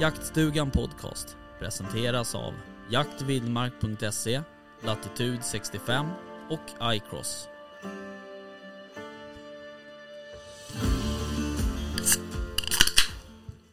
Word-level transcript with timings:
Jaktstugan 0.00 0.70
Podcast 0.70 1.36
presenteras 1.58 2.34
av 2.34 2.54
jaktvildmark.se, 2.90 4.42
Latitude 4.84 5.42
65 5.42 6.06
och 6.50 6.94
iCross. 6.94 7.48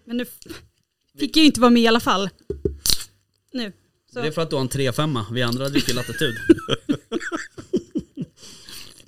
Men 0.06 0.18
nu 0.18 0.26
fick 1.20 1.38
jag 1.38 1.42
ju 1.42 1.46
inte 1.46 1.62
vara 1.62 1.72
med 1.72 1.82
i 1.82 1.88
alla 1.88 2.00
fall. 2.00 2.30
Nu. 3.54 3.72
Så. 4.14 4.22
Det 4.22 4.28
är 4.28 4.32
för 4.32 4.42
att 4.42 4.50
du 4.50 4.56
har 4.56 4.62
en 4.62 4.70
3-5, 4.70 5.34
vi 5.34 5.42
andra 5.42 5.70
dricker 5.70 5.94
Latitude. 5.94 6.38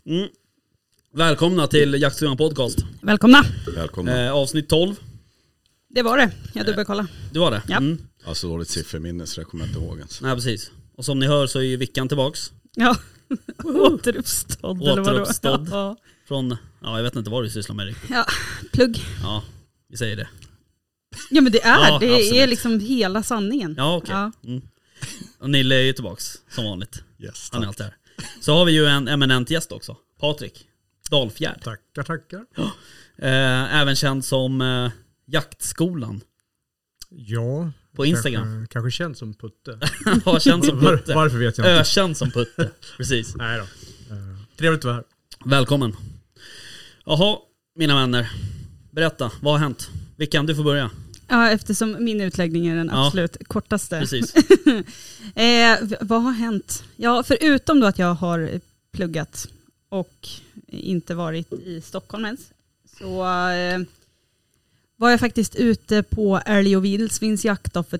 Mm. 0.08 0.28
Välkomna 1.14 1.68
till 1.68 2.02
Jaktstugan 2.02 2.38
Podcast. 2.38 2.78
Välkomna. 3.02 3.44
Välkomna. 3.76 4.26
Eh, 4.26 4.32
avsnitt 4.32 4.70
12, 4.70 4.96
Det 5.96 6.04
var 6.04 6.18
det. 6.18 6.32
Jag 6.54 6.66
dubbelkollade. 6.66 7.08
det 7.32 7.40
var 7.40 7.52
det? 7.52 7.62
Ja. 7.68 7.78
Mm. 7.78 7.98
Jag 8.20 8.28
har 8.28 8.34
så 8.34 8.48
dåligt 8.48 8.70
sifferminne 8.70 9.26
så 9.28 9.42
det 9.42 9.46
kommer 9.46 9.64
jag 9.66 9.70
inte 9.70 9.80
ihåg 9.80 9.98
ens. 9.98 10.22
Nej 10.22 10.36
precis. 10.36 10.72
Och 10.96 11.06
som 11.06 11.20
ni 11.20 11.28
hör 11.28 11.48
så 11.48 11.60
är 11.60 11.64
ju 11.64 11.78
Vickan 11.78 12.08
tillbaks. 12.08 12.52
Ja. 12.76 12.98
Återuppstådd 13.64 14.82
eller 14.82 15.02
vadå? 15.02 15.12
Återuppstådd. 15.12 15.70
Ja. 15.72 15.98
Från, 16.28 16.58
ja 16.82 16.98
jag 16.98 17.04
vet 17.04 17.16
inte 17.16 17.30
vad 17.30 17.44
du 17.44 17.50
sysslar 17.50 17.76
med 17.76 17.86
riktigt. 17.86 18.10
ja, 18.10 18.26
plugg. 18.74 19.04
Ja, 19.24 19.44
vi 19.90 19.98
säger 19.98 20.16
det. 20.16 20.28
Ja 21.30 21.42
men 21.42 21.52
det 21.52 21.64
är, 21.64 21.90
Ja, 21.90 22.00
det 22.00 22.08
är 22.10 22.16
absolut. 22.16 22.50
liksom 22.50 22.80
hela 22.80 23.24
sanningen. 23.24 23.76
Ja 23.78 23.96
okej. 23.96 24.14
Ja. 24.16 24.32
Mm. 24.44 24.62
Och 25.40 25.50
Nille 25.50 25.76
är 25.76 25.82
ju 25.82 25.94
tillbaks 25.94 26.38
som 26.50 26.66
vanligt. 26.66 27.04
Yes, 27.20 27.50
Han 27.52 27.64
är 27.64 27.68
alltid 27.68 27.86
här. 27.86 27.96
Så 28.42 28.54
har 28.54 28.66
vi 28.66 28.72
ju 28.72 28.86
en 28.86 29.08
eminent 29.08 29.50
gäst 29.50 29.72
också. 29.72 29.98
Patrik 30.20 30.68
Dalfjärd. 31.10 31.64
Tackar, 31.64 32.04
tackar. 32.04 32.46
Eh, 33.18 33.76
även 33.82 33.96
känd 33.96 34.26
som 34.26 34.62
eh, 34.62 34.92
Jaktskolan 35.26 36.22
Ja. 37.10 37.72
på 37.96 38.06
Instagram. 38.06 38.44
Kanske, 38.44 38.74
kanske 38.74 38.92
känd 38.92 39.18
som 39.18 39.34
Putte. 39.34 39.80
ja, 40.26 40.40
känd 40.40 40.66
som 40.66 40.80
Var, 40.84 40.98
Putte. 40.98 41.16
varför 41.16 41.38
vet 41.38 41.58
jag 41.58 41.68
inte. 41.68 41.80
Ökänd 41.82 42.18
som 42.18 42.32
Putte. 42.32 42.70
Precis. 42.98 43.36
Nej 43.36 43.58
då. 43.58 43.64
Eh, 44.16 44.38
trevligt 44.58 44.80
att 44.80 44.86
vara 44.86 44.96
här. 44.96 45.04
Välkommen. 45.46 45.96
Jaha, 47.06 47.38
mina 47.76 47.96
vänner. 47.96 48.32
Berätta, 48.92 49.32
vad 49.42 49.54
har 49.54 49.60
hänt? 49.60 49.90
Vilken, 50.18 50.46
du 50.46 50.56
får 50.56 50.64
börja. 50.64 50.92
Ja, 51.28 51.50
eftersom 51.50 51.98
min 52.00 52.22
utläggning 52.22 52.68
är 52.68 52.76
den 52.76 52.90
Ja. 52.94 53.06
absolut 53.08 53.38
kortaste. 53.48 54.00
Precis. 54.00 54.34
Eh, 55.36 55.78
vad 56.02 56.24
har 56.24 56.32
hänt? 56.32 56.84
Ja, 56.96 57.24
förutom 57.24 57.80
då 57.80 57.88
att 57.88 58.00
jag 58.00 58.14
har 58.14 58.60
pluggat 58.92 59.48
och 59.90 60.28
inte 60.68 61.16
varit 61.16 61.54
i 61.54 61.82
Stockholm 61.82 62.26
ens, 62.26 62.40
så 63.00 63.26
eh, 63.52 63.80
var 65.06 65.12
jag 65.12 65.20
faktiskt 65.20 65.56
ute 65.56 66.04
på 66.04 66.42
älg 66.46 66.78
och 66.78 66.86
vildsvinsjakt 66.86 67.74
för 67.74 68.00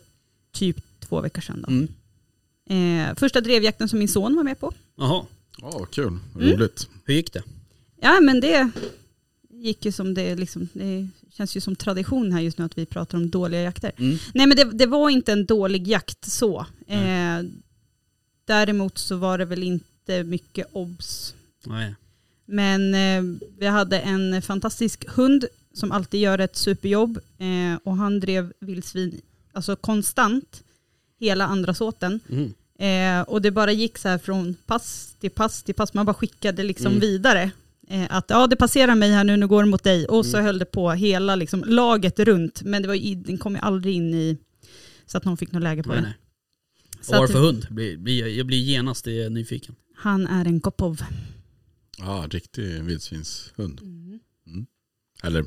typ 0.52 0.78
två 1.00 1.22
veckor 1.22 1.42
sedan. 1.42 1.66
Då. 1.68 1.72
Mm. 1.72 3.10
Eh, 3.10 3.16
första 3.16 3.42
drevjakten 3.42 3.90
som 3.90 4.00
min 4.00 4.08
son 4.08 4.36
var 4.36 4.44
med 4.44 4.60
på. 4.60 4.74
Jaha, 4.96 5.26
Ja, 5.58 5.70
vad 5.80 5.92
kul. 5.92 6.08
Mm. 6.08 6.20
Roligt. 6.36 6.90
hur 7.06 7.14
gick 7.14 7.34
det? 7.34 7.44
Ja, 8.02 8.20
men 8.22 8.40
det 8.42 8.72
gick 9.50 9.86
ju 9.86 9.92
som 9.92 10.14
det, 10.14 10.36
liksom, 10.36 10.68
det 10.74 11.08
känns 11.34 11.58
ju 11.58 11.62
som 11.62 11.76
tradition 11.76 12.32
här 12.32 12.42
just 12.42 12.58
nu 12.58 12.66
att 12.66 12.78
vi 12.78 12.86
pratar 12.86 13.18
om 13.18 13.30
dåliga 13.30 13.62
jakter. 13.62 13.92
Mm. 13.98 14.18
Nej 14.34 14.48
men 14.48 14.58
det, 14.58 14.64
det 14.64 14.86
var 14.86 15.10
inte 15.10 15.32
en 15.32 15.46
dålig 15.46 15.88
jakt 15.88 16.26
så. 16.32 16.66
Eh, 16.88 17.42
däremot 18.46 18.98
så 18.98 19.16
var 19.16 19.38
det 19.38 19.46
väl 19.46 19.64
inte 19.64 20.24
mycket 20.24 20.68
obs. 20.72 21.36
Nej. 21.66 21.96
Men 22.46 22.94
eh, 22.96 23.38
vi 23.58 23.68
hade 23.68 24.00
en 24.00 24.42
fantastisk 24.42 25.06
hund 25.10 25.46
som 25.76 25.92
alltid 25.92 26.22
gör 26.22 26.40
ett 26.40 26.56
superjobb 26.56 27.18
eh, 27.38 27.80
och 27.84 27.98
han 27.98 28.20
drev 28.20 28.54
vildsvin 28.60 29.22
alltså 29.54 29.76
konstant 29.76 30.64
hela 31.20 31.46
andra 31.48 31.74
såten. 31.74 32.20
Mm. 32.30 32.54
Eh, 32.80 33.22
och 33.30 33.42
det 33.42 33.52
bara 33.52 33.72
gick 33.72 33.98
så 33.98 34.08
här 34.10 34.18
från 34.18 34.56
pass 34.66 35.16
till 35.20 35.32
pass 35.32 35.64
till 35.64 35.76
pass. 35.76 35.94
Man 35.94 36.06
bara 36.06 36.14
skickade 36.14 36.64
liksom 36.64 36.88
Mm. 36.88 37.00
vidare. 37.00 37.52
Eh, 37.88 38.06
att 38.10 38.26
ja, 38.30 38.48
det 38.48 38.56
passerar 38.56 38.96
mig 38.96 39.12
här 39.12 39.24
nu, 39.24 39.38
nu 39.38 39.48
går 39.48 39.64
det 39.64 39.70
mot 39.70 39.84
dig. 39.84 40.06
Och 40.08 40.26
så 40.26 40.38
Mm. 40.38 40.46
höll 40.46 40.60
det 40.60 40.66
på 40.66 40.92
hela 40.92 41.36
liksom, 41.36 41.64
laget 41.68 42.20
runt. 42.20 42.62
Men 42.62 42.82
det 42.82 42.88
var, 42.88 42.96
ju- 42.96 43.16
den 43.16 43.38
kom 43.38 43.54
ju 43.56 43.60
aldrig 43.62 43.96
in 43.96 44.14
i 44.14 44.38
så 45.06 45.18
att 45.18 45.26
någon 45.26 45.38
fick 45.38 45.52
något 45.52 45.64
läge 45.64 45.84
på 45.84 45.90
Nej, 45.90 45.98
den. 45.98 46.04
nej. 46.06 46.16
Så 47.02 47.20
Vad 47.20 47.32
för 47.32 47.40
hund? 47.40 47.68
Blir, 47.70 47.98
blir, 47.98 48.28
jag 48.28 48.46
blir 48.48 48.58
genast 48.58 49.08
eh, 49.08 49.14
nyfiken. 49.30 49.76
Han 49.96 50.28
är 50.28 50.46
en 50.46 50.60
Kopov. 50.62 51.02
Ja, 51.98 52.28
riktig 52.30 52.84
vildsvinshund. 52.84 53.82
Eller, 55.24 55.40
ja. 55.40 55.46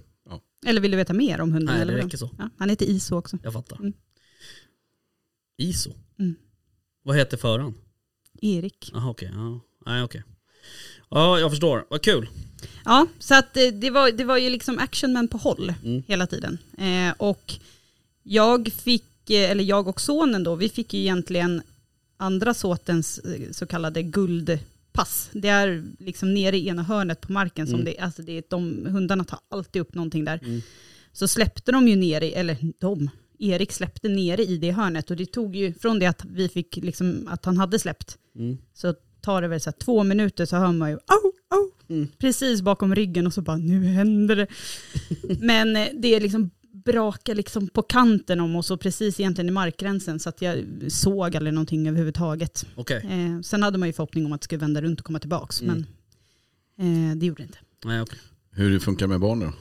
Eller 0.67 0.81
vill 0.81 0.91
du 0.91 0.97
veta 0.97 1.13
mer 1.13 1.41
om 1.41 1.53
hunden? 1.53 1.77
Nej, 1.77 1.87
det 1.87 1.97
räcker 2.05 2.19
så. 2.19 2.31
Ja, 2.39 2.51
han 2.59 2.71
heter 2.71 2.87
Iso 2.87 3.17
också. 3.17 3.39
Jag 3.43 3.53
fattar. 3.53 3.77
Mm. 3.77 3.93
ISO? 5.59 5.93
Mm. 6.19 6.35
Vad 7.03 7.17
heter 7.17 7.37
föraren? 7.37 7.75
Erik. 8.43 8.91
Jaha 8.95 9.11
okej. 9.11 9.31
Ja. 9.35 9.61
Nej 9.87 10.03
okej. 10.03 10.23
Ja 11.11 11.39
jag 11.39 11.51
förstår, 11.51 11.87
vad 11.91 12.03
kul. 12.03 12.29
Ja, 12.85 13.07
så 13.19 13.35
att 13.35 13.57
eh, 13.57 13.67
det 13.69 13.91
var, 13.91 14.13
det 14.13 14.25
var 14.25 14.37
ju 14.39 14.51
liksom 14.51 14.79
action 14.79 15.13
men 15.13 15.29
på 15.29 15.37
håll 15.39 15.75
Mm. 15.85 16.03
hela 16.07 16.27
tiden. 16.27 16.59
Eh, 16.79 17.15
och 17.17 17.55
jag 18.23 18.73
fick, 18.73 19.31
eh, 19.31 19.51
eller 19.51 19.65
jag 19.65 19.89
och 19.89 20.01
sonen 20.01 20.45
då, 20.45 20.55
vi 20.55 20.69
fick 20.69 20.95
ju 20.95 21.01
egentligen 21.01 21.63
andra 22.17 22.55
såtens 22.55 23.19
eh, 23.19 23.51
så 23.53 23.67
kallade 23.67 24.03
guldpass. 24.99 25.31
Det 25.33 25.49
är 25.49 25.85
liksom 25.99 26.35
nere 26.35 26.57
i 26.57 26.69
ena 26.69 26.83
hörnet 26.83 27.21
på 27.21 27.33
marken 27.33 27.67
som 27.67 27.75
Mm. 27.81 27.85
det, 27.85 27.99
alltså 27.99 28.23
det 28.23 28.33
är, 28.33 28.43
de 28.51 28.87
hundarna 28.87 29.25
tar 29.25 29.39
alltid 29.51 29.83
upp 29.83 29.95
någonting 29.95 30.25
där. 30.25 30.41
Mm. 30.45 30.61
Så 31.13 31.29
släppte 31.29 31.73
de 31.73 31.89
ju 31.89 31.97
ner 31.97 32.21
i, 32.23 32.33
eller 32.33 32.57
de, 32.81 33.11
Erik 33.39 33.73
släppte 33.73 34.09
nere 34.09 34.43
i 34.43 34.57
det 34.59 34.71
hörnet 34.73 35.11
och 35.11 35.17
det 35.17 35.27
tog 35.27 35.57
ju 35.57 35.75
från 35.75 35.99
det 35.99 36.07
att 36.07 36.25
vi 36.25 36.49
fick 36.49 36.77
liksom, 36.77 37.29
att 37.31 37.45
han 37.45 37.57
hade 37.57 37.79
släppt, 37.79 38.19
Mm. 38.39 38.59
så 38.75 38.95
tar 39.21 39.43
det 39.43 39.49
väl 39.49 39.61
så 39.61 39.71
här 39.71 39.79
två 39.79 40.05
minuter 40.05 40.47
så 40.47 40.57
hör 40.57 40.73
man 40.73 40.91
ju 40.91 40.97
au, 40.97 41.33
Mm. 41.91 42.09
precis 42.19 42.63
bakom 42.63 42.95
ryggen 42.95 43.27
och 43.27 43.35
så 43.35 43.43
bara 43.43 43.57
nu 43.57 43.85
händer 43.85 44.37
det. 44.37 44.47
Men 45.41 45.77
eh, 45.77 45.89
det 45.95 46.15
är 46.15 46.21
liksom 46.21 46.51
braka 46.93 47.35
liksom 47.35 47.69
på 47.69 47.83
kanten 47.83 48.41
om 48.41 48.57
oss 48.57 48.71
och 48.71 48.81
precis 48.81 49.21
egentligen 49.21 49.49
i 49.49 49.53
markgränsen 49.53 50.21
så 50.21 50.29
att 50.29 50.43
jag 50.43 50.65
såg 50.89 51.37
aldrig 51.37 51.55
någonting 51.55 51.89
överhuvudtaget. 51.89 52.67
Okej. 52.75 52.97
Eh, 53.11 53.41
sen 53.43 53.63
hade 53.63 53.79
man 53.79 53.89
ju 53.89 53.93
förhoppning 53.93 54.27
om 54.27 54.33
att 54.33 54.41
det 54.41 54.45
skulle 54.45 54.61
vända 54.61 54.83
runt 54.83 55.01
och 55.01 55.07
komma 55.07 55.19
tillbaks 55.21 55.63
Mm. 55.63 55.85
men 56.77 57.11
eh, 57.11 57.17
det 57.17 57.27
gjorde 57.27 57.43
det 57.43 57.47
inte. 57.47 57.59
Nej 57.85 58.01
okej. 58.01 58.19
Hur 58.51 58.71
det 58.71 58.81
funkar 58.81 59.07
med 59.07 59.21
barnen 59.21 59.49
då? 59.49 59.55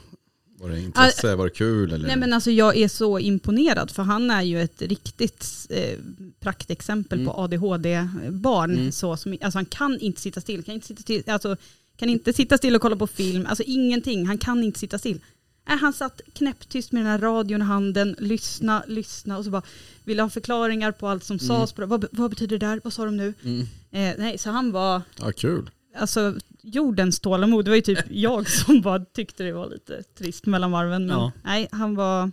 Var 0.64 0.70
det 0.70 0.80
intresse? 0.80 1.36
Var 1.36 1.44
det 1.44 1.50
kul? 1.50 1.92
Eller? 1.92 2.06
Nej 2.06 2.16
men 2.16 2.32
alltså 2.32 2.50
jag 2.50 2.76
är 2.76 2.88
så 2.88 3.18
imponerad 3.18 3.90
för 3.90 4.02
han 4.02 4.30
är 4.30 4.42
ju 4.42 4.60
ett 4.62 4.82
riktigt 4.82 5.66
eh, 5.70 5.98
praktexempel 6.40 7.18
Mm. 7.20 7.32
på 7.32 7.40
ADHD-barn. 7.40 8.70
Mm. 8.70 8.92
Så, 8.92 9.16
som, 9.16 9.36
alltså 9.40 9.58
han 9.58 9.64
kan 9.66 9.98
inte 10.00 10.20
sitta 10.20 10.40
still, 10.40 10.62
kan 10.62 10.74
inte 10.74 10.86
sitta 10.86 11.02
still, 11.02 11.22
alltså, 11.26 11.56
kan 11.96 12.08
inte 12.08 12.32
sitta 12.32 12.58
still 12.58 12.74
och 12.74 12.82
kolla 12.82 12.96
på 12.96 13.06
film, 13.06 13.46
alltså 13.46 13.62
ingenting, 13.66 14.26
han 14.26 14.38
kan 14.38 14.64
inte 14.64 14.78
sitta 14.78 14.98
still. 14.98 15.20
Nej, 15.68 15.78
han 15.78 15.92
satt 15.92 16.20
knäpptyst 16.34 16.92
med 16.92 17.00
den 17.02 17.10
här 17.10 17.18
radion 17.18 17.60
i 17.62 17.64
handen, 17.64 18.16
lyssna, 18.18 18.82
lyssna 18.86 19.38
och 19.38 19.44
så 19.44 19.50
bara 19.50 19.62
ville 20.04 20.22
ha 20.22 20.30
förklaringar 20.30 20.92
på 20.92 21.08
allt 21.08 21.24
som 21.24 21.34
Mm. 21.34 21.46
sades. 21.46 21.74
Vad, 21.90 22.04
vad 22.12 22.30
betyder 22.30 22.58
det 22.58 22.66
där? 22.66 22.80
Vad 22.84 22.92
sa 22.92 23.04
de 23.04 23.16
nu? 23.16 23.34
Mm. 23.44 23.60
Eh, 23.90 24.14
nej, 24.18 24.38
så 24.38 24.50
han 24.50 24.72
var 24.72 25.02
Ja, 25.20 25.32
kul. 25.32 25.70
alltså, 25.96 26.34
jordens 26.62 27.20
tålamod. 27.20 27.64
Det 27.64 27.70
var 27.70 27.76
ju 27.76 27.82
typ 27.82 27.98
jag 28.10 28.50
som 28.50 28.80
bara 28.80 29.04
tyckte 29.04 29.42
det 29.44 29.52
var 29.52 29.70
lite 29.70 30.02
trist 30.02 30.46
mellan 30.46 30.70
varven. 30.70 31.06
Men 31.06 31.16
Ja. 31.18 31.32
nej, 31.44 31.68
han 31.72 31.94
var... 31.94 32.30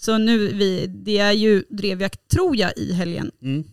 Så 0.00 0.18
nu, 0.18 0.38
vi, 0.52 0.86
det 0.86 1.18
är 1.18 1.32
ju 1.32 1.64
drevjakt 1.68 2.28
tror 2.28 2.56
jag 2.56 2.72
i 2.78 2.92
helgen. 2.92 3.30
Mm. 3.42 3.64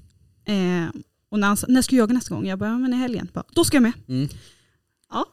Eh, 0.45 0.89
och 1.29 1.39
när 1.39 1.47
han 1.47 1.57
sa, 1.57 1.67
när 1.69 1.81
ska 1.81 1.95
jag 1.95 2.03
jaga 2.03 2.13
nästa 2.13 2.35
gång? 2.35 2.47
Jag 2.47 2.59
bara, 2.59 2.69
ja, 2.69 2.77
men 2.77 2.93
i 2.93 2.97
helgen. 2.97 3.29
Bara, 3.33 3.43
Då 3.53 3.63
ska 3.63 3.75
jag 3.75 3.81
med. 3.83 3.93
Mm. 4.07 4.29
Ja, 5.11 5.25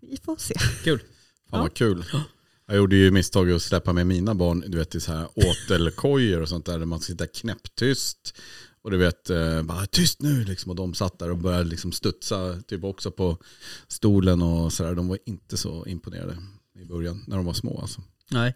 vi 0.00 0.16
får 0.16 0.36
se. 0.36 0.54
Kul. 0.84 0.98
Fan 0.98 1.08
Ja. 1.50 1.58
vad 1.62 1.74
kul. 1.74 2.04
Jag 2.66 2.76
gjorde 2.76 2.96
ju 2.96 3.10
misstaget 3.10 3.56
att 3.56 3.62
släppa 3.62 3.92
med 3.92 4.06
mina 4.06 4.34
barn 4.34 4.64
du 4.66 4.78
vet, 4.78 4.94
i 4.94 5.00
så 5.00 5.12
här 5.12 5.28
åtelkojor 5.34 6.40
och 6.40 6.48
sånt 6.48 6.66
där. 6.66 6.78
Där 6.78 6.86
man 6.86 7.00
sitter 7.00 7.26
knäpptyst. 7.26 8.34
Och 8.82 8.90
du 8.90 8.96
vet, 8.96 9.30
eh, 9.30 9.62
bara 9.62 9.86
tyst 9.86 10.22
nu 10.22 10.44
liksom. 10.44 10.70
Och 10.70 10.76
de 10.76 10.94
satt 10.94 11.18
där 11.18 11.30
och 11.30 11.38
började 11.38 11.64
liksom 11.64 11.92
studsa 11.92 12.62
typ 12.68 12.84
också 12.84 13.10
på 13.10 13.38
stolen 13.88 14.42
och 14.42 14.72
sådär. 14.72 14.94
De 14.94 15.08
var 15.08 15.18
inte 15.26 15.56
så 15.56 15.86
imponerade 15.86 16.36
i 16.80 16.84
början 16.84 17.24
när 17.26 17.36
de 17.36 17.46
var 17.46 17.52
små 17.52 17.80
alltså. 17.80 18.00
Nej. 18.30 18.54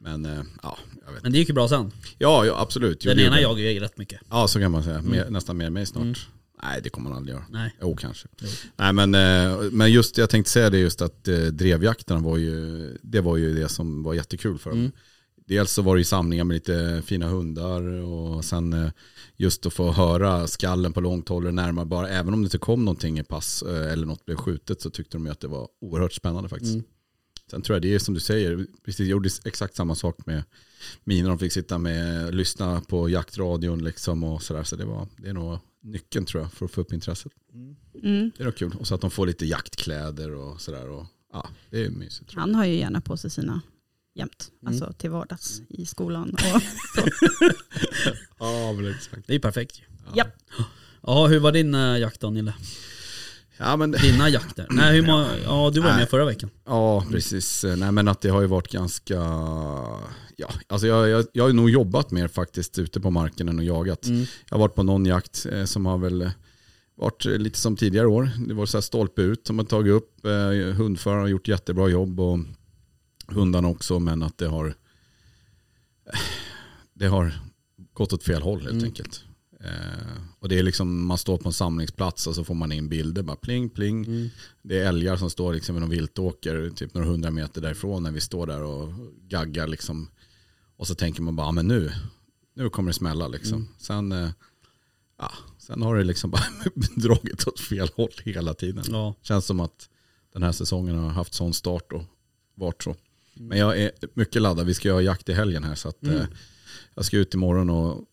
Men 0.00 0.24
eh, 0.24 0.42
ja, 0.62 0.78
jag 1.06 1.12
vet. 1.12 1.22
Men 1.22 1.32
det 1.32 1.38
gick 1.38 1.48
ju 1.48 1.54
bra 1.54 1.68
sen. 1.68 1.92
Ja, 2.18 2.44
ja 2.46 2.60
absolut. 2.60 3.04
Jo, 3.04 3.08
Den 3.08 3.16
det 3.16 3.22
ena 3.24 3.40
gjorde 3.40 3.60
jagar 3.60 3.72
ju 3.72 3.80
rätt 3.80 3.98
mycket. 3.98 4.20
Ja, 4.30 4.48
så 4.48 4.60
kan 4.60 4.70
man 4.70 4.82
säga. 4.84 5.02
Mer, 5.02 5.20
Mm. 5.20 5.32
nästan 5.32 5.56
mer 5.56 5.70
mig 5.70 5.86
snart. 5.86 6.02
Mm. 6.02 6.14
Nej, 6.62 6.80
det 6.82 6.88
kommer 6.88 7.08
man 7.08 7.18
aldrig 7.18 7.34
göra. 7.34 7.44
Nej. 7.50 7.76
Jo, 7.80 7.96
kanske. 7.96 8.28
Jo. 8.40 8.48
Nej, 8.76 8.92
men, 8.92 9.14
eh, 9.14 9.60
men 9.72 9.92
just 9.92 10.18
jag 10.18 10.30
tänkte 10.30 10.50
säga 10.50 10.70
det 10.70 10.78
just 10.78 11.02
att 11.02 11.28
eh, 11.28 11.38
drevjakterna 11.38 12.20
var 12.20 12.36
ju 12.36 12.98
det, 13.02 13.20
var 13.20 13.36
ju 13.36 13.54
det 13.54 13.68
som 13.68 14.02
var 14.02 14.14
jättekul 14.14 14.58
för 14.58 14.70
dem. 14.70 14.78
Mm. 14.78 14.92
Dels 15.48 15.72
så 15.72 15.82
var 15.82 15.94
det 15.94 16.00
ju 16.00 16.04
samlingar 16.04 16.44
med 16.44 16.54
lite 16.54 17.02
fina 17.06 17.28
hundar 17.28 17.82
och 17.82 18.44
sen 18.44 18.72
eh, 18.72 18.90
just 19.36 19.66
att 19.66 19.72
få 19.72 19.92
höra 19.92 20.46
skallen 20.46 20.92
på 20.92 21.00
långt 21.00 21.28
håll 21.28 21.46
och 21.46 21.54
närmare 21.54 21.86
bara. 21.86 22.08
Även 22.08 22.34
om 22.34 22.42
det 22.42 22.46
inte 22.46 22.58
kom 22.58 22.84
någonting 22.84 23.18
i 23.18 23.24
pass 23.24 23.62
eller 23.62 24.06
något 24.06 24.24
blev 24.24 24.36
skjutet 24.36 24.80
så 24.80 24.90
tyckte 24.90 25.16
de 25.16 25.26
ju 25.26 25.32
att 25.32 25.40
det 25.40 25.48
var 25.48 25.68
oerhört 25.80 26.12
spännande 26.12 26.48
faktiskt. 26.48 26.74
Mm. 26.74 26.86
Sen 27.50 27.62
tror 27.62 27.74
jag 27.74 27.82
det 27.82 27.94
är 27.94 27.98
som 27.98 28.14
du 28.14 28.20
säger, 28.20 28.66
precis, 28.84 29.00
jag 29.00 29.08
gjorde 29.08 29.30
exakt 29.44 29.74
samma 29.74 29.94
sak 29.94 30.26
med 30.26 30.42
mina. 31.04 31.28
De 31.28 31.38
fick 31.38 31.52
sitta 31.52 31.78
med, 31.78 32.34
lyssna 32.34 32.80
på 32.80 33.08
jaktradion 33.08 33.84
liksom 33.84 34.24
och 34.24 34.42
sådär. 34.42 34.62
Så 34.62 34.76
det, 34.76 34.84
var, 34.84 35.08
det 35.16 35.28
är 35.28 35.32
nog 35.32 35.58
nyckeln 35.86 36.26
tror 36.26 36.42
jag 36.42 36.52
för 36.52 36.64
att 36.64 36.70
få 36.70 36.80
upp 36.80 36.92
intresset. 36.92 37.32
Mm. 38.02 38.30
Det 38.36 38.42
är 38.42 38.44
nog 38.44 38.56
kul. 38.56 38.74
Och 38.80 38.86
så 38.86 38.94
att 38.94 39.00
de 39.00 39.10
får 39.10 39.26
lite 39.26 39.46
jaktkläder 39.46 40.34
och 40.34 40.60
sådär. 40.60 40.88
Och, 40.88 41.06
ja, 41.32 41.48
det 41.70 41.84
är 41.84 41.90
mysigt. 41.90 42.32
Han 42.34 42.54
har 42.54 42.64
ju 42.64 42.74
gärna 42.74 43.00
på 43.00 43.16
sig 43.16 43.30
sina 43.30 43.60
jämt, 44.14 44.50
Mm. 44.62 44.72
alltså 44.72 44.92
till 44.92 45.10
vardags 45.10 45.62
i 45.68 45.86
skolan. 45.86 46.30
Och, 46.34 46.62
Ja, 48.38 48.72
men 48.72 48.90
exakt. 48.90 49.26
Det 49.26 49.32
är 49.32 49.34
ju 49.34 49.40
perfekt 49.40 49.78
ju. 49.78 49.84
Ja. 50.14 50.24
Ja, 51.02 51.26
hur 51.26 51.38
var 51.40 51.52
din 51.52 51.74
äh, 51.74 51.98
jakt 51.98 52.20
då 52.20 52.30
Nille? 52.30 52.54
Ja, 53.58 53.76
men, 53.76 53.90
Dina 53.90 54.28
jakter? 54.28 54.66
Nej, 54.70 54.94
hur 54.96 55.06
må, 55.06 55.26
ja, 55.44 55.70
du 55.74 55.80
var 55.80 55.88
Nej. 55.88 55.98
med 55.98 56.08
förra 56.08 56.24
veckan. 56.24 56.50
ja, 56.66 57.04
precis. 57.10 57.64
Nej, 57.76 57.92
men 57.92 58.08
att 58.08 58.20
det 58.20 58.28
har 58.28 58.40
ju 58.40 58.46
varit 58.46 58.68
ganska... 58.72 59.14
Ja, 60.36 60.48
alltså 60.68 60.86
jag, 60.86 61.08
jag, 61.08 61.26
jag 61.32 61.44
har 61.44 61.52
nog 61.52 61.70
jobbat 61.70 62.10
mer 62.10 62.28
faktiskt 62.28 62.78
ute 62.78 63.00
på 63.00 63.10
marken 63.10 63.48
än 63.48 63.58
att 63.58 63.64
jagat. 63.64 64.06
Mm. 64.06 64.20
Jag 64.20 64.56
har 64.56 64.58
varit 64.58 64.74
på 64.74 64.82
någon 64.82 65.06
jakt 65.06 65.46
eh, 65.52 65.64
som 65.64 65.86
har 65.86 65.98
väl 65.98 66.30
varit 66.96 67.26
eh, 67.26 67.32
lite 67.32 67.58
som 67.58 67.76
tidigare 67.76 68.06
år. 68.06 68.30
Det 68.48 68.54
var 68.54 68.66
så 68.66 68.76
här 68.76 68.82
stolpe 68.82 69.22
ut 69.22 69.46
som 69.46 69.58
har 69.58 69.66
tagit 69.66 69.92
upp. 69.92 70.26
Eh, 70.26 70.74
hundföraren 70.74 71.20
har 71.20 71.28
gjort 71.28 71.48
jättebra 71.48 71.88
jobb 71.88 72.20
och 72.20 72.38
hundarna 73.28 73.68
också. 73.68 73.98
Men 73.98 74.22
att 74.22 74.38
det 74.38 74.46
har, 74.46 74.74
det 76.94 77.06
har 77.06 77.32
gått 77.92 78.12
åt 78.12 78.24
fel 78.24 78.42
håll 78.42 78.60
helt 78.60 78.72
Mm. 78.72 78.84
enkelt. 78.84 79.24
Eh, 79.66 80.22
och 80.38 80.48
det 80.48 80.58
är 80.58 80.62
liksom, 80.62 81.06
man 81.06 81.18
står 81.18 81.38
på 81.38 81.48
en 81.48 81.52
samlingsplats 81.52 82.26
och 82.26 82.34
så 82.34 82.44
får 82.44 82.54
man 82.54 82.72
in 82.72 82.88
bilder. 82.88 83.22
Bara 83.22 83.36
pling, 83.36 83.68
pling. 83.70 84.04
Mm. 84.04 84.28
Det 84.62 84.78
är 84.78 84.88
älgar 84.88 85.16
som 85.16 85.30
står 85.30 85.54
liksom 85.54 85.74
vid 85.74 85.80
någon 85.80 85.90
viltåker, 85.90 86.70
typ 86.70 86.94
några 86.94 87.06
hundra 87.08 87.30
meter 87.30 87.60
därifrån 87.60 88.02
när 88.02 88.10
vi 88.10 88.20
står 88.20 88.46
där 88.46 88.62
och 88.62 88.92
gaggar 89.28 89.66
liksom. 89.66 90.10
Och 90.76 90.86
så 90.86 90.94
tänker 90.94 91.22
man 91.22 91.36
bara, 91.36 91.46
"Ja, 91.46 91.52
men 91.52 91.68
nu, 91.68 91.92
nu 92.54 92.70
kommer 92.70 92.90
det 92.90 92.94
smälla 92.94 93.28
liksom. 93.28 93.58
Mm. 93.58 93.68
Sen, 93.78 94.12
eh, 94.12 94.30
ja, 95.18 95.32
sen 95.58 95.82
har 95.82 95.96
det 95.96 96.04
liksom 96.04 96.30
bara 96.30 96.44
dragit 96.96 97.46
åt 97.48 97.60
fel 97.60 97.88
håll 97.96 98.10
hela 98.24 98.54
tiden. 98.54 98.84
Ja. 98.88 99.14
Känns 99.22 99.46
som 99.46 99.60
att 99.60 99.88
den 100.32 100.42
här 100.42 100.52
säsongen 100.52 100.98
har 100.98 101.08
haft 101.10 101.34
sån 101.34 101.54
start 101.54 101.92
och 101.92 102.02
varit 102.54 102.82
så. 102.82 102.90
Mm. 103.36 103.48
Men 103.48 103.58
jag 103.58 103.78
är 103.80 103.90
mycket 104.14 104.42
laddad, 104.42 104.66
vi 104.66 104.74
ska 104.74 104.92
ha 104.92 105.00
jakt 105.02 105.28
i 105.28 105.32
helgen 105.32 105.64
här 105.64 105.74
så 105.74 105.88
att 105.88 106.02
Mm. 106.02 106.16
eh, 106.16 106.26
jag 106.94 107.04
ska 107.04 107.16
ut 107.18 107.34
imorgon 107.34 107.70
och 107.70 108.04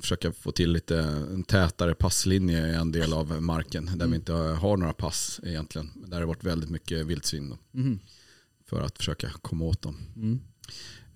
försöka 0.00 0.32
få 0.32 0.52
till 0.52 0.72
lite 0.72 0.98
en 1.32 1.42
tätare 1.44 1.94
passlinje 1.94 2.66
i 2.68 2.74
en 2.74 2.92
del 2.92 3.12
av 3.12 3.42
marken 3.42 3.84
där 3.86 3.92
Mm. 3.92 4.10
vi 4.10 4.16
inte 4.16 4.32
har 4.32 4.76
några 4.76 4.92
pass 4.92 5.40
egentligen. 5.44 5.90
Där 5.94 6.08
det 6.10 6.16
har 6.16 6.24
varit 6.24 6.44
väldigt 6.44 6.70
mycket 6.70 7.06
vildsvin 7.06 7.54
Mm. 7.74 7.98
för 8.68 8.80
att 8.80 8.96
försöka 8.96 9.30
komma 9.42 9.64
åt 9.64 9.82
dem. 9.82 9.96
Mm. 10.16 10.40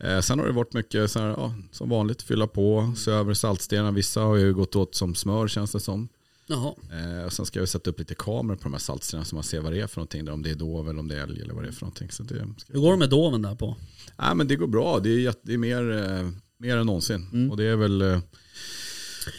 Eh, 0.01 0.21
sen 0.21 0.39
har 0.39 0.47
det 0.47 0.53
varit 0.53 0.73
mycket 0.75 1.11
så 1.11 1.19
här, 1.19 1.29
ja, 1.29 1.55
som 1.73 1.89
vanligt, 1.89 2.23
fylla 2.23 2.47
på, 2.47 2.93
se 2.97 3.11
över 3.11 3.35
saltstenar. 3.35 3.93
Vissa 3.93 4.21
har 4.21 4.37
ju 4.37 4.55
gått 4.55 4.77
åt 4.77 4.95
som 4.95 5.15
smör 5.15 5.49
känns 5.49 5.73
det 5.73 5.81
som. 5.81 6.09
Jaha. 6.47 6.75
Eh, 6.93 7.25
och 7.25 7.33
sen 7.33 7.47
ska 7.47 7.61
vi 7.61 7.67
sätta 7.67 7.91
upp 7.91 7.99
lite 7.99 8.15
kameror 8.15 8.57
på 8.57 8.63
de 8.63 8.73
här 8.73 8.81
saltstenarna 8.81 9.25
så 9.25 9.35
man 9.35 9.45
ser 9.45 9.61
vad 9.61 9.73
det 9.73 9.81
är 9.81 9.87
för 9.87 10.01
någonting. 10.01 10.25
Där, 10.25 10.33
om 10.33 10.43
det 10.43 10.51
är 10.51 10.55
dov 10.55 10.89
eller 10.89 10.99
om 11.01 11.09
det 11.09 11.17
är 11.19 11.23
älg 11.23 11.41
eller 11.41 11.55
vad 11.55 11.63
det 11.65 11.69
är 11.69 11.73
för 11.73 11.83
någonting. 11.83 12.11
Så 12.11 12.23
det, 12.23 12.49
Hur 12.69 12.81
går 12.81 12.93
det 12.93 12.99
med 12.99 13.11
doven 13.11 13.43
där 13.43 13.55
på? 13.55 13.77
Nej, 14.19 14.35
men 14.35 14.49
det 14.49 14.57
går 14.57 14.67
bra. 14.67 14.99
Det 15.01 15.27
är, 15.27 15.35
det 15.43 15.55
är 15.55 15.59
mer, 15.59 15.91
eh, 15.91 16.31
mer 16.59 16.77
än 16.77 16.87
någonsin. 16.87 17.29
Mm. 17.33 17.51
Och 17.51 17.57
det 17.57 17.65
är 17.65 17.77
väl... 17.77 18.21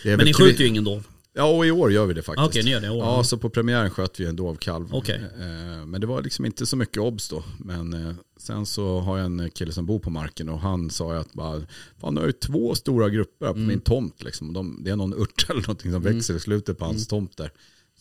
Men 0.06 0.18
ni 0.26 0.34
skjuter 0.34 0.62
ju 0.64 0.68
ingen 0.68 0.84
dov. 0.84 1.08
Ja, 1.38 1.58
och 1.58 1.66
i 1.66 1.72
år 1.72 1.92
gör 1.92 2.06
vi 2.06 2.14
det 2.14 2.22
faktiskt. 2.22 2.48
Okej, 2.50 2.64
ni 2.64 2.72
gör 2.72 2.82
det 2.82 2.88
i 2.88 2.90
år. 2.90 2.98
Ja, 2.98 3.24
så 3.24 3.38
på 3.38 3.50
premiären 3.50 3.90
sköt 3.90 4.20
vi 4.20 4.26
en 4.26 4.36
dovkalv. 4.36 4.94
Okej. 4.96 5.22
Eh, 5.40 5.86
Men 5.86 6.02
det 6.02 6.08
var 6.08 6.22
liksom 6.22 6.46
inte 6.46 6.66
så 6.66 6.78
mycket 6.78 6.98
obs 6.98 7.30
då. 7.30 7.44
Men 7.60 7.94
eh, 7.94 8.16
sen 8.38 8.66
så 8.66 9.00
har 9.00 9.18
jag 9.18 9.26
en 9.26 9.50
kille 9.50 9.72
som 9.72 9.86
bor 9.86 10.00
på 10.00 10.10
marken 10.10 10.50
och 10.50 10.60
han 10.60 10.90
sa 10.90 11.14
ju 11.14 11.20
att 11.20 11.34
bara, 11.34 11.62
fan 12.02 12.14
nu 12.14 12.20
har 12.20 12.28
ju 12.28 12.34
två 12.34 12.76
stora 12.76 13.10
grupper 13.10 13.46
på 13.48 13.54
Mm. 13.54 13.68
min 13.68 13.80
tomt. 13.80 14.24
Liksom. 14.24 14.54
De, 14.54 14.84
det 14.84 14.92
är 14.92 14.96
någon 14.96 15.14
urt 15.14 15.46
eller 15.50 15.62
någonting 15.62 15.92
som 15.92 16.02
Mm. 16.02 16.16
växer 16.16 16.34
i 16.36 16.40
slutet 16.40 16.78
på 16.78 16.86
hans 16.86 16.98
Mm. 16.98 17.06
tomt 17.06 17.38
där. 17.38 17.52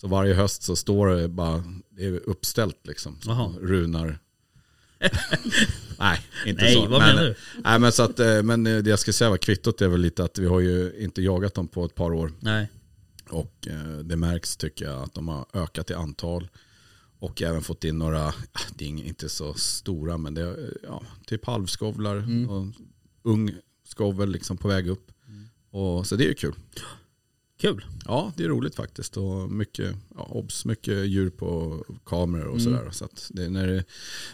Så 0.01 0.09
varje 0.09 0.35
höst 0.35 0.63
så 0.63 0.77
står 0.77 1.07
det 1.07 1.29
bara, 1.29 1.65
det 1.91 2.05
är 2.05 2.21
uppställt 2.29 2.87
liksom. 2.87 3.19
Runar. 3.61 4.19
Nej, 5.99 6.21
inte 6.47 6.63
Nej, 6.63 6.75
så. 6.75 6.81
vad 6.87 7.01
men, 7.01 7.15
menar 7.15 7.23
du? 7.29 7.35
Nej, 7.65 7.79
men, 7.79 7.93
så 7.93 8.03
att, 8.03 8.21
eh, 8.21 8.43
men 8.43 8.67
eh, 8.67 8.79
det 8.79 8.91
jag 8.91 8.99
ska 8.99 9.13
säga 9.13 9.31
var 9.31 9.37
kvittot 9.37 9.81
är 9.83 9.89
väl 9.89 10.01
lite 10.01 10.25
att 10.25 10.39
vi 10.39 10.47
har 10.47 10.61
ju 10.61 10.93
inte 10.99 11.23
jagat 11.23 11.55
dem 11.55 11.69
på 11.69 11.85
ett 11.85 11.95
par 11.95 12.13
år. 12.13 12.33
Nej. 12.41 12.69
Och 13.31 13.69
eh, 13.71 13.99
det 13.99 14.17
märks 14.17 14.57
tycker 14.57 14.85
jag 14.85 15.03
att 15.03 15.15
de 15.15 15.29
har 15.29 15.47
ökat 15.53 15.91
i 15.91 15.95
antal. 15.95 16.49
Och 17.19 17.43
även 17.43 17.63
fått 17.63 17.85
in 17.85 17.99
några, 17.99 18.29
ah, 18.29 18.35
det 18.75 18.85
är 18.85 18.89
inte 18.89 19.29
så 19.29 19.55
stora 19.55 20.19
men 20.19 20.35
det 20.35 20.43
är 20.43 20.77
ja, 20.83 21.03
typ 21.27 21.47
halvskovlar 21.47 22.17
Mm. 22.17 22.51
och 22.51 22.67
ung 23.23 23.51
skovel 23.89 24.31
liksom 24.31 24.57
på 24.57 24.69
väg 24.69 24.89
upp. 24.89 25.11
Och, 25.71 26.07
så 26.07 26.17
det 26.17 26.25
är 26.25 26.29
ju 26.29 26.35
kul. 26.35 26.55
Kul. 27.61 27.85
Ja, 28.05 28.33
det 28.37 28.45
är 28.45 28.49
roligt 28.49 28.75
faktiskt. 28.75 29.17
Och 29.17 29.51
mycket, 29.51 29.97
ja, 30.17 30.23
obs, 30.31 30.65
mycket 30.65 31.07
djur 31.07 31.31
på 31.31 31.85
kameror 32.05 32.45
och 32.47 32.59
Mm. 32.61 32.65
sådär. 32.65 32.91
Så 32.91 33.05
att 33.05 33.31
det, 33.35 33.49
när 33.49 33.67
det, 33.67 33.85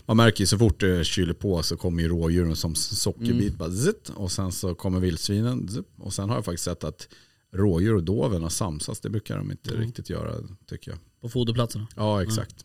man 0.07 0.17
märker 0.17 0.41
ju 0.41 0.47
så 0.47 0.59
fort 0.59 0.81
det 0.81 1.05
kyler 1.05 1.33
på 1.35 1.63
så 1.63 1.77
kommer 1.77 2.03
ju 2.03 2.09
rådjuren 2.09 2.57
som 2.57 2.75
sockerbit. 2.75 3.33
Mm. 3.33 3.57
Bara 3.57 3.71
zitt, 3.73 4.09
och 4.09 4.33
sen 4.33 4.53
så 4.53 4.75
kommer 4.75 5.01
vildsvinen. 5.01 5.69
Zitt, 5.69 5.87
och 5.99 6.13
sen 6.13 6.29
har 6.29 6.37
jag 6.37 6.45
faktiskt 6.45 6.65
sett 6.65 6.85
att 6.85 7.09
rådjur 7.53 7.95
och 7.95 8.03
doven 8.05 8.43
har 8.43 8.51
samsats. 8.51 9.01
Det 9.01 9.11
brukar 9.11 9.37
de 9.39 9.51
inte 9.51 9.71
Mm. 9.71 9.83
riktigt 9.87 10.11
göra 10.11 10.35
tycker 10.67 10.91
jag. 10.91 11.01
På 11.21 11.29
foderplatserna. 11.29 11.87
Ja, 11.97 12.23
exakt. 12.23 12.65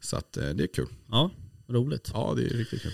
Så 0.00 0.16
att 0.16 0.36
eh, 0.36 0.48
det 0.48 0.62
är 0.62 0.66
kul. 0.74 0.86
Ja, 1.10 1.30
roligt. 1.68 2.10
Ja, 2.14 2.32
det 2.36 2.44
är 2.46 2.48
riktigt 2.50 2.82
kul. 2.82 2.92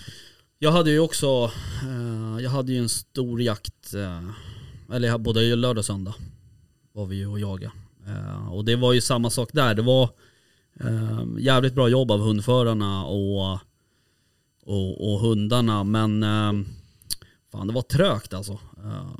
Jag 0.59 0.71
hade 0.71 0.91
ju 0.91 0.99
också, 0.99 1.51
eh, 1.83 2.43
jag 2.43 2.49
hade 2.49 2.71
ju 2.73 2.77
en 2.79 2.89
stor 2.89 3.41
jakt, 3.41 3.93
eh, 3.93 4.29
eller 4.93 5.17
både 5.17 5.55
lördag 5.55 5.77
och 5.81 5.85
söndag 5.85 6.15
var 6.93 7.05
vi 7.05 7.15
ju 7.15 7.27
och 7.27 7.39
jagade. 7.39 7.71
Eh, 8.07 8.53
och 8.53 8.65
det 8.65 8.75
var 8.75 8.93
ju 8.93 9.01
samma 9.01 9.29
sak 9.29 9.49
där. 9.53 9.75
Det 9.75 9.81
var 9.81 10.09
eh, 10.79 11.25
jävligt 11.39 11.73
bra 11.73 11.89
jobb 11.89 12.11
av 12.11 12.19
hundförarna 12.19 13.05
och, 13.05 13.59
och, 14.63 15.13
och 15.13 15.19
hundarna 15.19 15.83
men 15.83 16.23
eh, 16.23 16.67
fan 17.51 17.67
det 17.67 17.73
var 17.73 17.81
trögt 17.81 18.33
alltså. 18.33 18.59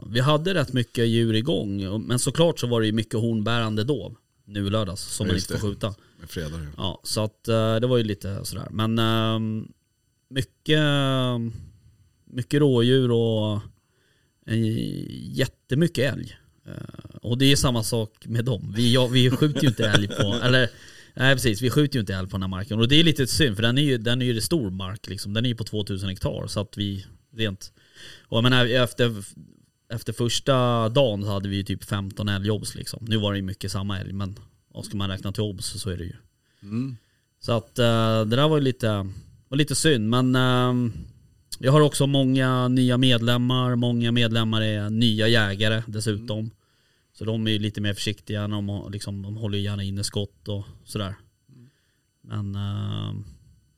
Vi 0.07 0.19
hade 0.19 0.53
rätt 0.53 0.73
mycket 0.73 1.07
djur 1.07 1.33
igång 1.33 2.01
men 2.07 2.19
såklart 2.19 2.59
så 2.59 2.67
var 2.67 2.81
det 2.81 2.87
ju 2.87 2.93
mycket 2.93 3.19
hornbärande 3.19 3.83
dov 3.83 4.15
nu 4.45 4.69
lördags 4.69 5.01
som 5.01 5.27
man 5.27 5.35
inte 5.35 5.57
får 5.57 5.67
skjuta. 5.67 5.93
Fredag. 6.27 6.59
ja. 6.63 6.69
Ja, 6.77 7.01
så 7.03 7.23
att 7.23 7.43
det 7.81 7.87
var 7.87 7.97
ju 7.97 8.03
lite 8.03 8.45
sådär. 8.45 8.67
Men 8.71 8.99
mycket, 10.29 10.81
mycket 12.25 12.59
rådjur 12.59 13.11
och 13.11 13.59
jättemycket 15.33 16.13
älg. 16.13 16.37
Eh, 16.67 17.15
och 17.21 17.37
det 17.37 17.51
är 17.51 17.55
samma 17.55 17.83
sak 17.83 18.25
med 18.25 18.45
dem. 18.45 18.73
Vi, 18.75 18.93
ja, 18.93 19.07
vi 19.07 19.31
skjuter 19.31 19.61
ju 19.61 19.67
inte 19.67 19.87
älg 19.87 20.07
på, 20.07 20.39
eller 20.43 20.69
nej 21.13 21.35
precis, 21.35 21.61
vi 21.61 21.69
skjuter 21.69 21.95
ju 21.95 21.99
inte 21.99 22.15
älg 22.15 22.27
på 22.27 22.37
den 22.37 22.41
här 22.41 22.49
marken. 22.49 22.79
Och 22.79 22.87
det 22.87 22.95
är 22.95 23.03
lite 23.03 23.27
synd 23.27 23.55
för 23.55 23.63
den 23.63 23.77
är 23.77 23.81
ju, 23.81 23.97
den 23.97 24.21
är 24.21 24.25
ju 24.25 24.41
stor 24.41 24.69
mark 24.69 25.07
liksom. 25.07 25.33
Den 25.33 25.45
är 25.45 25.49
ju 25.49 25.55
på 25.55 25.63
2000 25.63 26.09
hektar 26.09 26.47
så 26.47 26.59
att 26.59 26.77
vi 26.77 27.05
rent, 27.33 27.71
och 28.27 28.37
jag 28.37 28.43
menar 28.43 28.65
efter 28.65 29.23
efter 29.93 30.13
första 30.13 30.89
dagen 30.89 31.23
så 31.23 31.29
hade 31.29 31.49
vi 31.49 31.55
ju 31.55 31.63
typ 31.63 31.83
15 31.83 32.29
älgobs 32.29 32.75
liksom. 32.75 33.05
Nu 33.07 33.17
var 33.17 33.31
det 33.31 33.37
ju 33.37 33.43
mycket 33.43 33.71
samma 33.71 33.99
älg 33.99 34.13
men 34.13 34.39
och 34.73 34.85
ska 34.85 34.97
man 34.97 35.09
räkna 35.09 35.31
till 35.31 35.43
obs 35.43 35.65
så 35.65 35.89
är 35.89 35.97
det 35.97 36.03
ju. 36.03 36.15
Mm. 36.63 36.97
Så 37.39 37.51
att 37.51 37.79
eh, 37.79 38.25
det 38.25 38.35
där 38.35 38.47
var 38.47 38.57
ju 38.57 38.63
lite, 38.63 38.87
var 39.47 39.57
lite 39.57 39.75
synd 39.75 40.09
men 40.09 40.35
jag 41.61 41.71
har 41.71 41.81
också 41.81 42.07
många 42.07 42.67
nya 42.67 42.97
medlemmar, 42.97 43.75
många 43.75 44.11
medlemmar 44.11 44.61
är 44.61 44.89
nya 44.89 45.27
jägare 45.27 45.83
dessutom. 45.87 46.51
Så 47.13 47.25
de 47.25 47.47
är 47.47 47.59
lite 47.59 47.81
mer 47.81 47.93
försiktiga, 47.93 48.47
de, 48.47 48.89
liksom, 48.91 49.21
de 49.21 49.37
håller 49.37 49.57
gärna 49.57 49.83
inne 49.83 50.03
skott 50.03 50.47
och 50.47 50.63
sådär. 50.85 51.15
Men 52.23 52.55
eh, 52.55 53.13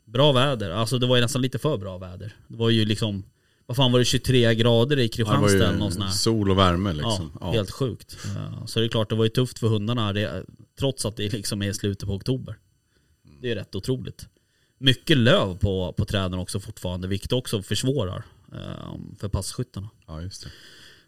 bra 0.06 0.32
väder, 0.32 0.70
alltså 0.70 0.98
det 1.00 1.08
var 1.08 1.16
ju 1.16 1.22
nästan 1.22 1.42
lite 1.42 1.60
för 1.60 1.78
bra 1.78 1.98
väder. 1.98 2.36
Det 2.48 2.58
var 2.58 2.70
ju 2.70 2.86
liksom, 2.86 3.24
vad 3.66 3.78
fan 3.78 3.92
var 3.92 4.00
det 4.00 4.06
23 4.06 4.56
grader 4.56 5.00
i 5.00 5.04
Ja, 5.04 5.10
Kristianstad 5.13 5.70
eller 5.70 6.02
här. 6.04 6.10
sol 6.12 6.52
och 6.52 6.58
värme 6.58 6.94
liksom. 6.94 7.32
Ja, 7.42 7.52
helt 7.52 7.72
sjukt. 7.72 8.18
Eh, 8.36 8.66
Så 8.66 8.80
det 8.80 8.86
är 8.86 8.90
klart, 8.90 9.10
det 9.10 9.16
var 9.16 9.24
ju 9.24 9.30
tufft 9.30 9.60
för 9.60 9.68
hundarna 9.68 10.13
det, 10.13 10.46
trots 10.80 11.06
att 11.06 11.16
det 11.18 11.34
liksom 11.34 11.62
är 11.62 11.74
slutet 11.74 12.08
på 12.08 12.13
oktober. 12.16 12.56
Det 13.42 13.52
är 13.52 13.56
rätt 13.56 13.75
otroligt. 13.75 14.28
Mycket 14.84 15.18
löv 15.18 15.58
på, 15.58 15.94
på 15.98 16.06
träden 16.06 16.40
också 16.40 16.60
fortfarande, 16.60 17.08
vilket 17.08 17.32
också 17.34 17.62
försvårar. 17.62 18.24
eh, 18.54 18.96
för 19.20 19.28
passkyttarna. 19.28 19.90
Ja, 20.08 20.22
just 20.22 20.44
det. 20.44 20.50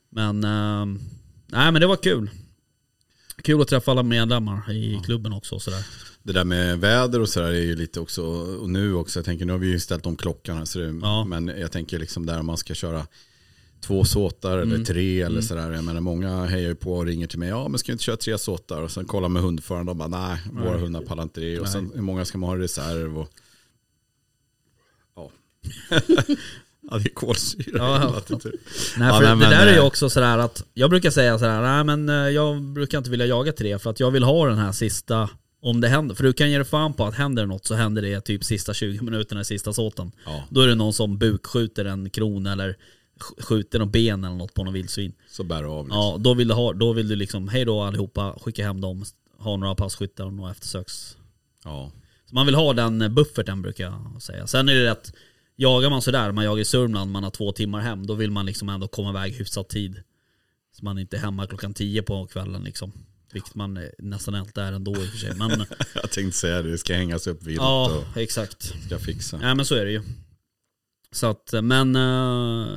Men, 0.09 0.43
eh, 0.43 0.85
nej 1.47 1.71
men 1.71 1.81
det 1.81 1.87
var 1.87 1.95
kul. 1.95 2.29
Kul 3.43 3.61
att 3.61 3.67
träffa 3.67 3.91
alla 3.91 4.03
medlemmar 4.03 4.71
i 4.71 4.99
klubben 5.05 5.33
också 5.33 5.55
och 5.55 5.61
sådär. 5.61 5.85
Det 6.23 6.33
där 6.33 6.43
med 6.43 6.79
väder 6.79 7.21
och 7.21 7.29
sådär 7.29 7.47
är 7.47 7.61
ju 7.61 7.75
lite 7.75 7.99
också, 7.99 8.23
och 8.61 8.69
nu 8.69 8.93
också, 8.93 9.19
jag 9.19 9.25
tänker 9.25 9.45
nu 9.45 9.51
har 9.51 9.59
vi 9.59 9.67
ju 9.67 9.79
ställt 9.79 10.05
om 10.05 10.15
klockan 10.15 10.57
här, 10.57 10.65
så 10.65 10.79
det, 10.79 10.99
Ja. 11.01 11.25
men 11.25 11.47
jag 11.47 11.71
tänker 11.71 11.99
liksom 11.99 12.25
där 12.25 12.41
man 12.41 12.57
ska 12.57 12.73
köra 12.73 13.07
två 13.81 14.03
såtar 14.05 14.57
eller 14.57 14.75
Mm. 14.75 14.85
tre 14.85 15.21
eller 15.21 15.29
Mm. 15.29 15.41
sådär. 15.41 15.71
Jag 15.71 15.83
menar 15.83 16.01
många 16.01 16.45
hejar 16.45 16.69
ju 16.69 16.75
på 16.75 16.93
och 16.97 17.05
ringer 17.05 17.27
till 17.27 17.39
mig, 17.39 17.49
ja 17.49 17.67
men 17.67 17.79
ska 17.79 17.91
vi 17.91 17.93
inte 17.93 18.03
köra 18.03 18.17
tre 18.17 18.37
såtar? 18.37 18.81
Och 18.81 18.91
sen 18.91 19.05
kollar 19.05 19.29
med 19.29 19.41
hundföraren 19.41 19.89
och 19.89 19.95
bara 19.95 20.07
nej, 20.07 20.37
våra 20.51 20.77
hundar 20.77 21.01
pallar 21.01 21.23
inte 21.23 21.41
det. 21.41 21.59
Och 21.59 21.67
sen 21.67 21.91
hur 21.95 22.01
många 22.01 22.25
ska 22.25 22.37
man 22.37 22.49
ha 22.49 22.57
i 22.57 22.59
reserv? 22.59 23.17
Och... 23.19 23.29
Ja. 25.89 25.99
ja, 26.91 26.97
det 26.97 27.09
är 27.09 27.13
kolsyra. 27.13 27.77
Ja, 27.77 28.23
ja. 28.29 28.37
Nej, 28.97 29.07
Ja, 29.07 29.17
för 29.19 29.23
det 29.27 29.35
men, 29.35 29.49
där 29.49 29.67
är 29.67 29.71
ju 29.71 29.77
eh, 29.77 29.85
också 29.85 30.09
sådär 30.09 30.37
att 30.37 30.63
jag 30.73 30.89
brukar 30.89 31.09
säga 31.11 31.39
sådär, 31.39 31.61
nej 31.61 31.83
men 31.83 32.09
eh, 32.09 32.15
jag 32.15 32.61
brukar 32.61 32.97
inte 32.97 33.09
vilja 33.09 33.25
jaga 33.25 33.51
tre 33.51 33.79
för 33.79 33.89
att 33.89 33.99
jag 33.99 34.11
vill 34.11 34.23
ha 34.23 34.47
den 34.47 34.57
här 34.57 34.71
sista, 34.71 35.29
om 35.61 35.81
det 35.81 35.87
händer, 35.87 36.15
för 36.15 36.23
du 36.23 36.33
kan 36.33 36.51
ge 36.51 36.57
dig 36.57 36.65
fan 36.65 36.93
på 36.93 37.05
att 37.05 37.15
händer 37.15 37.43
det 37.43 37.47
något 37.47 37.65
så 37.65 37.75
händer 37.75 38.01
det 38.01 38.21
typ 38.21 38.43
sista 38.43 38.73
20 38.73 39.01
minuterna 39.03 39.41
i 39.41 39.45
sista 39.45 39.73
såten. 39.73 40.11
Ja, 40.25 40.43
Då 40.49 40.61
är 40.61 40.67
det 40.67 40.75
någon 40.75 40.93
som 40.93 41.17
bukskjuter 41.17 41.85
en 41.85 42.09
kron 42.09 42.45
eller 42.47 42.69
sk- 43.19 43.41
skjuter 43.43 43.79
någon 43.79 43.91
ben 43.91 44.23
eller 44.23 44.35
något 44.35 44.53
på 44.53 44.63
någon 44.63 44.73
vildsvin. 44.73 45.13
så 45.29 45.43
bär 45.43 45.63
det 45.63 45.69
av. 45.69 45.85
Liksom. 45.85 45.99
Ja, 45.99 46.17
då 46.19 46.33
vill 46.33 46.47
du 46.47 46.53
ha, 46.53 46.73
då 46.73 46.93
vill 46.93 47.07
du 47.07 47.15
liksom, 47.15 47.47
hej 47.47 47.65
då 47.65 47.81
allihopa, 47.81 48.35
skicka 48.41 48.63
hem 48.65 48.81
dem, 48.81 49.05
ha 49.39 49.57
några 49.57 49.75
passkyttar 49.75 50.25
och 50.25 50.33
några 50.33 50.51
eftersöks. 50.51 51.17
Ja. 51.63 51.91
Så 52.29 52.35
man 52.35 52.45
vill 52.45 52.55
ha 52.55 52.73
den 52.73 53.15
bufferten 53.15 53.61
brukar 53.61 53.83
jag 53.83 54.21
säga. 54.21 54.47
Sen 54.47 54.69
är 54.69 54.73
det 54.73 54.85
rätt, 54.91 55.13
jagar 55.55 55.89
man 55.89 56.01
sådär, 56.01 56.31
man 56.31 56.45
jagar 56.45 56.61
i 56.61 56.65
Sörmland, 56.65 57.11
man 57.11 57.23
har 57.23 57.31
två 57.31 57.51
timmar 57.51 57.79
hem, 57.79 58.07
då 58.07 58.13
vill 58.13 58.31
man 58.31 58.45
liksom 58.45 58.69
ändå 58.69 58.87
komma 58.87 59.09
iväg 59.09 59.33
hyfsat 59.33 59.69
tid. 59.69 60.03
Så 60.71 60.85
man 60.85 60.99
inte 60.99 61.17
är 61.17 61.21
hemma 61.21 61.47
klockan 61.47 61.73
tio 61.73 62.01
på 62.01 62.27
kvällen 62.27 62.63
liksom. 62.63 62.91
Vilket 63.33 63.55
man 63.55 63.77
eh, 63.77 63.83
nästan 63.99 64.35
alltid 64.35 64.63
är 64.63 64.71
ändå 64.73 64.91
i 64.91 65.07
och 65.07 65.09
för 65.09 65.17
sig. 65.17 65.35
Men 65.35 65.49
Jag 65.95 66.11
tänkte 66.11 66.37
säga 66.37 66.61
det, 66.61 66.71
det 66.71 66.77
ska 66.77 66.93
hängas 66.93 67.27
upp 67.27 67.43
vilt 67.43 67.57
ja, 67.57 68.03
och 68.11 68.17
exakt. 68.17 68.73
ska 68.85 68.99
fixa. 68.99 69.37
Nej 69.37 69.55
men 69.55 69.65
så 69.65 69.75
är 69.75 69.85
det 69.85 69.91
ju. 69.91 70.01
Så 71.11 71.27
att, 71.27 71.53
men, 71.63 71.95
uh, 71.95 72.67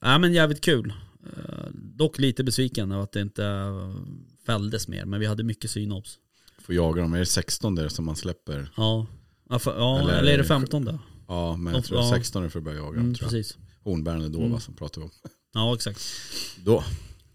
nej 0.00 0.18
men 0.18 0.32
jävligt 0.32 0.60
kul. 0.60 0.92
Eh, 1.36 1.64
dock 1.72 2.18
lite 2.18 2.44
besviken 2.44 2.92
över 2.92 3.02
att 3.02 3.12
det 3.12 3.20
inte 3.20 3.64
fälldes 4.46 4.88
mer, 4.88 5.04
men 5.04 5.20
vi 5.20 5.26
hade 5.26 5.42
mycket 5.44 5.70
synobs. 5.70 6.18
Får 6.58 6.74
jaga 6.74 7.02
dem, 7.02 7.14
är 7.14 7.18
det 7.18 7.26
16 7.26 7.74
där 7.74 7.88
som 7.88 8.04
man 8.04 8.16
släpper? 8.16 8.70
Ja, 8.76 9.06
ja, 9.50 9.58
för, 9.58 9.76
ja 9.78 10.00
Eller- 10.00 10.18
eller, 10.18 10.32
är 10.32 10.38
det 10.38 10.44
15 10.44 10.84
då? 10.84 10.98
Ja, 11.28 11.56
men 11.56 11.74
jag 11.74 11.84
tror 11.84 12.00
Ja. 12.00 12.10
16 12.14 12.44
är 12.44 12.48
för 12.48 12.58
att 12.58 12.64
börja 12.64 12.78
jaga 12.78 13.00
Mm, 13.00 13.14
tror 13.14 13.24
jag. 13.26 13.30
precis. 13.32 13.56
Hornbärande 13.84 14.24
är 14.26 14.30
då 14.30 14.42
Mm. 14.42 14.60
som 14.60 14.74
pratar 14.74 15.00
vi 15.00 15.04
om. 15.04 15.10
Ja 15.54 15.74
exakt. 15.74 16.00
Då, 16.64 16.84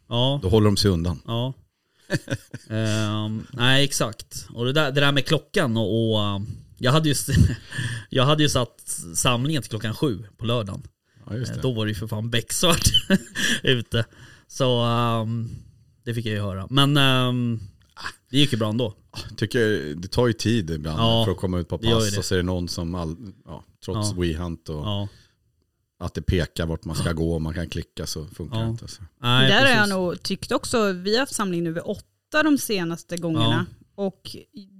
Ja, 0.10 0.40
då 0.44 0.50
håller 0.50 0.66
de 0.66 0.78
sig 0.78 0.92
undan. 0.92 1.20
ja. 1.28 1.54
Ehm, 2.70 3.48
nej 3.54 3.84
exakt. 3.84 4.48
Och 4.54 4.66
det 4.66 4.74
där, 4.74 4.92
det 4.92 5.02
där 5.02 5.12
med 5.12 5.26
klockan 5.26 5.78
och, 5.78 6.12
och 6.14 6.20
um, 6.36 6.48
jag, 6.78 6.92
hade 6.92 7.10
ju, 7.10 7.16
jag 8.10 8.26
hade 8.26 8.44
ju 8.44 8.50
satt 8.50 8.82
samlingen 9.16 9.62
till 9.62 9.70
klockan 9.70 9.96
sju 9.96 10.24
på 10.38 10.46
lördagen. 10.46 10.84
Ja, 11.26 11.36
just 11.36 11.52
Eh, 11.52 11.56
det. 11.56 11.62
Då 11.62 11.74
var 11.74 11.86
det 11.86 11.90
ju 11.92 11.96
för 11.96 12.08
fan 12.08 12.30
becksvart 12.30 12.84
ute. 13.64 14.06
Så 14.48 14.82
ehm, 14.82 15.50
det 16.06 16.14
fick 16.14 16.26
jag 16.26 16.34
ju 16.34 16.42
höra. 16.42 16.68
Men 16.70 16.98
ehm, 16.98 17.60
det 18.32 18.38
gick 18.38 18.52
ju 18.54 18.58
bra 18.58 18.70
ändå. 18.70 18.94
Tycker 19.38 19.96
det 19.96 20.08
tar 20.08 20.28
ju 20.28 20.34
tid 20.34 20.70
ibland 20.70 21.00
Ja, 21.00 21.26
för 21.26 21.32
att 21.32 21.38
komma 21.38 21.60
ut 21.60 21.68
på 21.70 21.78
pass 21.78 22.18
och 22.18 22.26
så 22.26 22.34
är 22.36 22.38
det 22.38 22.44
någon 22.44 22.68
som, 22.70 22.96
all, 22.96 23.16
ja, 23.46 23.64
trots 23.86 24.12
Ja. 24.12 24.22
WeHunt 24.22 24.70
och 24.70 24.76
Ja. 24.76 25.08
att 26.00 26.14
det 26.14 26.22
pekar 26.22 26.66
vart 26.66 26.86
man 26.86 26.96
ska 26.96 27.12
gå 27.12 27.34
och 27.34 27.42
man 27.42 27.54
kan 27.54 27.70
klicka 27.70 28.06
så 28.08 28.26
funkar 28.26 28.58
Ja. 28.58 28.64
det 28.64 28.70
inte. 28.70 28.88
Så. 28.88 29.02
Nej, 29.22 29.50
Där 29.52 29.62
har 29.62 29.70
jag 29.70 29.90
nog 29.90 30.24
tyckt 30.24 30.52
också, 30.52 30.92
vi 30.92 31.14
har 31.14 31.20
haft 31.20 31.36
samling 31.36 31.64
nu 31.64 31.72
vid 31.72 31.84
åtta 31.84 32.44
de 32.44 32.58
senaste 32.58 33.18
gångerna. 33.18 33.66
Och 33.96 34.36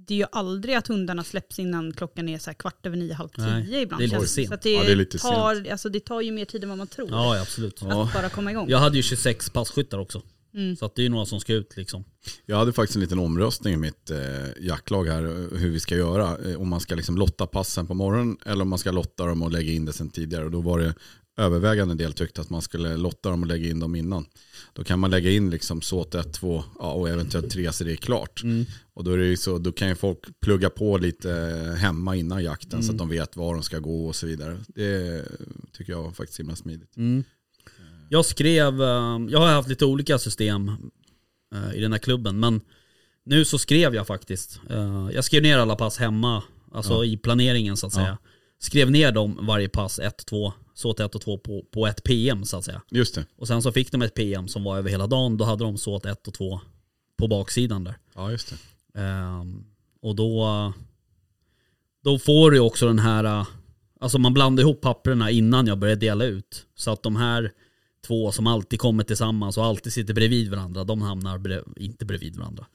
det 0.06 0.14
är 0.14 0.18
ju 0.18 0.26
aldrig 0.32 0.74
att 0.74 0.86
hundarna 0.88 1.24
släpps 1.24 1.58
innan 1.58 1.92
klockan 1.92 2.28
är 2.28 2.38
så 2.38 2.50
här 2.50 2.54
kvart 2.54 2.86
över 2.86 2.96
nio, 2.96 3.14
halv 3.14 3.28
tio 3.28 3.44
Nej, 3.44 3.82
ibland. 3.82 4.02
det 4.02 4.04
är 4.06 4.08
lite 4.20 4.26
sent. 4.26 4.48
Så 4.48 4.54
att 4.54 4.62
det, 4.62 4.70
Ja, 4.72 4.82
det 4.82 4.92
är 4.92 4.96
lite 4.96 5.18
tar, 5.18 5.70
Alltså 5.70 5.88
det 5.88 6.00
tar 6.00 6.20
ju 6.20 6.32
mer 6.32 6.44
tid 6.44 6.62
än 6.62 6.68
vad 6.68 6.78
man 6.78 6.86
tror. 6.86 7.08
Ja, 7.10 7.36
ja, 7.36 7.42
absolut. 7.42 7.78
Ja. 7.82 8.04
Att 8.04 8.12
bara 8.14 8.28
komma 8.28 8.50
igång. 8.50 8.68
Jag 8.68 8.78
hade 8.78 8.96
ju 8.96 9.02
26 9.02 9.50
passkyttar 9.50 9.98
också. 9.98 10.22
Mm. 10.54 10.76
Så 10.76 10.84
att 10.84 10.94
det 10.94 11.02
är 11.02 11.04
ju 11.04 11.08
några 11.08 11.26
som 11.26 11.40
ska 11.40 11.52
ut 11.52 11.76
liksom. 11.76 12.04
Jag 12.46 12.56
hade 12.56 12.72
faktiskt 12.72 12.96
en 12.96 13.02
liten 13.02 13.18
omröstning 13.18 13.74
i 13.74 13.76
mitt 13.76 14.10
eh, 14.10 14.18
jaktlag 14.60 15.04
här 15.04 15.24
eh, 15.24 15.58
hur 15.58 15.70
vi 15.70 15.80
ska 15.80 15.96
göra. 15.96 16.50
Eh, 16.50 16.60
om 16.60 16.68
man 16.68 16.80
ska 16.80 16.94
liksom 16.94 17.16
lotta 17.16 17.46
passen 17.46 17.86
på 17.86 17.94
morgonen 17.94 18.36
eller 18.46 18.62
om 18.62 18.68
man 18.68 18.78
ska 18.78 18.90
lotta 18.90 19.26
dem 19.26 19.42
och 19.42 19.52
lägga 19.52 19.72
in 19.72 19.84
det 19.84 19.92
sen 19.92 20.10
tidigare. 20.10 20.44
Och 20.44 20.50
då 20.50 20.60
var 20.60 20.78
det 20.78 20.94
övervägande 21.36 21.94
del 21.94 22.12
tyckte 22.12 22.40
att 22.40 22.50
man 22.50 22.62
skulle 22.62 22.96
lotta 22.96 23.30
dem 23.30 23.42
och 23.42 23.48
lägga 23.48 23.68
in 23.68 23.80
dem 23.80 23.94
innan. 23.94 24.26
Då 24.72 24.84
kan 24.84 24.98
man 24.98 25.10
lägga 25.10 25.30
in 25.30 25.50
liksom 25.50 25.82
såt 25.82 26.14
1, 26.14 26.32
2 26.32 26.64
ja, 26.78 26.92
och 26.92 27.08
eventuellt 27.08 27.50
3 27.50 27.72
så 27.72 27.84
det 27.84 27.92
är 27.92 27.96
klart. 27.96 28.42
Mm. 28.42 28.64
Och 28.94 29.04
då, 29.04 29.10
är 29.10 29.18
det 29.18 29.26
ju 29.26 29.36
så, 29.36 29.58
då 29.58 29.72
kan 29.72 29.88
ju 29.88 29.94
folk 29.94 30.40
plugga 30.40 30.70
på 30.70 30.98
lite 30.98 31.30
hemma 31.80 32.16
innan 32.16 32.44
jakten 32.44 32.82
så 32.82 32.92
att 32.92 32.98
de 32.98 33.08
vet 33.08 33.36
var 33.36 33.54
de 33.54 33.62
ska 33.62 33.78
gå 33.78 34.06
och 34.06 34.16
så 34.16 34.26
vidare. 34.26 34.58
Det 34.66 35.24
tycker 35.72 35.92
jag 35.92 36.02
var 36.02 36.12
faktiskt 36.12 36.40
himla 36.40 36.56
smidigt. 36.56 36.96
Mm. 36.96 37.24
Jag 38.08 38.24
skrev, 38.24 38.82
eh, 38.82 39.18
jag 39.28 39.38
har 39.38 39.46
haft 39.52 39.68
lite 39.68 39.84
olika 39.84 40.18
system 40.18 40.68
eh, 41.54 41.74
i 41.74 41.80
den 41.80 41.92
här 41.92 41.98
klubben 41.98 42.40
men 42.40 42.60
nu 43.24 43.44
så 43.44 43.58
skrev 43.58 43.94
jag 43.94 44.06
faktiskt. 44.06 44.60
eh, 44.70 45.08
Jag 45.14 45.24
skrev 45.24 45.42
ner 45.42 45.58
alla 45.58 45.76
pass 45.76 45.98
hemma, 45.98 46.42
alltså 46.72 46.92
Ja. 46.92 47.04
i 47.04 47.16
planeringen 47.16 47.76
så 47.76 47.86
att 47.86 47.94
Ja. 47.94 48.00
säga. 48.00 48.18
Skrev 48.58 48.90
ner 48.90 49.12
dem 49.12 49.38
varje 49.42 49.68
pass, 49.68 49.98
1, 49.98 50.26
2, 50.26 50.52
såt 50.74 51.00
1 51.00 51.14
och 51.14 51.20
2 51.20 51.38
på, 51.38 51.64
på 51.70 51.86
ett 51.86 52.04
PM 52.04 52.44
så 52.44 52.56
att 52.56 52.64
säga. 52.64 52.82
Just 52.90 53.14
det. 53.14 53.26
Och 53.36 53.46
sen 53.48 53.62
så 53.62 53.72
fick 53.72 53.92
de 53.92 54.02
ett 54.02 54.14
PM 54.14 54.48
som 54.48 54.64
var 54.64 54.78
över 54.78 54.90
hela 54.90 55.06
dagen, 55.06 55.36
då 55.36 55.44
hade 55.44 55.64
de 55.64 55.78
såt 55.78 56.06
1 56.06 56.28
och 56.28 56.34
2 56.34 56.60
på 57.16 57.28
baksidan 57.28 57.84
där. 57.84 57.96
Ja, 58.14 58.30
just 58.30 58.54
det. 58.94 59.00
Ehm, 59.00 59.64
och 60.02 60.14
då, 60.16 60.72
då 62.04 62.18
får 62.18 62.50
du 62.50 62.58
också 62.60 62.86
den 62.86 62.98
här, 62.98 63.46
alltså 64.00 64.18
man 64.18 64.34
blandar 64.34 64.62
ihop 64.62 64.80
papperna 64.80 65.30
innan 65.30 65.66
jag 65.66 65.78
börjar 65.78 65.96
dela 65.96 66.24
ut. 66.24 66.66
Så 66.74 66.90
att 66.90 67.02
de 67.02 67.16
här 67.16 67.52
två 68.06 68.32
som 68.32 68.46
alltid 68.46 68.78
kommer 68.78 69.04
tillsammans 69.04 69.58
och 69.58 69.64
alltid 69.64 69.92
sitter 69.92 70.14
bredvid 70.14 70.50
varandra, 70.50 70.84
de 70.84 71.02
hamnar 71.02 71.38
brev, 71.38 71.62
inte 71.76 72.04
bredvid 72.04 72.36
varandra. 72.36 72.66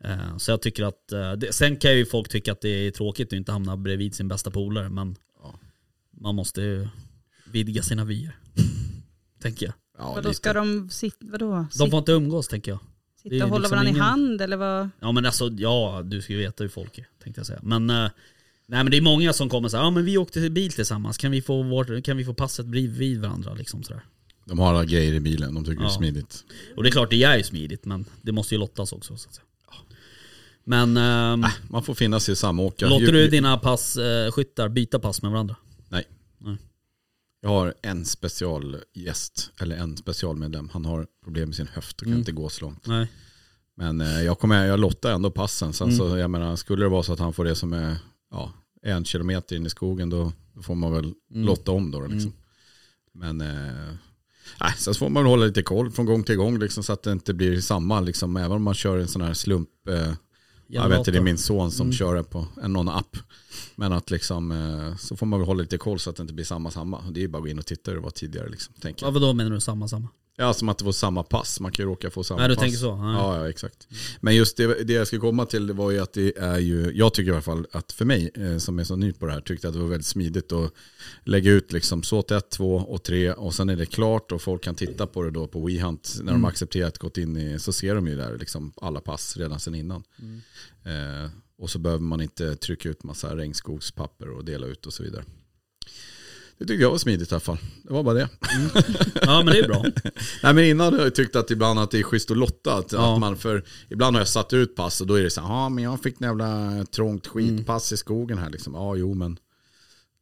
Ehm, 0.00 0.38
så 0.38 0.50
jag 0.50 0.62
tycker 0.62 0.84
att, 0.84 1.12
eh, 1.12 1.50
sen 1.50 1.76
kan 1.76 1.96
ju 1.96 2.06
folk 2.06 2.28
tycka 2.28 2.52
att 2.52 2.60
det 2.60 2.68
är 2.68 2.90
tråkigt 2.90 3.28
att 3.28 3.32
inte 3.32 3.52
hamna 3.52 3.76
bredvid 3.76 4.14
sin 4.14 4.28
bästa 4.28 4.50
polare, 4.50 4.88
men 4.88 5.16
Ja. 5.42 5.58
man 6.10 6.34
måste 6.34 6.60
ju 6.62 6.88
vidga 7.52 7.82
sina 7.82 8.04
vyer. 8.04 8.36
tänker 9.42 9.66
jag. 9.66 9.74
Ja, 9.98 10.08
vadå, 10.14 10.28
lite. 10.28 10.34
ska 10.34 10.52
de 10.52 10.90
sitta, 10.90 11.16
vadå? 11.20 11.66
De 11.78 11.90
får 11.90 11.98
inte 11.98 12.12
umgås 12.12 12.48
tänker 12.48 12.70
jag. 12.72 12.78
sitta 13.22 13.44
och 13.44 13.50
hålla 13.50 13.58
liksom 13.62 13.70
varandra 13.70 13.90
ingen- 13.90 13.96
i 14.02 14.04
hand 14.08 14.40
eller 14.40 14.56
vad? 14.56 14.88
Ja 15.00 15.12
men 15.12 15.26
alltså, 15.26 15.48
ja 15.48 16.02
du 16.04 16.22
ska 16.22 16.32
ju 16.32 16.38
veta 16.38 16.64
hur 16.64 16.68
folk 16.68 16.98
är, 16.98 17.06
tänkte 17.22 17.38
jag 17.38 17.46
säga. 17.46 17.60
Men, 17.62 17.90
eh, 17.90 17.96
nej 18.66 18.84
men 18.84 18.90
det 18.90 18.96
är 18.96 19.00
många 19.00 19.32
som 19.32 19.48
kommer 19.48 19.68
säga 19.68 19.82
ja 19.82 19.90
men 19.90 20.04
vi 20.04 20.18
åkte 20.18 20.50
bil 20.50 20.72
tillsammans, 20.72 21.18
kan 21.18 21.30
vi 21.30 21.42
få, 21.42 21.62
vårt, 21.62 22.04
kan 22.04 22.16
vi 22.16 22.24
få 22.24 22.34
passet 22.34 22.66
bredvid 22.66 23.20
varandra 23.20 23.54
liksom 23.54 23.82
sådär. 23.82 24.02
De 24.48 24.58
har 24.58 24.68
alla 24.70 24.84
grejer 24.84 25.14
i 25.14 25.20
bilen, 25.20 25.54
de 25.54 25.64
tycker 25.64 25.76
det 25.78 25.82
är 25.82 25.90
Ja. 25.90 25.90
smidigt. 25.96 26.44
Och 26.76 26.82
det 26.82 26.88
är 26.88 26.90
klart 26.90 27.10
det 27.10 27.22
är 27.22 27.36
ju 27.36 27.42
smidigt 27.42 27.84
men 27.84 28.04
det 28.22 28.32
måste 28.32 28.54
ju 28.54 28.58
lottas 28.58 28.92
också 28.92 29.16
så 29.16 29.28
att 29.28 29.34
säga. 29.34 29.44
Men, 30.64 30.96
ehm, 30.96 31.44
Äh, 31.44 31.50
man 31.70 31.82
får 31.82 31.94
finna 31.94 32.20
sig 32.20 32.32
i 32.32 32.36
samåka. 32.36 32.88
låter 32.88 33.12
du 33.12 33.28
dina 33.28 33.58
pass, 33.58 33.96
eh, 33.96 34.30
skyttar 34.32 34.68
byta 34.68 34.98
pass 34.98 35.22
med 35.22 35.30
varandra? 35.30 35.56
Jag 37.40 37.48
har 37.50 37.74
en 37.82 38.04
specialgäst, 38.04 39.50
eller 39.60 39.76
en 39.76 39.96
specialmedlem. 39.96 40.68
Han 40.72 40.84
har 40.84 41.06
problem 41.24 41.48
med 41.48 41.56
sin 41.56 41.66
höft 41.66 41.96
och 41.96 42.04
kan 42.04 42.08
Mm. 42.08 42.18
inte 42.18 42.32
gå 42.32 42.48
så 42.48 42.64
långt. 42.64 42.86
Nej. 42.86 43.06
Men 43.76 44.00
eh, 44.00 44.22
jag, 44.22 44.38
kommer, 44.38 44.66
jag 44.66 44.80
lottar 44.80 45.10
ändå 45.12 45.30
passen. 45.30 45.72
Sen 45.72 45.88
Mm. 45.88 45.98
så, 45.98 46.16
jag 46.18 46.30
menar, 46.30 46.56
skulle 46.56 46.84
det 46.84 46.88
vara 46.88 47.02
så 47.02 47.12
att 47.12 47.18
han 47.18 47.32
får 47.32 47.44
det 47.44 47.54
som 47.54 47.72
är 47.72 47.96
ja, 48.30 48.52
en 48.82 49.04
kilometer 49.04 49.56
in 49.56 49.66
i 49.66 49.70
skogen, 49.70 50.10
då, 50.10 50.32
då 50.54 50.62
får 50.62 50.74
man 50.74 50.92
väl 50.92 51.04
Mm. 51.04 51.46
lotta 51.46 51.72
om 51.72 51.90
då. 51.90 52.06
Liksom. 52.06 52.32
Men 53.14 53.40
eh, 53.40 53.94
nej, 54.60 54.72
sen 54.78 54.94
så 54.94 54.98
får 54.98 55.08
man 55.08 55.26
hålla 55.26 55.46
lite 55.46 55.62
koll 55.62 55.90
från 55.90 56.06
gång 56.06 56.24
till 56.24 56.36
gång 56.36 56.58
liksom, 56.58 56.82
så 56.82 56.92
att 56.92 57.02
det 57.02 57.12
inte 57.12 57.34
blir 57.34 57.60
samma. 57.60 58.00
Liksom, 58.00 58.36
även 58.36 58.52
om 58.52 58.62
man 58.62 58.74
kör 58.74 58.98
en 58.98 59.08
sån 59.08 59.22
här 59.22 59.34
slump. 59.34 59.68
Eh, 59.88 60.12
jag 60.68 60.88
vet 60.88 60.98
inte, 60.98 61.10
det 61.10 61.18
är 61.18 61.22
min 61.22 61.38
son 61.38 61.70
som 61.70 61.86
Mm. 61.86 61.92
kör 61.92 62.14
det 62.14 62.24
på 62.24 62.46
en, 62.62 62.72
någon 62.72 62.88
app. 62.88 63.16
Men 63.74 63.92
att 63.92 64.10
liksom, 64.10 64.50
eh, 64.52 64.96
så 64.96 65.16
får 65.16 65.26
man 65.26 65.40
väl 65.40 65.46
hålla 65.46 65.62
lite 65.62 65.78
koll 65.78 65.98
så 65.98 66.10
att 66.10 66.16
det 66.16 66.20
inte 66.22 66.34
blir 66.34 66.44
samma 66.44 66.70
samma. 66.70 67.02
Det 67.10 67.20
är 67.20 67.22
ju 67.22 67.28
bara 67.28 67.38
att 67.38 67.44
gå 67.44 67.48
in 67.48 67.58
och 67.58 67.66
titta 67.66 67.90
hur 67.90 67.98
det 67.98 68.02
var 68.04 68.10
tidigare. 68.10 68.48
Liksom, 68.48 68.74
tänker 68.80 69.02
jag. 69.06 69.08
Ja, 69.10 69.14
vadå 69.20 69.32
menar 69.32 69.50
du 69.50 69.60
samma 69.60 69.88
samma? 69.88 70.08
Ja, 70.38 70.54
som 70.54 70.68
att 70.68 70.78
det 70.78 70.84
var 70.84 70.92
samma 70.92 71.22
pass. 71.22 71.60
Man 71.60 71.72
kan 71.72 71.84
ju 71.84 71.88
råka 71.90 72.10
få 72.10 72.24
samma 72.24 72.40
Nej 72.40 72.48
du 72.48 72.54
pass. 72.54 72.62
tänker 72.62 72.78
så? 72.78 72.86
Ja, 72.86 73.36
ja, 73.38 73.48
exakt. 73.48 73.88
Men 74.20 74.36
just 74.36 74.56
det, 74.56 74.84
det 74.84 74.92
jag 74.92 75.06
ska 75.06 75.20
komma 75.20 75.46
till 75.46 75.72
var 75.72 75.90
ju 75.90 75.98
att 75.98 76.12
det 76.12 76.38
är 76.38 76.58
ju, 76.58 76.92
jag 76.94 77.14
tycker 77.14 77.30
i 77.30 77.32
alla 77.32 77.42
fall 77.42 77.66
att 77.72 77.92
för 77.92 78.04
mig 78.04 78.30
eh, 78.34 78.58
som 78.58 78.78
är 78.78 78.84
så 78.84 78.96
ny 78.96 79.12
på 79.12 79.26
det 79.26 79.32
här 79.32 79.40
tyckte 79.40 79.68
att 79.68 79.74
det 79.74 79.80
var 79.80 79.88
väldigt 79.88 80.06
smidigt 80.06 80.52
att 80.52 80.72
lägga 81.24 81.50
ut 81.50 81.72
liksom 81.72 82.02
såt 82.02 82.30
1, 82.30 82.50
2 82.50 82.74
och 82.76 83.02
3 83.02 83.32
och 83.32 83.54
sen 83.54 83.68
är 83.68 83.76
det 83.76 83.86
klart 83.86 84.32
och 84.32 84.42
folk 84.42 84.62
kan 84.64 84.74
titta 84.74 85.06
på 85.06 85.22
det 85.22 85.30
då 85.30 85.46
på 85.46 85.66
WeHunt 85.66 86.14
när 86.16 86.22
Mm. 86.22 86.42
de 86.42 86.44
accepterat 86.48 86.98
gått 86.98 87.18
in 87.18 87.36
i, 87.36 87.58
så 87.58 87.72
ser 87.72 87.94
de 87.94 88.06
ju 88.08 88.16
där 88.16 88.38
liksom 88.38 88.72
alla 88.76 89.00
pass 89.00 89.36
redan 89.36 89.60
sedan 89.60 89.74
innan. 89.74 90.02
Mm. 90.18 90.40
Eh, 91.24 91.30
och 91.58 91.70
så 91.70 91.78
behöver 91.78 92.02
man 92.02 92.20
inte 92.20 92.56
trycka 92.56 92.88
ut 92.88 93.04
massa 93.04 93.36
regnskogspapper 93.36 94.30
och 94.30 94.44
dela 94.44 94.66
ut 94.66 94.86
och 94.86 94.92
så 94.92 95.02
vidare. 95.02 95.24
Det 96.58 96.64
tyckte 96.66 96.82
jag 96.82 96.90
var 96.90 96.98
smidigt 96.98 97.30
i 97.30 97.34
alla 97.34 97.40
fall. 97.40 97.58
Det 97.82 97.92
var 97.92 98.02
bara 98.02 98.14
det. 98.14 98.28
Ja 99.22 99.42
men 99.44 99.46
det 99.46 99.58
är 99.58 99.66
bra. 99.68 99.84
Nej 100.42 100.54
men 100.54 100.64
innan 100.64 100.92
har 100.94 101.00
jag 101.00 101.14
tyckt 101.14 101.36
att 101.36 101.50
ibland 101.50 101.78
att 101.78 101.90
det 101.90 101.98
är 101.98 102.02
schysst 102.02 102.30
att 102.30 102.36
lotta. 102.36 102.74
Att, 102.74 102.92
Ja. 102.92 103.14
att 103.14 103.20
man 103.20 103.36
för, 103.36 103.64
ibland 103.88 104.16
har 104.16 104.20
jag 104.20 104.28
satt 104.28 104.52
ut 104.52 104.74
pass 104.76 105.00
och 105.00 105.06
då 105.06 105.14
är 105.14 105.22
det 105.22 105.30
så 105.30 105.40
här, 105.40 105.48
ja 105.48 105.68
men 105.68 105.84
jag 105.84 106.02
fick 106.02 106.20
en 106.20 106.26
jävla 106.26 106.84
trångt 106.84 107.26
skitpass 107.26 107.92
i 107.92 107.96
skogen 107.96 108.38
här 108.38 108.50
liksom. 108.50 108.74
Ja 108.74 108.96
jo 108.96 109.14
men 109.14 109.38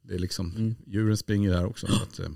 det 0.09 0.15
är 0.15 0.19
liksom, 0.19 0.51
Mm. 0.57 0.75
djuren 0.87 1.17
springer 1.17 1.51
där 1.51 1.65
också. 1.67 1.87
Så 1.87 1.95
att, 2.03 2.19
eh, 2.19 2.29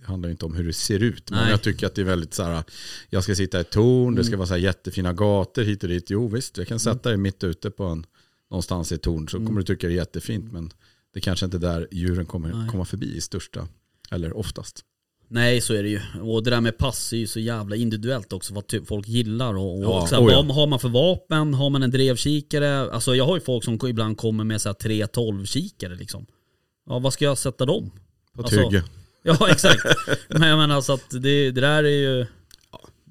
det 0.00 0.06
handlar 0.06 0.28
inte 0.30 0.44
om 0.46 0.54
hur 0.54 0.64
det 0.64 0.72
ser 0.72 1.02
ut. 1.02 1.30
Nej. 1.30 1.44
Många 1.44 1.58
tycker 1.58 1.86
att 1.86 1.94
det 1.94 2.00
är 2.00 2.04
väldigt 2.04 2.34
så 2.34 2.42
här, 2.42 2.62
jag 3.10 3.24
ska 3.24 3.34
sitta 3.34 3.58
i 3.58 3.60
ett 3.60 3.70
torn, 3.70 4.14
det 4.14 4.24
ska 4.24 4.30
Mm. 4.30 4.38
vara 4.38 4.46
så 4.48 4.54
här 4.54 4.60
jättefina 4.60 5.12
gator 5.12 5.62
hit 5.62 5.82
och 5.82 5.88
dit. 5.88 6.10
Jo 6.10 6.28
visst, 6.28 6.58
jag 6.58 6.68
kan 6.68 6.78
sätta 6.80 7.08
dig 7.08 7.18
mitt 7.18 7.44
ute 7.44 7.70
på 7.70 7.84
en, 7.84 8.06
någonstans 8.50 8.92
i 8.92 8.94
ett 8.94 9.02
torn 9.02 9.28
så 9.28 9.36
Mm. 9.36 9.46
kommer 9.46 9.60
du 9.60 9.64
tycka 9.66 9.86
det 9.86 9.92
är 9.92 9.96
jättefint. 9.96 10.52
Men 10.52 10.70
det 11.14 11.20
kanske 11.20 11.44
inte 11.44 11.56
är 11.56 11.60
där 11.60 11.88
djuren 11.90 12.26
kommer 12.26 12.52
Nej. 12.52 12.68
komma 12.68 12.84
förbi 12.84 13.16
i 13.16 13.20
största, 13.20 13.68
eller 14.10 14.36
oftast. 14.36 14.84
Nej 15.30 15.60
så 15.60 15.74
är 15.74 15.82
det 15.82 15.88
ju. 15.88 16.00
Och 16.22 16.42
det 16.42 16.50
där 16.50 16.60
med 16.60 16.78
pass 16.78 17.12
är 17.12 17.16
ju 17.16 17.26
så 17.26 17.40
jävla 17.40 17.76
individuellt 17.76 18.32
också 18.32 18.54
vad 18.54 18.66
typ 18.66 18.86
folk 18.86 19.08
gillar. 19.08 19.54
Och, 19.54 19.78
och 19.78 19.84
Ja, 19.84 20.06
så 20.06 20.14
här, 20.14 20.22
oh 20.22 20.32
ja. 20.32 20.42
vad 20.42 20.56
har 20.56 20.66
man 20.66 20.78
för 20.78 20.88
vapen? 20.88 21.54
Har 21.54 21.70
man 21.70 21.82
en 21.82 21.90
drevkikare? 21.90 22.92
Alltså 22.92 23.14
jag 23.14 23.26
har 23.26 23.36
ju 23.36 23.40
folk 23.40 23.64
som 23.64 23.78
ibland 23.88 24.18
kommer 24.18 24.44
med 24.44 24.60
så 24.60 24.68
här 24.68 24.74
3-12 24.74 25.44
kikare 25.44 25.94
liksom. 25.94 26.26
Ja 26.86 26.98
vad 26.98 27.12
ska 27.12 27.24
jag 27.24 27.38
sätta 27.38 27.66
dem? 27.66 27.90
På 28.34 28.42
Alltså, 28.42 28.56
tygge. 28.56 28.84
Ja 29.22 29.50
exakt. 29.50 29.82
Men 30.28 30.48
jag 30.48 30.58
menar 30.58 30.80
så 30.80 30.92
att 30.92 31.10
det, 31.10 31.50
det 31.50 31.60
där 31.60 31.84
är 31.84 31.88
ju... 31.88 32.26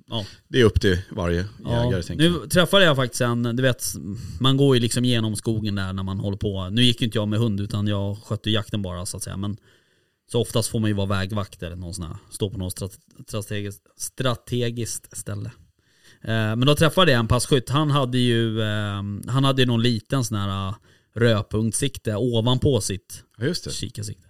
Ja. 0.10 0.26
Det 0.48 0.60
är 0.62 0.64
upp 0.66 0.82
till 0.82 0.98
varje 1.12 1.46
jägare 1.66 2.04
Ja, 2.08 2.16
nu 2.16 2.48
träffade 2.48 2.86
jag 2.86 2.96
faktiskt 2.96 3.22
en, 3.22 3.44
du 3.44 3.64
vet, 3.64 3.84
man 4.40 4.58
går 4.58 4.76
ju 4.76 4.82
liksom 4.82 5.06
genom 5.06 5.36
skogen 5.36 5.76
där 5.76 5.94
när 5.94 6.04
man 6.04 6.20
håller 6.20 6.38
på. 6.38 6.70
Nu 6.70 6.84
gick 6.84 7.02
ju 7.02 7.06
inte 7.06 7.18
jag 7.18 7.28
med 7.28 7.40
hund 7.40 7.60
utan 7.62 7.88
jag 7.88 8.18
skötte 8.24 8.50
jakten 8.52 8.82
bara 8.82 9.06
så 9.06 9.18
att 9.18 9.24
säga. 9.24 9.38
Men 9.38 9.58
så 10.32 10.42
oftast 10.42 10.70
får 10.70 10.80
man 10.80 10.90
ju 10.90 10.94
vara 10.94 11.08
vägvakt 11.08 11.64
eller 11.64 11.76
någon 11.76 11.94
sån 11.94 12.06
här, 12.06 12.18
stå 12.30 12.50
på 12.50 12.58
något 12.58 12.74
strate- 12.80 13.00
strategiskt, 13.28 13.82
strategiskt 13.98 15.18
ställe. 15.18 15.52
Eh, 16.22 16.30
men 16.32 16.60
då 16.60 16.76
träffade 16.76 17.12
jag 17.12 17.20
en 17.20 17.28
passkytt, 17.28 17.70
han 17.70 17.92
hade 17.92 18.18
ju, 18.18 18.62
eh, 18.62 19.02
han 19.28 19.44
hade 19.44 19.62
ju 19.62 19.66
någon 19.66 19.82
liten 19.84 20.24
sån 20.24 20.38
här 20.38 20.68
eh, 20.70 20.76
rödpunktssikte 21.16 22.16
ovanpå 22.16 22.82
sitt 22.82 23.24
just 23.42 23.64
det. 23.64 23.72
kikarsikte. 23.72 24.28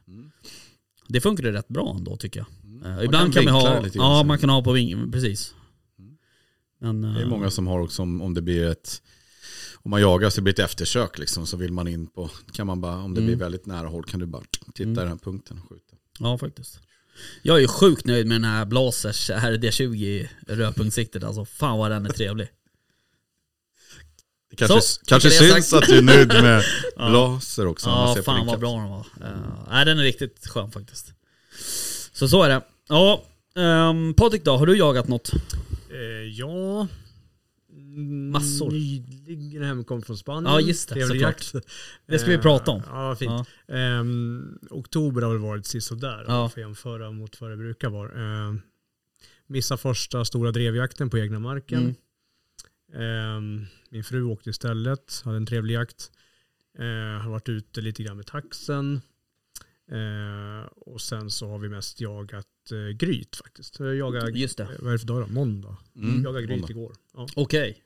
Det 1.08 1.22
funkade 1.22 1.52
rätt 1.52 1.68
bra 1.68 1.96
ändå 1.98 2.18
tycker 2.18 2.40
jag. 2.40 2.48
Eh, 2.92 2.96
Man 2.96 3.04
ibland 3.04 3.34
kan 3.34 3.44
kan, 3.44 3.54
man 3.54 3.62
ha, 3.64 3.84
ja 3.94 4.24
man 4.24 4.38
kan 4.40 4.50
ha 4.50 4.64
på 4.64 4.72
ving, 4.72 5.12
precis. 5.12 5.54
Men, 6.80 7.02
Det 7.02 7.20
är 7.20 7.24
eh, 7.24 7.28
många 7.30 7.52
som 7.52 7.68
har 7.68 7.80
också 7.80 8.02
om, 8.02 8.22
om 8.22 8.34
det 8.34 8.42
blir 8.42 8.68
ett 8.68 9.02
om 9.84 9.92
man 9.92 10.02
jagar 10.02 10.30
så 10.30 10.36
det 10.36 10.42
blir 10.42 10.54
ett 10.54 10.60
eftersök 10.60 11.18
liksom, 11.18 11.48
så 11.48 11.58
vill 11.58 11.72
man 11.74 11.88
in 11.88 12.08
på, 12.08 12.30
kan 12.54 12.68
man 12.68 12.82
bara, 12.82 12.96
om 12.98 13.14
det 13.14 13.22
Mm. 13.22 13.26
blir 13.26 13.36
väldigt 13.36 13.66
nära 13.66 13.88
håll 13.88 14.04
kan 14.04 14.20
du 14.20 14.26
bara 14.26 14.44
titta 14.74 14.90
i 14.90 14.94
den 14.96 15.08
här 15.08 15.16
punkten 15.16 15.60
och 15.64 15.70
skjuta. 15.70 15.96
Ja 16.20 16.38
faktiskt. 16.38 16.80
Jag 17.42 17.58
är 17.58 17.62
ju 17.62 17.68
sjukt 17.68 18.06
nöjd 18.06 18.28
med 18.28 18.36
den 18.36 18.44
här 18.52 18.66
Blasers 18.66 19.30
RD20 19.30 20.28
rödpunktssiktet 20.48 21.24
alltså. 21.24 21.46
Fan 21.46 21.78
vad 21.78 21.92
den 21.92 22.06
är 22.06 22.10
trevlig. 22.10 22.48
Det 24.50 24.56
kanske, 24.56 24.82
Så, 24.82 25.02
kanske 25.06 25.30
det 25.30 25.36
syns 25.36 25.74
att 25.74 25.86
du 25.86 25.98
är 25.98 26.02
nöjd 26.02 26.28
med 26.28 26.64
blaser 26.96 27.66
också. 27.68 27.90
man 27.90 28.10
Ja 28.10 28.16
på 28.16 28.24
fan 28.24 28.46
vad 28.48 28.60
bra 28.60 28.78
den 28.80 28.90
var. 28.90 29.06
Uh, 29.22 29.66
nej 29.70 29.86
den 29.86 30.00
är 30.00 30.04
riktigt 30.04 30.48
skön 30.48 30.72
faktiskt. 30.72 31.14
Så 32.14 32.28
så 32.30 32.44
är 32.44 32.50
det. 32.50 32.62
Ja, 32.90 33.24
um, 33.56 34.14
Patrik 34.14 34.44
då, 34.46 34.58
har 34.58 34.66
du 34.66 34.78
jagat 34.78 35.08
något? 35.08 35.32
Eh, 35.98 36.28
ja. 36.40 36.88
Mm, 37.70 38.30
Massor. 38.32 38.72
Nyligen 38.72 39.64
hemkom 39.64 40.02
från 40.02 40.18
Spanien. 40.18 40.54
Ja, 40.54 40.62
just 40.62 40.90
det, 40.90 40.96
Trevlig 40.96 41.22
såklart. 41.22 41.54
jakt. 41.54 41.66
Det 42.06 42.20
ska 42.20 42.30
vi 42.30 42.36
Eh, 42.36 42.42
prata 42.42 42.72
om. 42.72 42.82
Ja, 42.88 43.16
fint. 43.16 43.48
Ja. 43.68 43.76
Ehm, 43.76 44.60
oktober 44.70 45.22
har 45.22 45.30
väl 45.32 45.42
varit 45.42 45.66
sisådär, 45.66 46.26
Ja. 46.28 46.34
om 46.36 46.40
man 46.42 46.50
får 46.50 46.60
jämföra 46.64 47.12
mot 47.12 47.42
vad 47.42 47.50
det 47.52 47.58
brukar 47.58 47.90
vara. 47.90 48.12
Ehm, 48.48 48.62
missa 49.48 49.78
första 49.78 50.26
stora 50.26 50.52
drevjakten 50.52 51.10
på 51.10 51.18
egna 51.18 51.40
marken. 51.40 51.96
Mm. 52.94 53.04
Ehm, 53.04 53.66
min 53.90 54.04
fru 54.04 54.24
åkte 54.24 54.50
istället, 54.50 55.22
hade 55.26 55.38
en 55.38 55.46
trevlig 55.46 55.74
jakt. 55.74 56.12
Uh, 56.80 57.20
har 57.22 57.30
varit 57.30 57.50
ute 57.50 57.82
lite 57.82 58.04
grann 58.04 58.18
med 58.18 58.26
taxen. 58.26 59.02
Eh, 59.92 60.68
och 60.76 61.02
sen 61.02 61.30
så 61.32 61.48
har 61.50 61.58
vi 61.60 61.70
mest 61.70 62.02
jagat 62.02 62.48
uh, 62.72 62.90
gryt 62.90 63.36
faktiskt. 63.36 63.80
Jag 63.80 63.96
jagade, 63.96 64.40
Just 64.40 64.58
det. 64.58 64.64
eh, 64.64 64.70
vad 64.80 64.88
är 64.88 64.92
det 64.92 65.00
för 65.00 65.08
dag 65.08 65.22
då? 65.22 65.34
Måndag. 65.34 65.78
Mm, 65.96 66.24
jagade 66.24 66.46
gryt 66.46 66.60
måndag. 66.60 66.70
igår. 66.72 66.94
Ja. 67.14 67.28
Okej. 67.36 67.84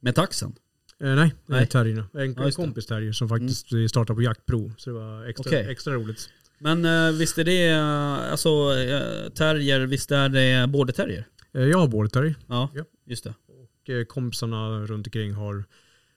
Med 0.00 0.14
taxen? 0.14 0.54
Eh, 1.00 1.14
nej, 1.14 1.34
Nej. 1.46 1.66
terrierna. 1.66 2.08
En, 2.12 2.18
Ja, 2.20 2.22
en. 2.22 2.36
Mm. 2.38 2.52
kompis 2.52 2.86
terrier 2.86 3.12
som 3.12 3.28
faktiskt 3.28 3.72
eh, 3.72 3.86
startade 3.86 4.14
på 4.16 4.22
jaktprov. 4.22 4.72
Så 4.78 4.90
det 4.90 4.94
var 4.98 5.24
extra, 5.24 5.48
Okej. 5.50 5.70
extra 5.70 5.94
roligt. 5.94 6.30
Men 6.58 6.84
uh, 6.84 7.12
visst 7.18 7.38
är 7.38 7.44
det, 7.44 7.72
uh, 7.74 8.30
alltså 8.32 8.48
uh, 8.72 9.28
terrier, 9.30 9.80
visst 9.86 10.10
är 10.10 10.28
det 10.28 10.66
border 10.68 10.92
terrier? 10.92 11.26
Eh, 11.52 11.62
jag 11.62 11.78
har 11.78 11.88
border 11.88 12.10
terrier. 12.10 12.34
Ja, 12.46 12.70
Ja. 12.74 12.84
just 13.04 13.24
det. 13.24 13.34
Och 13.48 13.90
eh, 13.90 14.04
kompisarna 14.04 14.80
runt 14.86 15.06
omkring 15.06 15.32
har 15.32 15.64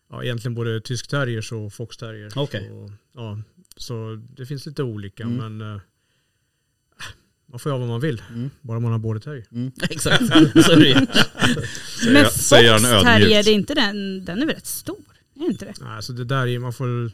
ja, 0.10 0.24
egentligen 0.24 0.56
både 0.56 0.82
tysk 0.82 1.08
terriers 1.08 1.52
och 1.52 1.74
fox 1.74 1.98
terrier. 1.98 2.32
Okej. 2.36 2.68
Så, 2.70 2.92
ja, 3.14 3.42
så 3.80 4.16
det 4.36 4.46
finns 4.46 4.66
lite 4.66 4.84
olika 4.84 5.24
Mm. 5.24 5.58
men 5.58 5.76
eh, 5.76 5.82
man 7.46 7.60
får 7.60 7.70
göra 7.70 7.80
vad 7.80 7.88
man 7.88 8.00
vill. 8.02 8.24
Mm. 8.30 8.50
Bara 8.62 8.80
man 8.80 8.92
har 8.92 9.00
border 9.00 9.22
terrier. 9.22 9.46
Mm. 9.52 9.72
Exakt, 9.82 10.28
så 10.66 10.72
är 10.72 10.80
det. 10.80 11.08
Men 12.14 12.26
Fox. 12.26 12.50
Terrier, 12.50 13.44
det 13.44 13.52
är 13.52 13.54
inte 13.54 13.74
den, 13.74 14.26
den 14.26 14.42
är 14.42 14.46
väl 14.46 14.56
rätt 14.56 14.66
stor? 14.66 14.98
Är 15.36 15.46
inte 15.46 15.66
det? 15.66 15.74
Nej, 15.82 15.96
alltså 15.96 16.14
det 16.14 16.26
där 16.26 16.48
är, 16.48 16.60
man 16.60 16.74
får, 16.74 17.12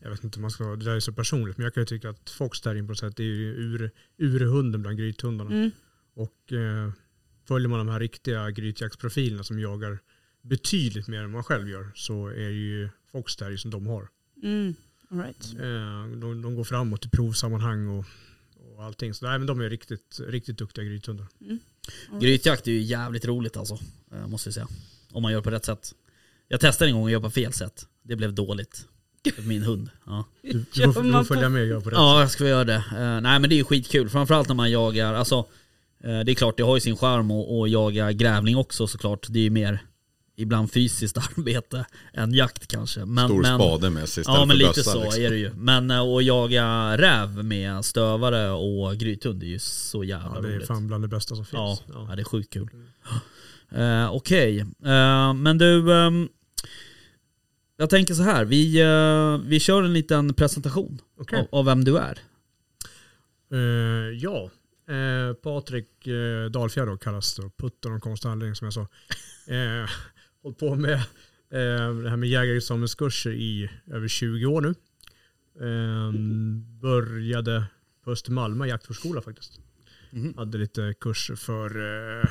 jag 0.00 0.10
vet 0.10 0.24
inte 0.24 0.36
om 0.38 0.42
man 0.42 0.50
ska, 0.50 0.64
det 0.64 0.84
där 0.84 0.96
är 0.96 1.00
så 1.00 1.12
personligt, 1.12 1.56
men 1.56 1.64
jag 1.64 1.74
kan 1.74 1.80
ju 1.80 1.86
tycka 1.86 2.10
att 2.10 2.30
fox 2.30 2.60
terriern 2.60 2.86
på 2.86 2.90
något 2.90 2.98
sätt 2.98 3.20
är 3.20 3.24
ju 3.24 3.54
ur, 3.54 3.90
urhunden 4.18 4.82
bland 4.82 4.98
grythundarna. 4.98 5.50
Mm. 5.50 5.70
Och 6.14 6.52
eh, 6.52 6.90
följer 7.48 7.68
man 7.68 7.78
de 7.78 7.88
här 7.88 8.00
riktiga 8.00 8.50
grytjaktsprofilerna 8.50 9.44
som 9.44 9.60
jagar 9.60 9.98
betydligt 10.42 11.08
mer 11.08 11.22
än 11.22 11.30
man 11.30 11.44
själv 11.44 11.68
gör 11.68 11.90
så 11.94 12.26
är 12.26 12.48
det 12.48 12.50
ju 12.50 12.88
fox 13.12 13.36
terrier 13.36 13.56
som 13.56 13.70
de 13.70 13.86
har. 13.86 14.08
Mm. 14.42 14.74
All 15.12 15.18
right. 15.20 15.54
Eh, 15.60 16.18
de, 16.20 16.42
de 16.42 16.54
går 16.56 16.64
framåt 16.64 17.06
i 17.06 17.08
provsammanhang 17.08 17.88
och, 17.88 18.04
och 18.76 18.84
allting. 18.84 19.14
Så 19.14 19.26
nej, 19.26 19.38
men 19.38 19.46
de 19.46 19.60
är 19.60 19.70
riktigt, 19.70 20.20
riktigt 20.28 20.58
duktiga 20.58 20.84
grythundar. 20.84 21.26
Mm. 21.40 21.58
Right. 22.10 22.22
Grytjakt 22.22 22.66
är 22.66 22.72
ju 22.72 22.80
jävligt 22.82 23.24
roligt 23.24 23.56
alltså, 23.56 23.78
eh, 24.12 24.26
måste 24.26 24.46
jag 24.48 24.54
säga. 24.54 24.68
Om 25.12 25.22
man 25.22 25.32
gör 25.32 25.40
på 25.40 25.50
rätt 25.50 25.64
sätt. 25.64 25.92
Jag 26.48 26.60
testade 26.60 26.90
en 26.90 26.96
gång 26.96 27.04
att 27.06 27.12
göra 27.12 27.22
på 27.22 27.30
fel 27.30 27.52
sätt. 27.52 27.86
Det 28.02 28.16
blev 28.16 28.34
dåligt. 28.34 28.86
För 29.34 29.42
min 29.42 29.62
hund. 29.62 29.90
Ja, 30.06 30.24
Du, 30.42 30.64
du, 30.74 30.92
får, 30.92 31.02
du 31.02 31.08
man 31.10 31.24
får 31.24 31.34
följa 31.34 31.48
på- 31.48 31.52
med 31.52 31.62
och 31.62 31.68
göra 31.68 31.80
på 31.80 31.90
rätt 31.90 31.96
ja 31.96 32.20
jag 32.20 32.30
ska 32.30 32.48
göra 32.48 32.64
det. 32.64 32.74
Eh, 32.92 33.20
nej 33.20 33.38
men 33.40 33.42
det 33.42 33.54
är 33.54 33.56
ju 33.56 33.64
skitkul. 33.64 34.08
Framförallt 34.08 34.48
när 34.48 34.54
man 34.54 34.70
jagar, 34.70 35.14
alltså 35.14 35.46
det 36.02 36.08
är 36.30 36.34
klart 36.34 36.56
det 36.56 36.62
har 36.62 36.76
ju 36.76 36.80
sin 36.80 36.96
charm 36.96 37.30
att 37.30 37.70
jaga 37.70 38.12
grävling 38.12 38.56
också 38.56 38.86
såklart. 38.86 39.26
Det 39.30 39.38
är 39.38 39.42
ju 39.42 39.50
mer 39.50 39.82
ibland 40.40 40.72
fysiskt 40.72 41.16
arbete 41.38 41.86
än 42.12 42.34
jakt 42.34 42.66
kanske. 42.66 43.04
Men, 43.04 43.28
Stor 43.28 43.42
men, 43.42 43.58
spade 43.58 43.90
med 43.90 44.08
sig 44.08 44.20
istället 44.20 44.38
Ja 44.40 44.44
men 44.44 44.56
för 44.56 44.58
lite 44.58 44.68
bössa. 44.80 44.90
så 44.92 45.02
liksom. 45.04 45.22
är 45.24 45.30
det 45.30 45.36
ju. 45.36 45.50
Men 45.54 45.90
eh, 45.90 46.00
att 46.00 46.24
jaga 46.24 46.96
räv 46.98 47.44
med 47.44 47.84
stövare 47.84 48.50
och 48.50 48.96
grythund 48.96 49.42
är 49.42 49.46
ju 49.46 49.58
så 49.58 50.04
jävla 50.04 50.32
Ja, 50.34 50.40
det 50.40 50.48
är 50.48 50.52
roligt. 50.52 50.66
fan 50.66 50.86
bland 50.86 51.04
det 51.04 51.08
bästa 51.08 51.34
som 51.36 51.44
Ja, 51.52 51.76
finns. 51.76 51.94
ja. 52.08 52.14
det 52.16 52.22
är 52.22 52.24
sjukt 52.24 52.52
kul. 52.52 52.68
Eh, 53.72 54.10
Okej, 54.14 54.60
Eh, 54.60 55.34
men 55.34 55.58
du, 55.58 55.92
ehm, 55.94 56.28
jag 57.76 57.90
tänker 57.90 58.14
så 58.14 58.22
här. 58.22 58.44
Vi, 58.44 58.80
eh, 58.80 59.48
vi 59.48 59.60
kör 59.60 59.82
en 59.82 59.92
liten 59.92 60.34
presentation 60.34 60.98
Okej. 61.18 61.38
av, 61.38 61.58
av 61.58 61.64
vem 61.64 61.84
du 61.84 61.98
är. 61.98 62.18
Eh, 63.52 64.18
ja, 64.18 64.50
eh, 64.94 65.34
Patrik 65.34 66.06
uh, 66.06 66.50
Dalfjärd 66.50 67.00
kallas 67.00 67.34
då, 67.36 67.50
Putt 67.58 67.84
av 67.84 67.90
någon 67.90 68.00
konstig 68.00 68.28
anledning 68.28 68.54
som 68.54 68.64
jag 68.64 68.74
sa. 68.74 68.86
Hållit 70.42 70.58
på 70.58 70.74
med 70.74 70.94
eh, 70.94 71.94
det 72.02 72.10
här 72.10 72.16
med 72.16 72.28
jägarexamenskurser 72.28 73.32
i 73.32 73.70
över 73.86 74.08
20 74.08 74.46
år 74.46 74.60
nu. 74.60 74.74
Eh, 75.60 76.12
började 76.80 77.64
på 78.04 78.10
Östermalma 78.10 78.66
jaktförskola 78.66 79.22
faktiskt. 79.22 79.60
Mhm. 80.10 80.34
Hade 80.36 80.58
lite 80.58 80.94
kurser 81.00 81.34
för 81.34 81.70
eh, 82.20 82.30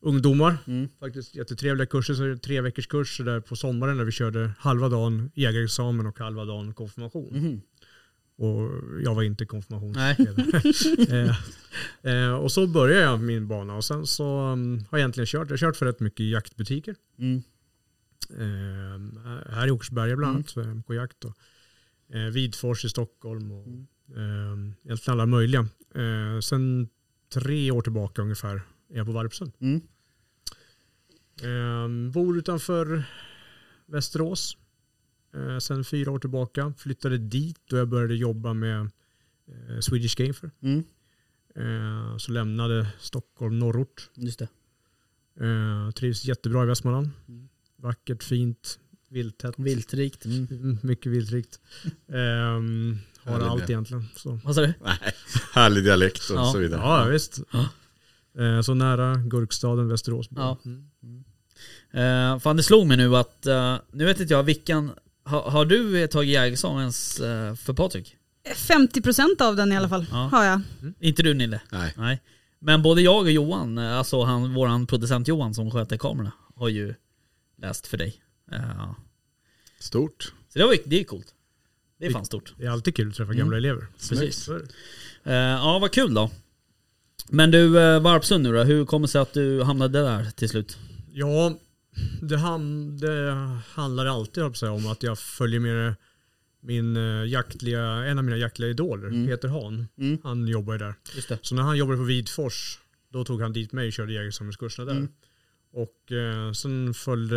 ungdomar. 0.00 0.56
Mm. 0.66 0.88
Faktiskt 1.00 1.34
jättetrevliga 1.34 1.86
kurser, 1.86 2.14
så 2.14 2.36
tre 2.36 2.60
veckors 2.60 2.86
kurser 2.86 3.24
där 3.24 3.40
på 3.40 3.56
sommaren 3.56 3.96
när 3.96 4.04
vi 4.04 4.12
körde 4.12 4.50
halva 4.58 4.88
dagen 4.88 5.30
jägarexamen 5.34 6.06
och 6.06 6.18
halva 6.18 6.44
dagen 6.44 6.74
konfirmation. 6.74 7.28
Mhm. 7.32 7.60
Och 8.38 8.70
jag 9.02 9.14
var 9.14 9.22
inte 9.22 9.46
konfirmationsledare. 9.46 10.62
eh, 12.02 12.24
eh, 12.26 12.34
och 12.34 12.52
så 12.52 12.66
började 12.66 13.02
jag 13.02 13.20
min 13.20 13.48
bana 13.48 13.74
och 13.76 13.84
sen 13.84 14.06
så 14.06 14.40
um, 14.52 14.78
har 14.90 14.98
jag 14.98 15.00
egentligen 15.00 15.26
kört. 15.26 15.48
Jag 15.48 15.52
har 15.52 15.58
kört 15.58 15.76
för 15.76 15.86
rätt 15.86 16.00
mycket 16.00 16.26
jaktbutiker. 16.26 16.96
Mm. 17.18 17.42
Eh, 18.30 19.52
här 19.52 19.66
i 19.66 19.70
Oxberga 19.70 20.16
bland 20.16 20.36
annat, 20.36 20.50
för 20.50 20.62
MK 20.74 20.94
Jakt. 20.94 21.24
Och, 21.24 21.36
eh, 22.14 22.24
Vidfors 22.26 22.84
i 22.84 22.88
Stockholm 22.88 23.52
och 23.52 23.66
Mm. 23.66 23.86
eh, 24.16 24.74
egentligen 24.84 25.12
alla 25.20 25.26
möjliga. 25.26 25.68
Sen 26.42 26.88
tre 27.34 27.70
år 27.70 27.82
tillbaka 27.82 28.22
ungefär 28.22 28.54
är 28.90 28.96
jag 28.96 29.06
på 29.06 29.12
Varpsund. 29.12 29.52
Mm. 29.60 29.80
Eh, 31.42 32.10
bor 32.12 32.38
utanför 32.38 33.04
Västerås. 33.86 34.56
Eh, 35.38 35.58
sen 35.58 35.84
fyra 35.84 36.10
år 36.10 36.18
tillbaka. 36.18 36.72
Flyttade 36.78 37.18
dit 37.18 37.72
och 37.72 37.78
jag 37.78 37.88
började 37.88 38.14
jobba 38.14 38.52
med 38.54 38.80
eh, 39.48 39.80
Swedish 39.80 40.16
Game 40.16 40.32
Fair. 40.32 40.50
Mm, 40.62 40.84
Eh, 41.56 42.16
så 42.16 42.32
lämnade 42.32 42.86
Stockholm 42.98 43.58
norrort. 43.58 44.10
just 44.14 44.38
det. 44.38 44.48
Eh, 45.40 45.90
trivs 45.90 46.24
jättebra 46.24 46.62
i 46.62 46.66
Västmanland. 46.66 47.10
Mm. 47.28 47.48
Vackert, 47.76 48.22
fint, 48.22 48.78
vilttätt. 49.08 49.54
Viltrikt. 49.58 50.24
Mm. 50.24 50.46
Mm, 50.50 50.78
Mycket 50.82 51.12
viltrikt. 51.12 51.60
Ehm, 52.08 52.98
har 53.18 53.32
Härlig 53.32 53.46
allt 53.46 53.70
egentligen. 53.70 54.04
Så. 54.16 54.40
Vad 54.44 54.54
sa 54.54 54.60
du? 54.60 54.74
Nej, 54.84 54.98
härlig 55.54 55.84
dialekt 55.84 56.30
och 56.30 56.36
Ja. 56.36 56.52
så 56.52 56.58
vidare. 56.58 56.80
Ja, 56.80 57.04
visst. 57.04 57.40
Ja. 57.52 57.68
Eh, 58.44 58.60
så 58.60 58.74
nära 58.74 59.14
Gurkstaden, 59.16 59.88
Västerås. 59.88 60.28
Ja. 60.30 60.58
Mm. 60.64 61.24
Uh, 61.94 62.38
fan 62.38 62.56
det 62.56 62.62
slog 62.62 62.86
mig 62.86 62.96
nu 62.96 63.16
att, 63.16 63.46
eh, 63.46 63.76
nu 63.92 64.04
vet 64.04 64.20
inte 64.20 64.34
jag 64.34 64.42
vilken, 64.42 64.90
ha, 65.30 65.50
har 65.50 65.64
du 65.64 66.06
tagit 66.06 66.30
jägarexamen 66.30 66.80
ens 66.80 67.20
eh, 67.20 67.54
för 67.54 67.72
Patrik? 67.72 68.16
50% 68.54 69.42
av 69.42 69.56
den 69.56 69.72
i 69.72 69.76
alla 69.76 69.88
fall 69.88 70.06
Ja. 70.10 70.16
har 70.32 70.44
jag. 70.44 70.60
Inte 71.00 71.22
du 71.22 71.34
Nille? 71.34 71.60
Nej. 71.72 71.94
Nej. 71.96 72.22
Men 72.60 72.82
både 72.82 73.02
jag 73.02 73.18
och 73.22 73.30
Johan, 73.30 73.78
eh, 73.78 73.98
alltså 73.98 74.22
han, 74.22 74.54
våran 74.54 74.86
producent 74.86 75.28
Johan 75.28 75.54
som 75.54 75.70
sköter 75.70 75.96
kamerorna, 75.96 76.32
har 76.56 76.68
ju 76.68 76.94
läst 77.62 77.86
för 77.86 77.96
dig. 77.96 78.22
Eh, 78.52 78.90
Stort. 79.80 80.32
så 80.52 80.58
det, 80.58 80.64
var, 80.64 80.76
det 80.84 81.00
är 81.00 81.04
coolt. 81.04 81.34
Det 82.00 82.06
är 82.06 82.10
fan 82.10 82.24
stort. 82.24 82.54
Det 82.58 82.66
är 82.66 82.70
alltid 82.70 82.96
kul 82.96 83.08
att 83.08 83.14
träffa 83.14 83.32
Mm. 83.32 83.38
gamla 83.38 83.56
elever. 83.56 83.86
Precis. 84.08 84.48
Eh, 85.24 85.32
ja, 85.34 85.78
vad 85.80 85.92
kul 85.92 86.14
då. 86.14 86.30
Men 87.30 87.50
du, 87.50 87.58
uh, 87.78 88.00
Varpsund 88.00 88.42
nu 88.44 88.52
då, 88.52 88.62
hur 88.62 88.84
kommer 88.84 89.06
det 89.06 89.10
sig 89.10 89.20
att 89.20 89.32
du 89.32 89.62
hamnade 89.62 90.02
där 90.02 90.30
till 90.30 90.48
slut? 90.48 90.78
Ja, 91.12 91.58
det, 92.22 92.36
ham- 92.36 92.98
det 92.98 93.32
handlar 93.74 94.06
alltid 94.06 94.42
om 94.44 94.86
att 94.86 95.02
jag 95.02 95.18
följer 95.18 95.60
med 95.60 95.94
min 96.60 96.96
eh, 96.96 97.24
jaktliga, 97.26 97.82
en 97.82 98.18
av 98.18 98.24
mina 98.24 98.36
jaktliga 98.36 98.70
idoler, 98.70 99.08
Mm. 99.08 99.26
Peter 99.26 99.48
Hahn. 99.48 99.86
Mm. 99.98 100.18
Han 100.22 100.48
jobbar 100.48 100.72
ju 100.72 100.78
där. 100.78 100.94
Så 101.42 101.54
när 101.54 101.62
han 101.62 101.76
jobbade 101.76 101.98
på 101.98 102.04
Vidfors, 102.04 102.78
då 103.12 103.24
tog 103.24 103.42
han 103.42 103.52
dit 103.52 103.72
mig 103.72 103.86
och 103.86 103.92
körde 103.92 104.12
jägarexamenskurserna 104.12 104.84
där. 104.86 104.96
Mm. 104.98 105.08
Och 105.72 106.12
eh, 106.12 106.52
sen 106.52 106.94
följde, 106.94 107.36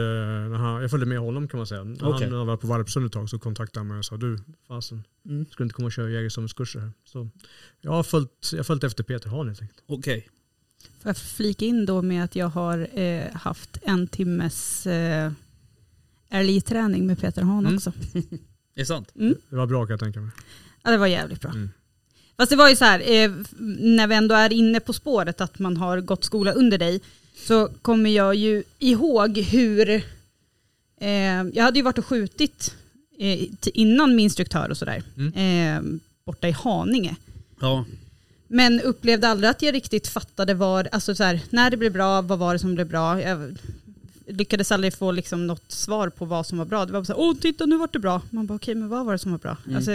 han, 0.58 0.82
jag 0.82 0.90
följde 0.92 1.06
med 1.06 1.20
honom 1.20 1.48
kan 1.48 1.58
man 1.58 1.68
säga. 1.68 1.84
När 1.84 2.10
Okej. 2.16 2.30
han 2.30 2.48
var 2.48 2.58
på 2.58 2.68
Varpsund 2.68 3.06
ett 3.06 3.12
tag 3.12 3.30
så 3.30 3.40
kontaktade 3.40 3.80
han 3.80 3.88
mig 3.88 3.98
och 3.98 4.06
sa 4.06 4.18
du, 4.18 4.40
fasen, 4.68 5.04
Mm. 5.26 5.46
ska 5.46 5.56
du 5.58 5.64
inte 5.64 5.74
komma 5.74 5.86
och 5.86 5.92
köra 5.92 6.10
jägarexamenskurser 6.10 6.80
här? 6.80 6.92
Så 7.04 7.30
jag 7.82 7.92
har 7.92 8.04
följt, 8.04 8.50
jag 8.52 8.60
har 8.60 8.64
följt 8.64 8.84
efter 8.84 9.04
Peter 9.04 9.30
Hahn 9.30 9.48
helt 9.48 9.62
enkelt. 9.62 9.84
Okej. 9.86 10.30
Får 11.02 11.10
jag 11.10 11.18
flika 11.18 11.66
in 11.66 11.86
då 11.86 12.02
med 12.02 12.24
att 12.24 12.36
jag 12.36 12.48
har 12.50 13.00
eh, 13.00 13.34
haft 13.34 13.78
en 13.82 14.08
timmes 14.08 14.88
eh, 14.88 15.32
älgträning 16.30 17.08
med 17.08 17.20
Peter 17.20 17.42
Hahn 17.42 17.60
Mm. 17.66 17.76
också. 17.76 17.92
Det 18.76 18.82
är 18.82 18.86
sant? 18.86 19.10
Det 19.50 19.56
var 19.56 19.68
bra 19.68 19.86
kan 19.86 19.94
jag 19.94 20.00
tänka 20.00 20.20
mig. 20.20 20.32
Ja, 20.84 20.92
det 20.92 20.98
var 20.98 21.08
jävligt 21.08 21.42
bra. 21.42 21.52
Mm. 21.52 21.70
Fast 22.38 22.50
det 22.50 22.56
var 22.56 22.70
ju 22.70 22.76
så 22.76 22.86
här, 22.86 23.00
eh, 23.00 23.32
när 23.80 24.08
vi 24.08 24.16
ändå 24.16 24.36
är 24.36 24.54
inne 24.54 24.80
på 24.80 24.94
spåret 24.94 25.42
att 25.42 25.60
man 25.60 25.78
har 25.78 26.02
gått 26.02 26.24
skola 26.24 26.52
under 26.52 26.78
dig, 26.78 27.02
så 27.36 27.70
kommer 27.82 28.10
jag 28.10 28.36
ju 28.36 28.64
ihåg 28.80 29.38
hur, 29.38 29.90
eh, 29.90 31.44
jag 31.54 31.64
hade 31.64 31.80
ju 31.80 31.84
varit 31.84 31.98
och 31.98 32.06
skjutit 32.06 32.76
eh, 33.20 33.40
till- 33.60 33.72
innan 33.76 34.16
med 34.16 34.24
instruktör 34.24 34.70
och 34.70 34.78
sådär, 34.78 35.04
eh, 35.36 35.82
borta 36.26 36.48
i 36.48 36.52
Haninge. 36.52 37.16
Ja. 37.60 37.86
Men 38.54 38.82
upplevde 38.82 39.28
aldrig 39.28 39.50
att 39.50 39.62
jag 39.62 39.74
riktigt 39.76 40.08
fattade 40.08 40.54
var, 40.54 40.88
alltså 40.92 41.16
så 41.16 41.24
här, 41.24 41.40
när 41.50 41.70
det 41.70 41.78
blev 41.78 41.92
bra, 41.94 42.22
vad 42.22 42.40
var 42.40 42.54
det 42.54 42.60
som 42.60 42.76
blev 42.76 42.88
bra? 42.88 43.22
Jag 43.22 43.56
lyckades 44.28 44.72
aldrig 44.72 44.94
få 44.94 45.12
liksom 45.12 45.48
något 45.48 45.72
svar 45.72 46.10
på 46.10 46.26
vad 46.26 46.48
som 46.48 46.58
var 46.58 46.66
bra. 46.66 46.86
Det 46.86 46.92
var 46.94 47.00
bara 47.00 47.06
så 47.06 47.14
här, 47.14 47.20
åh 47.20 47.36
titta 47.36 47.66
nu 47.66 47.78
vart 47.78 47.94
det 47.94 48.00
bra. 48.00 48.22
Man 48.30 48.46
bara 48.46 48.56
okej 48.56 48.76
men 48.76 48.90
vad 48.90 49.06
var 49.06 49.14
det 49.14 49.20
som 49.20 49.32
var 49.32 49.40
bra? 49.40 49.58
Mm. 49.66 49.76
Alltså, 49.78 49.92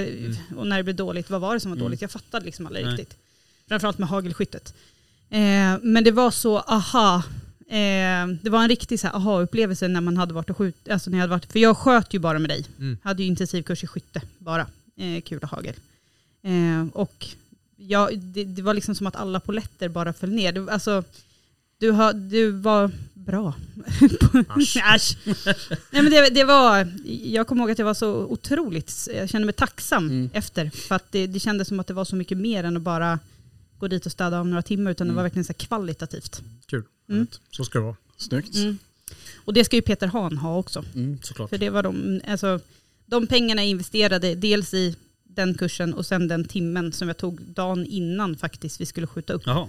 Och 0.57 0.67
när 0.67 0.77
det 0.77 0.83
blev 0.83 0.97
dåligt, 0.97 1.31
vad 1.31 1.41
var 1.41 1.55
det 1.55 1.61
som 1.61 1.71
var 1.71 1.77
Mm. 1.77 1.85
dåligt? 1.85 2.03
Jag 2.03 2.11
fattade 2.11 2.45
liksom 2.45 2.67
aldrig 2.67 2.85
Nej. 2.87 2.95
riktigt. 2.97 3.17
Framförallt 3.69 3.99
med 3.99 4.09
hagelskyttet. 4.09 4.75
Eh, 5.31 5.39
men 5.83 6.05
det 6.05 6.11
var 6.11 6.31
så, 6.31 6.59
aha. 6.59 7.23
Eh, 7.69 8.27
det 8.43 8.51
var 8.51 8.63
en 8.63 8.69
riktig 8.69 9.01
så 9.01 9.07
aha-upplevelse 9.09 9.89
när 9.89 10.01
man 10.01 10.17
hade 10.17 10.35
varit 10.35 10.51
och 10.51 10.57
skjutit. 10.57 10.89
Alltså 10.89 11.11
när 11.11 11.19
jag 11.19 11.23
hade 11.23 11.31
varit, 11.31 11.53
för 11.53 11.59
jag 11.59 11.77
sköt 11.77 12.15
ju 12.15 12.19
bara 12.19 12.39
med 12.39 12.51
dig. 12.51 12.65
Mm. 12.79 12.99
Hade 13.03 13.23
ju 13.23 13.29
intensivkurs 13.29 13.85
i 13.85 13.87
skytte 13.87 14.23
bara. 14.39 14.67
Eh, 14.97 15.21
kula 15.23 15.47
hagel. 15.47 15.75
Eh, 16.43 16.87
och 16.93 17.27
ja, 17.77 18.11
det, 18.17 18.45
det 18.45 18.63
var 18.63 18.75
liksom 18.75 18.95
som 18.95 19.07
att 19.07 19.17
alla 19.17 19.41
poletter 19.41 19.89
bara 19.89 20.13
föll 20.13 20.31
ner. 20.31 20.53
Du, 20.53 20.71
alltså, 20.71 21.05
du, 21.79 21.91
har, 21.91 22.13
du 22.13 22.51
var 22.51 22.91
bra. 23.15 23.55
Asch. 24.49 24.77
Asch. 24.85 25.17
Nej, 25.91 26.03
men 26.03 26.11
det, 26.11 26.31
det 26.31 26.45
var, 26.45 26.93
jag 27.25 27.47
kommer 27.47 27.63
ihåg 27.63 27.71
att 27.71 27.79
jag 27.79 27.87
var 27.87 27.95
så 27.95 28.15
otroligt, 28.15 29.09
jag 29.15 29.29
kände 29.29 29.47
mig 29.47 29.53
tacksam 29.55 30.07
Mm. 30.07 30.31
efter. 30.33 30.71
För 30.71 30.95
att 30.95 31.13
det, 31.13 31.27
det 31.27 31.41
kändes 31.41 31.69
som 31.69 31.81
att 31.81 31.87
det 31.87 31.95
var 31.95 32.05
så 32.05 32.17
mycket 32.17 32.39
mer 32.39 32.65
än 32.65 32.77
att 32.77 32.83
bara 32.83 33.19
gå 33.79 33.89
dit 33.89 34.07
och 34.07 34.13
städa 34.13 34.39
av 34.39 34.47
några 34.47 34.63
timmar. 34.63 34.91
Utan 34.91 35.07
det 35.07 35.11
Mm. 35.11 35.17
var 35.17 35.23
verkligen 35.23 35.45
så 35.45 35.53
här 35.53 35.67
kvalitativt. 35.67 36.43
Kul. 36.67 36.83
Mm. 37.09 37.27
Så 37.51 37.65
ska 37.65 37.79
det 37.79 37.85
vara. 37.85 37.97
Snyggt. 38.17 38.55
Mm. 38.57 38.79
Och 39.45 39.55
det 39.55 39.65
ska 39.65 39.77
ju 39.77 39.83
Peter 39.83 40.07
Hahn 40.07 40.37
ha 40.39 40.57
också. 40.59 40.85
Mm, 40.95 41.19
såklart. 41.23 41.51
För 41.51 41.59
det 41.59 41.71
var 41.71 41.83
de, 41.83 42.21
alltså, 42.29 42.61
de 43.07 43.27
pengarna 43.27 43.63
jag 43.63 43.69
investerade 43.71 44.35
dels 44.35 44.75
i 44.75 44.97
den 45.37 45.55
kursen 45.55 45.95
och 45.95 46.07
sen 46.07 46.29
den 46.29 46.45
timmen 46.45 46.93
som 46.93 47.09
jag 47.09 47.17
tog 47.17 47.43
dagen 47.43 47.87
innan 47.87 48.37
faktiskt 48.37 48.81
vi 48.81 48.87
skulle 48.87 49.07
skjuta 49.07 49.33
upp. 49.33 49.43
Jaha. 49.47 49.69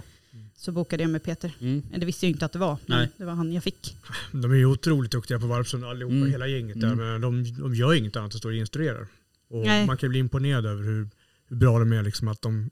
Så 0.56 0.72
bokade 0.72 1.02
jag 1.02 1.10
med 1.10 1.22
Peter. 1.22 1.52
Mm. 1.60 1.82
Men 1.90 2.00
Det 2.00 2.06
visste 2.06 2.26
jag 2.26 2.30
inte 2.30 2.44
att 2.44 2.52
det 2.52 2.58
var, 2.58 2.78
men 2.86 2.98
Nej. 2.98 3.08
det 3.16 3.24
var 3.24 3.32
han 3.32 3.52
jag 3.52 3.64
fick. 3.64 3.96
De 4.32 4.50
är 4.52 4.56
ju 4.56 4.66
otroligt 4.66 5.12
duktiga 5.12 5.38
på 5.40 5.46
Varpsund 5.46 5.84
allihopa, 5.84 6.14
Mm. 6.14 6.30
hela 6.30 6.46
gänget 6.46 6.80
där. 6.80 6.92
Mm. 6.92 6.98
Men 7.06 7.20
de, 7.20 7.44
de 7.62 7.74
gör 7.74 7.94
inget 7.94 8.16
annat 8.16 8.32
än 8.34 8.38
står 8.38 8.50
och 8.50 8.56
instruerar. 8.56 9.06
Och 9.48 9.64
Nej. 9.66 9.86
man 9.86 9.96
kan 9.96 10.08
bli 10.10 10.18
imponerad 10.18 10.66
över 10.66 10.82
hur, 10.82 11.08
hur 11.46 11.56
bra 11.56 11.78
de 11.78 11.92
är. 11.92 12.02
Liksom 12.02 12.28
att 12.28 12.42
de, 12.42 12.70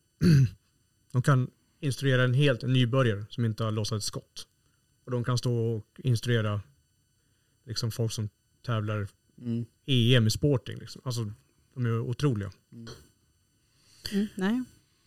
de 1.13 1.23
kan 1.23 1.51
instruera 1.81 2.25
en 2.25 2.35
helt 2.35 2.63
en 2.63 2.73
nybörjare 2.73 3.25
som 3.31 3.45
inte 3.45 3.65
har 3.65 3.71
lossat 3.73 3.97
ett 3.99 4.05
skott. 4.05 4.47
Och 5.05 5.11
de 5.11 5.25
kan 5.25 5.39
stå 5.39 5.55
och 5.57 5.87
instruera 5.99 6.61
liksom 7.67 7.91
folk 7.91 8.13
som 8.13 8.29
tävlar 8.67 9.09
Mm. 9.43 9.65
EM 9.87 10.27
i 10.27 10.31
sporting. 10.31 10.79
Liksom. 10.79 11.03
Alltså, 11.05 11.31
de 11.77 11.87
är 11.87 12.01
otroliga. 12.01 12.51
Mm, 14.13 14.27
nej, 14.35 14.63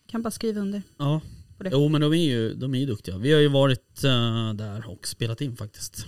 kan 0.08 0.22
bara 0.22 0.32
skriva 0.32 0.62
under. 0.62 0.82
Ja. 0.98 1.22
På 1.58 1.64
det. 1.64 1.70
Jo 1.74 1.88
men 1.90 2.02
de 2.02 2.14
är 2.14 2.26
ju, 2.26 2.54
de 2.54 2.76
är 2.76 2.80
ju 2.80 2.86
duktiga. 2.86 3.18
Vi 3.18 3.34
har 3.34 3.40
ju 3.40 3.48
varit 3.48 4.04
eh, 4.04 4.54
där 4.54 4.90
och 4.90 5.08
spelat 5.08 5.42
in 5.42 5.58
faktiskt. 5.58 6.06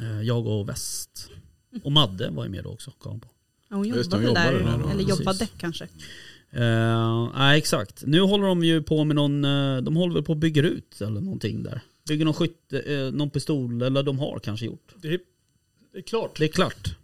Eh, 0.00 0.22
jag 0.22 0.46
och 0.46 0.68
Väst. 0.68 1.30
Och 1.84 1.92
Madde 1.92 2.30
var 2.30 2.44
ju 2.44 2.50
med 2.50 2.64
då 2.64 2.70
också. 2.70 2.90
Kom 2.90 3.20
på. 3.20 3.28
Ja, 3.68 3.76
hon 3.76 3.88
Just 3.88 4.12
jobbade 4.12 4.22
det, 4.22 4.28
hon 4.28 4.34
där, 4.34 4.52
jobbade 4.52 4.72
där 4.72 4.78
då, 4.78 4.90
eller 4.90 5.04
precis. 5.04 5.18
jobbade 5.20 5.48
kanske. 5.58 5.84
Eh, 6.50 7.30
nej 7.34 7.58
exakt. 7.58 8.02
Nu 8.06 8.20
håller 8.20 8.46
de 8.46 8.64
ju 8.64 8.82
på 8.82 9.04
med 9.04 9.16
någon, 9.16 9.42
de 9.84 9.96
håller 9.96 10.14
väl 10.14 10.22
på 10.22 10.32
att 10.32 10.38
bygga 10.38 10.62
ut 10.62 11.00
eller 11.00 11.20
någonting 11.20 11.62
där. 11.62 11.80
Bygger 12.08 12.24
någon 12.24 12.34
skytte, 12.34 13.10
någon 13.14 13.30
pistol, 13.30 13.82
eller 13.82 14.02
de 14.02 14.18
har 14.18 14.38
kanske 14.38 14.66
gjort. 14.66 14.94
Det 14.96 15.08
är, 15.08 15.20
det 15.92 15.98
är 15.98 16.02
klart. 16.02 16.38
Det 16.38 16.44
är 16.44 16.48
klart. 16.48 16.96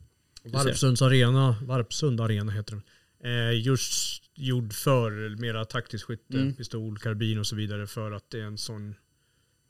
Varpsunds 0.44 1.02
arena, 1.02 1.56
Varpsund 1.62 2.20
arena 2.20 2.52
heter 2.52 2.72
den. 2.72 2.82
Eh, 3.26 3.60
just 3.66 4.22
gjord 4.34 4.72
för 4.72 5.36
mera 5.40 5.64
taktiskt 5.64 6.04
skytte, 6.04 6.38
Mm. 6.38 6.54
pistol, 6.54 6.98
karbin 6.98 7.38
och 7.38 7.46
så 7.46 7.56
vidare 7.56 7.86
för 7.86 8.12
att 8.12 8.30
det 8.30 8.40
är 8.40 8.44
en 8.44 8.58
sån, 8.58 8.94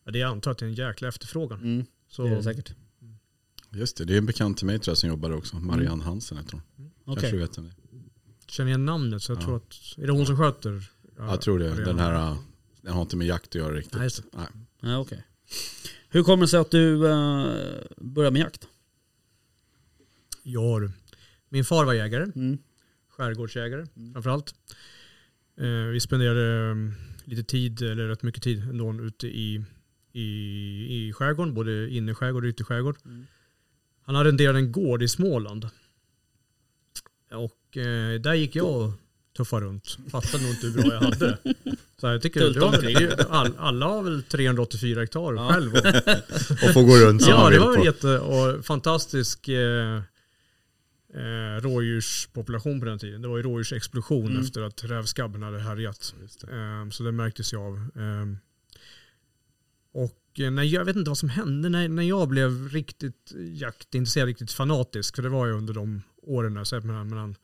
ja, 0.04 0.10
det 0.12 0.20
är 0.20 0.26
antar 0.26 0.50
att 0.50 0.58
det 0.58 0.64
är 0.64 0.68
en 0.68 0.74
jäkla 0.74 1.08
efterfrågan. 1.08 1.60
Mm, 1.60 1.86
Så, 2.08 2.22
det 2.22 2.28
är 2.30 2.36
det 2.36 2.42
säkert. 2.42 2.74
Just 3.70 3.96
det, 3.96 4.04
det 4.04 4.14
är 4.14 4.18
en 4.18 4.26
bekant 4.26 4.56
till 4.58 4.66
mig 4.66 4.78
tror 4.78 4.90
jag 4.92 4.98
som 4.98 5.08
jobbar 5.08 5.30
också. 5.30 5.56
Marianne 5.56 6.04
Hansen 6.04 6.38
heter 6.38 6.52
hon. 6.52 6.62
Okej. 7.04 7.20
Kanske 7.20 7.30
du 7.30 7.38
vet 7.38 7.58
vem 7.58 7.64
det 7.64 7.70
är. 7.70 7.76
känner 8.50 8.70
jag 8.70 8.80
namnet 8.80 9.22
så 9.22 9.32
jag 9.32 9.38
Ja. 9.38 9.44
tror 9.44 9.56
att, 9.56 9.74
är 9.98 10.06
det 10.06 10.12
hon 10.12 10.26
som 10.26 10.36
sköter? 10.38 10.90
ja, 11.18 11.26
Jag 11.30 11.40
tror 11.40 11.58
det. 11.58 11.66
arenan? 11.72 11.84
Den 11.84 11.98
här, 11.98 12.36
den 12.80 12.92
har 12.92 13.02
inte 13.02 13.16
med 13.16 13.26
jakt 13.26 13.48
att 13.48 13.54
göra 13.54 13.74
riktigt. 13.74 13.94
Nej, 13.94 14.02
just 14.02 14.22
Nej. 14.32 14.46
Ja, 14.80 14.98
okej. 14.98 15.24
Hur 16.08 16.22
kommer 16.22 16.44
det 16.44 16.48
sig 16.48 16.60
att 16.60 16.70
du 16.70 17.06
eh, 17.08 17.52
började 17.96 18.32
med 18.32 18.40
jakt? 18.40 18.68
Jag 20.42 20.60
har, 20.62 20.92
min 21.48 21.64
far 21.64 21.84
var 21.84 21.94
jägare, 21.94 22.22
Mm. 22.34 22.58
Skärgårdsjägare 23.16 23.86
framförallt. 24.12 24.54
Eh, 25.60 25.66
vi 25.92 26.00
spenderade 26.00 26.70
eh, 26.70 26.76
lite 27.24 27.44
tid, 27.44 27.82
eller 27.82 28.08
rätt 28.08 28.22
mycket 28.22 28.42
tid 28.42 28.62
ändå, 28.62 29.02
ute 29.04 29.26
i, 29.26 29.64
i, 30.12 30.22
i 31.08 31.12
skärgården, 31.12 31.54
både 31.54 31.88
innerskärgård 31.90 32.44
och 32.44 32.48
ytterskärgård. 32.48 32.96
Mm. 33.04 33.26
Han 34.02 34.14
hade 34.14 34.28
en 34.58 34.72
gård 34.72 35.02
i 35.02 35.08
Småland. 35.08 35.68
Och 37.32 37.76
eh, 37.76 38.20
där 38.20 38.34
gick 38.34 38.56
jag 38.56 38.66
och 38.76 38.92
tuffade 39.36 39.66
runt. 39.66 39.98
Fattade 40.10 40.42
nog 40.44 40.52
inte 40.52 40.66
hur 40.66 40.72
bra 40.82 40.92
jag 40.92 41.00
hade 41.00 41.26
det. 41.26 41.38
Så 42.00 42.06
jag 42.06 42.22
tycker 42.22 42.40
det 42.40 42.60
var, 42.60 42.70
väl- 42.82 43.26
all, 43.30 43.52
alla 43.58 43.86
har 43.86 44.02
väl 44.02 44.22
384 44.22 45.00
hektar 45.00 45.34
Ja. 45.34 45.52
själv. 45.52 45.74
Och, 46.50 46.68
Och 46.68 46.72
få 46.74 46.82
gå 46.82 46.96
runt 46.96 47.22
som 47.22 47.30
ja, 47.30 47.36
man 47.40 47.52
det 47.52 47.58
vill 47.58 47.60
var 47.60 47.74
på. 47.74 47.78
väl 47.80 47.86
jätte, 47.86 48.18
och 48.18 48.64
fantastisk 48.64 49.48
eh, 49.48 50.00
eh, 51.16 51.60
rådjurspopulation 51.62 52.80
på 52.80 52.86
den 52.86 52.98
tiden. 52.98 53.22
Det 53.22 53.28
var 53.28 53.36
ju 53.36 53.42
rådjursexplosion 53.42 54.26
Mm. 54.30 54.42
efter 54.42 54.60
att 54.62 54.84
rävskabben 54.84 55.42
hade 55.42 55.60
härjat. 55.60 56.14
Eh, 56.48 56.90
så 56.90 57.02
det 57.02 57.12
märktes 57.12 57.52
jag 57.52 57.62
av. 57.62 57.76
Eh, 57.76 58.26
och 59.92 60.22
när 60.38 60.62
jag, 60.62 60.84
vet 60.84 60.96
inte 60.96 61.10
vad 61.10 61.18
som 61.18 61.28
hände 61.28 61.68
när, 61.68 61.88
när 61.88 62.02
jag 62.02 62.28
blev 62.28 62.68
riktigt 62.68 63.32
jaktintresserad, 63.52 64.26
riktigt 64.28 64.52
fanatisk. 64.52 65.16
För 65.16 65.22
det 65.22 65.28
var 65.28 65.46
ju 65.46 65.52
under 65.52 65.74
de 65.74 66.02
åren 66.22 66.66
så 66.66 66.80
mellan, 66.80 67.08
mellan, 67.08 67.34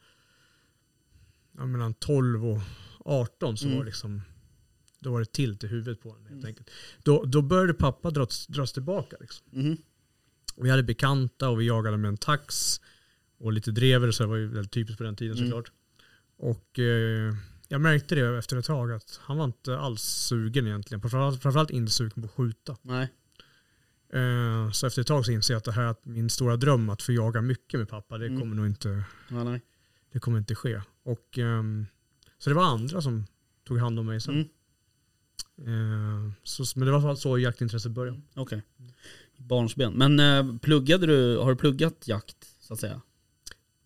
ja, 1.56 1.66
mellan 1.66 1.94
12 1.94 2.46
och 2.46 2.60
18 3.04 3.56
så 3.56 3.64
Mm. 3.66 3.76
var 3.78 3.84
det 3.84 3.88
liksom 3.88 4.22
då 5.00 5.12
var 5.12 5.20
det 5.20 5.32
tilt 5.32 5.64
i 5.64 5.66
huvudet 5.66 6.00
på 6.02 6.08
honom 6.08 6.26
helt 6.26 6.44
enkelt. 6.44 6.70
Då, 7.02 7.24
då 7.24 7.42
började 7.42 7.74
pappa 7.74 8.10
dras, 8.10 8.46
dras 8.46 8.72
tillbaka. 8.72 9.16
Liksom. 9.20 9.46
Mhm. 9.50 9.76
Vi 10.56 10.70
hade 10.70 10.82
bekanta 10.82 11.48
och 11.48 11.60
vi 11.60 11.64
jagade 11.66 11.96
med 11.96 12.08
en 12.08 12.16
tax 12.16 12.80
och 13.42 13.52
lite 13.52 13.70
drever 13.70 14.10
så 14.10 14.26
var 14.26 14.36
ju 14.36 14.46
väldigt 14.46 14.72
typiskt 14.72 14.98
på 14.98 15.04
den 15.04 15.16
tiden 15.16 15.36
Mm. 15.36 15.48
såklart. 15.50 15.72
Och 16.36 16.78
eh, 16.78 17.34
jag 17.68 17.80
märkte 17.80 18.14
det 18.14 18.38
efter 18.38 18.56
ett 18.56 18.64
tag 18.64 18.92
att 18.92 19.20
han 19.22 19.36
var 19.36 19.44
inte 19.44 19.78
alls 19.78 20.02
sugen 20.02 20.66
egentligen. 20.66 21.00
Framförallt, 21.00 21.42
framförallt 21.42 21.70
inte 21.70 21.92
sugen 21.92 22.22
på 22.22 22.26
att 22.28 22.34
skjuta. 22.34 22.76
Nej. 22.82 23.08
Eh, 24.12 24.70
så 24.70 24.86
efter 24.86 25.00
ett 25.00 25.06
tag 25.06 25.24
så 25.26 25.32
inser 25.32 25.54
jag 25.54 25.58
att 25.58 25.64
det 25.64 25.72
här 25.72 25.84
att 25.84 26.04
min 26.04 26.30
stora 26.30 26.56
dröm 26.56 26.88
att 26.90 27.02
få 27.02 27.12
jaga 27.12 27.40
mycket 27.42 27.80
med 27.80 27.88
pappa, 27.88 28.18
det 28.18 28.26
Mm. 28.26 28.40
kommer 28.40 28.56
nog 28.56 28.66
inte, 28.66 29.04
Ja, 29.30 29.44
nej. 29.44 29.60
det 30.12 30.18
kommer 30.18 30.38
inte 30.38 30.54
ske. 30.54 30.80
Och, 31.02 31.38
ehm, 31.38 31.86
så 32.38 32.50
det 32.50 32.56
var 32.56 32.64
andra 32.64 33.02
som 33.02 33.26
tog 33.64 33.78
hand 33.78 33.98
om 33.98 34.06
mig 34.06 34.20
sen. 34.20 34.34
Mm. 34.34 36.26
Eh, 36.26 36.32
så, 36.42 36.64
men 36.78 36.86
det 36.86 36.92
var 36.92 37.14
så 37.14 37.38
jaktintresset 37.38 37.92
började. 37.92 38.20
Okej. 38.34 38.62
Barnsben. 39.36 39.92
Men 39.92 40.20
eh, 40.20 40.58
pluggade 40.58 41.06
du, 41.06 41.36
har 41.36 41.50
du 41.50 41.56
pluggat 41.56 42.08
jakt 42.08 42.36
så 42.60 42.74
att 42.74 42.80
säga? 42.80 43.00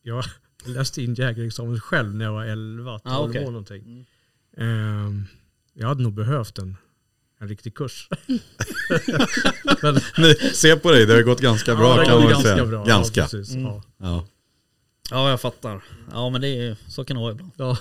Jag 0.07 0.25
läste 0.65 1.03
in 1.03 1.15
jägarexamen 1.15 1.81
själv 1.81 2.15
när 2.15 2.25
jag 2.25 2.33
var 2.33 2.45
11, 2.45 2.99
12 2.99 3.15
Ah, 3.15 3.19
okej. 3.29 3.41
år 3.47 3.51
någonting. 3.51 3.83
Mm. 3.83 4.05
Ehm, 4.57 5.25
jag 5.75 5.89
hade 5.89 6.03
nog 6.03 6.13
behövt 6.15 6.59
en, 6.59 6.77
en 7.39 7.49
riktig 7.49 7.75
kurs. 7.75 8.09
men, 9.83 10.01
Nej, 10.19 10.35
se 10.55 10.77
på 10.77 10.91
dig, 10.93 11.07
det 11.07 11.15
har 11.15 11.23
gått 11.23 11.41
ganska 11.41 11.77
bra 11.77 11.95
ja, 11.97 12.01
det 12.01 12.07
kan 12.07 12.19
man 12.19 12.29
ganska 12.29 12.49
säga. 12.49 12.67
bra. 12.67 12.85
Ganska. 12.85 13.21
Ja, 13.21 13.25
precis. 13.31 13.55
Mm. 13.55 13.65
Ja. 13.67 13.83
Ja. 13.99 14.27
Ja, 15.11 15.31
jag 15.31 15.41
fattar. 15.41 15.85
Ja, 16.13 16.31
men 16.31 16.41
det 16.41 16.49
är, 16.49 16.77
så 16.89 17.05
kan 17.05 17.17
det 17.17 17.23
vara 17.23 17.33
ibland. 17.33 17.53
Ja. 17.57 17.79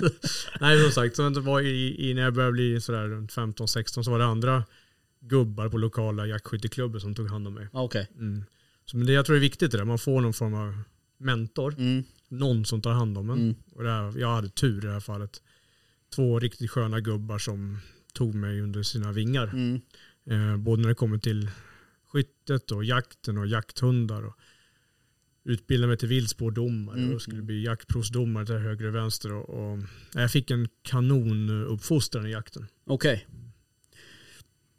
Nej 0.60 0.82
som 0.82 0.92
sagt, 0.92 1.16
så 1.16 1.28
det 1.30 1.40
var 1.40 1.60
i, 1.60 2.10
i, 2.10 2.14
när 2.14 2.22
jag 2.22 2.34
började 2.34 2.52
bli 2.52 2.80
sådär 2.80 3.08
runt 3.08 3.32
15-16 3.32 4.02
så 4.02 4.10
var 4.10 4.18
det 4.18 4.24
andra 4.24 4.64
gubbar 5.20 5.68
på 5.68 5.78
lokala 5.78 6.26
jaktskytteklubbar 6.26 6.98
som 6.98 7.14
tog 7.14 7.28
hand 7.28 7.46
om 7.46 7.54
mig. 7.54 7.68
Okej. 7.72 8.08
Mm. 8.14 8.44
Så, 8.86 8.96
men 8.96 9.06
det 9.06 9.12
jag 9.12 9.26
tror 9.26 9.36
är 9.36 9.40
viktigt 9.40 9.74
är 9.74 9.78
det, 9.78 9.84
man 9.84 9.98
får 9.98 10.20
någon 10.20 10.32
form 10.32 10.54
av 10.54 10.82
mentor. 11.20 11.74
Mm. 11.78 12.04
Någon 12.28 12.64
som 12.64 12.82
tar 12.82 12.92
hand 12.92 13.18
om 13.18 13.30
en. 13.30 13.38
Mm. 13.38 13.54
Och 13.74 13.84
här, 13.84 14.18
jag 14.18 14.34
hade 14.34 14.48
tur 14.48 14.84
i 14.84 14.86
det 14.86 14.92
här 14.92 15.00
fallet. 15.00 15.42
Två 16.14 16.38
riktigt 16.38 16.70
sköna 16.70 17.00
gubbar 17.00 17.38
som 17.38 17.78
tog 18.12 18.34
mig 18.34 18.60
under 18.60 18.82
sina 18.82 19.12
vingar. 19.12 19.46
Mm. 19.46 19.80
Eh, 20.30 20.56
både 20.56 20.82
när 20.82 20.88
det 20.88 20.94
kommer 20.94 21.18
till 21.18 21.50
skyttet 22.12 22.70
och 22.70 22.84
jakten 22.84 23.38
och 23.38 23.46
jakthundar. 23.46 24.22
Och 24.22 24.34
utbildade 25.44 25.88
mig 25.88 25.96
till 25.96 26.08
viltspårdomare 26.08 26.98
Mm. 26.98 27.14
och 27.14 27.22
skulle 27.22 27.42
bli 27.42 27.64
jaktprovsdomare 27.64 28.46
till 28.46 28.54
höger 28.54 28.86
och 28.86 28.94
vänster. 28.94 29.32
Och, 29.32 29.50
och, 29.50 29.78
jag 30.14 30.30
fick 30.30 30.50
en 30.50 30.68
kanonuppfostran 30.82 32.26
i 32.26 32.30
jakten. 32.30 32.66
Okej. 32.86 33.26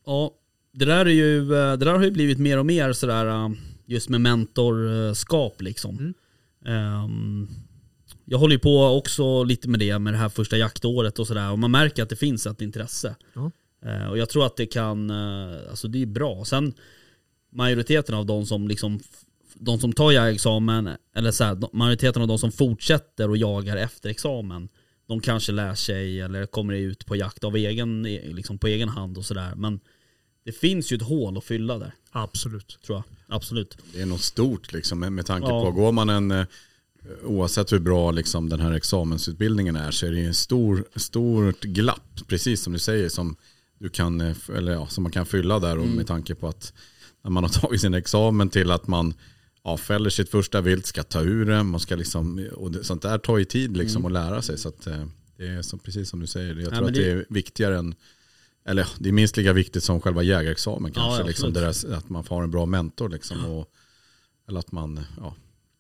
Ja, 0.06 0.38
det 0.72 0.86
där, 0.86 1.06
är 1.06 1.10
ju, 1.10 1.40
eh, 1.42 1.78
det 1.78 1.86
där 1.86 1.96
har 1.96 2.04
ju 2.04 2.12
blivit 2.12 2.40
mer 2.40 2.58
och 2.58 2.66
mer 2.66 2.94
sådär 2.94 3.26
eh, 3.26 3.50
just 3.86 4.10
med 4.10 4.22
mentorskap 4.22 5.62
liksom. 5.62 5.98
Mm. 5.98 6.14
Ehm, 6.66 7.48
jag 8.26 8.38
håller 8.38 8.56
ju 8.56 8.60
på 8.60 8.84
också 8.84 9.44
lite 9.44 9.70
med 9.70 9.80
det 9.80 10.00
med 10.00 10.14
det 10.14 10.18
här 10.18 10.30
första 10.30 10.58
jaktåret 10.58 11.20
och 11.20 11.28
sådär 11.28 11.52
och 11.52 11.60
man 11.60 11.72
märker 11.72 12.04
att 12.04 12.10
det 12.10 12.16
finns 12.16 12.46
ett 12.46 12.62
intresse. 12.62 13.16
Ja. 13.34 13.52
Eh, 13.86 14.10
och 14.10 14.18
jag 14.18 14.30
tror 14.30 14.46
att 14.46 14.58
det 14.58 14.66
kan, 14.66 15.10
eh, 15.10 15.70
alltså 15.70 15.88
det 15.88 16.02
är 16.02 16.06
bra. 16.06 16.46
Sen 16.46 16.74
majoriteten 17.52 18.16
av 18.16 18.26
de 18.26 18.46
som 18.46 18.68
liksom 18.68 19.00
de 19.54 19.80
som 19.80 19.94
tar 19.94 20.12
jägarexamen, 20.12 20.90
eller 21.16 21.32
så 21.32 21.44
här, 21.44 21.58
majoriteten 21.74 22.22
av 22.22 22.28
de 22.28 22.40
som 22.40 22.52
fortsätter 22.52 23.30
och 23.30 23.38
jagar 23.38 23.78
efter 23.78 24.10
examen, 24.10 24.70
de 25.08 25.20
kanske 25.20 25.52
lär 25.52 25.76
sig 25.76 26.22
eller 26.22 26.46
kommer 26.46 26.74
ut 26.74 27.06
på 27.06 27.16
jakt 27.16 27.44
av 27.44 27.56
egen, 27.56 28.04
liksom 28.04 28.58
på 28.58 28.68
egen 28.68 28.90
hand 28.90 29.18
och 29.18 29.26
sådär. 29.26 29.54
Men 29.56 29.80
det 30.44 30.52
finns 30.52 30.92
ju 30.92 30.96
ett 30.96 31.02
hål 31.02 31.38
att 31.38 31.44
fylla 31.44 31.78
där, 31.78 31.94
Absolut. 32.12 32.80
tror 32.86 32.98
jag. 32.98 33.04
Absolut. 33.32 33.78
Det 33.94 34.02
är 34.02 34.06
något 34.06 34.22
stort 34.22 34.74
liksom 34.74 35.00
med, 35.00 35.26
tanke 35.26 35.48
Ja. 35.48 35.62
på, 35.66 35.72
går 35.72 35.92
man 35.92 36.10
en, 36.10 36.32
eh, 36.32 36.46
oavsett 37.24 37.72
hur 37.74 37.80
bra 37.80 38.12
liksom 38.12 38.50
den 38.50 38.60
här 38.60 38.72
examensutbildningen 38.72 39.76
är 39.76 39.92
så 39.92 40.06
är 40.06 40.12
det 40.12 40.22
en 40.26 40.34
stor, 40.34 40.84
stort 40.96 41.62
glapp, 41.62 42.20
precis 42.28 42.62
som 42.62 42.74
du 42.74 42.80
säger, 42.80 43.10
som, 43.10 43.36
du 43.80 43.90
kan, 43.90 44.22
eh, 44.22 44.36
eller 44.56 44.72
ja, 44.72 44.88
som 44.88 45.04
man 45.04 45.12
kan 45.12 45.26
fylla 45.26 45.60
där 45.60 45.78
och 45.78 45.84
Mm. 45.84 45.96
med 45.96 46.08
tanke 46.08 46.36
på 46.36 46.48
att 46.48 46.74
när 47.24 47.32
man 47.32 47.44
har 47.44 47.50
tagit 47.62 47.82
sin 47.82 47.94
examen 47.94 48.50
till 48.50 48.72
att 48.72 48.88
man 48.88 49.14
ja, 49.64 49.78
fäller 49.78 50.10
sitt 50.10 50.30
första 50.30 50.62
vilt, 50.62 50.86
ska 50.86 51.04
ta 51.04 51.22
ur 51.22 51.46
det, 51.46 51.64
man 51.64 51.80
ska 51.80 51.96
liksom, 51.96 52.48
och 52.54 52.72
det, 52.72 52.84
sånt 52.84 53.02
där 53.02 53.18
tar 53.18 53.38
ju 53.38 53.46
tid 53.46 53.78
liksom 53.78 54.06
att 54.06 54.12
lära 54.12 54.42
sig. 54.42 54.58
Så 54.58 54.70
att, 54.70 54.88
eh, 54.88 55.06
det 55.38 55.48
är 55.48 55.62
som, 55.62 55.80
precis 55.80 56.10
som 56.10 56.20
du 56.20 56.28
säger, 56.28 56.56
jag 56.56 56.70
tror 56.70 56.72
Mm. 56.74 56.80
men 56.84 56.90
att 56.90 56.94
det- 56.94 57.04
det 57.04 57.12
är 57.12 57.26
viktigare 57.30 57.78
än 57.78 57.96
eller 58.66 58.88
det 59.00 59.10
är 59.10 59.14
minst 59.14 59.38
lika 59.38 59.54
viktigt 59.54 59.84
som 59.84 60.02
själva 60.02 60.24
jägarexamen 60.24 60.92
kanske. 60.92 61.22
ja, 61.22 61.28
liksom, 61.28 61.54
där, 61.54 61.94
att 61.94 62.10
man 62.10 62.24
får 62.24 62.44
en 62.44 62.52
bra 62.52 62.66
mentor. 62.66 63.10
Liksom, 63.10 63.46
och, 63.46 63.68
eller 64.50 64.60
att 64.60 64.72
man, 64.72 65.00
ja. 65.18 65.36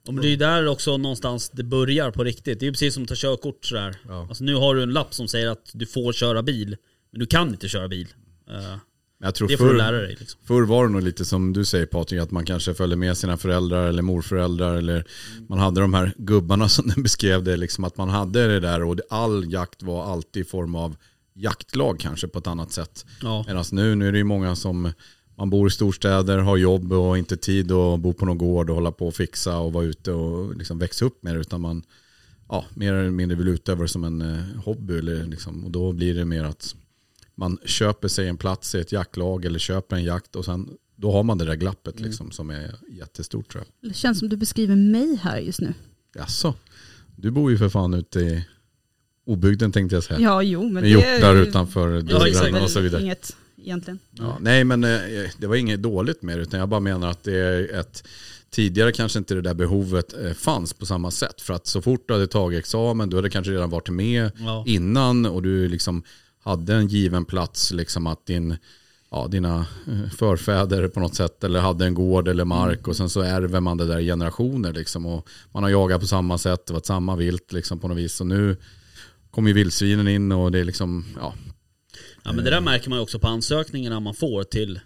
Men 0.05 0.15
det 0.15 0.27
är 0.27 0.29
ju 0.29 0.35
där 0.35 0.67
också 0.67 0.97
någonstans 0.97 1.49
det 1.49 1.63
börjar 1.63 2.11
på 2.11 2.23
riktigt. 2.23 2.59
Det 2.59 2.63
är 2.63 2.67
ju 2.67 2.71
precis 2.71 2.93
som 2.93 3.03
att 3.03 3.09
ta 3.09 3.15
körkort 3.17 3.65
sådär. 3.65 3.95
Ja. 4.07 4.25
Alltså 4.29 4.43
nu 4.43 4.55
har 4.55 4.75
du 4.75 4.83
en 4.83 4.93
lapp 4.93 5.13
som 5.13 5.27
säger 5.27 5.47
att 5.47 5.69
du 5.73 5.85
får 5.85 6.13
köra 6.13 6.43
bil, 6.43 6.77
men 7.11 7.19
du 7.19 7.25
kan 7.25 7.49
inte 7.49 7.67
köra 7.69 7.87
bil. 7.87 8.07
Eh, 8.49 8.77
Jag 9.19 9.35
tror 9.35 9.47
det 9.47 9.57
får 9.57 9.65
du 9.65 9.69
förr, 9.71 9.77
lära 9.77 9.97
dig 10.01 10.15
liksom. 10.19 10.39
förr 10.43 10.61
var 10.61 10.85
det 10.85 10.91
nog 10.91 11.01
lite 11.03 11.25
som 11.25 11.53
du 11.53 11.65
säger 11.65 11.85
Patrik, 11.85 12.21
att 12.21 12.31
man 12.31 12.45
kanske 12.45 12.73
följde 12.73 12.95
med 12.95 13.17
sina 13.17 13.37
föräldrar 13.37 13.87
eller 13.87 14.01
morföräldrar. 14.01 14.75
Eller 14.75 15.05
man 15.49 15.59
hade 15.59 15.81
de 15.81 15.93
här 15.93 16.13
gubbarna 16.17 16.69
som 16.69 16.87
den 16.87 17.03
beskrev 17.03 17.43
det, 17.43 17.57
liksom, 17.57 17.83
att 17.83 17.97
man 17.97 18.09
hade 18.09 18.47
det 18.47 18.59
där 18.59 18.83
och 18.83 18.99
all 19.09 19.53
jakt 19.53 19.83
var 19.83 20.05
alltid 20.11 20.41
i 20.41 20.49
form 20.49 20.75
av 20.75 20.95
jaktlag 21.33 21.99
kanske 21.99 22.27
på 22.27 22.39
ett 22.39 22.47
annat 22.47 22.71
sätt. 22.71 23.05
Ja. 23.21 23.43
Medan 23.47 23.65
nu, 23.71 23.95
nu 23.95 24.07
är 24.07 24.11
det 24.11 24.17
ju 24.17 24.23
många 24.23 24.55
som 24.55 24.91
man 25.35 25.49
bor 25.49 25.67
i 25.67 25.71
storstäder, 25.71 26.37
har 26.37 26.57
jobb 26.57 26.93
och 26.93 27.17
inte 27.17 27.37
tid 27.37 27.71
att 27.71 27.99
bo 27.99 28.13
på 28.13 28.25
någon 28.25 28.37
gård 28.37 28.69
och 28.69 28.75
hålla 28.75 28.91
på 28.91 29.07
och 29.07 29.15
fixa 29.15 29.57
och 29.57 29.73
vara 29.73 29.85
ute 29.85 30.11
och 30.11 30.55
liksom 30.55 30.79
växa 30.79 31.05
upp 31.05 31.23
med 31.23 31.35
det. 31.35 31.39
Utan 31.39 31.61
man 31.61 31.83
ja, 32.49 32.65
mer 32.73 32.93
eller 32.93 33.09
mindre 33.09 33.37
vill 33.37 33.47
utöva 33.47 33.81
det 33.81 33.87
som 33.87 34.03
en 34.03 34.21
eh, 34.21 34.63
hobby. 34.63 34.97
Eller 34.97 35.23
liksom, 35.23 35.65
och 35.65 35.71
då 35.71 35.91
blir 35.91 36.15
det 36.15 36.25
mer 36.25 36.43
att 36.43 36.75
man 37.35 37.57
köper 37.65 38.07
sig 38.07 38.27
en 38.27 38.37
plats 38.37 38.75
i 38.75 38.79
ett 38.79 38.91
jaktlag 38.91 39.45
eller 39.45 39.59
köper 39.59 39.95
en 39.95 40.03
jakt 40.03 40.35
och 40.35 40.45
sen 40.45 40.69
då 40.95 41.11
har 41.11 41.23
man 41.23 41.37
det 41.37 41.45
där 41.45 41.55
glappet 41.55 41.99
liksom, 41.99 42.31
som 42.31 42.49
är 42.49 42.75
jättestort 42.91 43.51
tror 43.51 43.63
jag. 43.63 43.89
Det 43.89 43.95
känns 43.95 44.19
som 44.19 44.29
du 44.29 44.37
beskriver 44.37 44.75
mig 44.75 45.15
här 45.15 45.37
just 45.37 45.61
nu. 45.61 45.73
Jaså? 46.15 46.53
Du 47.15 47.31
bor 47.31 47.51
ju 47.51 47.57
för 47.57 47.69
fan 47.69 47.93
ute 47.93 48.19
i 48.19 48.45
obygden 49.25 49.71
tänkte 49.71 49.95
jag 49.95 50.03
säga. 50.03 50.19
Ja, 50.19 50.43
jo, 50.43 50.63
men 50.63 50.73
med 50.73 50.83
det 50.83 51.21
är 51.21 51.35
utanför 51.35 52.03
Ja, 52.09 52.27
exakt. 52.27 52.61
och 52.63 52.69
så 52.69 52.79
vidare. 52.79 53.01
inget 53.01 53.35
egentligen. 53.63 53.99
Ja, 54.11 54.37
nej 54.41 54.63
men 54.63 54.83
eh, 54.83 54.99
det 55.37 55.47
var 55.47 55.55
inget 55.55 55.81
dåligt 55.81 56.21
med 56.21 56.37
det 56.37 56.41
utan 56.41 56.59
jag 56.59 56.69
bara 56.69 56.79
menar 56.79 57.09
att 57.09 57.23
det 57.23 57.35
är 57.37 57.79
ett 57.79 58.03
Tidigare 58.49 58.91
kanske 58.91 59.19
inte 59.19 59.33
det 59.33 59.41
där 59.41 59.53
behovet 59.53 60.13
eh, 60.25 60.33
fanns 60.33 60.73
på 60.73 60.85
samma 60.85 61.11
sätt. 61.11 61.41
För 61.41 61.53
att 61.53 61.67
så 61.67 61.81
fort 61.81 62.07
du 62.07 62.13
hade 62.13 62.27
tagit 62.27 62.59
examen, 62.59 63.09
du 63.09 63.15
hade 63.15 63.29
kanske 63.29 63.51
redan 63.51 63.69
varit 63.69 63.89
med 63.89 64.31
Ja. 64.37 64.63
innan 64.67 65.25
och 65.25 65.41
du 65.43 65.67
liksom 65.67 66.03
hade 66.43 66.75
en 66.75 66.87
given 66.87 67.25
plats, 67.25 67.71
liksom 67.71 68.07
att 68.07 68.25
din, 68.25 68.57
ja, 69.11 69.27
dina 69.27 69.65
eh, 69.87 70.09
förfäder 70.17 70.87
på 70.87 70.99
något 70.99 71.15
sätt 71.15 71.43
eller 71.43 71.59
hade 71.59 71.85
en 71.85 71.93
gård 71.93 72.27
eller 72.27 72.45
mark 72.45 72.87
och 72.87 72.95
sen 72.95 73.09
så 73.09 73.21
ärver 73.21 73.59
man 73.59 73.77
det 73.77 73.85
där 73.85 73.99
i 73.99 74.05
generationer 74.05 74.73
liksom. 74.73 75.05
Och 75.05 75.29
man 75.51 75.63
har 75.63 75.69
jagat 75.69 76.01
på 76.01 76.07
samma 76.07 76.37
sätt, 76.37 76.65
det 76.65 76.73
var 76.73 76.81
samma 76.83 77.15
vilt 77.15 77.51
liksom 77.53 77.79
på 77.79 77.87
något 77.87 77.97
vis. 77.97 78.21
Och 78.21 78.27
nu 78.27 78.57
kommer 79.31 79.49
ju 79.49 79.53
vildsvinen 79.53 80.07
in 80.07 80.31
och 80.31 80.51
det 80.51 80.59
är 80.59 80.63
liksom, 80.65 81.05
ja, 81.15 81.33
Ja 82.23 82.33
men 82.33 82.43
det 82.45 82.51
där 82.51 82.61
märker 82.61 82.89
man 82.89 82.97
ju 82.99 83.03
också 83.03 83.19
på 83.19 83.27
ansökningarna 83.27 83.99
man 83.99 84.13
får 84.13 84.43
till 84.43 84.79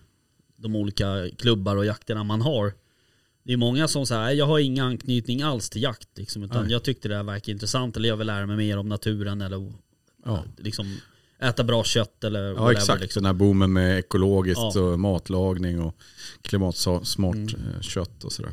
de 0.58 0.76
olika 0.76 1.30
klubbar 1.38 1.76
och 1.76 1.86
jakterna 1.86 2.24
man 2.24 2.42
har. 2.42 2.74
Det 3.44 3.54
är 3.54 3.58
många 3.58 3.88
som 3.88 4.06
säger 4.06 4.32
jag 4.32 4.46
har 4.46 4.60
ingen 4.60 4.86
anknytning 4.86 5.42
alls 5.42 5.70
till 5.70 5.82
jakt 5.84 6.10
liksom, 6.18 6.44
utan 6.44 6.64
Nej. 6.64 6.72
jag 6.72 6.84
tyckte 6.84 7.08
det 7.08 7.16
här 7.16 7.24
verkar 7.24 7.54
intressant 7.54 7.98
eller 7.98 8.10
jag 8.10 8.18
vill 8.18 8.28
lära 8.28 8.46
mig 8.46 8.58
mer 8.58 8.78
om 8.78 8.90
naturen 8.90 9.42
eller 9.42 9.74
ja. 10.26 10.44
liksom 10.58 10.98
äta 11.40 11.64
bra 11.64 11.84
kött 11.84 12.24
eller 12.24 12.44
Ja 12.44 12.54
whatever, 12.54 12.72
exakt, 12.72 13.02
Liksom. 13.02 13.24
den 13.24 13.28
här 13.28 13.34
boomen 13.34 13.74
med 13.74 14.00
ekologiskt 14.00 14.62
Ja. 14.76 14.82
och 14.82 15.00
matlagning 15.00 15.82
och 15.82 15.98
klimatsmart 16.42 17.36
Mm. 17.36 17.50
eh, 17.76 17.82
kött 17.82 18.24
och 18.24 18.32
sådär. 18.32 18.52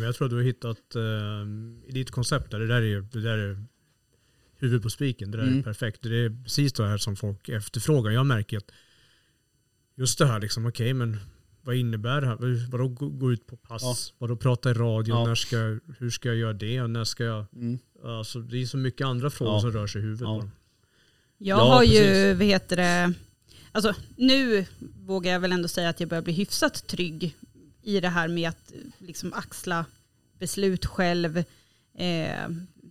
Jag 0.00 0.14
tror 0.14 0.24
att 0.26 0.30
du 0.30 0.36
har 0.36 0.42
hittat 0.44 0.94
eh, 0.94 1.88
i 1.88 1.92
ditt 1.92 2.10
koncept 2.10 2.50
där, 2.50 2.58
det 2.60 2.66
där 2.66 2.82
är, 2.82 3.00
det 3.12 3.20
där 3.20 3.38
är 3.38 3.64
huvudet 4.58 4.82
på 4.82 4.90
spiken. 4.90 5.30
Det 5.30 5.36
där 5.38 5.44
Mm. 5.44 5.58
är 5.58 5.62
perfekt. 5.62 6.02
Det 6.02 6.16
är 6.24 6.42
precis 6.44 6.72
det 6.72 6.86
här 6.86 6.98
som 6.98 7.16
folk 7.16 7.48
efterfrågar. 7.48 8.10
Jag 8.10 8.26
märker 8.26 8.56
att 8.58 8.70
just 9.96 10.18
det 10.18 10.26
här 10.26 10.40
liksom, 10.40 10.66
okej 10.66 10.94
men 10.94 11.16
vad 11.62 11.76
innebär 11.76 12.20
det 12.20 12.26
här? 12.26 12.70
Vadå 12.70 12.88
gå, 12.88 13.32
ut 13.32 13.46
på 13.46 13.56
pass? 13.56 13.82
Ja. 13.82 13.96
Vadå 14.18 14.36
prata 14.36 14.70
i 14.70 14.74
radio? 14.74 15.14
Ja. 15.14 15.26
När 15.26 15.34
ska, 15.34 15.78
hur 15.98 16.10
ska 16.10 16.28
jag 16.28 16.36
göra 16.36 16.52
det? 16.52 16.80
Och 16.80 16.90
när 16.90 17.04
ska 17.04 17.24
jag... 17.24 17.44
Mm. 17.54 17.78
Alltså, 18.04 18.40
det 18.40 18.62
är 18.62 18.66
så 18.66 18.76
mycket 18.76 19.06
andra 19.06 19.30
frågor 19.30 19.54
Ja. 19.54 19.60
som 19.60 19.72
rör 19.72 19.86
sig 19.86 19.98
i 20.00 20.02
huvudet 20.04 20.22
Ja. 20.22 20.48
Jag 21.38 21.58
Ja, 21.58 21.74
har 21.74 21.82
ju, 21.82 21.98
precis. 21.98 22.38
vad 22.38 22.46
heter 22.46 22.76
det, 22.76 23.12
alltså 23.72 23.94
nu 24.16 24.64
vågar 25.04 25.32
jag 25.32 25.40
väl 25.40 25.52
ändå 25.52 25.68
säga 25.68 25.88
att 25.88 26.00
jag 26.00 26.08
börjar 26.08 26.22
bli 26.22 26.32
hyfsat 26.32 26.86
trygg 26.86 27.36
i 27.82 28.00
det 28.00 28.08
här 28.08 28.28
med 28.28 28.48
att 28.48 28.72
liksom 28.98 29.32
axla 29.32 29.84
beslut 30.38 30.86
själv. 30.86 31.36
Eh, 31.98 32.48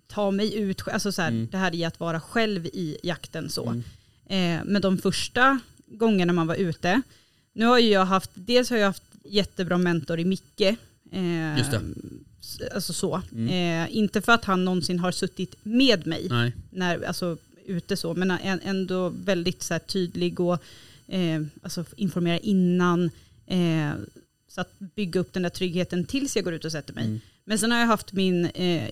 ta 0.07 0.31
mig 0.31 0.55
ut, 0.55 0.87
alltså 0.87 1.11
så 1.11 1.21
här, 1.21 1.29
Mm. 1.29 1.47
det 1.51 1.57
här 1.57 1.75
i 1.75 1.83
att 1.85 1.99
vara 1.99 2.19
själv 2.19 2.65
i 2.65 2.97
jakten 3.03 3.49
så. 3.49 3.69
Mm. 3.69 3.83
Eh, 4.59 4.65
men 4.65 4.81
de 4.81 4.97
första 4.97 5.59
gångerna 5.87 6.33
man 6.33 6.47
var 6.47 6.55
ute, 6.55 7.01
nu 7.53 7.65
har 7.65 7.79
ju 7.79 7.89
jag 7.89 8.05
haft, 8.05 8.31
dels 8.33 8.69
har 8.69 8.77
jag 8.77 8.85
haft 8.85 9.03
jättebra 9.23 9.77
mentor 9.77 10.19
i 10.19 10.25
Micke. 10.25 10.61
Eh, 11.11 11.57
Just 11.57 11.71
det. 11.71 11.81
Alltså 12.75 12.93
så. 12.93 13.21
Mm. 13.31 13.47
Eh, 13.83 13.97
inte 13.97 14.21
för 14.21 14.31
att 14.31 14.45
han 14.45 14.65
någonsin 14.65 14.99
har 14.99 15.11
suttit 15.11 15.55
med 15.63 16.07
mig, 16.07 16.27
Nej. 16.29 16.51
när, 16.69 17.01
alltså 17.03 17.37
ute 17.65 17.97
så, 17.97 18.13
men 18.13 18.31
ändå 18.63 19.09
väldigt 19.09 19.63
så 19.63 19.73
här, 19.73 19.79
tydlig 19.79 20.39
och 20.39 20.63
eh, 21.07 21.41
alltså, 21.61 21.85
informera 21.95 22.37
innan. 22.39 23.09
Eh, 23.47 23.91
så 24.49 24.61
att 24.61 24.79
bygga 24.79 25.19
upp 25.19 25.33
den 25.33 25.43
där 25.43 25.49
tryggheten 25.49 26.05
tills 26.05 26.35
jag 26.35 26.45
går 26.45 26.53
ut 26.53 26.65
och 26.65 26.71
sätter 26.71 26.93
mig. 26.93 27.05
Mm. 27.05 27.19
Men 27.45 27.59
sen 27.59 27.71
har 27.71 27.79
jag 27.79 27.87
haft 27.87 28.13
min 28.13 28.45
eh, 28.45 28.89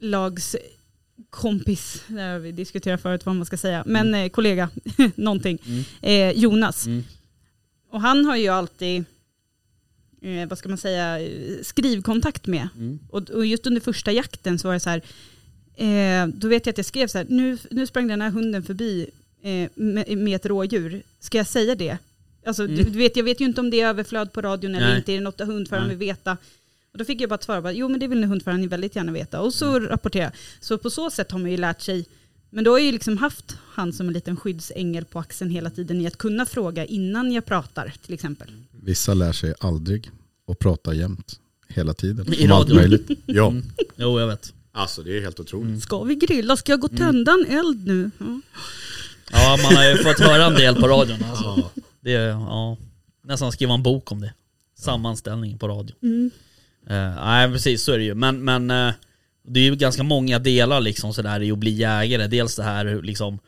jaktlagskompis, 0.00 2.02
där 2.08 2.32
har 2.32 2.38
vi 2.38 2.52
diskuterat 2.52 3.02
förut 3.02 3.26
vad 3.26 3.36
man 3.36 3.46
ska 3.46 3.56
säga, 3.56 3.82
men 3.86 4.14
eh, 4.14 4.28
kollega, 4.28 4.70
någonting, 5.14 5.58
Mm. 5.66 5.84
eh, 6.02 6.30
Jonas. 6.42 6.86
Mm. 6.86 7.04
Och 7.90 8.00
han 8.00 8.24
har 8.24 8.36
ju 8.36 8.48
alltid, 8.48 9.04
eh, 10.22 10.48
vad 10.48 10.58
ska 10.58 10.68
man 10.68 10.78
säga, 10.78 11.18
skrivkontakt 11.62 12.46
med. 12.46 12.68
Mm. 12.76 12.98
Och, 13.10 13.30
och 13.30 13.46
just 13.46 13.66
under 13.66 13.80
första 13.80 14.12
jakten 14.12 14.58
så 14.58 14.68
var 14.68 14.74
det 14.74 14.80
så 14.80 14.90
här, 14.90 15.02
eh, 15.76 16.26
då 16.26 16.48
vet 16.48 16.66
jag 16.66 16.72
att 16.72 16.78
jag 16.78 16.86
skrev 16.86 17.06
så 17.08 17.18
här, 17.18 17.26
nu, 17.28 17.58
nu 17.70 17.86
sprang 17.86 18.08
den 18.08 18.20
här 18.20 18.30
hunden 18.30 18.62
förbi 18.62 19.06
eh, 19.42 19.68
med, 19.74 20.18
med 20.18 20.36
ett 20.36 20.46
rådjur, 20.46 21.02
ska 21.20 21.38
jag 21.38 21.46
säga 21.46 21.74
det? 21.74 21.98
Alltså, 22.46 22.64
Mm. 22.64 22.76
du, 22.76 22.82
du 22.84 22.98
vet, 22.98 23.16
jag 23.16 23.24
vet 23.24 23.40
ju 23.40 23.44
inte 23.44 23.60
om 23.60 23.70
det 23.70 23.80
är 23.80 23.88
överflöd 23.88 24.32
på 24.32 24.42
radion 24.42 24.74
eller 24.74 24.88
Nej. 24.88 24.96
inte, 24.96 25.12
är 25.12 25.16
det 25.16 25.20
något 25.22 25.40
hundföraren 25.40 25.88
vill 25.88 25.98
veta? 25.98 26.36
Och 26.98 27.04
då 27.04 27.06
fick 27.06 27.20
jag 27.20 27.28
bara 27.30 27.34
ett 27.34 27.42
svar, 27.44 27.60
bara, 27.60 27.72
jo 27.72 27.88
men 27.88 28.00
det 28.00 28.06
vill 28.08 28.20
nog 28.20 28.30
hundföraren 28.30 28.68
väldigt 28.68 28.96
gärna 28.96 29.12
veta. 29.12 29.40
Och 29.40 29.54
så 29.54 29.76
Mm. 29.76 29.88
rapporterar 29.88 30.24
jag. 30.24 30.32
Så 30.60 30.78
på 30.78 30.90
så 30.90 31.10
sätt 31.10 31.30
har 31.32 31.38
man 31.38 31.50
ju 31.50 31.56
lärt 31.56 31.80
sig, 31.82 32.06
men 32.50 32.64
då 32.64 32.70
har 32.70 32.78
jag 32.78 32.86
ju 32.86 32.92
liksom 32.92 33.18
haft 33.18 33.56
han 33.74 33.92
som 33.92 34.06
en 34.06 34.12
liten 34.12 34.36
skyddsängel 34.36 35.04
på 35.04 35.18
axeln 35.18 35.50
hela 35.50 35.70
tiden 35.70 36.00
i 36.00 36.06
att 36.06 36.18
kunna 36.18 36.46
fråga 36.46 36.84
innan 36.84 37.32
jag 37.32 37.44
pratar 37.44 37.92
till 38.04 38.14
exempel. 38.14 38.48
Vissa 38.70 39.14
lär 39.14 39.32
sig 39.32 39.54
aldrig 39.60 40.10
och 40.46 40.58
pratar 40.58 40.92
jämt. 40.92 41.40
Hela 41.68 41.94
tiden. 41.94 42.32
I 42.34 42.46
radio. 42.46 42.74
möjligt. 42.74 43.10
Ja. 43.26 43.48
Mm. 43.48 43.64
Jo, 43.96 44.20
jag 44.20 44.26
vet. 44.26 44.52
Alltså 44.72 45.02
det 45.02 45.16
är 45.18 45.20
helt 45.20 45.40
otroligt. 45.40 45.82
Ska 45.82 46.02
vi 46.02 46.14
grilla? 46.14 46.56
Ska 46.56 46.72
jag 46.72 46.80
gå 46.80 46.86
och 46.86 46.96
tända 46.96 47.32
en 47.32 47.46
eld 47.58 47.86
nu? 47.86 48.10
Ja. 48.18 48.40
Ja, 49.32 49.58
man 49.62 49.76
har 49.76 49.84
ju 49.90 49.96
fått 49.96 50.20
höra 50.20 50.46
en 50.46 50.54
del 50.54 50.74
på 50.74 50.88
radion. 50.88 51.24
Alltså. 51.30 51.70
Det 52.00 52.14
är, 52.14 52.28
ja, 52.28 52.76
nästan 53.24 53.52
skriva 53.52 53.74
en 53.74 53.82
bok 53.82 54.12
om 54.12 54.20
det. 54.20 54.32
Sammanställning 54.78 55.58
på 55.58 55.68
radio. 55.68 55.96
Mm. 56.02 56.30
Eh, 56.90 57.14
nej 57.24 57.52
precis, 57.52 57.82
så 57.82 57.92
är 57.92 57.98
det 57.98 58.04
ju. 58.04 58.14
Men, 58.14 58.44
men 58.44 58.70
eh, 58.70 58.94
det 59.44 59.60
är 59.60 59.64
ju 59.64 59.76
ganska 59.76 60.02
många 60.02 60.38
delar 60.38 60.80
liksom 60.80 61.14
sådär 61.14 61.42
i 61.42 61.52
att 61.52 61.58
bli 61.58 61.70
jägare. 61.70 62.26
Dels 62.26 62.56
det 62.56 62.62
här 62.62 63.02
liksom 63.02 63.38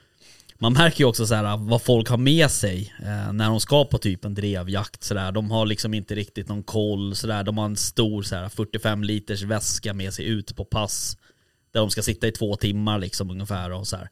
man 0.62 0.72
märker 0.72 1.00
ju 1.00 1.05
också 1.05 1.26
så 1.26 1.35
här 1.35 1.57
vad 1.57 1.83
folk 1.83 2.09
har 2.09 2.16
med 2.16 2.50
sig 2.50 2.94
eh, 2.98 3.33
när 3.33 3.48
de 3.48 3.61
ska 3.61 3.85
på 3.85 3.98
typ 3.98 4.24
en 4.24 4.35
drevjakt 4.35 5.05
sådär. 5.05 5.33
De 5.33 5.50
har 5.50 5.66
liksom 5.66 5.94
inte 5.94 6.14
riktigt 6.14 6.48
någon 6.48 6.62
koll 6.62 7.14
sådär. 7.14 7.44
De 7.44 7.59
har 7.59 7.64
en 7.64 7.76
stor 7.76 8.22
så 8.22 8.37
här 8.37 8.48
45 8.48 9.05
liters 9.05 9.42
väska 9.42 9.94
med 9.94 10.14
sig 10.14 10.24
ut 10.26 10.57
på 10.57 10.64
pass. 10.64 11.16
Där 11.72 11.81
de 11.81 11.90
ska 11.90 12.03
sitta 12.03 12.26
i 12.26 12.33
två 12.33 12.57
timmar 12.57 12.98
liksom 12.98 13.31
ungefär 13.31 13.72
och 13.72 13.87
så 13.87 13.96
här. 13.96 14.09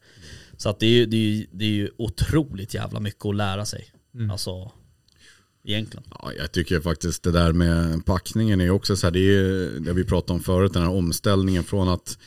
Så 0.57 0.69
att 0.69 0.79
det 0.79 0.85
är 0.85 0.89
ju, 0.89 1.05
det 1.05 1.17
är 1.17 1.21
ju, 1.21 1.47
det 1.51 1.65
är 1.65 1.69
ju 1.69 1.89
otroligt 1.97 2.73
jävla 2.73 2.99
mycket 2.99 3.25
att 3.25 3.35
lära 3.35 3.65
sig. 3.65 3.91
Mm. 4.13 4.31
Alltså, 4.31 4.71
egentligen. 5.63 6.03
Ja, 6.11 6.31
jag 6.37 6.51
tycker 6.51 6.79
faktiskt 6.79 7.23
det 7.23 7.31
där 7.31 7.53
med 7.53 8.05
packningen 8.05 8.61
är 8.61 8.69
också 8.69 8.95
så 8.95 9.07
här, 9.07 9.11
det 9.11 9.19
är 9.19 9.79
det 9.79 9.93
vi 9.93 10.03
pratade 10.03 10.33
om 10.33 10.39
förut, 10.43 10.73
den 10.73 10.81
här 10.83 10.89
omställningen 10.91 11.63
från 11.63 11.89
att 11.89 12.17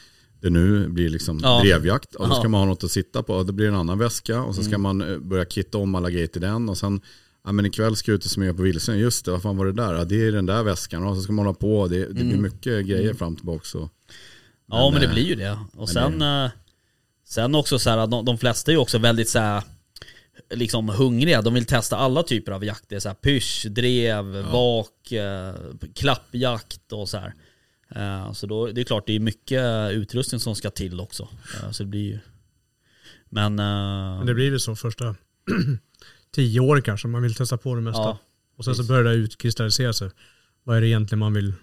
det 0.41 0.51
nu 0.51 0.89
blir 0.89 1.09
liksom 1.09 1.41
Ja. 1.43 1.61
drevjakt 1.65 2.15
och 2.15 2.29
då 2.29 2.35
ska 2.35 2.49
man 2.49 2.61
ha 2.61 2.67
något 2.67 2.85
att 2.85 2.91
sitta 2.91 3.23
på, 3.23 3.43
det 3.43 3.53
blir 3.53 3.69
en 3.69 3.75
annan 3.75 3.99
väska 3.99 4.43
och 4.43 4.55
så 4.55 4.63
ska 4.63 4.75
Mm. 4.75 4.83
man 4.83 5.01
eh, 5.13 5.19
börja 5.19 5.45
kitta 5.45 5.79
om 5.79 5.95
alla 5.95 6.11
grejer 6.11 6.27
till 6.27 6.41
den 6.41 6.69
och 6.69 6.79
sen 6.79 7.01
Ja 7.45 7.53
men 7.53 7.67
ikväll 7.67 7.97
ska 7.97 8.11
jag 8.11 8.17
ut 8.17 8.25
och 8.25 8.31
smyga 8.31 8.55
på 8.55 8.63
vildsvin, 8.63 8.99
just 8.99 9.25
det, 9.25 9.31
vad 9.31 9.43
fan 9.43 9.57
var 9.57 9.67
det 9.67 9.73
där? 9.73 9.95
Ja, 9.95 10.05
det 10.05 10.25
är 10.27 10.33
den 10.33 10.47
där 10.47 10.63
väskan 10.63 11.05
och 11.07 11.17
så 11.17 11.23
ska 11.23 11.33
man 11.33 11.47
hålla 11.47 11.59
på, 11.59 11.89
det, 11.89 11.99
det 12.07 12.15
blir 12.15 12.23
Mm. 12.25 12.43
mycket 12.43 12.87
grejer 12.87 13.15
fram 13.15 13.33
och 13.33 13.39
tillbaka. 13.39 13.65
Så. 13.65 13.91
Ja 14.71 14.85
men, 14.85 14.93
Men, 14.93 15.01
det 15.03 15.07
eh, 15.09 15.13
blir 15.15 15.25
ju 15.25 15.35
det. 15.35 15.59
Och 15.77 15.89
sen, 15.89 16.23
eh, 16.23 16.51
sen 17.29 17.55
också 17.55 17.79
så 17.79 17.91
här 17.91 17.99
att 17.99 18.11
de, 18.11 18.25
de 18.25 18.39
flesta 18.39 18.71
är 18.71 18.75
ju 18.75 18.79
också 18.81 18.99
väldigt 18.99 19.29
så 19.29 19.39
här, 19.39 19.63
liksom 20.51 20.89
hungriga. 20.89 21.43
De 21.43 21.55
vill 21.55 21.67
testa 21.67 21.97
alla 21.97 22.23
typer 22.23 22.53
av 22.53 22.65
jakt. 22.65 22.89
Det 22.89 22.95
är 22.95 23.01
så 23.01 23.09
här 23.09 23.15
pysch, 23.15 23.67
drev, 23.71 24.25
vak, 24.25 25.13
eh, 25.13 25.55
klappjakt 25.95 26.93
och 26.93 27.09
så 27.09 27.19
här. 27.19 27.35
Eh, 27.95 28.33
så 28.33 28.47
då, 28.47 28.67
det 28.67 28.81
är 28.81 28.85
klart 28.85 29.07
det 29.07 29.13
är 29.13 29.21
mycket 29.21 29.93
utrustning 29.93 30.41
som 30.41 30.55
ska 30.55 30.71
till 30.71 31.01
också. 31.01 31.29
Eh, 31.55 31.71
så 31.71 31.83
det 31.83 31.89
blir 31.89 32.13
ju... 32.13 32.19
Men... 33.29 33.55
Men 33.55 34.27
det 34.27 34.35
blir 34.35 34.51
väl 34.51 34.61
så 34.61 34.77
första 34.77 35.17
tio 36.35 36.61
år 36.61 36.81
kanske, 36.81 37.09
man 37.09 37.23
vill 37.23 37.35
testa 37.35 37.57
på 37.57 37.75
det 37.75 37.81
mesta. 37.81 38.03
ja, 38.03 38.19
och 38.57 38.65
sen 38.65 38.75
så 38.75 38.85
börjar 38.85 39.05
det 39.05 39.15
utkristallisera 39.15 39.93
sig. 39.93 40.11
Vad 40.65 40.77
är 40.77 40.81
det 40.81 40.89
egentligen 40.89 41.19
man 41.19 41.35
vill 41.35 41.55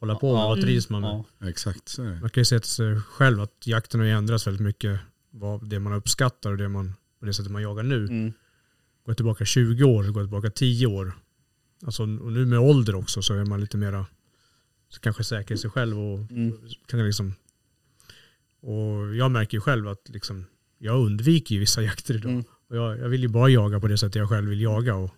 hålla 0.00 0.14
på 0.14 0.32
med? 0.32 0.42
Ja. 0.42 0.48
Vad 0.48 0.60
trivs 0.60 0.88
man 0.88 1.02
med? 1.02 1.24
ja, 1.38 1.48
Exakt 1.48 1.88
så. 1.88 2.02
Man 2.02 2.30
kan 2.30 2.40
ju 2.40 2.44
se 2.44 2.60
till 2.60 2.70
sig 2.70 3.00
själv 3.00 3.40
att 3.40 3.66
jakten 3.66 4.00
har 4.00 4.06
ju 4.06 4.12
ändrats 4.12 4.46
väldigt 4.46 4.62
mycket. 4.62 5.00
Vad 5.30 5.68
det 5.68 5.78
man 5.78 5.92
uppskattar 5.92 6.50
och 6.50 6.56
det, 6.56 6.68
man, 6.68 6.94
och 7.20 7.26
det 7.26 7.34
sättet 7.34 7.52
man 7.52 7.62
jagar 7.62 7.82
nu. 7.82 8.04
mm, 8.06 8.32
Går 9.06 9.14
tillbaka 9.14 9.44
20 9.44 9.84
år, 9.84 10.04
går 10.04 10.20
tillbaka 10.22 10.50
10 10.50 10.86
år. 10.86 11.12
Alltså, 11.86 12.02
och 12.02 12.32
nu 12.32 12.46
med 12.46 12.58
ålder 12.58 12.94
också 12.94 13.22
så 13.22 13.34
är 13.34 13.44
man 13.44 13.60
lite 13.60 13.76
mera 13.76 14.06
så 14.88 15.00
kanske 15.00 15.24
säker 15.24 15.54
i 15.54 15.58
sig 15.58 15.70
själv 15.70 15.98
och 15.98 16.30
mm, 16.30 16.58
kan 16.86 17.06
liksom 17.06 17.34
och 18.62 19.14
jag 19.16 19.30
märker 19.30 19.56
ju 19.56 19.60
själv 19.60 19.88
att 19.88 20.08
liksom, 20.08 20.44
jag 20.78 20.98
undviker 21.06 21.54
ju 21.54 21.60
vissa 21.60 21.82
jakter 21.88 22.14
idag. 22.14 22.32
Mm. 22.32 22.44
Och 22.68 22.76
jag, 22.76 22.98
jag 22.98 23.08
vill 23.08 23.22
ju 23.22 23.28
bara 23.28 23.48
jaga 23.48 23.80
på 23.80 23.88
det 23.88 23.98
sättet 23.98 24.14
jag 24.16 24.28
själv 24.28 24.48
vill 24.48 24.60
jaga. 24.60 24.94
Och, 24.94 25.10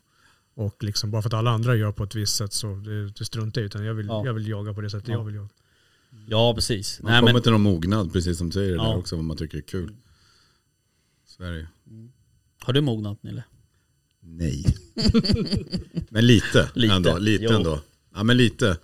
och 0.55 0.83
liksom, 0.85 1.11
bara 1.11 1.23
för 1.23 1.29
att 1.29 1.35
alla 1.35 1.51
andra 1.51 1.77
gör 1.77 1.93
på 1.93 2.05
ett 2.05 2.15
visst 2.15 2.37
sätt 2.37 2.53
så 2.53 2.75
det, 2.75 3.09
det 3.11 3.25
struntar 3.25 3.61
jag 3.61 3.65
i. 3.65 3.67
Utan 3.67 3.85
jag 3.85 3.95
vill, 3.95 4.07
Ja. 4.07 4.27
jag 4.27 4.35
vill 4.35 4.49
jaga 4.49 4.75
på 4.75 4.81
det 4.81 4.91
sättet 4.91 5.09
Ja. 5.09 5.15
jag 5.15 5.25
vill 5.25 5.35
jaga. 5.35 5.49
ja 6.27 6.55
precis. 6.55 7.01
Man 7.03 7.13
Nej, 7.13 7.21
kommer 7.21 7.33
men, 7.33 7.43
till 7.43 7.53
någon 7.53 7.61
mognad, 7.61 8.13
precis 8.13 8.39
som 8.39 8.47
du 8.47 8.53
säger 8.53 8.71
det 8.71 8.77
Ja. 8.77 8.83
där 8.89 8.97
också, 8.97 9.17
vad 9.17 9.25
man 9.25 9.37
tycker 9.37 9.59
är 9.59 9.63
kul. 9.63 9.93
Så 11.43 11.47
är 11.47 11.53
det 11.53 11.59
ju. 11.59 11.67
har 12.61 12.73
du 12.73 12.81
mognat 12.81 13.23
Nille? 13.23 13.45
Nej. 14.21 14.65
men 16.11 16.27
lite, 16.27 16.71
Lite, 16.75 16.95
ändå. 16.95 17.19
Lite 17.19 17.45
jo. 17.45 17.51
ändå. 17.53 17.81
Ja 18.15 18.23
men 18.23 18.37
lite. 18.37 18.77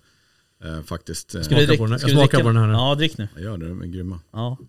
Eh, 0.65 0.83
faktiskt. 0.83 1.29
Ska 1.31 1.39
du 1.39 1.45
Smaka 1.45 1.63
drick- 1.67 1.79
på 1.79 1.85
den 1.85 1.93
här- 1.93 1.99
ska 1.99 2.09
jag 2.09 2.17
du 2.17 2.21
smakar 2.21 2.41
på 2.43 2.49
den 2.49 2.57
här. 2.57 2.69
Ja, 2.69 2.95
drick 2.95 3.19
nu. 3.19 3.29
Jag 3.35 3.43
gör 3.45 3.57
det, 3.59 3.69
de 3.69 3.83
är 3.83 3.87
grymma. 3.87 4.21
Ja. 4.33 4.57
Eh, 4.61 4.65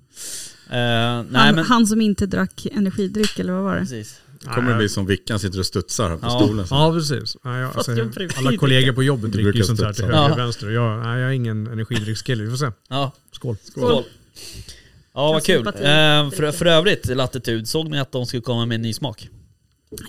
nej 0.69 1.25
Han, 1.33 1.55
men... 1.55 1.65
han 1.65 1.87
som 1.87 2.01
inte 2.01 2.25
drack 2.25 2.65
energidryck 2.71 3.39
eller 3.39 3.53
vad 3.53 3.63
var 3.63 3.73
det? 3.75 3.79
Precis. 3.81 4.21
kommer 4.55 4.71
det 4.71 4.77
bli 4.77 4.89
som 4.89 5.05
Vickan 5.05 5.39
sitter 5.39 5.59
och 5.59 5.65
studsar 5.65 6.09
här 6.09 6.17
på 6.17 6.25
Ja. 6.25 6.39
stolen. 6.45 6.67
Så. 6.67 6.75
Ja 6.75 6.93
precis. 6.93 7.37
Ja, 7.43 7.57
jag, 7.57 7.75
alltså, 7.77 7.91
alla 8.37 8.57
kollegor 8.57 8.93
på 8.93 9.03
jobbet 9.03 9.31
dricker 9.31 9.53
ju 9.53 9.63
sånt 9.63 9.79
här 9.81 9.93
till 9.93 10.03
höger 10.05 10.17
Ja. 10.17 10.31
och 10.31 10.39
vänster. 10.39 10.69
Jag, 10.69 11.03
nej, 11.03 11.19
jag 11.19 11.29
är 11.29 11.33
ingen 11.33 11.67
energidryckskille. 11.67 12.43
Vi 12.43 12.49
får 12.49 12.57
se. 12.57 12.71
Ja, 12.89 13.11
Skål. 13.31 13.55
skål. 13.63 14.03
Ja 15.13 15.31
vad 15.33 15.43
kul. 15.43 15.55
sympati 15.57 15.77
Eh, 15.83 16.29
för, 16.31 16.51
för 16.51 16.65
övrigt, 16.65 17.05
Latitud, 17.07 17.67
såg 17.67 17.89
ni 17.89 17.99
att 17.99 18.11
de 18.11 18.25
skulle 18.25 18.41
komma 18.41 18.65
med 18.65 18.75
en 18.75 18.81
ny 18.81 18.93
smak? 18.93 19.29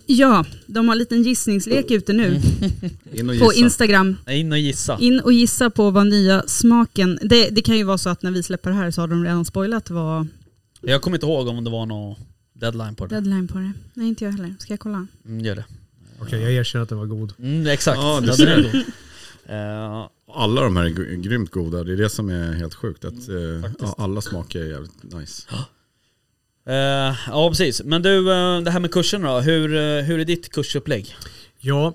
Ja, 0.06 0.44
de 0.66 0.88
har 0.88 0.94
en 0.94 0.98
liten 0.98 1.22
gissningslek 1.22 1.90
ute 1.90 2.12
nu 2.12 2.40
In 3.12 3.30
och 3.30 3.38
på. 3.38 3.52
Instagram. 3.52 4.16
In 4.28 4.52
och 4.52 4.58
gissa. 4.58 4.98
In 5.00 5.20
och 5.20 5.32
gissa 5.32 5.70
på 5.70 5.90
vad 5.90 6.06
nya 6.06 6.42
smaken, 6.46 7.18
det, 7.22 7.48
det 7.48 7.62
kan 7.62 7.76
ju 7.76 7.84
vara 7.84 7.98
så 7.98 8.08
att 8.10 8.22
när 8.22 8.30
vi 8.30 8.42
släpper 8.42 8.70
det 8.70 8.76
här 8.76 8.90
så 8.90 9.00
har 9.00 9.08
de 9.08 9.24
redan 9.24 9.44
spoilat 9.44 9.90
vad 9.90 10.26
Jag 10.80 11.02
kommer 11.02 11.16
inte 11.16 11.26
ihåg 11.26 11.48
om 11.48 11.64
det 11.64 11.70
var 11.70 11.86
någon 11.86 12.16
deadline 12.52 12.94
på 12.94 13.06
det. 13.06 13.14
deadline 13.14 13.48
på 13.48 13.58
det. 13.58 13.72
Nej 13.94 14.08
inte 14.08 14.24
jag 14.24 14.32
heller, 14.32 14.54
ska 14.58 14.72
jag 14.72 14.80
kolla? 14.80 15.06
Mm, 15.26 15.40
gör 15.44 15.54
det. 15.56 15.64
Okej, 16.22 16.40
jag 16.42 16.52
erkänner 16.52 16.82
att 16.82 16.88
den 16.88 16.98
var 16.98 17.06
god. 17.06 17.32
Mm, 17.38 17.66
exakt. 17.66 17.98
Ja, 17.98 18.20
det 18.20 18.36
Den 18.44 18.48
är 18.48 18.62
god. 18.72 18.82
Eh, 19.46 20.08
Alla 20.35 20.62
de 20.62 20.76
här 20.76 20.85
är 20.85 20.88
gr- 20.88 21.14
grymt 21.20 21.50
goda, 21.50 21.85
det 21.85 21.92
är 21.92 21.96
det 21.96 22.10
som 22.10 22.28
är 22.31 22.52
helt 22.52 22.74
sjukt. 22.74 23.04
Att, 23.04 23.12
eh, 23.12 23.60
faktiskt. 23.62 23.81
ja, 23.81 23.94
alla 23.98 24.20
smaker 24.20 24.60
är 24.62 24.66
jävligt 24.70 25.02
nice. 25.02 25.42
eh, 26.66 27.16
ja 27.26 27.48
precis. 27.50 27.83
Men 27.85 28.02
du, 28.02 28.33
eh, 28.33 28.60
det 28.60 28.70
här 28.70 28.81
med 28.81 28.92
kurserna 28.92 29.35
då. 29.35 29.40
Hur, 29.40 29.74
eh, 29.74 30.02
hur 30.04 30.18
är 30.20 30.24
ditt 30.24 30.52
kursupplägg? 30.52 31.16
Ja, 31.58 31.94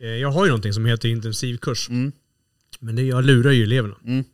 eh, 0.00 0.08
jag 0.08 0.30
har 0.30 0.44
ju 0.44 0.48
någonting 0.48 0.72
som 0.72 0.86
heter 0.86 1.08
intensivkurs. 1.08 1.88
Mm. 1.88 2.12
Men 2.80 2.96
det, 2.96 3.02
jag 3.02 3.24
lurar 3.24 3.50
ju 3.50 3.62
eleverna. 3.62 3.94
Mm. 4.04 4.24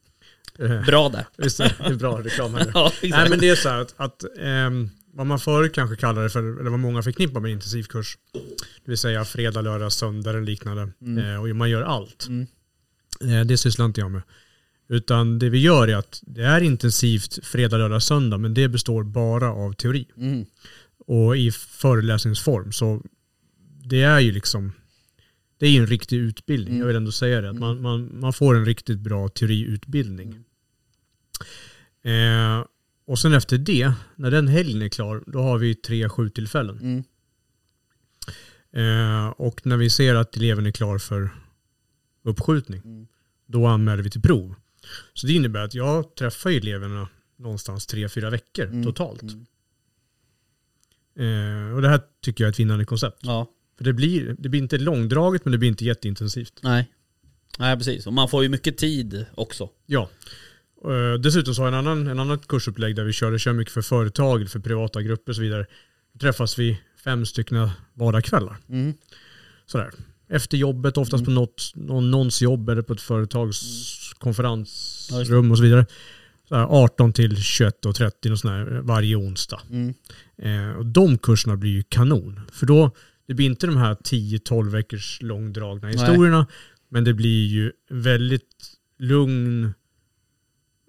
Eh, 0.59 0.87
Bra 0.87 1.09
där. 1.09 1.27
Visst 1.45 1.61
är 1.61 1.89
det 1.89 1.97
bra 1.97 2.21
reklam 2.23 2.55
här 2.55 2.65
nu. 2.65 2.71
ja, 2.75 2.93
Nej 3.03 3.31
men 3.31 3.39
det 3.39 3.49
är 3.49 3.55
så 3.57 3.69
här 3.69 3.79
att, 3.81 3.95
att 3.97 4.25
ehm, 4.41 4.91
vad 5.13 5.27
man 5.27 5.39
förut 5.41 5.75
kanske 5.75 5.97
kallade 5.97 6.27
det 6.27 6.31
för, 6.31 6.61
eller 6.61 6.71
vad 6.71 6.79
många 6.81 7.03
förknippar 7.03 7.41
med 7.41 7.51
intensivkurs, 7.51 8.19
det 8.85 8.91
vill 8.91 8.99
säga 8.99 9.25
fredag, 9.25 9.61
lördag, 9.61 9.93
söndag 9.93 10.31
eller 10.31 10.41
liknande. 10.41 10.89
Mm. 11.03 11.25
Eh, 11.35 11.41
och 11.43 11.49
man 11.49 11.71
gör 11.71 11.83
allt. 11.83 12.27
Mm. 12.29 12.47
Eh, 13.21 13.41
det 13.41 13.59
sysslar 13.59 13.87
inte 13.87 14.01
jag 14.01 14.11
med. 14.11 14.23
Utan 14.89 15.39
det 15.39 15.51
vi 15.51 15.59
gör 15.59 15.89
är 15.89 15.97
att 15.97 16.23
det 16.27 16.43
är 16.43 16.61
intensivt 16.61 17.45
fredag, 17.47 17.77
lördag, 17.77 18.03
söndag, 18.03 18.39
men 18.39 18.55
det 18.55 18.69
består 18.69 19.03
bara 19.03 19.53
av 19.53 19.73
teori. 19.73 20.07
Mm. 20.17 20.47
Och 21.07 21.37
i 21.37 21.51
föreläsningsform. 21.53 22.73
Så 22.73 23.03
det 23.85 24.03
är 24.03 24.21
ju 24.21 24.33
liksom, 24.33 24.73
det 25.59 25.67
är 25.67 25.71
ju 25.71 25.79
en 25.79 25.87
riktig 25.87 26.17
utbildning. 26.17 26.75
Mm. 26.75 26.81
Jag 26.81 26.87
vill 26.87 26.97
ändå 26.97 27.13
säga 27.13 27.41
det. 27.41 27.51
Att 27.51 27.59
man, 27.59 27.83
man, 27.83 28.21
man 28.21 28.33
får 28.33 28.57
en 28.57 28.65
riktigt 28.65 28.99
bra 28.99 29.29
teoriutbildning. 29.29 30.45
Eh, 32.03 32.65
och 33.07 33.19
sen 33.19 33.33
efter 33.33 33.59
det, 33.59 33.93
när 34.17 34.31
den 34.31 34.49
helgen 34.49 34.83
är 34.83 34.89
klar, 34.89 35.23
då 35.27 35.43
har 35.43 35.59
vi 35.59 35.75
tre 35.75 36.09
skjuttillfällen. 36.09 36.79
Mm. 36.79 37.05
Eh, 38.73 39.29
och 39.29 39.67
när 39.67 39.77
vi 39.77 39.91
ser 39.91 40.15
att 40.15 40.37
eleven 40.37 40.67
är 40.67 40.71
klar 40.71 40.99
för 40.99 41.31
uppskjutning, 42.29 42.81
Mm. 42.85 43.07
då 43.47 43.67
anmäler 43.67 44.03
vi 44.03 44.11
till 44.11 44.23
prov. 44.23 44.55
Så 45.15 45.27
det 45.27 45.33
innebär 45.33 45.61
att 45.65 45.75
jag 45.75 46.15
träffar 46.15 46.51
eleverna 46.51 47.09
någonstans 47.37 47.87
tre, 47.87 48.09
fyra 48.09 48.31
veckor 48.31 48.65
Mm. 48.67 48.85
totalt. 48.85 49.23
Mm. 49.23 49.47
Eh, 51.19 51.75
och 51.75 51.83
det 51.83 51.89
här 51.89 52.01
tycker 52.23 52.45
jag 52.45 52.49
är 52.49 52.53
ett 52.53 52.61
vinnande 52.61 52.85
koncept. 52.85 53.19
Ja, 53.23 53.47
För 53.77 53.85
det 53.85 53.93
blir, 53.93 54.37
det 54.39 54.49
blir 54.49 54.61
inte 54.61 54.79
långdraget 54.79 55.45
men 55.45 55.53
det 55.53 55.59
blir 55.59 55.69
inte 55.69 55.85
jätteintensivt. 55.85 56.61
nej. 56.63 56.93
Nej 57.59 57.77
precis, 57.77 58.07
och 58.07 58.13
man 58.13 58.29
får 58.29 58.43
ju 58.43 58.49
mycket 58.49 58.77
tid 58.79 59.27
också. 59.35 59.71
Ja. 59.87 60.11
Eh, 60.85 61.15
dessutom 61.21 61.55
så 61.55 61.63
har 61.63 61.67
jag 61.73 61.79
en 61.79 61.87
annan, 61.89 62.07
en 62.07 62.19
annan 62.19 62.39
kursupplägg 62.39 62.97
där 62.97 63.05
vi 63.05 63.13
kör, 63.13 63.31
det 63.33 63.39
kör 63.39 63.53
mycket 63.53 63.75
för 63.75 63.83
företag, 63.83 64.51
för 64.51 64.59
privata 64.61 65.03
grupper 65.03 65.33
och 65.33 65.37
så 65.37 65.43
vidare. 65.43 65.67
Då 66.13 66.19
träffas 66.19 66.59
vi 66.59 66.81
fem 67.05 67.27
stycken 67.27 67.71
vardagskvällar. 67.95 68.57
Mm. 68.69 68.95
Sådär. 69.67 69.91
Efter 70.29 70.59
jobbet, 70.59 70.97
oftast 70.97 71.25
på 71.25 71.31
något, 71.31 71.73
någon, 71.75 72.11
någons 72.11 72.43
jobb 72.43 72.69
eller 72.69 72.83
på 72.83 72.93
ett 72.93 73.01
företags 73.01 73.63
just 73.63 74.19
konferensrum 74.19 75.51
och 75.51 75.57
så 75.57 75.63
vidare. 75.63 75.87
Sådär 76.49 76.63
18 76.65 77.13
till 77.13 77.37
21 77.43 77.87
och 77.87 77.95
30 77.95 78.31
och 78.33 78.39
sådär, 78.39 78.81
varje 78.83 79.17
onsdag. 79.17 79.61
Mm. 79.71 79.95
Eh, 80.43 80.77
och 80.77 80.87
de 80.87 81.19
kurserna 81.19 81.57
blir 81.57 81.71
ju 81.71 81.83
kanon. 81.83 82.41
För 82.53 82.67
då, 82.67 82.91
det 83.27 83.35
blir 83.35 83.47
inte 83.47 83.67
de 83.67 83.77
här 83.77 83.95
10-12 83.95 84.71
veckors 84.71 85.19
långdragna 85.23 85.89
historierna. 85.89 86.47
Men 86.89 87.05
det 87.05 87.15
blir 87.15 87.47
ju 87.47 87.73
väldigt 87.91 88.75
lugn, 88.99 89.65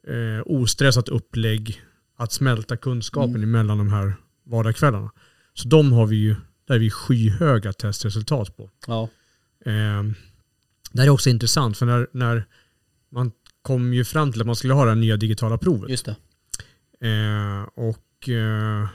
eh, 0.08 0.42
ostressat 0.46 1.10
upplägg 1.10 1.82
att 2.18 2.32
smälta 2.32 2.78
kunskapen 2.78 3.30
Mm. 3.36 3.44
emellan 3.44 3.78
de 3.78 3.90
här 3.90 4.14
vardagskvällarna. 4.46 5.12
Så 5.54 5.68
de 5.68 5.92
har 5.94 6.08
vi 6.08 6.16
ju, 6.16 6.36
där 6.68 6.76
är 6.76 6.80
vi 6.80 6.90
skyhöga 6.90 7.74
testresultat 7.74 8.58
på. 8.58 8.70
Ja. 8.88 9.10
Eh, 9.66 10.04
det 10.92 11.00
här 11.00 11.06
är 11.06 11.10
också 11.10 11.30
intressant 11.30 11.78
för 11.78 11.86
när, 11.86 12.08
när 12.12 12.46
man 13.12 13.32
kom 13.62 13.94
ju 13.94 14.06
fram 14.06 14.32
till 14.32 14.42
att 14.42 14.48
man 14.48 14.56
skulle 14.56 14.74
ha 14.74 14.84
det 14.84 14.92
här 14.92 14.96
nya 14.96 15.18
digitala 15.18 15.58
provet. 15.58 15.90
Just 15.90 16.06
det. 16.06 16.16
Eh, 17.08 17.62
och 17.74 18.30
eh, 18.30 18.88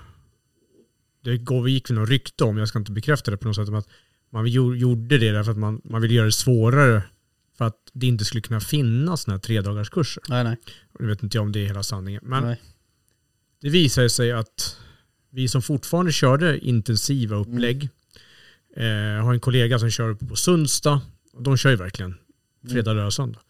det 1.25 1.39
går, 1.39 1.69
gick 1.69 1.91
väl 1.91 1.99
något 1.99 2.09
rykte 2.09 2.45
om, 2.45 2.59
jag 2.59 2.69
ska 2.69 2.79
inte 2.79 2.93
bekräfta 2.93 3.31
det 3.31 3.37
på 3.37 3.47
något 3.49 3.57
sätt, 3.57 3.69
om 3.69 3.75
att 3.75 3.89
man 4.31 4.47
gjo- 4.47 4.77
gjorde 4.77 5.19
det 5.19 5.33
därför 5.33 5.51
att 5.51 5.59
man, 5.59 5.81
man 5.85 6.03
ville 6.03 6.15
göra 6.15 6.27
det 6.27 6.33
svårare 6.33 7.03
för 7.59 7.65
att 7.65 7.77
det 7.93 8.07
inte 8.07 8.25
skulle 8.25 8.41
kunna 8.41 8.61
finnas 8.61 9.23
sådana 9.23 9.37
här 9.37 9.41
tredagarskurser. 9.41 10.23
Nej 10.29 10.45
nej. 10.45 10.57
Det 10.99 11.07
vet 11.07 11.23
inte 11.23 11.37
jag 11.37 11.43
om 11.43 11.53
det 11.53 11.61
är 11.61 11.67
hela 11.67 11.83
sanningen. 11.83 12.21
Men 12.25 12.45
nej. 12.45 12.63
det 13.61 13.69
visade 13.69 14.11
sig 14.11 14.33
att 14.33 14.77
vi 15.31 15.49
som 15.49 15.63
fortfarande 15.63 16.13
körde 16.13 16.59
intensiva 16.59 17.37
upplägg, 17.37 17.83
eh, 17.83 17.89
jag 18.77 19.23
har 19.23 19.35
en 19.35 19.41
kollega 19.41 19.79
som 19.79 19.91
kör 19.91 20.09
uppe 20.11 20.27
på 20.27 20.37
Sundsta, 20.37 21.01
de 21.41 21.57
kör 21.57 21.71
ju 21.71 21.77
verkligen 21.77 22.15
fredag, 22.71 22.93
lördag, 22.93 23.13
söndag. 23.13 23.41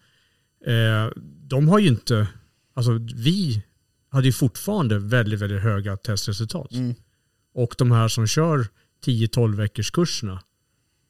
Eh, 0.66 1.11
de 1.43 1.68
har 1.68 1.79
ju 1.79 1.89
inte, 1.89 2.29
alltså 2.75 2.99
vi 3.14 3.62
hade 4.09 4.27
ju 4.27 4.33
fortfarande 4.33 4.99
väldigt, 4.99 5.41
väldigt 5.41 5.62
höga 5.62 5.97
testresultat. 5.97 6.72
Mm. 6.72 6.95
Och 7.55 7.75
de 7.79 7.91
här 7.93 8.09
som 8.09 8.27
kör 8.27 8.66
10-12 9.05 9.55
veckors 9.57 9.91
kurserna 9.91 10.43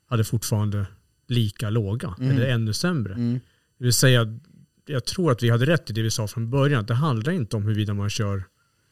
hade 0.06 0.24
fortfarande 0.24 0.86
lika 1.28 1.70
låga, 1.70 2.14
Mm. 2.18 2.30
eller 2.36 2.46
ännu 2.48 2.72
sämre. 2.72 3.14
Mm. 3.14 3.40
Det 3.78 3.84
vill 3.84 3.92
säga, 3.92 4.38
jag 4.86 5.04
tror 5.04 5.32
att 5.32 5.42
vi 5.42 5.50
hade 5.50 5.66
rätt 5.66 5.90
i 5.90 5.92
det 5.92 6.02
vi 6.02 6.10
sa 6.10 6.26
från 6.28 6.50
början. 6.50 6.80
att 6.80 6.88
Det 6.88 6.94
handlar 6.94 7.32
inte 7.32 7.56
om 7.56 7.62
huruvida 7.62 7.94
man 7.94 8.10
kör 8.10 8.44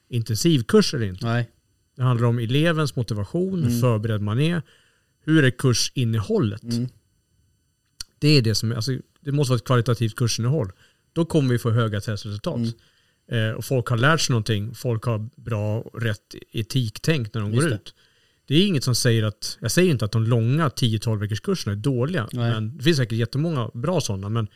intensivkurs 0.08 0.94
eller 0.94 1.06
inte. 1.06 1.26
Nej. 1.26 1.50
Det 1.96 2.02
handlar 2.02 2.26
om 2.28 2.38
elevens 2.38 2.96
motivation, 2.96 3.58
hur 3.62 3.68
Mm. 3.68 3.80
förberedd 3.80 4.20
man 4.22 4.38
är. 4.40 4.62
Hur 5.24 5.44
är 5.44 5.50
kursinnehållet? 5.50 6.62
Mm. 6.62 6.88
Det 8.18 8.28
är 8.28 8.42
det 8.42 8.54
som 8.54 8.72
är, 8.72 8.76
alltså, 8.76 8.92
det 9.20 9.32
måste 9.32 9.50
vara 9.50 9.56
ett 9.56 9.64
kvalitativt 9.64 10.16
kursinnehåll. 10.16 10.72
Då 11.12 11.24
kommer 11.24 11.52
vi 11.52 11.58
få 11.58 11.70
höga 11.70 12.00
testresultat. 12.00 12.56
Mm. 12.56 12.70
Eh, 13.50 13.54
och 13.54 13.64
folk 13.64 13.86
har 13.88 13.96
lärt 13.96 14.20
sig 14.20 14.32
någonting, 14.32 14.74
folk 14.74 15.04
har 15.04 15.28
bra 15.36 15.80
och 15.80 16.02
rätt 16.02 16.34
etiktänk 16.52 17.34
när 17.34 17.40
de 17.40 17.50
Just 17.52 17.62
går 17.62 17.68
det. 17.70 17.74
ut. 17.74 17.94
Det 18.46 18.54
är 18.54 18.66
inget 18.66 18.84
som 18.84 18.94
säger 18.94 19.22
att, 19.22 19.58
jag 19.60 19.70
säger 19.70 19.90
inte 19.90 20.04
att 20.04 20.12
de 20.12 20.24
långa 20.24 20.68
10-12 20.68 21.18
veckors 21.18 21.40
kurserna 21.40 21.72
är 21.72 21.76
dåliga. 21.76 22.28
Nej. 22.32 22.50
Men 22.52 22.76
det 22.76 22.84
finns 22.84 22.96
säkert 22.96 23.18
jättemånga 23.18 23.70
bra 23.74 24.00
sådana. 24.00 24.28
Men 24.28 24.48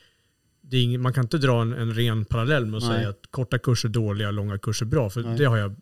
det 0.60 0.76
är 0.76 0.82
ing, 0.82 1.00
man 1.00 1.12
kan 1.12 1.24
inte 1.24 1.38
dra 1.38 1.62
en, 1.62 1.72
en 1.72 1.94
ren 1.94 2.24
parallell 2.24 2.66
med 2.66 2.78
att 2.78 2.84
Nej. 2.88 2.96
säga 2.98 3.08
att 3.08 3.20
korta 3.30 3.58
kurser 3.58 3.88
är 3.88 3.92
dåliga, 3.92 4.30
långa 4.30 4.58
kurser 4.58 4.86
är 4.86 4.90
bra. 4.90 5.10
För 5.10 5.22
Nej. 5.22 5.38
det 5.38 5.44
har 5.44 5.56
jag 5.56 5.76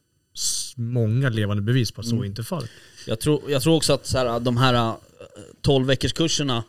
många 0.76 1.28
levande 1.28 1.62
bevis 1.62 1.92
på 1.92 2.00
att 2.00 2.06
så 2.06 2.14
Mm. 2.14 2.24
inte 2.26 2.42
är 2.42 2.44
fallet. 2.44 2.70
Jag 3.06 3.20
tror, 3.20 3.42
jag 3.48 3.62
tror 3.62 3.76
också 3.76 3.92
att 3.92 4.06
så 4.06 4.18
här, 4.18 4.40
de 4.40 4.56
här 4.56 4.74
äh, 4.74 4.94
12 5.62 5.86
veckors 5.86 6.12
kurserna 6.12 6.64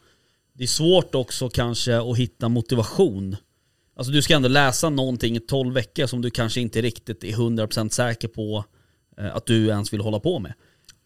det 0.58 0.64
är 0.64 0.68
svårt 0.68 1.16
också 1.16 1.50
kanske 1.50 1.98
att 2.12 2.18
hitta 2.18 2.50
motivation. 2.50 3.36
Alltså 3.96 4.12
du 4.12 4.22
ska 4.22 4.36
ändå 4.36 4.48
läsa 4.48 4.90
någonting 4.90 5.36
i 5.36 5.40
12 5.40 5.74
veckor 5.74 6.06
som 6.06 6.22
du 6.22 6.30
kanske 6.30 6.62
inte 6.62 6.82
riktigt 6.82 7.24
är 7.24 7.32
100% 7.32 7.90
säker 7.90 8.28
på 8.28 8.66
eh, 9.18 9.36
att 9.36 9.46
du 9.46 9.68
ens 9.68 9.94
vill 9.94 10.02
hålla 10.02 10.20
på 10.20 10.40
med. 10.40 10.54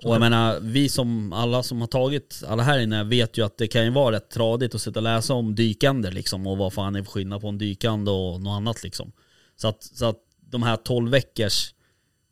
Och 0.03 0.13
jag 0.13 0.19
menar, 0.19 0.59
vi 0.61 0.89
som, 0.89 1.33
alla 1.33 1.63
som 1.63 1.81
har 1.81 1.87
tagit, 1.87 2.43
alla 2.47 2.63
här 2.63 2.79
inne 2.79 3.03
vet 3.03 3.37
ju 3.37 3.45
att 3.45 3.57
det 3.57 3.67
kan 3.67 3.83
ju 3.83 3.89
vara 3.89 4.15
rätt 4.15 4.29
tradigt 4.29 4.75
att 4.75 4.81
sitta 4.81 4.99
och 4.99 5.03
läsa 5.03 5.33
om 5.33 5.55
dykander 5.55 6.11
liksom 6.11 6.47
och 6.47 6.57
vad 6.57 6.73
fan 6.73 6.95
är 6.95 7.03
för 7.03 7.11
skillnad 7.11 7.41
på 7.41 7.47
en 7.47 7.57
dykande 7.57 8.11
och 8.11 8.41
något 8.41 8.57
annat 8.57 8.83
liksom. 8.83 9.11
Så 9.55 9.67
att, 9.67 9.83
så 9.83 10.05
att 10.05 10.17
de 10.39 10.63
här 10.63 10.75
12 10.75 11.11
veckors 11.11 11.73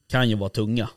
kan 0.10 0.30
ju 0.30 0.36
vara 0.36 0.50
tunga. 0.50 0.90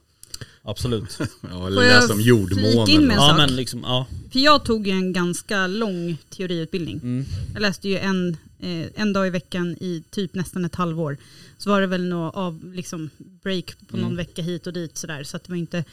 Absolut. 0.63 1.19
Ja, 1.51 1.67
eller 1.67 1.77
Får 1.77 1.85
jag 1.85 2.01
läsa 2.01 2.13
om 2.13 2.19
flika 2.19 2.29
jordmånen. 2.29 2.89
in 2.89 3.07
med 3.07 3.17
en 3.17 3.23
Ja 3.23 3.29
sak? 3.29 3.37
men 3.37 3.57
liksom, 3.57 3.81
ja. 3.83 4.07
För 4.33 4.39
jag 4.39 4.65
tog 4.65 4.87
ju 4.87 4.93
en 4.93 5.13
ganska 5.13 5.67
lång 5.67 6.17
teoriutbildning. 6.31 6.97
Mm. 7.03 7.25
Jag 7.53 7.63
läste 7.63 7.89
ju 7.89 7.99
en, 7.99 8.37
eh, 8.59 8.87
en 8.95 9.13
dag 9.13 9.27
i 9.27 9.31
veckan 9.31 9.77
i 9.81 10.05
typ 10.11 10.35
nästan 10.35 10.65
ett 10.65 10.75
halvår. 10.75 11.17
Så 11.59 11.71
var 11.71 11.81
det 11.81 11.87
väl 11.87 12.05
något 12.09 12.35
av 12.37 12.73
liksom 12.75 13.11
break 13.19 13.75
på 13.89 13.97
någon 13.97 14.05
Mm. 14.07 14.17
vecka 14.17 14.43
hit 14.43 14.67
och 14.67 14.73
dit 14.73 14.97
sådär. 14.97 15.25
Så 15.25 15.37
att 15.37 15.45
det 15.45 15.53
var 15.53 15.57
inte 15.57 15.85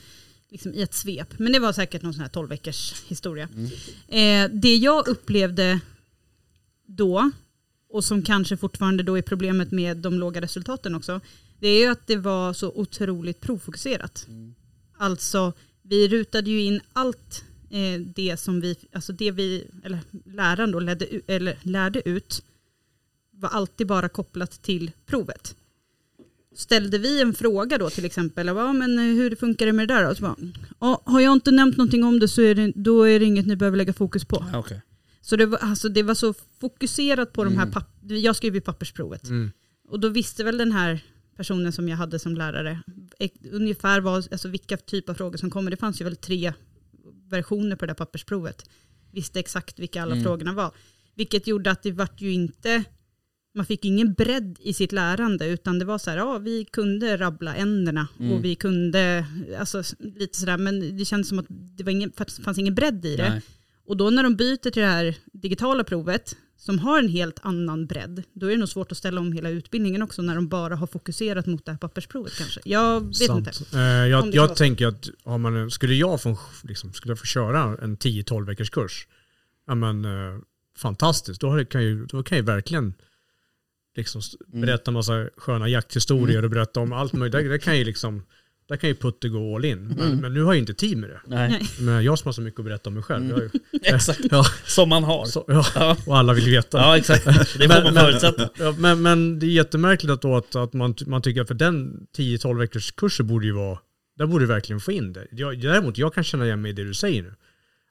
liksom 0.50 0.74
i 0.74 0.82
ett 0.82 0.94
svep. 0.94 1.40
Men 1.40 1.52
det 1.52 1.60
var 1.60 1.74
säkert 1.74 2.02
någon 2.02 2.14
sån 2.14 2.22
här 2.22 2.30
12 2.30 2.50
veckors 2.50 2.94
historia. 3.08 3.50
Eh, 4.08 4.50
det 4.54 4.76
jag 4.76 5.08
upplevde 5.08 5.80
då, 6.86 7.32
och 7.90 8.04
som 8.04 8.22
kanske 8.22 8.58
fortfarande 8.58 9.04
då 9.04 9.18
är 9.18 9.22
problemet 9.22 9.72
med 9.72 9.98
de 9.98 10.20
låga 10.20 10.42
resultaten 10.42 10.96
också, 10.96 11.22
det 11.60 11.68
är 11.68 11.80
ju 11.80 11.88
att 11.88 12.08
det 12.08 12.16
var 12.16 12.54
så 12.54 12.72
otroligt 12.76 13.42
provfokuserat. 13.42 14.28
Alltså, 14.98 15.54
vi 15.82 16.08
rutade 16.08 16.50
ju 16.50 16.62
in 16.62 16.82
allt 16.94 17.44
eh, 17.70 18.02
det 18.16 18.38
som 18.40 18.62
vi, 18.62 18.76
alltså 18.94 19.14
det 19.14 19.32
vi, 19.32 19.68
eller 19.84 20.00
läraren 20.26 20.72
då 20.72 20.80
ledde, 20.80 21.08
eller 21.28 21.58
lärde 21.62 22.10
ut, 22.10 22.44
var 23.32 23.50
alltid 23.50 23.88
bara 23.88 24.10
kopplat 24.10 24.52
till 24.62 24.92
provet. 25.06 25.56
Ställde 26.56 26.98
vi 26.98 27.22
en 27.22 27.34
fråga 27.34 27.78
då 27.78 27.90
till 27.90 28.06
exempel, 28.06 28.48
ja, 28.48 28.74
men 28.74 28.98
hur 29.00 29.36
funkar 29.36 29.66
det 29.66 29.74
med 29.74 29.88
det 29.88 29.94
där 29.94 30.08
då? 30.08 30.16
Så 30.16 30.22
bara, 30.22 30.36
ja, 30.80 31.02
har 31.06 31.20
jag 31.22 31.34
inte 31.34 31.52
nämnt 31.52 31.78
någonting 31.78 32.04
om 32.04 32.20
det 32.20 32.28
så 32.28 32.42
är 32.42 32.56
det, 32.56 32.72
då 32.76 33.04
är 33.04 33.20
det 33.20 33.26
inget 33.26 33.46
ni 33.48 33.56
behöver 33.56 33.78
lägga 33.78 33.94
fokus 33.94 34.26
på. 34.26 34.46
Okej. 34.54 34.82
Så 35.22 35.36
det 35.36 35.46
var, 35.46 35.58
alltså, 35.58 35.90
det 35.90 36.04
var 36.04 36.14
så 36.14 36.34
fokuserat 36.60 37.34
på 37.34 37.44
de 37.44 37.56
här 37.58 37.64
Mm. 37.64 37.74
papp- 37.74 38.12
jag 38.12 38.36
skrev 38.36 38.56
ju 38.56 38.62
pappersprovet. 38.62 39.24
Mm. 39.24 39.52
Och 39.90 40.00
då 40.00 40.10
visste 40.10 40.44
väl 40.44 40.58
den 40.58 40.72
här 40.72 41.00
personen 41.38 41.72
som 41.72 41.90
jag 41.90 41.98
hade 41.98 42.20
som 42.20 42.36
lärare 42.36 42.82
ungefär 43.52 44.02
vad, 44.02 44.28
alltså 44.32 44.48
vilka 44.48 44.78
typ 44.78 45.10
av 45.10 45.14
frågor 45.14 45.38
som 45.38 45.50
kommer. 45.50 45.72
Det 45.72 45.78
fanns 45.78 46.02
ju 46.02 46.06
väl 46.06 46.16
tre 46.16 46.54
versioner 47.30 47.76
på 47.76 47.86
det 47.86 47.90
där 47.90 47.96
pappersprovet. 47.96 48.70
Visste 49.12 49.40
exakt 49.40 49.80
vilka 49.80 50.02
alla 50.02 50.12
Mm. 50.14 50.24
frågorna 50.24 50.54
var. 50.54 50.72
Vilket 51.16 51.48
gjorde 51.48 51.72
att 51.72 51.84
det 51.84 51.92
vart 51.92 52.22
ju 52.22 52.32
inte, 52.34 52.84
man 53.56 53.66
fick 53.66 53.86
ingen 53.86 54.14
bredd 54.14 54.58
i 54.62 54.74
sitt 54.74 54.92
lärande 54.92 55.48
utan 55.48 55.80
det 55.80 55.86
var 55.86 55.98
så 55.98 56.10
här, 56.10 56.18
ja 56.18 56.38
vi 56.38 56.66
kunde 56.66 57.18
rabbla 57.18 57.56
änderna 57.56 58.08
Mm. 58.20 58.32
och 58.32 58.46
vi 58.46 58.56
kunde, 58.56 59.26
alltså 59.60 59.84
lite 60.00 60.38
sådär, 60.38 60.58
men 60.58 60.98
det 60.98 61.06
kändes 61.06 61.30
som 61.30 61.40
att 61.40 61.46
det 61.50 61.84
var 61.84 61.92
ingen, 61.92 62.12
fanns 62.44 62.58
ingen 62.58 62.76
bredd 62.76 63.06
i 63.06 63.16
det. 63.16 63.30
Nej. 63.30 63.42
Och 63.88 63.98
då 63.98 64.10
när 64.10 64.24
de 64.24 64.36
byter 64.36 64.58
till 64.72 64.82
det 64.82 64.88
här 64.88 65.16
digitala 65.34 65.84
provet 65.84 66.36
som 66.58 66.80
har 66.80 67.00
en 67.00 67.10
helt 67.10 67.40
annan 67.42 67.86
bredd, 67.86 68.24
då 68.34 68.46
är 68.46 68.52
det 68.52 68.58
nog 68.58 68.70
svårt 68.70 68.92
att 68.92 68.98
ställa 68.98 69.22
om 69.22 69.32
hela 69.32 69.50
utbildningen 69.50 70.02
också 70.02 70.22
när 70.22 70.36
de 70.36 70.48
bara 70.48 70.76
har 70.76 70.88
fokuserat 70.88 71.46
mot 71.46 71.66
det 71.66 71.72
här 71.72 71.80
pappersprovet 71.80 72.34
kanske. 72.38 72.60
Jag 72.66 73.02
vet 73.08 73.16
Sant. 73.16 73.48
inte. 73.48 73.78
Eh, 73.78 73.82
jag 73.84 74.36
jag 74.36 74.56
tänker 74.56 74.88
att 74.88 75.10
har 75.24 75.38
man, 75.38 75.72
skulle, 75.72 75.94
jag 75.94 76.22
få, 76.22 76.38
liksom, 76.64 76.94
skulle 76.94 77.12
jag 77.12 77.20
få 77.20 77.26
köra 77.26 77.78
en 77.82 77.98
10-12 77.98 78.46
veckors 78.46 78.70
kurs, 78.70 79.08
ja 79.68 79.76
men 79.76 80.06
eh, 80.06 80.40
fantastiskt. 80.78 81.42
Då, 81.42 81.66
kan 81.66 81.84
ju, 81.84 82.06
då 82.06 82.24
kan 82.24 82.38
jag 82.38 82.46
verkligen 82.46 82.94
liksom, 83.96 84.22
Mm. 84.54 84.62
berätta 84.62 84.92
en 84.92 84.94
massa 84.94 85.30
sköna 85.38 85.68
jakthistorier 85.68 86.44
och 86.44 86.50
berätta 86.50 86.80
om 86.80 86.94
allt 86.94 87.14
möjligt. 87.14 87.32
Det, 87.32 87.50
det 87.50 87.60
kan 87.60 87.78
ju 87.78 87.84
liksom 87.84 88.24
där 88.68 88.78
kan 88.78 88.90
ju 88.90 88.96
Putte 88.96 89.30
gå 89.30 89.56
all 89.56 89.66
in. 89.66 89.88
Men, 89.88 90.00
Mm. 90.08 90.18
men 90.20 90.34
nu 90.34 90.40
har 90.42 90.48
jag 90.48 90.56
ju 90.56 90.60
inte 90.60 90.74
tid 90.74 90.98
med 90.98 91.10
det. 91.10 91.22
Nej. 91.28 91.62
Men 91.80 92.04
jag 92.04 92.20
som 92.20 92.28
har 92.28 92.34
så 92.34 92.42
mycket 92.42 92.60
att 92.60 92.66
berätta 92.66 92.90
om 92.90 92.94
mig 92.94 93.04
själv. 93.04 93.28
Jag 93.30 93.36
har 93.36 93.42
ju, 93.42 93.50
exakt. 93.82 94.20
ja, 94.32 94.46
Som 94.66 94.90
man 94.90 95.04
har. 95.04 95.26
så, 95.26 95.46
ja, 95.48 95.66
Ja, 95.76 95.98
och 96.06 96.18
alla 96.18 96.34
vill 96.34 96.46
veta. 96.46 96.78
ja 96.78 96.98
exakt. 96.98 97.26
Det 97.26 97.34
får 97.34 97.68
Men- 97.68 97.84
man 97.84 97.94
men- 97.94 98.04
förutsätta. 98.04 98.50
Ja, 98.60 98.76
men, 98.80 99.02
men 99.02 99.40
det 99.40 99.46
är 99.46 99.50
jättemärkligt 99.50 100.12
att, 100.12 100.22
då 100.22 100.36
att, 100.36 100.56
att 100.56 100.74
man, 100.74 100.96
man 101.08 101.22
tycker 101.22 101.42
att 101.42 101.48
för 101.48 101.56
den 101.56 102.08
10-12 102.18 102.58
veckors 102.60 102.92
kursen 102.92 103.28
borde 103.28 103.46
ju 103.46 103.52
vara, 103.52 103.80
där 104.18 104.26
borde 104.26 104.44
du 104.44 104.48
verkligen 104.48 104.80
få 104.80 104.92
in 104.92 105.14
det. 105.14 105.28
Jag, 105.32 105.62
däremot, 105.62 105.98
jag 105.98 106.14
kan 106.14 106.24
känna 106.24 106.46
igen 106.46 106.62
mig 106.62 106.72
i 106.72 106.74
det 106.74 106.84
du 106.84 106.94
säger 106.94 107.22
nu. 107.24 107.34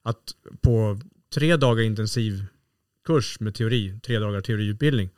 Att 0.03 0.19
på 0.63 1.01
tre 1.35 1.57
dagar 1.57 1.83
intensiv 1.83 2.45
kurs 3.07 3.41
med 3.41 3.55
teori, 3.55 4.01
tre 4.07 4.19
dagar 4.19 4.41
teoriutbildning, 4.41 5.09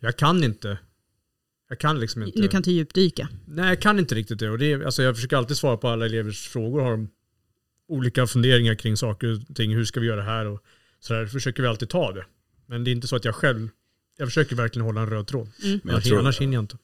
jag 0.00 0.16
kan 0.16 0.44
inte, 0.44 0.78
jag 1.68 1.78
kan 1.78 2.00
liksom 2.00 2.22
inte. 2.22 2.40
Du 2.40 2.48
kan 2.48 2.58
inte 2.58 2.72
djupdyka. 2.72 3.28
Nej, 3.46 3.68
jag 3.68 3.80
kan 3.80 3.98
inte 3.98 4.14
riktigt 4.14 4.38
det. 4.38 4.50
Och 4.50 4.58
det 4.58 4.72
är, 4.72 4.84
alltså 4.84 5.02
jag 5.02 5.14
försöker 5.14 5.36
alltid 5.36 5.56
svara 5.56 5.76
på 5.76 5.88
alla 5.88 6.04
elevers 6.04 6.48
frågor. 6.48 6.80
Har 6.82 6.90
de 6.90 7.08
olika 7.88 8.26
funderingar 8.26 8.74
kring 8.74 8.96
saker 8.96 9.40
och 9.50 9.56
ting. 9.56 9.74
Hur 9.74 9.84
ska 9.84 10.00
vi 10.00 10.06
göra 10.06 10.16
det 10.16 10.22
här? 10.26 10.46
Och 10.46 10.60
så 11.00 11.12
där 11.14 11.26
försöker 11.26 11.62
vi 11.62 11.68
alltid 11.68 11.88
ta 11.88 12.12
det. 12.12 12.24
Men 12.66 12.84
det 12.84 12.90
är 12.90 12.92
inte 12.92 13.06
så 13.08 13.16
att 13.16 13.24
jag 13.24 13.34
själv, 13.34 13.68
jag 14.18 14.28
försöker 14.28 14.56
verkligen 14.56 14.86
hålla 14.86 15.00
en 15.00 15.10
röd 15.10 15.26
tråd. 15.26 15.48
Mm. 15.62 15.70
Men 15.70 15.80
jag 15.84 15.92
Annars, 15.92 16.04
tror- 16.04 16.18
annars 16.18 16.40
hinner 16.40 16.54
jag 16.54 16.62
inte. 16.62 16.76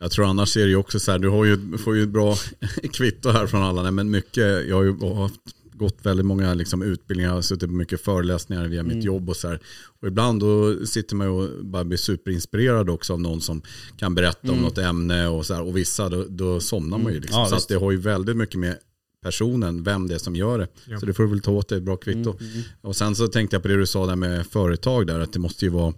Jag 0.00 0.10
tror 0.10 0.26
annars 0.26 0.56
är 0.56 0.60
det 0.60 0.68
ju 0.68 0.76
också 0.76 1.00
så 1.00 1.12
här, 1.12 1.18
du 1.18 1.28
har 1.28 1.44
ju, 1.44 1.78
får 1.78 1.96
ju 1.96 2.02
ett 2.02 2.08
bra 2.08 2.36
kvitto 2.92 3.30
här 3.30 3.46
från 3.46 3.62
alla, 3.62 3.82
nej, 3.82 3.92
men 3.92 4.10
mycket, 4.10 4.68
jag 4.68 4.76
har 4.76 4.82
ju 4.84 5.14
haft, 5.14 5.40
gått 5.78 5.98
väldigt 6.02 6.26
många 6.26 6.54
liksom, 6.54 6.82
utbildningar, 6.82 7.30
jag 7.30 7.34
har 7.36 7.42
suttit 7.42 7.68
på 7.68 7.74
mycket 7.74 8.00
föreläsningar 8.00 8.66
via 8.68 8.82
mitt 8.82 8.92
Mm. 8.92 9.06
jobb 9.06 9.28
och 9.28 9.36
så 9.36 9.48
här. 9.48 9.60
Och 10.00 10.08
ibland 10.08 10.40
då 10.40 10.86
sitter 10.86 11.16
man 11.16 11.28
och 11.28 11.64
bara 11.64 11.84
blir 11.84 11.98
superinspirerad 11.98 12.90
också 12.90 13.12
av 13.12 13.20
någon 13.20 13.40
som 13.40 13.62
kan 13.96 14.14
berätta 14.14 14.38
om 14.42 14.48
Mm. 14.50 14.62
något 14.62 14.78
ämne 14.78 15.28
och 15.28 15.46
så 15.46 15.54
här. 15.54 15.62
Och 15.62 15.76
vissa, 15.76 16.08
då, 16.08 16.24
då 16.28 16.60
somnar 16.60 16.98
man 16.98 17.06
ju 17.06 17.10
Mm. 17.10 17.22
liksom. 17.22 17.40
Ja, 17.50 17.58
så 17.60 17.66
det 17.68 17.74
har 17.80 17.90
ju 17.90 17.96
väldigt 17.98 18.36
mycket 18.36 18.60
med 18.60 18.78
personen, 19.22 19.82
vem 19.82 20.08
det 20.08 20.14
är 20.14 20.18
som 20.18 20.36
gör 20.36 20.58
det. 20.58 20.68
Ja. 20.86 21.00
Så 21.00 21.06
det 21.06 21.14
får 21.14 21.22
du 21.22 21.28
väl 21.28 21.40
ta 21.40 21.50
åt 21.52 21.68
dig, 21.68 21.78
ett 21.78 21.84
bra 21.84 21.96
kvitto. 21.96 22.36
Mm, 22.40 22.52
mm. 22.52 22.62
Och 22.80 22.96
sen 22.96 23.14
så 23.16 23.28
tänkte 23.28 23.56
jag 23.56 23.62
på 23.62 23.68
det 23.68 23.76
du 23.76 23.86
sa 23.86 24.06
där 24.06 24.16
med 24.16 24.46
företag 24.46 25.06
där, 25.06 25.20
att 25.20 25.32
det 25.32 25.38
måste 25.38 25.64
ju 25.64 25.70
vara 25.70 25.94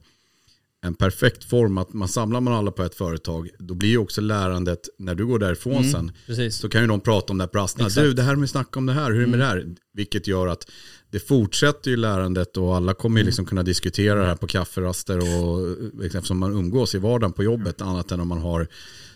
en 0.83 0.95
perfekt 0.95 1.45
form, 1.45 1.78
att 1.78 1.93
man 1.93 2.09
samlar 2.09 2.41
man 2.41 2.55
alla 2.55 2.70
på 2.70 2.83
ett 2.83 2.95
företag, 2.95 3.49
då 3.59 3.74
blir 3.74 3.89
ju 3.89 3.99
också 3.99 4.20
lärandet, 4.20 4.89
när 4.99 5.14
du 5.14 5.26
går 5.26 5.39
därifrån 5.39 5.76
Mm. 5.76 5.91
sen, 5.93 6.12
Precis. 6.26 6.57
så 6.57 6.68
kan 6.68 6.81
ju 6.81 6.87
de 6.87 7.01
prata 7.01 7.33
om 7.33 7.39
det 7.39 7.45
här 7.45 7.49
på 7.49 7.59
rasterna. 7.59 7.89
Du, 7.89 8.12
det 8.12 8.22
här 8.22 8.37
med 8.37 8.51
snacka 8.51 8.78
om 8.78 8.87
det 8.87 8.93
här, 8.93 9.11
hur 9.11 9.16
är 9.16 9.24
det 9.24 9.31
med 9.31 9.39
det 9.39 9.45
här? 9.45 9.74
Vilket 9.95 10.26
gör 10.26 10.47
att 10.47 10.70
det 11.11 11.20
fortsätter 11.20 11.91
ju 11.91 11.97
lärandet 11.97 12.57
och 12.57 12.76
alla 12.76 12.95
kommer 12.95 13.20
ju 13.20 13.26
liksom 13.26 13.45
kunna 13.47 13.62
diskutera 13.62 14.20
det 14.20 14.26
här 14.26 14.37
på 14.37 14.47
kafferaster 14.47 15.18
och 15.18 15.68
liksom, 15.81 16.18
eftersom 16.18 16.39
man 16.39 16.53
umgås 16.53 16.95
i 16.95 16.99
vardagen 16.99 17.33
på 17.33 17.45
jobbet, 17.45 17.81
annat 17.81 18.12
än 18.12 18.20
om 18.20 18.28
man 18.28 18.39
har 18.41 18.66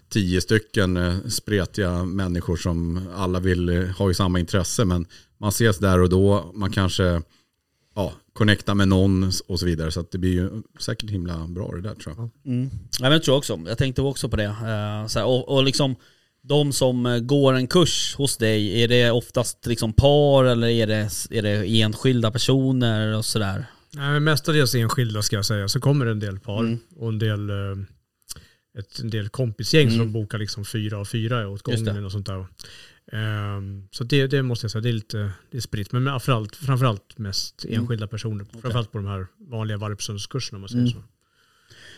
tio 0.08 0.40
stycken 0.40 0.96
eh, 0.96 1.14
spretiga 1.28 2.04
människor 2.04 2.56
som 2.56 3.08
alla 3.16 3.40
vill 3.40 3.68
eh, 3.68 3.84
ha 3.84 4.08
ju 4.08 4.14
samma 4.14 4.40
intresse, 4.40 4.84
men 4.84 5.06
man 5.38 5.48
ses 5.48 5.78
där 5.78 6.00
och 6.00 6.08
då, 6.08 6.52
man 6.54 6.70
kanske 6.70 7.22
ja, 7.94 8.12
connecta 8.34 8.74
med 8.74 8.88
någon 8.88 9.30
och 9.46 9.60
så 9.60 9.66
vidare. 9.66 9.90
Så 9.90 10.00
att 10.00 10.10
det 10.10 10.18
blir 10.18 10.32
ju 10.32 10.50
säkert 10.80 11.10
himla 11.10 11.46
bra 11.48 11.72
det 11.72 11.80
där 11.80 11.94
tror 11.94 12.14
jag. 12.16 12.30
Mm. 12.52 12.70
Ja, 12.70 13.02
men 13.02 13.12
jag 13.12 13.22
tror 13.22 13.36
också, 13.36 13.60
jag 13.66 13.78
tänkte 13.78 14.02
också 14.02 14.28
på 14.28 14.36
det. 14.36 14.44
Eh, 14.44 15.06
så 15.06 15.18
här, 15.18 15.26
och, 15.26 15.48
och 15.48 15.64
liksom 15.64 15.96
de 16.42 16.72
som 16.72 17.06
eh, 17.06 17.18
går 17.18 17.52
en 17.54 17.66
kurs 17.66 18.14
hos 18.16 18.36
dig, 18.36 18.82
är 18.82 18.88
det 18.88 19.10
oftast 19.10 19.66
liksom 19.66 19.92
par 19.92 20.44
eller 20.44 20.68
är 20.68 20.86
det, 20.86 21.10
är 21.30 21.42
det 21.42 21.66
enskilda 21.80 22.30
personer 22.30 23.16
och 23.16 23.24
sådär? 23.24 23.66
Nej, 23.92 24.12
men 24.12 24.24
mestadels 24.24 24.74
enskilda 24.74 25.22
ska 25.22 25.36
jag 25.36 25.44
säga. 25.46 25.68
Så 25.68 25.80
kommer 25.80 26.04
det 26.04 26.10
en 26.10 26.20
del 26.20 26.38
par 26.40 26.60
Mm. 26.60 26.78
och 26.96 27.08
en 27.08 27.18
del, 27.18 27.50
eh, 27.50 27.76
ett, 28.78 28.98
en 28.98 29.10
del 29.10 29.28
kompisgäng 29.28 29.86
Mm. 29.88 29.98
som 29.98 30.12
bokar 30.12 30.38
liksom 30.38 30.64
fyra 30.64 30.98
och 30.98 31.08
fyra 31.08 31.48
åt 31.48 31.62
gången 31.62 32.04
och 32.04 32.12
sånt 32.12 32.26
där. 32.26 32.46
Ehm, 33.12 33.88
så 33.90 34.04
det, 34.04 34.26
det 34.26 34.42
måste 34.42 34.64
jag 34.64 34.70
säga, 34.70 34.82
det 34.82 34.88
är 34.88 34.92
lite 34.92 35.32
det 35.50 35.56
är 35.56 35.60
spritt. 35.60 35.92
Men 35.92 36.04
framförallt, 36.04 36.56
framförallt 36.56 37.18
mest 37.18 37.64
Mm. 37.64 37.80
enskilda 37.80 38.06
personer. 38.06 38.44
Framförallt 38.52 38.92
på 38.92 38.98
de 38.98 39.06
här 39.06 39.26
vanliga 39.38 39.76
varpsundskurserna 39.78 40.56
om 40.56 40.60
man 40.60 40.68
säger 40.68 40.82
Mm. 40.82 40.92
så. 40.92 41.02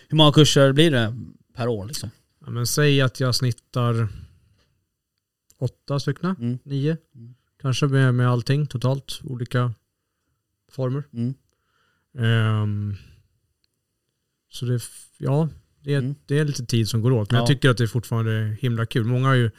Hur 0.09 0.17
många 0.17 0.33
kurser 0.33 0.73
blir 0.73 0.91
det 0.91 1.15
per 1.55 1.69
år 1.69 1.87
liksom? 1.87 2.11
Ja, 2.45 2.51
men 2.51 2.67
säg 2.67 3.01
att 3.01 3.21
jag 3.21 3.35
snittar 3.35 4.09
åtta 5.59 6.01
stycken, 6.01 6.37
Mm. 6.41 6.59
nio. 6.65 6.97
Mm. 7.15 7.35
Kanske 7.63 7.87
med, 7.87 8.15
med 8.15 8.29
allting 8.29 8.67
totalt, 8.67 9.21
olika 9.25 9.75
former. 10.73 11.05
Ehm, 12.19 12.95
så 14.51 14.67
det, 14.67 14.81
ja, 15.19 15.49
det 15.81 15.95
är, 15.95 16.15
det 16.27 16.39
är 16.39 16.45
lite 16.45 16.67
tid 16.67 16.89
som 16.89 17.01
går 17.03 17.11
åt. 17.13 17.31
Men 17.31 17.37
Ja. 17.37 17.41
jag 17.43 17.47
tycker 17.49 17.71
att 17.71 17.77
det 17.79 17.85
är 17.85 17.89
fortfarande 17.89 18.57
himla 18.61 18.87
kul. 18.87 19.05
Många 19.05 19.27
har, 19.29 19.35
ju, 19.35 19.51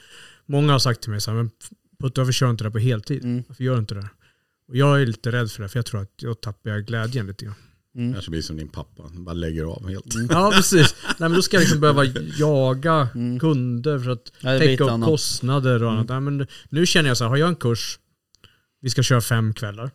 många 0.47 0.71
har 0.71 0.79
sagt 0.79 1.01
till 1.01 1.11
mig 1.11 1.21
så 1.21 1.31
här, 1.31 1.37
men 1.37 1.51
Putte 1.99 2.21
varför 2.21 2.31
kör 2.31 2.45
du 2.45 2.51
inte 2.51 2.63
det 2.63 2.71
på 2.71 2.79
heltid? 2.79 3.23
Mm. 3.23 3.43
Varför 3.47 3.63
gör 3.63 3.73
du 3.73 3.79
inte 3.79 3.95
det? 3.95 4.09
Och 4.67 4.75
jag 4.77 5.01
är 5.01 5.05
lite 5.05 5.31
rädd 5.31 5.51
för 5.51 5.63
det, 5.63 5.69
för 5.69 5.79
jag 5.79 5.85
tror 5.85 6.01
att 6.01 6.11
jag 6.21 6.41
tappar 6.41 6.79
glädjen 6.79 7.27
lite 7.27 7.45
grann. 7.45 7.55
Mm. 7.95 8.13
Kanske 8.13 8.31
blir 8.31 8.41
som 8.41 8.57
din 8.57 8.67
pappa, 8.67 9.03
bara 9.13 9.33
lägger 9.33 9.63
av 9.63 9.89
helt. 9.89 10.15
Mm. 10.15 10.27
Ja, 10.31 10.51
precis. 10.55 10.95
Nej, 11.07 11.15
men 11.29 11.33
då 11.33 11.41
ska 11.41 11.55
jag 11.57 11.61
liksom 11.61 11.79
behöva 11.79 12.05
jaga 12.37 13.09
Mm. 13.15 13.39
kunder 13.39 13.99
för 13.99 14.09
att 14.11 14.31
Ja, 14.39 14.59
täcka 14.59 14.83
upp 14.83 14.89
annat. 14.91 15.07
kostnader 15.09 15.83
och 15.83 15.91
annat. 15.91 16.09
Nej, 16.09 16.19
men 16.21 16.47
nu 16.69 16.85
känner 16.85 17.09
jag 17.09 17.17
så 17.17 17.23
här, 17.23 17.29
har 17.29 17.37
jag 17.37 17.49
en 17.49 17.55
kurs, 17.55 17.99
vi 18.81 18.89
ska 18.89 19.03
köra 19.03 19.21
fem 19.21 19.53
kvällar. 19.53 19.91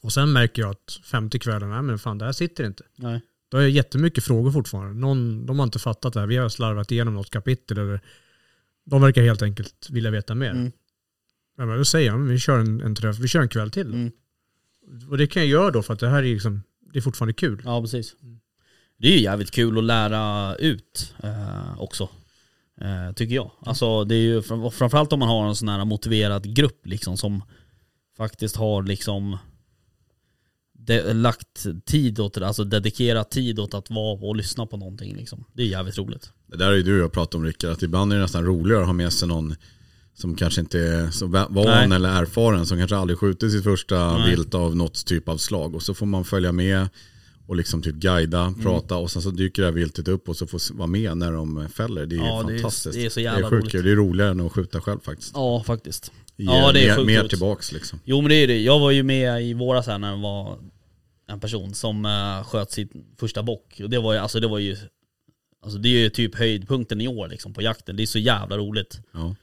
Och 0.00 0.12
sen 0.12 0.32
märker 0.32 0.62
jag 0.62 0.70
att 0.70 1.00
femte 1.04 1.38
kvällen, 1.38 1.70
nej 1.70 1.82
men 1.82 1.98
fan 1.98 2.18
det 2.18 2.24
här 2.24 2.32
sitter 2.32 2.64
inte. 2.66 2.84
Nej. 2.96 3.20
Då 3.50 3.56
har 3.56 3.62
jag 3.62 3.70
jättemycket 3.70 4.24
frågor 4.24 4.50
fortfarande. 4.52 4.94
Någon, 5.00 5.46
de 5.46 5.58
har 5.58 5.64
inte 5.66 5.78
fattat 5.78 6.12
det 6.12 6.20
här. 6.20 6.26
Vi 6.26 6.36
har 6.36 6.48
slarvat 6.48 6.92
igenom 6.92 7.14
något 7.14 7.30
kapitel. 7.30 7.78
Eller, 7.78 8.00
de 8.84 9.02
verkar 9.02 9.22
helt 9.22 9.42
enkelt 9.42 9.88
vilja 9.90 10.10
veta 10.10 10.34
mer. 10.34 10.50
Mm. 10.50 10.72
Ja, 11.56 11.66
men 11.66 11.78
då 11.78 11.84
säger 11.84 12.06
jag, 12.10 12.18
vi 12.18 12.38
kör 12.38 12.58
en, 12.58 12.80
en 12.80 12.94
träff, 12.94 13.18
vi 13.18 13.28
kör 13.28 13.40
en 13.40 13.48
kväll 13.48 13.70
till. 13.70 13.94
Mm. 13.94 14.12
Och 15.10 15.18
det 15.18 15.26
kan 15.26 15.42
jag 15.42 15.48
göra 15.50 15.70
då 15.70 15.82
för 15.82 15.94
att 15.94 16.00
det 16.00 16.08
här 16.08 16.22
är, 16.22 16.32
liksom, 16.32 16.62
det 16.92 16.98
är 16.98 17.02
fortfarande 17.02 17.32
kul. 17.32 17.62
Ja 17.64 17.80
precis. 17.80 18.14
Mm. 18.22 18.40
Det 18.96 19.08
är 19.08 19.12
ju 19.12 19.20
jävligt 19.22 19.50
kul 19.50 19.78
att 19.78 19.84
lära 19.84 20.54
ut 20.56 21.14
eh, 21.22 21.80
också. 21.80 22.08
Eh, 22.80 23.12
tycker 23.14 23.34
jag. 23.34 23.50
Alltså 23.60 24.04
det 24.04 24.14
är 24.14 24.22
ju 24.22 24.42
fram- 24.42 24.70
framförallt 24.70 25.12
om 25.12 25.18
man 25.18 25.28
har 25.28 25.48
en 25.48 25.56
sån 25.56 25.68
här 25.68 25.84
motiverad 25.84 26.54
grupp 26.56 26.86
liksom 26.86 27.16
som 27.16 27.42
faktiskt 28.16 28.56
har 28.56 28.82
liksom 28.82 29.38
de, 30.86 31.12
lagt 31.14 31.66
tid 31.86 32.20
åt 32.20 32.34
det, 32.34 32.46
alltså 32.46 32.64
dedikerat 32.64 33.30
tid 33.30 33.58
åt 33.58 33.74
att 33.74 33.90
vara 33.90 34.18
och 34.28 34.36
lyssna 34.36 34.66
på 34.66 34.76
någonting 34.76 35.16
liksom. 35.16 35.44
Det 35.52 35.62
är 35.62 35.66
jävligt 35.66 35.98
roligt. 35.98 36.30
Det 36.46 36.56
där 36.56 36.70
är 36.72 36.76
ju 36.76 36.82
du 36.82 36.96
och 36.98 37.04
jag 37.04 37.12
pratat 37.12 37.34
om 37.34 37.44
Rickard, 37.44 37.70
att 37.70 37.82
ibland 37.82 38.12
är 38.12 38.16
det 38.16 38.22
nästan 38.22 38.44
roligare 38.44 38.80
att 38.80 38.86
ha 38.86 38.92
med 38.92 39.12
sig 39.12 39.28
någon 39.28 39.54
som 40.14 40.34
kanske 40.34 40.60
inte 40.60 40.78
är 40.80 41.10
så 41.10 41.26
va- 41.26 41.46
van 41.50 41.64
Nej. 41.88 41.96
eller 41.96 42.08
erfaren, 42.22 42.66
som 42.66 42.78
kanske 42.78 42.96
aldrig 42.96 43.18
skjutit 43.18 43.52
sitt 43.52 43.64
första 43.64 44.18
Nej. 44.18 44.30
vilt 44.30 44.54
av 44.54 44.76
något 44.76 45.06
typ 45.06 45.28
av 45.28 45.36
slag. 45.36 45.74
Och 45.74 45.82
så 45.82 45.94
får 45.94 46.06
man 46.06 46.24
följa 46.24 46.52
med 46.52 46.88
och 47.46 47.56
liksom 47.56 47.82
typ 47.82 47.94
guida, 47.94 48.40
Mm. 48.40 48.62
prata 48.62 48.96
och 48.96 49.10
sen 49.10 49.22
så 49.22 49.30
dyker 49.30 49.62
det 49.62 49.68
här 49.68 49.72
viltet 49.72 50.08
upp 50.08 50.28
och 50.28 50.36
så 50.36 50.46
får 50.46 50.74
vara 50.74 50.86
med 50.86 51.16
när 51.16 51.32
de 51.32 51.68
fäller. 51.68 52.06
Det 52.06 52.16
är 52.16 52.18
Ja, 52.18 52.42
det 52.48 52.54
är- 52.54 52.58
fantastiskt. 52.58 52.94
det 52.94 53.04
är 53.06 53.10
så 53.10 53.20
det 53.20 53.24
jävla 53.24 53.46
är 53.46 53.50
sjukt 53.50 53.74
roligt. 53.74 53.84
Det 53.84 53.90
är 53.92 53.96
roligare 53.96 54.30
än 54.30 54.40
att 54.40 54.52
skjuta 54.52 54.80
själv 54.80 54.98
faktiskt. 55.00 55.30
Ja 55.34 55.62
faktiskt. 55.66 56.12
Det 56.36 56.44
Ja, 56.44 56.72
det 56.72 56.86
är 56.88 56.96
mer, 56.96 57.04
mer 57.04 57.28
tillbaks 57.28 57.72
liksom. 57.72 57.98
Jo 58.04 58.20
men 58.20 58.28
det 58.28 58.34
är 58.34 58.46
det. 58.46 58.58
Jag 58.60 58.78
var 58.78 58.90
ju 58.90 59.02
med 59.02 59.42
i 59.44 59.54
våras 59.54 59.86
här 59.86 59.98
när 59.98 60.16
det 60.16 60.22
var 60.22 60.58
en 61.26 61.40
person 61.40 61.74
som 61.74 62.04
uh, 62.04 62.44
sköt 62.44 62.70
sin 62.70 62.88
första 63.18 63.42
bock. 63.42 63.80
Och 63.82 63.90
det 63.90 63.98
var 63.98 64.12
ju, 64.12 64.18
alltså 64.18 64.40
det 64.40 64.48
var 64.48 64.58
ju, 64.58 64.76
alltså 65.62 65.78
det 65.78 65.88
är 65.88 65.98
ju 65.98 66.10
typ 66.10 66.34
höjdpunkten 66.34 67.00
i 67.00 67.08
år 67.08 67.28
liksom 67.28 67.54
på 67.54 67.62
jakten. 67.62 67.96
Det 67.96 68.02
är 68.02 68.06
så 68.06 68.18
jävla 68.18 68.58
roligt. 68.58 69.00
Ja. 69.12 69.34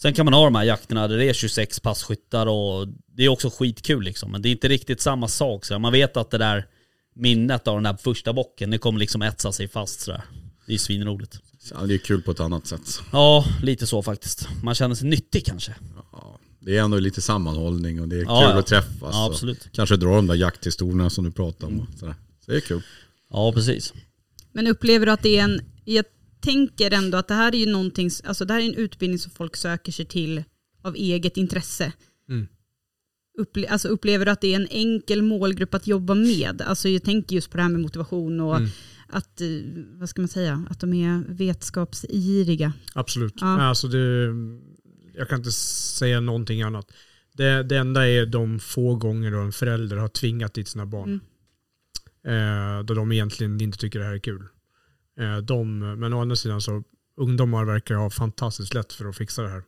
Sen 0.00 0.14
kan 0.14 0.24
man 0.24 0.34
ha 0.34 0.44
de 0.44 0.54
här 0.54 0.64
jakterna 0.64 1.08
där 1.08 1.18
det 1.18 1.24
är 1.24 1.32
26 1.32 1.80
passkyttar 1.80 2.46
och 2.46 2.88
det 3.06 3.24
är 3.24 3.28
också 3.28 3.50
skitkul 3.50 4.02
liksom. 4.02 4.32
Men 4.32 4.42
det 4.42 4.48
är 4.48 4.50
inte 4.50 4.68
riktigt 4.68 5.00
samma 5.00 5.28
sak. 5.28 5.64
Så 5.64 5.78
man 5.78 5.92
vet 5.92 6.16
att 6.16 6.30
det 6.30 6.38
där 6.38 6.66
minnet 7.14 7.68
av 7.68 7.74
den 7.74 7.82
där 7.82 7.96
första 7.96 8.32
bocken, 8.32 8.70
det 8.70 8.78
kommer 8.78 8.98
liksom 8.98 9.22
etsa 9.22 9.52
sig 9.52 9.68
fast 9.68 10.00
sådär. 10.00 10.22
Det 10.66 10.74
är 10.74 10.78
svinroligt. 10.78 11.40
Så 11.58 11.86
Det 11.86 11.94
är 11.94 11.98
kul 11.98 12.22
på 12.22 12.30
ett 12.30 12.40
annat 12.40 12.66
sätt. 12.66 13.00
Ja, 13.12 13.44
lite 13.62 13.86
så 13.86 14.02
faktiskt. 14.02 14.48
Man 14.62 14.74
känner 14.74 14.94
sig 14.94 15.08
nyttig 15.08 15.46
kanske. 15.46 15.74
Ja. 15.96 16.05
Det 16.66 16.76
är 16.76 16.82
ändå 16.82 16.98
lite 16.98 17.22
sammanhållning 17.22 18.00
och 18.00 18.08
det 18.08 18.16
är 18.16 18.22
Ja, 18.22 18.40
kul 18.40 18.50
ja. 18.50 18.58
att 18.58 18.66
träffas. 18.66 19.10
Ja, 19.12 19.26
absolut. 19.26 19.68
Kanske 19.72 19.96
dra 19.96 20.16
de 20.16 20.26
där 20.26 20.34
jakthistorierna 20.34 21.10
som 21.10 21.24
du 21.24 21.30
pratar 21.30 21.66
om. 21.66 21.72
Mm. 21.74 21.86
Så 22.00 22.14
det 22.46 22.56
är 22.56 22.60
kul. 22.60 22.82
Ja, 23.30 23.52
precis. 23.52 23.92
Men 24.52 24.66
upplever 24.66 25.06
du 25.06 25.12
att 25.12 25.22
det 25.22 25.38
är 25.38 25.44
en, 25.44 25.60
jag 25.84 26.04
tänker 26.40 26.90
ändå 26.90 27.18
att 27.18 27.28
det 27.28 27.34
här 27.34 27.54
är 27.54 27.58
ju 27.58 27.66
någonting, 27.66 28.10
alltså 28.24 28.44
det 28.44 28.52
här 28.54 28.60
är 28.60 28.64
en 28.64 28.74
utbildning 28.74 29.18
som 29.18 29.32
folk 29.32 29.56
söker 29.56 29.92
sig 29.92 30.04
till 30.04 30.44
av 30.82 30.94
eget 30.96 31.36
intresse. 31.36 31.92
Mm. 32.28 32.46
Upple, 33.38 33.68
alltså 33.68 33.88
upplever 33.88 34.24
du 34.24 34.30
att 34.30 34.40
det 34.40 34.52
är 34.52 34.56
en 34.56 34.68
enkel 34.70 35.22
målgrupp 35.22 35.74
att 35.74 35.86
jobba 35.86 36.14
med? 36.14 36.62
Alltså 36.62 36.88
jag 36.88 37.02
tänker 37.02 37.34
just 37.34 37.50
på 37.50 37.56
det 37.56 37.62
här 37.62 37.70
med 37.70 37.80
motivation 37.80 38.40
och 38.40 38.56
Mm. 38.56 38.68
att, 39.08 39.40
eh, 39.40 39.46
vad 39.98 40.08
ska 40.08 40.20
man 40.22 40.28
säga, 40.28 40.64
att 40.70 40.80
de 40.80 40.92
är 40.94 41.24
vetskapsgiriga. 41.28 42.72
Absolut. 42.94 43.34
Ja. 43.40 43.62
Alltså 43.62 43.88
det, 43.88 44.28
jag 45.16 45.28
kan 45.28 45.38
inte 45.38 45.52
säga 45.52 46.20
någonting 46.20 46.62
annat. 46.62 46.92
Det, 47.32 47.62
det 47.62 47.76
enda 47.76 48.08
är 48.08 48.26
de 48.26 48.58
få 48.58 48.94
gånger 48.94 49.30
då 49.30 49.38
en 49.38 49.52
förälder 49.52 49.96
har 49.96 50.08
tvingat 50.08 50.54
dit 50.54 50.68
sina 50.68 50.86
barn. 50.86 51.20
Eh, 52.26 52.84
då 52.84 52.94
de 52.94 53.12
egentligen 53.12 53.60
inte 53.60 53.78
tycker 53.78 53.98
det 53.98 54.04
här 54.04 54.14
är 54.14 54.18
kul. 54.18 54.44
Eh, 55.20 55.36
de, 55.36 55.78
men 55.78 56.12
å 56.12 56.20
andra 56.20 56.36
sidan 56.36 56.60
så 56.60 56.82
ungdomar 57.16 57.64
verkar 57.64 57.94
ha 57.94 58.10
fantastiskt 58.10 58.74
lätt 58.74 58.92
för 58.92 59.08
att 59.08 59.16
fixa 59.16 59.42
det 59.42 59.48
här. 59.48 59.62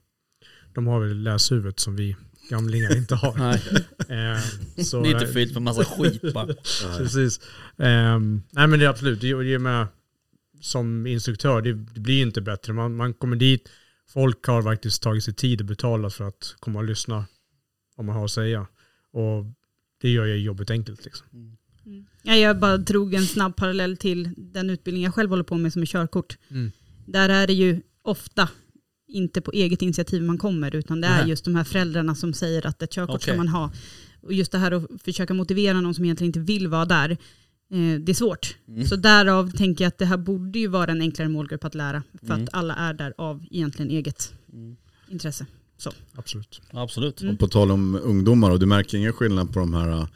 De 0.75 0.87
har 0.87 1.01
väl 1.01 1.23
läshuvudet 1.23 1.81
som 1.81 1.97
vi 1.97 2.17
gamlingar 2.51 2.97
inte 2.97 3.15
har. 3.15 3.35
Nej, 3.39 3.63
Eh, 4.09 4.41
så, 4.85 5.03
det 5.03 5.09
är 5.09 5.13
inte 5.13 5.33
fyllt 5.33 5.53
med 5.53 5.63
massa 5.63 5.85
skit 5.85 6.35
bara. 6.35 6.47
Precis. 6.99 7.41
Ehm, 7.77 8.43
nej 8.51 8.67
men 8.67 8.79
det 8.79 8.85
är 8.85 8.89
absolut, 8.89 9.21
det, 9.21 9.43
det 9.43 9.55
är 9.55 9.59
med, 9.59 9.87
som 10.61 11.07
instruktör, 11.07 11.63
det, 11.63 11.73
det 11.73 12.01
blir 12.01 12.23
inte 12.23 12.41
bättre. 12.41 12.73
Man, 12.73 12.97
man 12.97 13.15
kommer 13.15 13.37
dit, 13.37 13.69
folk 14.09 14.47
har 14.47 14.63
faktiskt 14.63 15.03
tagit 15.03 15.25
sig 15.25 15.35
tid 15.35 15.61
och 15.61 15.67
betalat 15.67 16.15
för 16.15 16.29
att 16.29 16.57
komma 16.61 16.79
och 16.79 16.85
lyssna 16.85 17.25
vad 17.97 18.07
man 18.07 18.17
har 18.17 18.25
att 18.25 18.31
säga. 18.31 18.67
Och 19.13 19.45
det 20.01 20.11
gör 20.11 20.27
ju 20.27 20.37
jobbet 20.37 20.71
enkelt. 20.71 21.05
Liksom. 21.05 21.27
Ja, 22.23 22.35
jag 22.35 22.59
bara 22.59 22.77
drog 22.77 23.15
en 23.15 23.27
snabb 23.27 23.57
parallell 23.57 23.97
till 23.97 24.31
den 24.37 24.71
utbildning 24.71 25.05
jag 25.05 25.15
själv 25.15 25.31
håller 25.31 25.45
på 25.45 25.57
med 25.57 25.73
som 25.73 25.83
är 25.83 25.87
körkort. 25.87 26.39
Mm. 26.49 26.73
Där 27.07 27.29
är 27.29 27.47
det 27.47 27.53
ju 27.53 27.81
ofta 28.03 28.49
inte 29.09 29.41
på 29.41 29.53
eget 29.53 29.83
initiativ 29.83 30.23
man 30.23 30.39
kommer 30.39 30.75
utan 30.75 31.01
det 31.01 31.07
är 31.07 31.21
Nej. 31.21 31.29
just 31.29 31.45
de 31.45 31.55
här 31.55 31.65
föräldrarna 31.65 32.15
som 32.15 32.33
säger 32.33 32.67
att 32.67 32.83
ett 32.83 32.93
körkort 32.93 33.23
ska 33.23 33.31
Okej. 33.31 33.37
man 33.37 33.49
ha. 33.49 33.73
Och 34.21 34.33
just 34.33 34.53
det 34.53 34.59
här 34.59 34.73
att 34.73 35.03
försöka 35.05 35.35
motivera 35.35 35.81
någon 35.81 35.95
som 35.95 36.05
egentligen 36.05 36.29
inte 36.29 36.41
vill 36.41 36.69
vara 36.69 36.85
där, 36.85 37.17
det 38.01 38.13
är 38.13 38.15
svårt. 38.15 38.57
Mm. 38.69 38.87
Så 38.87 38.97
därav 38.97 39.51
tänker 39.51 39.85
jag 39.85 39.89
att 39.89 39.99
det 39.99 40.05
här 40.05 40.17
borde 40.17 40.59
ju 40.59 40.67
vara 40.67 40.91
en 40.93 41.01
enklare 41.01 41.29
målgrupp 41.29 41.65
att 41.65 41.75
lära 41.75 42.03
för 42.21 42.35
Mm. 42.35 42.45
att 42.45 42.55
alla 42.55 42.75
är 42.75 42.95
där 42.95 43.15
av 43.19 43.45
egentligen 43.51 43.91
eget 43.91 44.33
Mm. 44.53 44.77
intresse. 45.09 45.47
Absolut. 46.15 46.61
Absolut. 46.71 47.21
Mm. 47.21 47.35
Och 47.35 47.41
på 47.41 47.49
tal 47.49 47.71
om 47.71 47.95
ungdomar, 48.03 48.51
och 48.51 48.59
du 48.61 48.67
märker 48.67 48.99
ingen 48.99 49.13
skillnad 49.13 49.53
på 49.53 49.59
de 49.59 49.75
här 49.75 49.89
äh, 49.89 50.07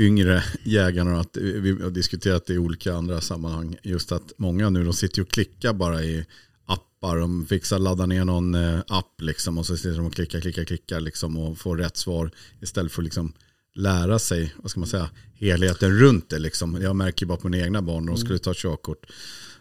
yngre 0.00 0.42
jägarna, 0.64 1.20
att 1.20 1.36
vi 1.36 1.82
har 1.82 1.90
diskuterat 1.90 2.46
det 2.46 2.54
i 2.54 2.58
olika 2.58 2.94
andra 2.94 3.20
sammanhang, 3.20 3.76
just 3.82 4.12
att 4.12 4.32
många 4.36 4.70
nu 4.70 4.84
de 4.84 4.92
sitter 4.92 5.22
och 5.22 5.28
klickar 5.28 5.72
bara 5.72 6.02
i 6.04 6.24
appar, 6.66 7.16
de 7.16 7.46
fixar 7.46 7.78
ladda 7.78 8.06
ner 8.06 8.24
någon 8.24 8.54
eh, 8.54 8.78
app 8.88 9.20
liksom 9.20 9.58
och 9.58 9.66
så 9.66 9.76
sitter 9.76 9.96
de 9.96 10.06
och 10.06 10.14
klickar, 10.14 10.40
klickar, 10.40 10.64
klickar 10.64 11.00
liksom 11.00 11.36
och 11.36 11.58
får 11.58 11.76
rätt 11.76 11.96
svar 11.96 12.30
istället 12.60 12.92
för 12.92 13.02
att 13.02 13.04
liksom 13.04 13.32
lära 13.76 14.18
sig, 14.18 14.54
vad 14.56 14.70
ska 14.70 14.80
man 14.80 14.88
säga, 14.88 15.10
helheten 15.34 15.98
runt 15.98 16.30
det 16.30 16.38
liksom. 16.38 16.82
Jag 16.82 16.96
märker 16.96 17.22
ju 17.22 17.28
bara 17.28 17.38
på 17.38 17.48
mina 17.48 17.64
egna 17.64 17.82
barn 17.82 18.04
när 18.04 18.12
de 18.12 18.18
skulle 18.18 18.38
ta 18.38 18.52
körkort. 18.54 19.06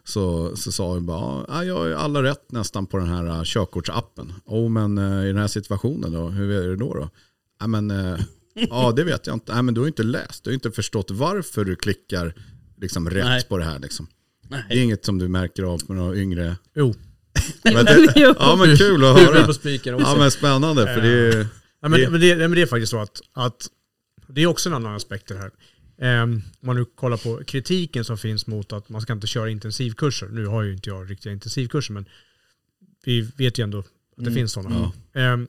Så, 0.04 0.56
så 0.56 0.72
sa 0.72 0.94
jag 0.94 1.04
bara, 1.04 1.46
ja, 1.48 1.64
jag 1.64 1.76
har 1.76 1.86
ju 1.86 1.96
alla 1.96 2.24
rätt 2.24 2.52
nästan 2.52 2.86
på 2.86 2.98
den 2.98 3.08
här 3.08 3.26
uh, 3.26 3.44
körkortsappen. 3.44 4.34
Oh, 4.46 4.70
men 4.70 4.98
uh, 4.98 5.24
i 5.24 5.28
den 5.28 5.38
här 5.38 5.48
situationen 5.48 6.12
då, 6.12 6.28
hur 6.28 6.52
är 6.52 6.68
det 6.68 6.76
då? 6.76 6.94
då? 6.94 7.10
Ja, 7.60 7.68
men, 7.68 7.92
uh, 7.92 8.20
ja, 8.54 8.94
det 8.96 9.04
vet 9.04 9.28
jag 9.28 9.36
inte. 9.36 9.54
Nej, 9.54 9.64
men 9.64 9.74
du 9.74 9.82
har 9.82 9.88
inte 9.88 10.04
läst, 10.04 10.44
du 10.44 10.50
har 10.50 10.54
inte 10.54 10.72
förstått 10.72 11.12
varför 11.12 11.66
du 11.66 11.76
klickar 11.76 12.34
liksom, 12.82 13.10
rätt 13.10 13.26
Nej. 13.26 13.44
på 13.50 13.58
det 13.58 13.64
här. 13.64 13.80
Liksom. 13.80 14.08
Det 14.50 14.56
är 14.56 14.66
Nej. 14.70 14.84
inget 14.84 15.06
som 15.06 15.18
du 15.18 15.28
märker 15.28 15.64
av 15.64 15.82
med 15.88 15.98
några 15.98 16.16
yngre. 16.16 16.56
Jo, 16.76 16.96
Men 17.64 17.86
det, 17.86 18.12
ja, 18.16 18.56
men 18.60 18.78
kul 18.78 19.06
att 19.06 19.20
höra. 19.20 19.54
Ja, 20.00 20.16
men 20.18 20.32
spännande, 20.32 20.94
för 20.94 21.02
det 21.02 21.38
är 21.38 21.48
Ja, 21.86 21.90
men, 21.90 22.12
men, 22.12 22.22
det, 22.22 22.36
men 22.36 22.52
det 22.52 22.62
är 22.62 22.66
faktiskt 22.66 22.92
så 22.92 23.00
att, 23.00 23.22
att 23.34 23.68
det 24.28 24.42
är 24.42 24.48
också 24.48 24.70
en 24.70 24.76
annan 24.76 24.96
aspekt 24.96 25.28
det 25.28 25.38
här. 25.38 25.52
Ehm, 25.98 26.32
om 26.34 26.68
man 26.68 26.76
nu 26.76 26.86
kollar 26.86 27.18
på 27.18 27.44
kritiken 27.44 28.06
som 28.06 28.18
finns 28.18 28.48
mot 28.48 28.74
att 28.74 28.90
man 28.90 29.02
ska 29.02 29.14
inte 29.14 29.28
köra 29.28 29.50
intensivkurser. 29.50 30.28
Nu 30.28 30.46
har 30.46 30.64
ju 30.64 30.74
inte 30.74 30.90
jag 30.90 31.12
riktiga 31.12 31.34
intensivkurser 31.34 31.94
men 31.94 32.06
vi 33.06 33.22
vet 33.22 33.60
ju 33.60 33.64
ändå 33.64 33.80
att 33.80 33.86
det 34.16 34.22
Mm. 34.22 34.34
finns 34.34 34.52
sådana. 34.52 34.92
Ja. 35.14 35.22
Ehm, 35.22 35.48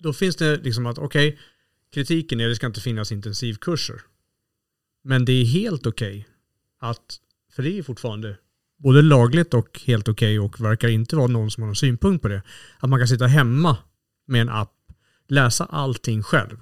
då 0.00 0.12
finns 0.12 0.36
det 0.36 0.56
liksom 0.56 0.86
att 0.86 0.98
okej, 0.98 1.38
kritiken 1.94 2.40
är 2.40 2.44
att 2.46 2.50
det 2.50 2.56
ska 2.56 2.66
inte 2.66 2.80
finnas 2.80 3.12
intensivkurser. 3.12 4.00
Men 5.04 5.24
det 5.24 5.32
är 5.32 5.44
helt 5.44 5.86
okej 5.86 6.28
att, 6.78 7.20
för 7.52 7.62
det 7.62 7.78
är 7.78 7.82
fortfarande 7.82 8.36
både 8.76 9.02
lagligt 9.02 9.54
och 9.54 9.80
helt 9.84 10.08
okej 10.08 10.40
och 10.40 10.60
verkar 10.60 10.88
inte 10.88 11.16
vara 11.16 11.26
någon 11.26 11.50
som 11.50 11.62
har 11.62 11.66
någon 11.68 11.76
synpunkt 11.76 12.22
på 12.22 12.28
det. 12.28 12.42
Att 12.78 12.90
man 12.90 12.98
kan 13.00 13.08
sitta 13.08 13.26
hemma 13.26 13.76
med 14.26 14.40
en 14.40 14.48
app, 14.48 14.73
läsa 15.28 15.64
allting 15.64 16.22
själv. 16.22 16.60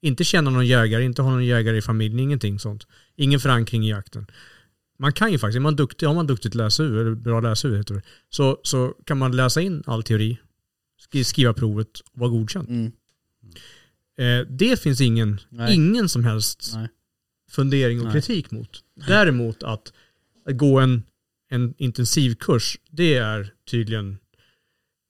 Inte 0.00 0.24
känna 0.24 0.50
någon 0.50 0.66
jägare, 0.66 1.04
inte 1.04 1.22
ha 1.22 1.30
någon 1.30 1.44
jägare 1.44 1.76
i 1.76 1.82
familjen, 1.82 2.18
ingenting 2.20 2.58
sånt. 2.58 2.86
Ingen 3.16 3.40
förankring 3.40 3.86
i 3.86 3.90
jakten. 3.90 4.26
Man 4.98 5.12
kan 5.12 5.32
ju 5.32 5.38
faktiskt, 5.38 5.56
är 5.56 5.60
man 5.60 5.76
duktig, 5.76 6.06
har 6.06 6.14
man 6.14 6.26
duktigt 6.26 6.54
läshuvud, 6.54 7.00
eller 7.00 7.14
bra 7.14 7.40
läshuvud 7.40 7.78
heter 7.78 7.94
det, 7.94 8.02
så, 8.28 8.60
så 8.62 8.94
kan 9.04 9.18
man 9.18 9.36
läsa 9.36 9.60
in 9.60 9.82
all 9.86 10.02
teori, 10.02 10.38
skri- 11.00 11.24
skriva 11.24 11.52
provet 11.54 12.00
och 12.00 12.20
vara 12.20 12.30
godkänd. 12.30 12.68
Mm. 12.68 12.92
Eh, 14.18 14.46
det 14.50 14.80
finns 14.80 15.00
ingen, 15.00 15.40
Nej. 15.48 15.74
ingen 15.74 16.08
som 16.08 16.24
helst 16.24 16.70
Nej. 16.74 16.88
fundering 17.50 17.98
och 17.98 18.04
Nej. 18.04 18.12
kritik 18.12 18.50
mot. 18.50 18.80
Däremot 18.94 19.62
att, 19.62 19.92
att 20.46 20.56
gå 20.56 20.80
en, 20.80 21.02
en 21.48 21.74
intensivkurs, 21.78 22.78
det 22.90 23.14
är 23.14 23.54
tydligen 23.70 24.18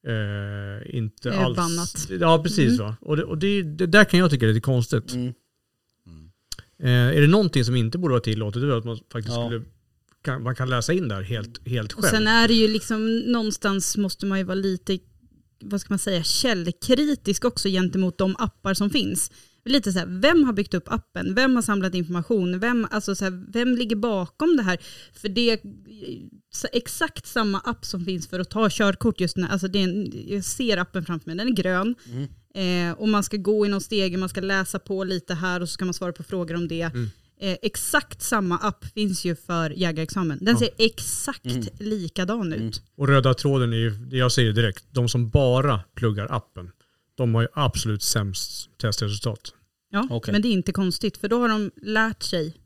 eh, 0.07 0.97
inte 0.97 1.29
Det 1.29 1.35
är 1.35 1.45
alls... 1.45 1.57
bannat. 1.57 2.09
Ja, 2.21 2.43
precis. 2.43 2.69
Mm. 2.69 2.79
Va? 2.87 2.97
Och, 3.01 3.17
det, 3.17 3.25
och 3.25 3.39
det, 3.39 3.63
det 3.63 3.87
där 3.87 4.05
kan 4.05 4.21
jag 4.21 4.31
tycka 4.31 4.45
är 4.47 4.49
lite 4.53 4.65
konstigt. 4.65 5.13
Mm. 5.13 5.33
Eh, 6.79 7.17
är 7.17 7.21
det 7.21 7.27
någonting 7.27 7.65
som 7.65 7.77
inte 7.77 7.99
borde 7.99 8.13
vara 8.13 8.21
tillåtet, 8.23 8.63
det 8.63 8.69
är 8.69 8.79
att 8.79 8.85
man 8.85 8.99
faktiskt 9.13 9.37
Ja. 9.37 9.47
skulle, 9.49 9.65
kan, 10.25 10.43
man 10.43 10.55
kan 10.55 10.71
läsa 10.71 10.93
in 10.93 11.09
där 11.09 11.23
helt, 11.23 11.69
helt 11.69 11.93
Och 11.93 12.05
själv. 12.05 12.11
sen 12.11 12.27
är 12.27 12.49
det 12.49 12.55
ju 12.55 12.69
liksom, 12.69 13.19
någonstans 13.19 13.97
måste 13.97 14.27
man 14.27 14.39
ju 14.39 14.45
vara 14.45 14.55
lite, 14.55 14.99
vad 15.65 15.81
ska 15.81 15.93
man 15.93 15.99
säga, 15.99 16.23
källkritisk 16.23 17.45
också 17.45 17.69
gentemot 17.69 18.19
de 18.19 18.37
appar 18.39 18.75
som 18.75 18.91
finns. 18.91 19.31
Lite 19.65 19.93
så 19.93 19.99
här, 19.99 20.07
vem 20.21 20.45
har 20.45 20.53
byggt 20.53 20.75
upp 20.75 20.93
appen? 20.93 21.35
Vem 21.35 21.55
har 21.55 21.63
samlat 21.63 21.95
information? 21.95 22.59
Vem, 22.59 22.87
alltså 22.91 23.15
så 23.15 23.25
här, 23.25 23.53
vem 23.53 23.75
ligger 23.77 23.97
bakom 23.97 24.57
det 24.57 24.63
här? 24.63 24.79
För 25.13 25.29
det 25.29 25.61
exakt 26.73 27.27
samma 27.27 27.59
app 27.61 27.85
som 27.85 28.05
finns 28.05 28.29
för 28.29 28.41
att 28.41 28.51
ta 28.51 28.69
körkort 28.71 29.21
just 29.21 29.37
nu. 29.37 29.47
Alltså 29.51 29.69
det 29.69 29.79
är 29.79 29.85
en, 29.85 30.13
jag 30.29 30.45
ser 30.45 30.77
appen 30.77 31.05
framför 31.05 31.27
mig, 31.31 31.37
den 31.37 31.49
är 31.49 31.53
grön. 31.53 31.95
Mm. 32.11 32.29
Eh, 32.55 32.99
och 32.99 33.09
man 33.09 33.23
ska 33.23 33.37
gå 33.37 33.67
i 33.67 33.69
någon 33.69 33.81
stege, 33.81 34.17
man 34.17 34.29
ska 34.29 34.41
läsa 34.41 34.79
på 34.79 35.05
lite 35.05 35.35
här 35.35 35.61
och 35.61 35.69
så 35.69 35.73
ska 35.73 35.85
man 35.85 35.95
svara 35.95 36.13
på 36.13 36.23
frågor 36.23 36.55
om 36.55 36.69
det. 36.69 36.83
Mm. 36.83 37.11
Eh, 37.41 37.57
exakt 37.63 38.23
samma 38.23 38.59
app 38.59 38.85
finns 38.85 39.25
ju 39.25 39.37
för 39.37 39.71
jägarexamen. 39.71 40.39
Den 40.41 40.55
Ja. 40.55 40.59
ser 40.59 40.71
exakt 40.79 41.47
Mm. 41.47 41.67
likadan 41.79 42.53
ut. 42.53 42.61
Mm. 42.61 42.73
Och 42.97 43.09
röda 43.09 43.35
tråden 43.35 43.73
är 43.73 43.77
ju, 43.77 44.09
jag 44.11 44.33
säger 44.33 44.53
det 44.53 44.61
direkt, 44.63 44.85
de 44.91 45.09
som 45.09 45.31
bara 45.31 45.81
pluggar 45.97 46.27
appen, 46.31 46.71
de 47.15 47.35
har 47.35 47.43
ju 47.43 47.49
absolut 47.55 48.03
sämst 48.03 48.71
testresultat. 48.81 49.55
Ja, 49.91 50.07
Okej. 50.11 50.33
men 50.33 50.43
det 50.43 50.49
är 50.49 50.53
inte 50.53 50.73
konstigt 50.73 51.17
för 51.17 51.29
då 51.29 51.41
har 51.41 51.49
de 51.49 51.71
lärt 51.83 52.23
sig. 52.23 52.57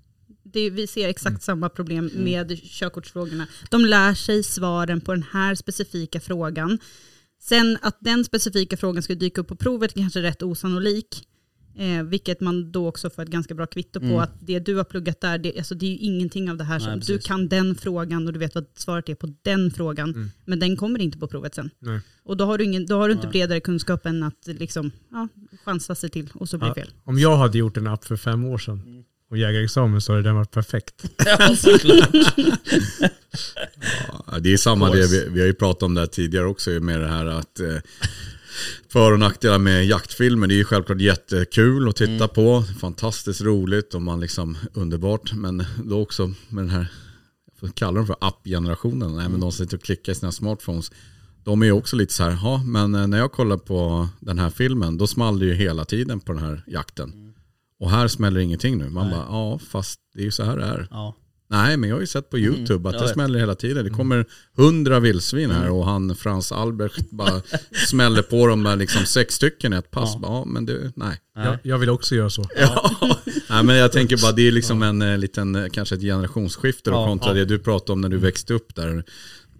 Det, 0.52 0.70
vi 0.70 0.86
ser 0.86 1.08
exakt 1.08 1.26
Mm. 1.30 1.40
samma 1.40 1.68
problem 1.68 2.08
Mm. 2.14 2.24
med 2.24 2.60
körkortsfrågorna. 2.64 3.46
De 3.70 3.84
lär 3.84 4.14
sig 4.14 4.42
svaren 4.42 5.00
på 5.00 5.12
den 5.12 5.24
här 5.32 5.54
specifika 5.54 6.20
frågan. 6.20 6.78
Sen 7.40 7.78
att 7.82 7.96
den 8.00 8.24
specifika 8.24 8.76
frågan 8.76 9.02
ska 9.02 9.14
dyka 9.14 9.40
upp 9.40 9.48
på 9.48 9.56
provet 9.56 9.90
är 9.96 10.00
kanske 10.00 10.22
rätt 10.22 10.42
osannolik. 10.42 11.26
Eh, 11.78 12.02
vilket 12.02 12.40
man 12.40 12.72
då 12.72 12.88
också 12.88 13.10
får 13.10 13.22
ett 13.22 13.28
ganska 13.28 13.54
bra 13.54 13.66
kvitto 13.66 14.00
på 14.00 14.06
Mm. 14.06 14.18
att 14.18 14.30
det 14.40 14.58
du 14.58 14.74
har 14.76 14.84
pluggat 14.84 15.20
där, 15.20 15.38
det, 15.38 15.58
alltså 15.58 15.74
det 15.74 15.86
är 15.86 15.90
ju 15.90 15.96
ingenting 15.96 16.50
av 16.50 16.56
det 16.56 16.64
här. 16.64 16.78
Nej, 16.78 16.88
som, 16.88 17.00
du 17.14 17.18
kan 17.18 17.48
den 17.48 17.74
frågan 17.74 18.26
och 18.26 18.32
du 18.32 18.38
vet 18.38 18.54
vad 18.54 18.66
svaret 18.76 19.08
är 19.08 19.14
på 19.14 19.34
den 19.42 19.70
frågan. 19.70 20.10
Mm. 20.14 20.30
Men 20.44 20.58
den 20.58 20.76
kommer 20.76 20.98
inte 21.00 21.18
på 21.18 21.26
provet 21.28 21.54
sen. 21.54 21.70
Nej. 21.78 22.00
Och 22.24 22.36
då 22.36 22.44
har 22.44 22.58
du, 22.58 22.64
ingen, 22.64 22.86
då 22.86 22.98
har 22.98 23.08
du 23.08 23.14
inte 23.14 23.26
bredare 23.28 23.60
kunskap 23.60 24.06
än 24.06 24.22
att 24.22 24.46
liksom, 24.46 24.90
ja, 25.10 25.28
chansa 25.64 25.94
sig 25.94 26.10
till 26.10 26.30
och 26.34 26.48
så 26.48 26.58
blir 26.58 26.68
det 26.68 26.80
Ja. 26.80 26.84
fel. 26.84 26.92
Om 27.04 27.18
jag 27.18 27.36
hade 27.36 27.58
gjort 27.58 27.76
en 27.76 27.86
app 27.86 28.04
för 28.04 28.16
fem 28.16 28.44
år 28.44 28.58
sedan 28.58 28.82
Mm. 28.86 29.04
Och 29.36 29.40
jägarexamen 29.40 30.00
så 30.00 30.12
hade 30.12 30.22
den 30.22 30.34
varit 30.34 30.50
perfekt. 30.50 31.04
Ja, 31.26 31.56
såklart. 31.56 32.08
Ja, 34.26 34.38
det 34.40 34.52
är 34.52 34.56
samma 34.56 34.90
det, 34.90 35.06
vi, 35.06 35.28
vi 35.30 35.40
har 35.40 35.46
ju 35.46 35.54
pratat 35.54 35.82
om 35.82 35.94
det 35.94 36.00
här 36.00 36.06
tidigare 36.06 36.46
också 36.46 36.70
med 36.70 37.00
det 37.00 37.06
här 37.08 37.26
att 37.26 37.60
eh, 37.60 37.76
för 38.88 39.12
och 39.12 39.18
nackdelar 39.18 39.58
med 39.58 39.86
jaktfilmer. 39.86 40.46
Det 40.46 40.54
är 40.54 40.56
ju 40.56 40.64
självklart 40.64 41.00
jättekul 41.00 41.88
att 41.88 41.96
titta 41.96 42.10
Mm. 42.24 42.28
på, 42.28 42.64
fantastiskt 42.80 43.40
roligt 43.40 43.94
och 43.94 44.02
man 44.02 44.20
liksom 44.20 44.56
underbart. 44.74 45.32
Men 45.32 45.64
då 45.84 46.00
också 46.02 46.26
med 46.48 46.64
den 46.64 46.70
här, 46.70 46.86
jag 47.50 47.58
får 47.60 47.68
kalla 47.76 47.96
dem 47.96 48.06
för 48.06 48.16
app-generationen, 48.20 49.08
Mm. 49.12 49.26
även 49.26 49.40
de 49.40 49.52
som 49.52 49.64
sitter 49.66 49.76
och 49.76 49.82
klickar 49.82 50.12
i 50.12 50.14
sina 50.14 50.32
smartphones. 50.32 50.90
De 51.44 51.62
är 51.62 51.66
ju 51.66 51.72
också 51.72 51.96
lite 51.96 52.12
så 52.14 52.22
här, 52.22 52.38
ja 52.42 52.62
men 52.66 52.94
eh, 52.94 53.06
när 53.06 53.18
jag 53.18 53.32
kollar 53.32 53.56
på 53.56 54.08
den 54.20 54.38
här 54.38 54.50
filmen 54.50 54.98
då 54.98 55.06
small 55.06 55.38
det 55.38 55.44
ju 55.46 55.54
hela 55.54 55.84
tiden 55.84 56.20
på 56.20 56.32
den 56.32 56.42
här 56.42 56.62
jakten. 56.66 57.25
Och 57.80 57.90
här 57.90 58.08
smäller 58.08 58.40
ingenting 58.40 58.78
nu. 58.78 58.88
Man 58.90 59.06
Nej. 59.06 59.14
bara, 59.14 59.26
ja 59.28 59.58
fast 59.58 60.00
det 60.14 60.20
är 60.20 60.24
ju 60.24 60.30
så 60.30 60.44
här 60.44 60.56
det 60.56 60.64
är. 60.64 60.88
Ja. 60.90 61.14
Nej, 61.48 61.76
men 61.76 61.88
jag 61.88 61.96
har 61.96 62.00
ju 62.00 62.06
sett 62.06 62.30
på 62.30 62.36
Mm, 62.36 62.54
YouTube 62.54 62.88
att 62.88 62.98
det 62.98 63.08
smäller 63.08 63.38
hela 63.38 63.54
tiden. 63.54 63.84
Det 63.84 63.90
kommer 63.90 64.26
hundra 64.56 65.00
vildsvin 65.00 65.50
här 65.50 65.70
och 65.70 65.84
han 65.84 66.16
Frans 66.16 66.52
Albert 66.52 67.10
bara 67.10 67.42
smäller 67.88 68.22
på 68.22 68.46
dem 68.46 68.62
med 68.62 68.78
liksom 68.78 69.06
sex 69.06 69.34
stycken 69.34 69.72
i 69.72 69.76
ett 69.76 69.90
pass. 69.90 70.10
Ja. 70.14 70.20
Ja, 70.22 70.38
ja 70.38 70.44
men 70.44 70.66
det, 70.66 70.92
nej. 70.96 71.20
Jag, 71.34 71.58
jag 71.62 71.78
vill 71.78 71.90
också 71.90 72.14
göra 72.14 72.30
så. 72.30 72.44
Ja. 72.60 72.90
nej, 73.50 73.64
men 73.64 73.76
jag 73.76 73.92
tänker 73.92 74.22
bara 74.22 74.32
det 74.32 74.48
är 74.48 74.52
liksom 74.52 74.82
en 74.82 75.02
eh, 75.02 75.18
liten, 75.18 75.54
eh, 75.54 75.68
kanske 75.68 75.94
ett 75.94 76.00
generationsskifte 76.00 76.90
då, 76.90 76.96
Ja, 76.96 77.06
kontra 77.06 77.30
ja. 77.30 77.34
det 77.34 77.44
du 77.44 77.58
pratade 77.58 77.92
om 77.92 78.00
när 78.00 78.08
du 78.08 78.18
växte 78.18 78.54
upp 78.54 78.74
där. 78.74 79.04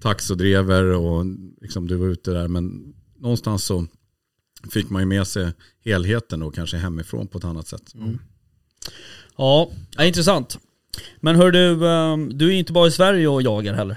Taxodrever 0.01 0.85
och 0.85 1.25
liksom 1.61 1.89
du 1.89 1.97
var 1.97 2.07
ute 2.07 2.31
där. 2.31 2.49
Men 2.49 2.95
någonstans 3.21 3.65
så 3.65 3.87
fick 4.73 4.91
man 4.91 5.03
ju 5.03 5.07
med 5.07 5.27
sig 5.27 5.53
helheten 5.85 6.43
och 6.43 6.55
kanske 6.55 6.77
hemifrån 6.77 7.27
på 7.27 7.39
ett 7.39 7.45
annat 7.45 7.69
sätt. 7.69 7.95
Mm. 7.95 8.19
Ja, 9.37 9.71
ja, 9.97 10.05
intressant. 10.05 10.59
Men 11.21 11.37
hör 11.37 11.51
du, 11.51 11.89
ehm, 11.89 12.39
du 12.39 12.49
är 12.49 12.53
inte 12.53 12.73
bara 12.73 12.89
i 12.89 12.91
Sverige 12.91 13.29
och 13.29 13.43
jagar 13.43 13.75
heller. 13.75 13.97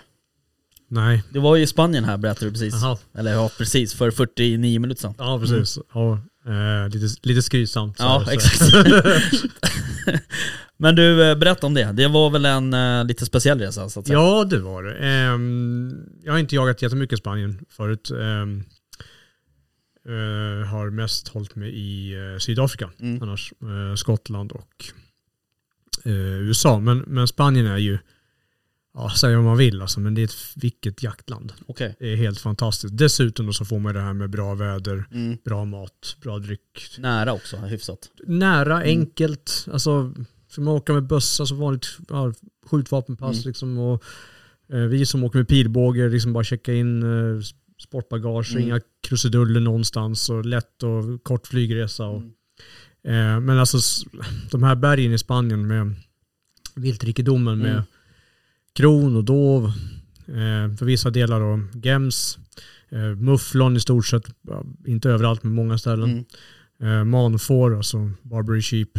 Nej. 0.88 1.24
Du 1.30 1.40
var 1.40 1.56
ju 1.56 1.64
i 1.64 1.68
Spanien 1.68 2.04
här 2.04 2.18
berättade 2.18 2.46
du 2.46 2.52
precis. 2.52 2.74
Jaha. 2.82 2.98
Eller 3.14 3.34
ja, 3.34 3.50
precis, 3.58 3.94
för 3.94 4.12
49 4.12 4.80
minuter 4.80 5.02
sedan. 5.02 5.14
Ja, 5.18 5.40
precis. 5.40 5.80
Ja, 5.94 6.14
eh, 6.46 6.90
lite, 6.90 7.28
lite 7.28 7.42
skrytsamt. 7.42 7.96
Ja, 8.00 8.24
här, 8.26 8.34
exakt. 8.34 8.74
Men 10.78 10.96
du, 10.96 11.30
eh, 11.30 11.36
berätta 11.36 11.68
om 11.68 11.74
det. 11.74 11.92
Det 11.92 12.08
var 12.08 12.30
väl 12.30 12.46
en 12.46 12.74
eh, 12.74 13.06
lite 13.06 13.26
speciell 13.26 13.60
resa 13.60 13.90
så 13.90 14.00
att 14.00 14.08
säga? 14.08 14.20
Ja, 14.20 14.44
det 14.44 14.60
var 14.60 14.84
det. 14.84 14.96
Ehm, 14.96 15.94
jag 16.24 16.32
har 16.32 16.40
inte 16.40 16.56
jagat 16.56 16.82
jättemycket 16.82 17.20
i 17.20 17.22
Spanien 17.22 17.66
förut. 17.70 18.12
Ehm, 18.12 18.64
eh, 20.10 20.68
har 20.68 20.90
mest 20.90 21.28
hållit 21.28 21.56
mig 21.56 21.70
i 21.70 22.14
eh, 22.14 22.38
Sydafrika 22.40 22.90
Mm. 23.00 23.24
annars. 23.24 23.54
Eh, 23.62 23.96
Skottland 23.96 24.52
och 24.52 24.86
USA. 26.06 26.80
Men, 26.80 26.98
men 27.08 27.28
Spanien 27.28 27.66
är 27.66 27.78
ju, 27.78 27.98
ja, 28.94 29.10
säga 29.10 29.36
vad 29.36 29.46
man 29.46 29.58
vill 29.58 29.82
alltså, 29.82 30.00
men 30.00 30.14
det 30.16 30.22
är 30.22 30.26
ett 30.26 30.36
vilket 30.56 31.04
jaktland. 31.04 31.54
Okej. 31.66 31.96
Det 32.00 32.14
är 32.14 32.16
helt 32.16 32.40
fantastiskt. 32.40 32.98
Dessutom 32.98 33.54
så 33.54 33.66
får 33.66 33.80
man 33.80 33.94
det 33.94 34.02
här 34.02 34.14
med 34.14 34.30
bra 34.30 34.56
väder, 34.56 35.06
Mm. 35.12 35.38
bra 35.46 35.66
mat, 35.66 36.18
bra 36.22 36.40
dryck. 36.40 36.96
Nära 36.98 37.34
också, 37.34 37.58
hyfsat. 37.58 38.00
Nära, 38.28 38.82
Mm. 38.84 39.00
enkelt. 39.00 39.66
Alltså, 39.72 40.14
ska 40.50 40.62
man 40.62 40.74
åka 40.74 40.94
med 40.94 41.04
bössa 41.08 41.46
så 41.46 41.56
vanligt 41.56 41.88
ja, 42.10 42.34
skjutvapenpass 42.66 43.36
Mm. 43.38 43.48
liksom. 43.48 43.78
Och, 43.78 44.04
vi 44.90 45.06
som 45.06 45.24
åker 45.24 45.38
med 45.40 45.48
pilbåge, 45.48 46.10
liksom 46.10 46.34
bara 46.34 46.44
checka 46.44 46.74
in 46.74 47.04
sportbagage, 47.84 48.52
Mm. 48.52 48.64
inga 48.64 48.80
krusiduller 49.10 49.60
någonstans 49.60 50.30
och 50.30 50.46
lätt 50.46 50.84
och 50.84 51.24
kort 51.24 51.48
flygresa. 51.48 52.06
Och, 52.06 52.22
Mm. 52.22 53.36
eh, 53.36 53.40
men 53.40 53.60
alltså 53.60 53.78
de 54.52 54.64
här 54.64 54.76
bergen 54.76 55.14
i 55.14 55.18
Spanien 55.18 55.68
med 55.68 55.96
viltrikedomen 56.76 57.60
med 57.60 57.72
Mm. 57.72 57.84
kron 58.74 59.16
och 59.16 59.24
dov, 59.24 59.66
eh, 60.28 60.76
för 60.78 60.86
vissa 60.86 61.10
delar 61.10 61.40
då 61.40 61.80
gems, 61.84 62.38
eh, 62.90 63.00
mufflon 63.16 63.78
i 63.78 63.80
stort 63.80 64.06
sett, 64.06 64.26
inte 64.88 65.10
överallt 65.10 65.44
men 65.44 65.54
många 65.54 65.78
ställen 65.78 66.26
Mm. 66.82 67.00
eh, 67.00 67.04
manfår, 67.04 67.78
alltså 67.78 68.12
Barbary 68.22 68.62
Sheep. 68.62 68.90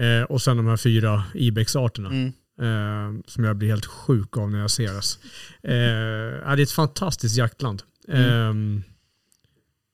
Eh, 0.00 0.22
och 0.22 0.42
sen 0.42 0.56
de 0.56 0.66
här 0.66 0.76
fyra 0.76 1.24
ibex-arterna 1.34 2.08
Mm. 2.08 2.26
eh, 2.60 3.22
som 3.26 3.44
jag 3.44 3.56
blir 3.56 3.68
helt 3.68 3.86
sjuk 3.86 4.36
av 4.36 4.50
när 4.50 4.58
jag 4.60 4.70
ser. 4.70 4.94
Alltså. 4.94 5.18
Eh, 5.62 5.70
det 5.72 6.44
är 6.46 6.60
ett 6.60 6.70
fantastiskt 6.70 7.36
jaktland. 7.36 7.82
Eh, 8.08 8.54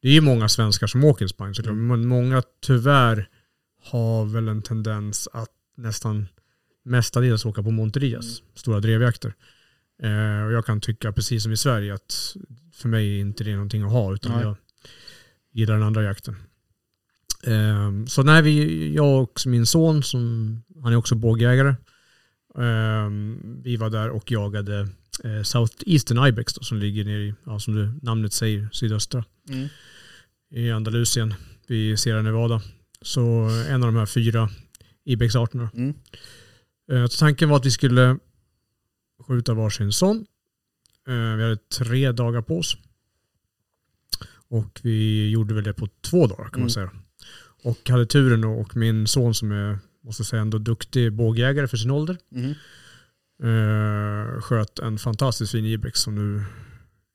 det 0.03 0.09
är 0.09 0.13
ju 0.13 0.21
många 0.21 0.49
svenskar 0.49 0.87
som 0.87 1.05
åker 1.05 1.25
i 1.25 1.29
Spanien 1.29 1.55
såklart, 1.55 1.77
men 1.77 2.09
många 2.09 2.43
tyvärr 2.63 3.29
har 3.83 4.25
väl 4.25 4.49
en 4.49 4.63
tendens 4.63 5.29
att 5.33 5.51
nästan 5.77 6.29
mestadels 6.85 7.45
åka 7.45 7.63
på 7.63 7.71
Monterias, 7.71 8.43
stora 8.55 8.81
drevjakter. 8.81 9.35
Eh, 10.03 10.45
och 10.47 10.53
jag 10.53 10.67
kan 10.67 10.81
tycka, 10.81 11.13
precis 11.13 11.43
som 11.43 11.53
i 11.53 11.57
Sverige, 11.57 11.95
att 11.95 12.37
för 12.73 12.89
mig 12.89 13.17
är 13.17 13.21
inte 13.21 13.45
det 13.45 13.53
någonting 13.53 13.83
att 13.83 13.93
ha, 13.93 14.15
utan 14.15 14.33
Nej. 14.33 14.43
jag 14.43 14.57
gillar 15.53 15.75
den 15.75 15.83
andra 15.83 16.03
jakten. 16.03 16.37
Ehm, 17.45 18.07
så 18.07 18.23
när 18.23 18.43
vi, 18.43 18.95
jag 18.95 19.23
och 19.23 19.41
min 19.47 19.67
son, 19.67 20.03
som, 20.03 20.63
han 20.83 20.93
är 20.93 20.97
också 20.97 21.15
bågjägare, 21.15 21.75
ehm, 22.59 23.61
vi 23.63 23.77
var 23.77 23.91
där 23.91 24.11
och 24.11 24.31
jagade 24.31 24.89
eh, 25.25 25.43
Southeastern 25.43 26.27
Ibex 26.27 26.55
då, 26.55 26.63
som 26.63 26.79
ligger 26.79 27.05
nere 27.05 27.23
i, 27.23 27.35
ja, 27.45 27.59
som 27.59 27.75
du, 27.75 27.93
namnet 28.03 28.33
säger, 28.33 28.69
sydöstra 28.73 29.25
Mm. 29.49 29.69
I 30.51 30.71
Andalusien 30.71 31.35
vid 31.67 31.99
Sierra 31.99 32.23
Nevada. 32.23 32.63
Så 33.03 33.21
en 33.69 33.83
av 33.83 33.93
de 33.93 33.97
här 33.99 34.07
fyra 34.07 34.49
Ibex-arterna. 35.05 35.71
Mm. 35.75 35.95
Eh, 36.93 37.07
Så 37.07 37.19
tanken 37.19 37.49
var 37.49 37.57
att 37.57 37.67
vi 37.67 37.71
skulle 37.71 38.19
skjuta 39.27 39.55
varsin 39.55 39.93
sån. 39.93 40.27
Eh, 41.09 41.15
Vi 41.37 41.43
hade 41.43 41.57
tre 41.57 42.13
dagar 42.13 42.43
på 42.43 42.59
oss. 42.59 42.77
Och 44.49 44.81
vi 44.83 45.29
gjorde 45.31 45.55
väl 45.55 45.65
det 45.65 45.73
på 45.75 45.89
två 46.01 46.27
dagar 46.27 46.45
kan 46.45 46.55
Mm. 46.55 46.61
man 46.61 46.71
säga. 46.71 46.91
Och 47.63 47.89
hade 47.91 48.07
turen 48.07 48.45
och 48.45 48.77
min 48.77 49.07
son 49.07 49.35
som 49.35 49.53
är, 49.53 49.79
måste 50.05 50.25
säga 50.25 50.43
ändå 50.43 50.59
duktig 50.59 51.13
bågjägare 51.13 51.69
för 51.69 51.77
sin 51.77 51.91
ålder. 51.91 52.17
Mm. 52.35 52.55
Eh, 53.43 54.41
sköt 54.41 54.79
en 54.79 54.99
fantastiskt 54.99 55.53
fin 55.53 55.65
Ibex 55.65 56.01
som 56.01 56.15
nu 56.15 56.45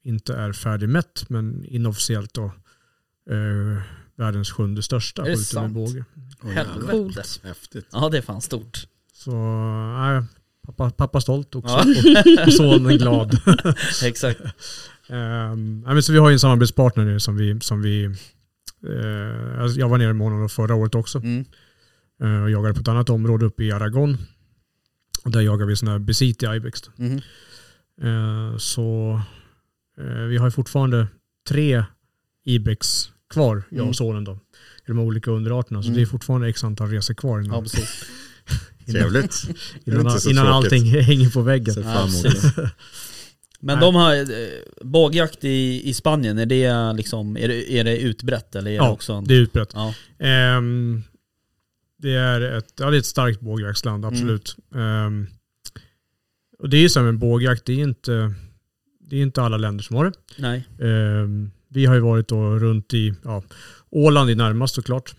inte 0.04 0.36
är 0.36 0.54
färdigmätt 0.54 1.30
men 1.30 1.66
inofficiellt 1.66 2.34
då 2.34 2.52
eh, 3.32 3.82
världens 4.16 4.52
sjunde 4.52 4.84
största 4.84 5.22
Är 5.22 5.30
det 5.30 5.38
skjuten 5.38 5.62
med 5.62 5.72
sant? 5.72 5.74
båge. 5.74 6.06
Åh, 6.44 6.50
Helvete. 6.52 6.92
Coolt. 6.92 7.40
Häftigt. 7.44 7.88
Ja, 7.92 8.10
det 8.10 8.18
är 8.18 8.22
fan 8.22 8.42
stort. 8.42 8.88
Så 9.14 9.32
nej, 9.98 10.24
pappa, 10.68 10.90
pappa 10.90 11.22
stolt 11.22 11.56
också 11.56 11.84
Ja. 11.86 12.46
och 12.48 12.54
sonen 12.54 12.98
glad. 12.98 13.40
Exakt. 14.04 14.40
Um, 15.10 15.80
nej, 15.82 15.94
men 15.94 16.04
så 16.04 16.12
vi 16.14 16.18
har 16.20 16.30
ju 16.30 16.34
en 16.34 16.40
samarbetspartner 16.40 17.06
nu 17.06 17.20
som 17.20 17.38
vi, 17.38 17.60
som 17.62 17.82
vi 17.82 18.04
eh, 18.06 19.62
alltså 19.62 19.80
jag 19.80 19.90
var 19.90 19.98
nere 19.98 20.14
med 20.14 20.28
honom 20.28 20.50
förra 20.50 20.76
året 20.76 20.96
också 20.96 21.18
Mm. 21.18 21.46
eh, 22.22 22.44
och 22.44 22.50
jagade 22.52 22.74
på 22.74 22.80
ett 22.80 22.88
annat 22.88 23.10
område 23.10 23.46
uppe 23.46 23.64
i 23.64 23.72
Aragon. 23.72 24.18
Och 25.24 25.32
där 25.32 25.42
jagar 25.42 25.66
vi 25.66 25.76
sådana 25.76 25.92
här 25.98 26.00
Besiti 26.06 26.46
Ibex. 26.46 26.82
då. 26.82 26.92
Mm. 27.04 27.18
Eh, 28.02 28.58
så 28.58 29.22
eh, 29.98 30.06
vi 30.06 30.38
har 30.38 30.48
ju 30.48 30.52
fortfarande 30.52 31.08
tre 31.50 31.84
Ibex 32.46 33.12
kvar, 33.36 33.64
jag 33.70 33.78
Mm. 33.78 33.90
och 33.90 33.96
sonen 33.96 34.24
då. 34.24 34.32
I 34.34 34.38
de 34.88 35.00
olika 35.00 35.32
underarterna. 35.32 35.82
Så 35.84 35.88
Mm. 35.88 35.96
det 35.98 36.02
är 36.02 36.06
fortfarande 36.06 36.50
x 36.50 36.64
antal 36.64 36.90
resor 36.90 37.14
kvar 37.14 37.38
Ja, 37.40 37.44
innan, 37.46 37.64
precis. 37.64 38.04
innan, 38.86 39.02
Trevligt. 39.02 39.48
Det 39.86 39.92
innan, 39.92 40.18
innan 40.30 40.48
allting 40.48 40.86
hänger 41.02 41.30
på 41.30 41.42
väggen. 41.42 41.76
Ja, 41.84 42.08
det. 42.24 42.72
Men 43.60 43.76
Nej. 43.80 43.86
de 43.86 43.96
har, 43.96 44.16
eh, 44.16 44.48
bågjakt 44.82 45.44
i, 45.44 45.90
i 45.90 45.94
Spanien, 45.94 46.38
är 46.38 46.46
det 46.46 46.94
liksom, 46.98 47.38
är 47.38 47.48
det, 47.48 47.72
är 47.72 47.84
det 47.84 47.98
utbrett 48.00 48.56
eller 48.56 48.72
är 48.72 48.76
det 48.80 48.86
Ja, 48.86 48.92
också 48.92 49.14
en... 49.14 49.24
Det 49.24 49.34
är 49.34 49.40
utbrett. 49.40 49.70
Ja. 49.74 49.94
Ehm, 50.20 51.04
det, 51.98 52.14
är 52.14 52.42
ett, 52.42 52.74
ja, 52.80 52.90
det 52.90 52.98
är 52.98 53.00
ett 53.00 53.06
starkt 53.06 53.40
bågjaktsland, 53.40 54.06
absolut. 54.06 54.56
Ehm, 54.76 55.28
och 56.60 56.70
det 56.70 56.78
är 56.78 56.82
ju 56.82 56.90
så 56.90 57.00
här 57.00 57.06
med 57.06 57.18
bågjakt, 57.20 57.66
det 57.66 57.74
är 57.74 57.84
inte, 57.84 58.34
det 59.00 59.16
är 59.18 59.22
inte 59.22 59.42
alla 59.42 59.58
länder 59.58 59.84
som 59.84 59.96
har 59.96 60.06
det. 60.06 60.12
Nej. 60.38 60.64
Ehm, 60.82 61.52
vi 61.76 61.86
har 61.86 61.96
ju 61.96 62.02
varit 62.02 62.28
då 62.28 62.60
runt 62.60 62.94
i 62.94 63.14
ja, 63.24 63.44
Åland 63.90 64.30
är 64.30 64.36
närmast 64.36 64.76
såklart. 64.76 65.16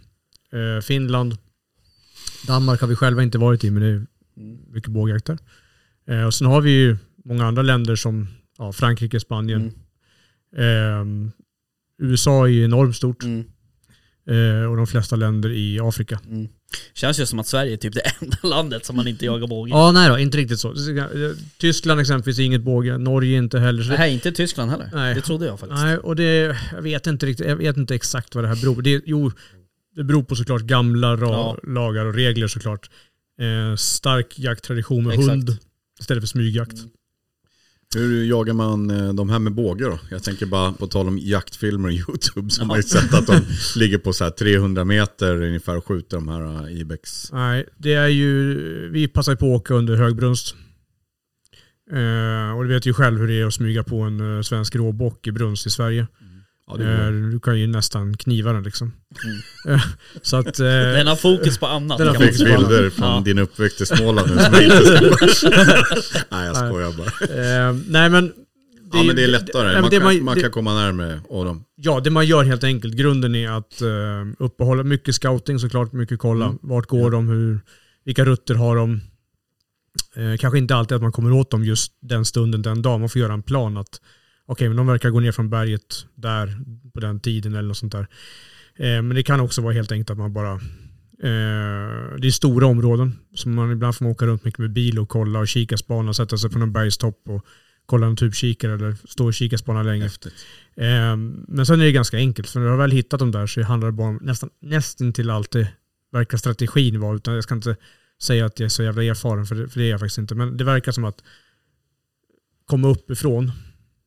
Ehm, 0.53 0.83
Finland. 0.83 1.37
Danmark 2.47 2.81
har 2.81 2.89
vi 2.89 2.97
själva 2.97 3.23
inte 3.23 3.39
varit 3.39 3.65
i 3.65 3.71
men 3.71 3.83
det 3.83 3.89
är 3.89 4.07
mycket 4.73 4.91
bågjakt 4.91 5.27
där. 5.27 5.39
Ehm, 6.07 6.27
och 6.27 6.35
sen 6.35 6.47
har 6.47 6.61
vi 6.61 6.71
ju 6.71 6.97
många 7.25 7.47
andra 7.47 7.63
länder 7.63 7.97
som 7.97 8.29
ja, 8.59 8.73
Frankrike, 8.73 9.21
Spanien. 9.21 9.73
Mm. 10.57 11.01
Ehm, 11.01 11.31
USA 11.99 12.45
är 12.45 12.51
ju 12.51 12.65
enormt 12.65 12.97
stort. 12.97 13.23
Mm. 13.23 13.45
Ehm, 14.27 14.71
och 14.71 14.77
de 14.77 14.87
flesta 14.87 15.17
länder 15.17 15.51
i 15.51 15.81
Afrika. 15.81 16.21
Mm. 16.27 16.49
Känns 16.95 17.21
ju 17.21 17.27
som 17.27 17.39
att 17.39 17.47
Sverige 17.47 17.73
är 17.73 17.77
typ 17.77 17.95
det 17.95 18.01
enda 18.21 18.37
landet 18.43 18.85
som 18.85 18.97
man 18.97 19.09
inte 19.09 19.25
jagar 19.25 19.47
båge. 19.47 19.71
Ja, 19.71 19.93
nej 19.93 20.09
då, 20.09 20.19
inte 20.19 20.39
riktigt 20.39 20.61
så. 20.61 20.75
Tyskland 21.59 22.01
exempelvis 22.01 22.39
är 22.39 22.43
inget 22.43 22.63
båge, 22.63 22.99
Norge 22.99 23.37
inte 23.39 23.59
heller. 23.59 23.83
Så 23.83 23.91
det, 23.91 23.99
Nej, 23.99 24.15
inte 24.15 24.33
Tyskland 24.33 24.71
heller. 24.71 24.91
Nej. 24.95 25.15
Det 25.15 25.21
trodde 25.21 25.47
jag 25.47 25.61
faktiskt. 25.61 25.83
nej, 25.83 25.99
och 25.99 26.17
det, 26.17 26.57
jag 26.73 26.83
vet 26.83 27.07
inte 27.07 27.27
riktigt, 27.27 27.47
jag 27.47 27.57
vet 27.57 27.77
inte 27.77 27.95
exakt 27.95 28.35
vad 28.35 28.45
det 28.45 28.49
här 28.49 28.57
beror 28.57 28.75
på. 28.75 28.81
Det, 28.81 29.03
jo, 29.07 29.33
det 29.97 30.05
beror 30.05 30.23
på 30.23 30.37
såklart 30.37 30.63
gamla 30.63 31.19
Ja. 31.21 31.59
lagar 31.63 32.07
och 32.07 32.15
regler 32.15 32.49
såklart. 32.49 32.91
Eh, 33.41 33.77
stark 33.77 34.39
jakttradition 34.39 35.05
med 35.05 35.13
Exakt. 35.13 35.29
hund 35.31 35.57
istället 36.01 36.23
för 36.23 36.29
smygjakt. 36.29 36.73
Mm. 36.73 36.91
Hur 37.95 38.25
jagar 38.25 38.55
man 38.55 38.91
eh, 38.91 39.15
de 39.15 39.29
här 39.31 39.39
med 39.39 39.53
båge 39.55 39.85
då? 39.85 39.99
Jag 40.11 40.23
tänker 40.23 40.47
bara 40.47 40.73
på 40.73 40.87
tal 40.87 41.09
om 41.09 41.19
jaktfilmer 41.19 41.89
och 41.89 41.93
YouTube 42.11 42.51
så 42.51 42.61
har 42.63 42.67
man 42.67 42.77
ju 42.77 42.83
Ja. 42.95 43.01
sett 43.01 43.15
att 43.15 43.27
de 43.27 43.41
ligger 43.77 43.99
på 43.99 44.13
så 44.13 44.25
här 44.25 44.31
300 44.31 44.85
meter 44.85 45.43
ungefär 45.43 45.77
och 45.77 45.87
skjuter 45.87 46.17
de 46.17 46.29
här 46.29 46.67
eh, 46.71 46.81
Ibex. 46.81 47.33
Nej, 47.33 47.67
det 47.79 47.93
är 47.95 48.09
ju, 48.09 48.55
vi 48.91 49.09
passar 49.09 49.35
på 49.37 49.55
att 49.55 49.61
åka 49.61 49.75
under 49.75 49.97
högbrunst. 49.97 50.55
Eh, 51.93 52.57
och 52.57 52.63
du 52.65 52.69
vet 52.69 52.87
ju 52.87 52.93
själv 52.95 53.19
hur 53.21 53.29
det 53.29 53.41
är 53.41 53.47
att 53.47 53.55
smyga 53.55 53.83
på 53.83 54.01
en 54.01 54.37
eh, 54.37 54.43
svensk 54.43 54.77
råbock 54.77 55.27
i 55.27 55.33
brunst 55.33 55.67
i 55.67 55.71
Sverige. 55.71 56.07
Ja, 56.71 56.77
det 56.77 56.85
Eh, 57.07 57.11
du 57.13 57.41
kan 57.41 57.61
ju 57.61 57.67
nästan 57.67 58.17
kniva 58.17 58.53
den 58.53 58.63
liksom. 58.63 58.93
Mm. 59.25 59.75
Eh, 59.77 59.85
så 60.23 60.37
att... 60.37 60.61
eh, 60.61 60.65
Den 60.67 61.07
har 61.07 61.17
fokus 61.17 61.59
på 61.59 61.67
annat. 61.67 61.99
Den 61.99 62.07
har 62.09 62.15
fick 62.15 62.37
säga. 62.37 62.59
bilder 62.59 62.91
från 62.91 63.09
Ja. 63.09 63.23
din 63.25 63.39
uppväxt 63.39 63.81
i 63.81 63.87
Småland 63.87 64.31
nu 64.37 64.43
som 64.43 64.55
jag 64.55 64.65
inte 64.65 64.85
ska 64.85 65.51
Nej 66.31 66.47
jag 66.47 66.57
skojar 66.57 66.93
bara. 66.97 67.69
eh, 67.69 67.77
nej 67.89 68.11
men... 68.11 68.33
Ja 68.93 69.03
men 69.03 69.17
det 69.17 69.25
är 69.25 69.29
lättare, 69.29 69.81
man, 69.81 69.91
det 69.91 69.97
kan, 69.97 70.05
man- 70.05 70.25
man 70.25 70.35
det- 70.35 70.41
kan 70.41 70.51
komma 70.51 70.75
närmare 70.75 71.21
och 71.29 71.45
dem. 71.45 71.65
Ja, 71.77 72.01
det 72.01 72.11
man 72.11 72.27
gör 72.27 72.45
helt 72.45 72.65
enkelt, 72.65 72.95
grunden 72.95 73.35
är 73.35 73.51
att 73.51 73.83
uh, 73.83 74.33
uppehålla 74.39 74.83
mycket 74.83 75.15
scouting 75.15 75.59
såklart, 75.59 75.93
mycket 75.93 76.19
kolla. 76.19 76.45
Mm. 76.47 76.59
Vart 76.63 76.87
går 76.87 77.11
de, 77.11 77.29
hur, 77.29 77.61
vilka 78.05 78.25
rutter 78.25 78.55
har 78.55 78.77
de? 78.77 79.01
Eh, 80.17 80.37
kanske 80.39 80.59
inte 80.59 80.75
alltid 80.77 80.97
att 80.97 81.03
man 81.03 81.13
kommer 81.13 81.33
åt 81.33 81.51
dem 81.51 81.65
just 81.65 81.93
den 82.01 82.25
stunden, 82.25 82.63
den 82.63 82.83
dagen. 82.83 83.01
Man 83.01 83.09
får 83.09 83.21
göra 83.21 83.33
en 83.33 83.43
plan 83.43 83.77
att 83.77 84.01
okej, 84.47 84.69
men 84.69 84.77
de 84.77 84.87
verkar 84.87 85.11
gå 85.11 85.21
ner 85.21 85.33
från 85.33 85.51
berget 85.51 86.07
där 86.15 86.59
på 86.95 87.01
den 87.01 87.21
tiden 87.21 87.55
eller 87.55 87.69
något 87.69 87.77
sånt 87.77 87.93
där. 87.93 88.07
Eh, 88.77 89.03
men 89.03 89.09
det 89.09 89.23
kan 89.23 89.41
också 89.41 89.63
vara 89.63 89.75
helt 89.75 89.93
enkelt 89.93 90.11
att 90.11 90.19
man 90.19 90.33
bara 90.33 90.61
det 91.19 92.27
är 92.27 92.31
stora 92.31 92.67
områden, 92.67 93.19
så 93.35 93.49
man 93.49 93.73
ibland 93.73 93.97
får 93.97 94.05
man 94.05 94.13
åka 94.13 94.27
runt 94.27 94.45
mycket 94.45 94.59
med 94.59 94.73
bil 94.73 94.99
och 94.99 95.09
kolla 95.09 95.39
och 95.39 95.49
kika 95.49 95.77
spana, 95.77 96.15
sätta 96.15 96.39
sig 96.39 96.51
på 96.51 96.59
någon 96.59 96.73
bergstopp 96.73 97.29
och 97.29 97.47
kolla 97.87 98.07
en 98.07 98.17
typkikare 98.17 98.75
eller 98.75 98.97
stå 99.09 99.27
och 99.27 99.35
kika 99.35 99.59
spana 99.59 99.83
länge. 99.83 100.05
Eh, 100.77 101.17
men 101.49 101.67
sen 101.67 101.81
är 101.81 101.85
det 101.85 101.93
ganska 101.93 102.17
enkelt, 102.17 102.49
för 102.49 102.61
när 102.61 102.67
du 102.67 102.71
har 102.71 102.79
väl 102.79 102.91
hittat 102.91 103.21
dem 103.21 103.33
där 103.33 103.47
så 103.47 103.63
handlar 103.63 103.89
det 103.89 103.93
bara 103.93 104.09
om 104.09 104.19
nästan, 104.23 104.51
nästan 104.61 105.13
till 105.13 105.31
alltid 105.31 105.67
verkar 106.13 106.39
strategin 106.39 107.01
vara, 107.01 107.17
utan 107.17 107.35
jag 107.35 107.45
ska 107.45 107.55
inte 107.55 107.77
säga 108.23 108.47
att 108.47 108.61
jag 108.61 108.65
är 108.65 108.71
så 108.71 108.83
jävla 108.83 109.05
erfaren, 109.05 109.47
för 109.47 109.55
det, 109.55 109.69
för 109.69 109.81
det 109.81 109.87
är 109.87 109.91
jag 109.91 110.01
faktiskt 110.01 110.19
inte. 110.19 110.35
Men 110.35 110.57
det 110.57 110.65
verkar 110.65 110.93
som 110.93 111.05
att 111.05 111.23
komma 112.67 112.89
uppifrån, 112.89 113.53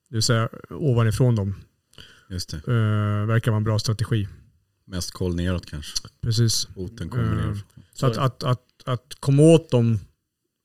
det 0.09 0.15
vill 0.15 0.23
säga 0.23 0.49
ovanifrån 0.69 1.35
dem, 1.35 1.55
Just 2.29 2.49
det. 2.49 2.57
eh, 2.57 3.25
verkar 3.27 3.51
vara 3.51 3.57
en 3.57 3.63
bra 3.63 3.79
strategi. 3.79 4.27
Mest 4.85 5.11
koll 5.11 5.35
neråt 5.35 5.65
kanske. 5.65 6.07
Precis. 6.21 6.67
Kommer 7.09 7.35
ner. 7.35 7.57
Så 7.93 8.05
att, 8.05 8.17
att, 8.17 8.43
att, 8.43 8.63
att 8.85 9.15
komma 9.19 9.43
åt 9.43 9.71
dem 9.71 9.99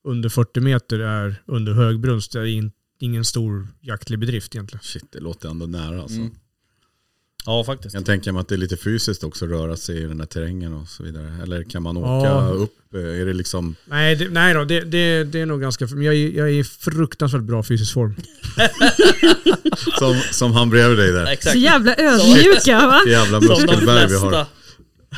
under 0.03 0.29
40 0.29 0.59
meter 0.59 0.99
är 0.99 1.41
under 1.45 1.73
högbrunst 1.73 2.35
är 2.35 2.45
in, 2.45 2.71
ingen 2.99 3.25
stor 3.25 3.67
jaktlig 3.81 4.19
bedrift 4.19 4.55
egentligen. 4.55 4.83
Shit, 4.83 5.11
det 5.11 5.19
låter 5.19 5.49
ändå 5.49 5.65
nära 5.65 6.01
alltså. 6.01 6.17
Mm. 6.17 6.35
Ja 7.45 7.63
faktiskt. 7.63 7.93
Jag 7.93 7.99
kan 8.05 8.05
tänka 8.13 8.33
mig 8.33 8.39
att 8.41 8.47
det 8.47 8.55
är 8.55 8.57
lite 8.57 8.77
fysiskt 8.77 9.23
också 9.23 9.45
att 9.45 9.51
röra 9.51 9.77
sig 9.77 9.97
i 9.97 10.01
den 10.05 10.17
där 10.17 10.25
terrängen 10.25 10.73
och 10.73 10.87
så 10.87 11.03
vidare. 11.03 11.33
Eller 11.43 11.63
kan 11.63 11.83
man 11.83 11.97
åka 11.97 12.27
Ja. 12.29 12.49
upp? 12.49 12.71
Är 12.95 13.25
det 13.25 13.33
liksom... 13.33 13.75
Nej, 13.85 14.15
det, 14.15 14.29
nej 14.29 14.53
då, 14.53 14.63
det, 14.63 14.79
det, 14.81 15.23
det 15.23 15.41
är 15.41 15.45
nog 15.45 15.61
ganska... 15.61 15.85
Men 15.87 16.01
jag, 16.03 16.15
är- 16.15 16.31
jag 16.37 16.47
är 16.49 16.53
i 16.53 16.63
fruktansvärt 16.63 17.41
bra 17.41 17.63
fysisk 17.63 17.93
form. 17.93 18.15
Som, 19.99 20.21
som 20.31 20.51
han 20.53 20.69
bredvid 20.69 20.97
dig 20.97 21.11
där. 21.11 21.25
Så 21.25 21.31
Exakt. 21.31 21.55
jävla 21.55 21.95
ödmjuka 21.97 22.87
va? 22.87 23.01
Jävla 23.07 23.39
muskelberg 23.39 24.07
vi 24.07 24.15
har. 24.17 24.45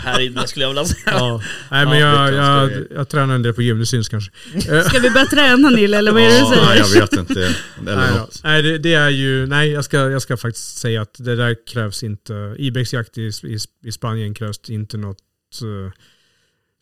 Här 0.03 0.19
inne 0.19 0.47
skulle 0.47 0.65
jag 0.65 0.69
vilja 0.69 0.85
säga. 0.85 1.01
Ja. 1.05 1.41
Nej, 1.71 1.85
men 1.85 1.99
Ja, 1.99 2.31
jag, 2.31 2.33
det 2.33 2.37
jag, 2.37 2.85
ska 2.85 2.93
jag, 2.95 3.09
tränar 3.09 3.35
en 3.35 3.41
del 3.41 3.53
på 3.53 3.61
gym, 3.61 3.79
det 3.79 3.85
syns 3.85 4.09
kanske. 4.09 4.31
Ska 4.89 4.99
vi 4.99 5.09
börja 5.09 5.25
träna 5.25 5.69
Nille 5.69 5.97
eller 5.97 6.11
vad 6.11 6.21
är 6.21 6.25
det 6.27 6.33
du 6.33 6.39
Ja, 6.39 6.67
säger? 6.67 6.75
jag 6.77 7.01
vet 7.01 7.13
inte. 7.13 7.55
Eller 7.79 7.95
Nej, 7.95 8.27
nej 8.43 8.61
det, 8.61 8.77
det 8.77 8.93
är 8.93 9.09
ju, 9.09 9.45
nej 9.47 9.69
jag 9.71 9.85
ska, 9.85 9.97
jag 9.97 10.21
ska 10.21 10.37
faktiskt 10.37 10.77
säga 10.77 11.01
att 11.01 11.13
det 11.17 11.35
där 11.35 11.55
krävs 11.67 12.03
inte, 12.03 12.55
ibexjakt 12.57 13.17
i, 13.17 13.31
i, 13.43 13.57
i 13.83 13.91
Spanien 13.91 14.33
krävs 14.33 14.69
inte 14.69 14.97
något 14.97 15.17
eh, 15.61 15.91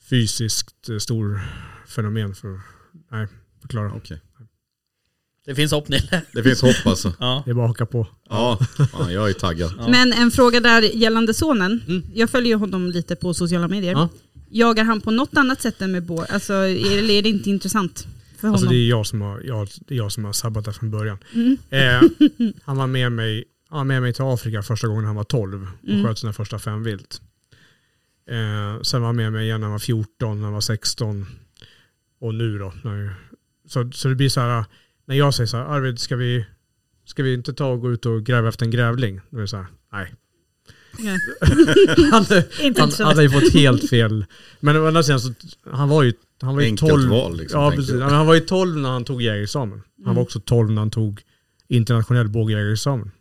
fysiskt 0.10 0.90
eh, 0.90 0.98
stor 0.98 1.42
fenomen 1.88 2.36
för 2.36 2.60
nej, 3.12 3.28
förklara. 3.62 3.92
Okej. 3.96 4.22
Det 5.46 5.56
finns 5.56 5.72
hopp 5.72 5.88
Nille. 5.88 6.22
Det 6.32 6.44
finns 6.44 6.62
hopp 6.62 6.86
alltså. 6.86 7.14
Ja. 7.20 7.42
Det 7.46 7.52
är 7.52 7.56
bara 7.56 7.66
att 7.66 7.70
haka 7.70 7.86
på. 7.86 8.08
Ja, 8.30 8.60
fan, 8.92 9.14
jag 9.14 9.30
är 9.30 9.34
taggad. 9.34 9.74
Ja. 9.78 9.88
Men 9.88 10.14
en 10.14 10.32
fråga 10.32 10.60
där 10.60 10.82
gällande 10.82 11.34
sonen. 11.34 11.82
Mm. 11.88 12.04
Jag 12.14 12.30
följer 12.30 12.56
honom 12.56 12.92
lite 12.92 13.16
på 13.16 13.34
sociala 13.34 13.68
medier. 13.68 13.92
Ja. 13.92 14.10
Jagar 14.50 14.84
han 14.84 15.02
på 15.02 15.12
något 15.12 15.38
annat 15.38 15.62
sätt 15.62 15.82
än 15.82 15.92
med 15.92 16.04
bår? 16.04 16.26
Alltså 16.30 16.54
är, 16.54 17.10
är 17.10 17.22
det 17.22 17.30
inte 17.30 17.50
intressant 17.50 18.08
för 18.38 18.42
honom? 18.48 18.54
Alltså 18.54 18.70
det 18.70 18.76
är 18.76 18.90
jag 18.90 19.06
som 19.08 19.22
har, 19.22 19.42
jag, 19.42 19.68
det 19.88 19.94
är 19.94 19.98
jag 19.98 20.12
som 20.12 20.26
har 20.26 20.34
sabbat 20.34 20.66
det 20.66 20.74
från 20.74 20.92
början. 20.92 21.18
Mm. 21.34 21.58
Eh, 21.70 22.02
han 22.64 22.78
var 22.78 22.88
med 22.88 23.12
mig, 23.12 23.44
han 23.70 23.78
var 23.78 23.86
med 23.86 24.02
mig 24.02 24.14
till 24.14 24.24
Afrika 24.24 24.64
första 24.64 24.88
gången 24.88 25.06
han 25.06 25.16
var 25.16 25.24
12 25.24 25.68
och 25.84 25.90
Mm. 25.90 26.06
sköt 26.06 26.20
sina 26.20 26.34
första 26.34 26.60
fem 26.60 26.84
vilt. 26.84 27.22
Eh, 28.30 28.82
sen 28.82 29.02
var 29.02 29.08
han 29.08 29.16
med 29.16 29.32
mig 29.34 29.46
igen 29.46 29.60
när 29.60 29.66
han 29.66 29.72
var 29.72 29.80
14, 29.80 30.38
när 30.38 30.44
han 30.44 30.54
var 30.54 30.62
16 30.62 31.26
och 32.22 32.34
nu 32.36 32.58
då. 32.60 32.74
Så, 33.68 33.92
så 33.94 34.08
det 34.08 34.16
blir 34.16 34.30
så 34.30 34.40
här, 34.40 34.66
när 35.06 35.16
jag 35.16 35.34
säger 35.34 35.48
så 35.48 35.58
här, 35.58 35.64
Arvid 35.66 36.00
ska 36.00 36.16
vi, 36.16 36.46
ska 37.06 37.24
vi 37.24 37.34
inte 37.34 37.54
ta 37.54 37.66
och 37.66 37.82
gå 37.82 37.92
ut 37.92 38.06
och 38.06 38.24
gräva 38.24 38.50
efter 38.50 38.66
en 38.66 38.72
grävling? 38.72 39.22
Då 39.30 39.38
är 39.38 39.42
det 39.42 39.48
så 39.48 39.58
här, 39.58 39.68
nej. 39.92 40.14
Nej. 41.00 41.20
han, 42.12 42.26
han, 42.78 42.92
han 42.98 43.08
hade 43.08 43.24
ju 43.24 43.30
fått 43.30 43.54
helt 43.54 43.90
fel. 43.90 44.26
Men 44.60 44.78
å 44.78 44.88
andra 44.88 45.04
sidan 45.04 45.20
så, 45.20 45.34
han 45.72 45.90
var 45.90 46.04
ju, 46.04 46.14
han 46.42 46.56
var 46.56 46.62
ju 46.62 46.68
Enkelt 46.68 46.92
12. 46.92 47.10
val 47.10 47.38
liksom. 47.38 47.62
Ja, 47.62 47.72
precis. 47.72 47.94
men 47.94 48.02
Han 48.02 48.28
var 48.28 48.34
ju 48.34 48.40
12 48.40 48.78
när 48.78 48.90
han 48.90 49.06
tog 49.06 49.22
jägarexamen. 49.22 49.82
Han 49.98 50.06
Mm. 50.06 50.16
var 50.16 50.24
också 50.24 50.40
12 50.40 50.72
när 50.72 50.82
han 50.82 50.92
tog 50.92 51.22
internationell 51.68 52.28
bågjägarexamen. 52.28 53.12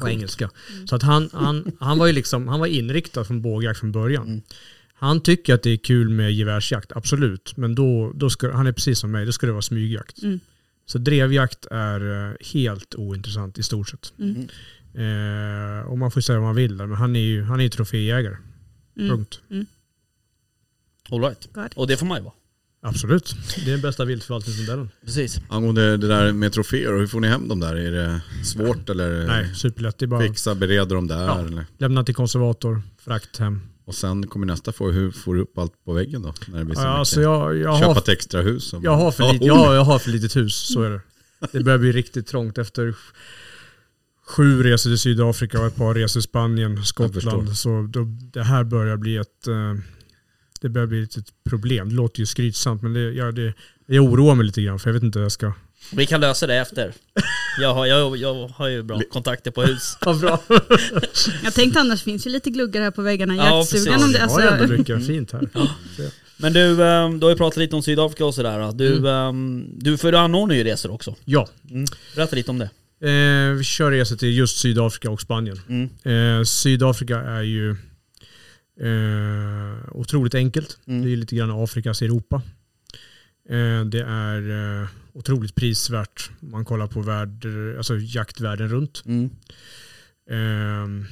Och 0.00 0.10
engelska. 0.10 0.50
Så 0.84 0.96
att 0.96 1.02
han, 1.02 1.30
han, 1.32 1.72
han 1.80 1.98
var 1.98 2.06
ju 2.06 2.12
liksom, 2.12 2.48
han 2.48 2.60
var 2.60 2.66
inriktad 2.66 3.24
från 3.24 3.42
bågjakt 3.42 3.80
från 3.80 3.92
början. 3.92 4.26
Mm. 4.26 4.42
Han 4.94 5.20
tycker 5.20 5.54
att 5.54 5.62
det 5.62 5.70
är 5.70 5.76
kul 5.76 6.08
med 6.08 6.32
gevärsjakt, 6.32 6.92
absolut. 6.92 7.56
Men 7.56 7.74
då, 7.74 8.12
då 8.14 8.30
ska, 8.30 8.52
han 8.52 8.66
är 8.66 8.72
precis 8.72 8.98
som 8.98 9.10
mig, 9.10 9.26
då 9.26 9.32
ska 9.32 9.46
det 9.46 9.52
vara 9.52 9.62
smygjakt. 9.62 10.22
Mm. 10.22 10.40
Så 10.86 10.98
drevjakt 10.98 11.66
är 11.70 12.30
eh, 12.30 12.36
helt 12.40 12.94
ointressant 12.94 13.58
i 13.58 13.62
stort 13.62 13.88
sett. 13.88 14.12
Mm. 14.18 14.48
Eh, 14.94 15.86
och 15.86 15.98
man 15.98 16.10
får 16.10 16.20
säga 16.20 16.38
vad 16.38 16.48
man 16.48 16.56
vill 16.56 16.76
där, 16.76 16.86
men 16.86 16.96
han 16.96 17.16
är 17.16 17.20
ju 17.20 17.42
han 17.42 17.60
är 17.60 17.64
ju 17.64 17.70
troféjägare. 17.70 18.36
Mm. 18.96 19.10
Punkt. 19.10 19.40
All 21.10 21.20
right. 21.20 21.74
Och 21.76 21.86
det 21.86 21.96
får 21.96 22.06
man 22.06 22.18
ju 22.18 22.24
vara. 22.24 22.34
Absolut. 22.86 23.34
Det 23.56 23.70
är 23.70 23.72
den 23.72 23.80
bästa 23.80 24.04
viltförvaltningsmodellen. 24.04 24.90
Precis. 25.04 25.40
Angående 25.48 25.96
det 25.96 26.08
där 26.08 26.32
med 26.32 26.52
troféer, 26.52 26.92
hur 26.92 27.06
får 27.06 27.20
ni 27.20 27.28
hem 27.28 27.48
dem 27.48 27.60
där? 27.60 27.76
Är 27.76 27.92
det 27.92 28.20
svårt 28.44 28.90
eller 28.90 29.26
Nej, 29.26 29.54
superlätt. 29.54 29.98
Det 29.98 30.04
är 30.04 30.06
bara 30.06 30.20
fixa, 30.20 30.54
bereda 30.54 30.94
dem 30.94 31.06
där? 31.06 31.24
Ja. 31.26 31.40
Eller? 31.40 31.66
lämna 31.78 32.04
till 32.04 32.14
konservator, 32.14 32.82
frakt 32.98 33.38
hem. 33.38 33.60
Och 33.86 33.94
sen 33.94 34.26
kommer 34.26 34.46
nästa 34.46 34.72
fråga, 34.72 34.92
hur 34.92 35.10
får 35.10 35.34
du 35.34 35.40
upp 35.40 35.58
allt 35.58 35.84
på 35.84 35.92
väggen 35.92 36.22
då? 36.22 36.34
När 36.48 36.58
det 36.58 36.64
blir 36.64 36.74
så 36.74 36.80
Ja, 36.80 36.88
alltså 36.88 37.20
jag, 37.20 37.56
jag, 37.56 37.78
Köpa 37.78 37.92
har, 37.92 37.98
ett 37.98 38.08
extra 38.08 38.42
hus? 38.42 38.74
jag, 38.82 38.96
har 38.96 39.12
för 39.12 39.32
lite, 39.32 39.44
oh. 39.44 39.48
ja, 39.48 39.74
jag 39.74 39.84
har 39.84 39.98
för 39.98 40.10
litet 40.10 40.36
hus, 40.36 40.54
så 40.54 40.82
är 40.82 40.90
det. 40.90 41.00
Det 41.52 41.64
börjar 41.64 41.78
bli 41.78 41.92
riktigt 41.92 42.26
trångt 42.26 42.58
efter 42.58 42.94
sju 44.26 44.62
resor 44.62 44.90
till 44.90 44.98
Sydafrika 44.98 45.60
och 45.60 45.66
ett 45.66 45.76
par 45.76 45.94
resor 45.94 46.20
till 46.20 46.28
Spanien, 46.28 46.84
Skottland. 46.84 47.56
Så 47.56 47.88
då, 47.90 48.04
det 48.32 48.42
här 48.42 48.64
börjar 48.64 48.96
bli 48.96 49.16
ett 49.16 49.46
eh, 49.46 49.74
det 50.64 50.68
börjar 50.68 50.86
bli 50.86 51.02
ett 51.02 51.44
problem. 51.44 51.88
Det 51.88 51.94
låter 51.94 52.20
ju 52.20 52.26
skrytsamt 52.26 52.82
men 52.82 52.92
det, 52.92 53.00
ja, 53.00 53.32
det, 53.32 53.54
jag 53.86 54.04
oroar 54.04 54.34
mig 54.34 54.46
lite 54.46 54.62
grann 54.62 54.78
för 54.78 54.90
jag 54.90 54.94
vet 54.94 55.02
inte 55.02 55.18
hur 55.18 55.24
jag 55.24 55.32
ska... 55.32 55.52
Vi 55.92 56.06
kan 56.06 56.20
lösa 56.20 56.46
det 56.46 56.54
efter. 56.54 56.92
Jag 57.60 57.74
har, 57.74 57.86
jag, 57.86 58.16
jag 58.16 58.48
har 58.48 58.68
ju 58.68 58.82
bra 58.82 59.00
kontakter 59.10 59.50
på 59.50 59.62
hus. 59.62 59.96
Vad 60.04 60.20
bra. 60.20 60.40
Jag 61.44 61.54
tänkte 61.54 61.80
annars 61.80 62.02
finns 62.02 62.26
ju 62.26 62.30
lite 62.30 62.50
gluggar 62.50 62.82
här 62.82 62.90
på 62.90 63.02
väggarna 63.02 63.34
i 63.34 63.36
Ja, 63.36 63.58
jaktstugan. 63.58 64.02
om 64.04 64.12
det, 64.12 64.22
alltså, 64.22 64.38
var 64.40 64.46
ändå 64.46 64.76
mycket 64.76 65.06
fint 65.06 65.32
här. 65.32 65.48
Men 66.36 66.52
du, 66.52 66.84
ehm, 66.84 67.20
du 67.20 67.26
har 67.26 67.30
ju 67.30 67.36
pratat 67.36 67.56
lite 67.56 67.76
om 67.76 67.82
Sydafrika 67.82 68.24
och 68.26 68.34
sådär. 68.34 68.72
Du, 68.72 68.96
Mm. 68.96 69.06
ehm, 69.06 69.64
du, 69.78 69.96
för 69.98 70.12
du 70.12 70.18
anordnar 70.18 70.54
ju 70.56 70.64
resor 70.64 70.90
också. 70.92 71.14
Ja, 71.24 71.48
Mm. 71.70 71.84
Berätta 72.16 72.36
lite 72.36 72.50
om 72.50 72.58
det. 72.58 72.70
eh, 73.10 73.52
vi 73.56 73.64
kör 73.64 73.90
resor 73.90 74.16
till 74.16 74.36
just 74.38 74.56
Sydafrika 74.58 75.10
och 75.10 75.20
Spanien. 75.20 75.60
Mm. 75.68 76.38
Eh, 76.38 76.44
Sydafrika 76.44 77.18
är 77.20 77.42
ju 77.42 77.70
eh, 78.80 79.78
otroligt 79.92 80.34
enkelt. 80.34 80.78
Mm. 80.86 81.04
Det 81.04 81.12
är 81.12 81.16
lite 81.16 81.36
grann 81.36 81.50
Afrikas 81.64 82.02
Europa. 82.02 82.42
Eh, 83.50 83.84
det 83.84 84.00
är 84.08 84.50
eh, 84.82 84.88
otroligt 85.14 85.54
prisvärt 85.54 86.30
om 86.40 86.50
man 86.50 86.64
kollar 86.64 86.86
på 86.86 87.00
värld, 87.02 87.46
alltså 87.76 87.96
jaktvärlden 87.98 88.68
runt. 88.68 89.02
Mm. 89.06 89.24
Eh, 90.30 91.06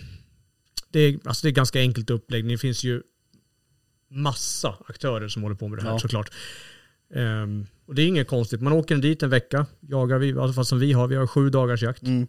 det, 0.90 1.00
är, 1.00 1.18
alltså 1.24 1.46
det 1.46 1.50
är 1.50 1.54
ganska 1.54 1.80
enkelt 1.80 2.10
uppläggning. 2.10 2.52
Det 2.52 2.58
finns 2.58 2.84
ju 2.84 3.02
massa 4.10 4.76
aktörer 4.86 5.28
som 5.28 5.42
håller 5.42 5.56
på 5.56 5.68
med 5.68 5.78
det 5.78 5.82
här 5.82 5.90
Ja. 5.90 5.98
såklart. 5.98 6.30
Eh, 7.14 7.46
och 7.86 7.94
det 7.94 8.02
är 8.02 8.06
inget 8.06 8.28
konstigt. 8.28 8.60
Man 8.60 8.72
åker 8.72 8.96
dit 8.96 9.22
en 9.22 9.30
vecka, 9.30 9.66
jagar 9.80 10.18
vi, 10.18 10.28
i 10.28 10.32
alla 10.38 10.52
fall 10.52 10.66
som 10.66 10.78
vi 10.78 10.92
har. 10.92 11.08
Vi 11.08 11.16
har 11.16 11.26
sju 11.26 11.50
dagars 11.50 11.82
jakt. 11.82 12.02
Mm. 12.02 12.26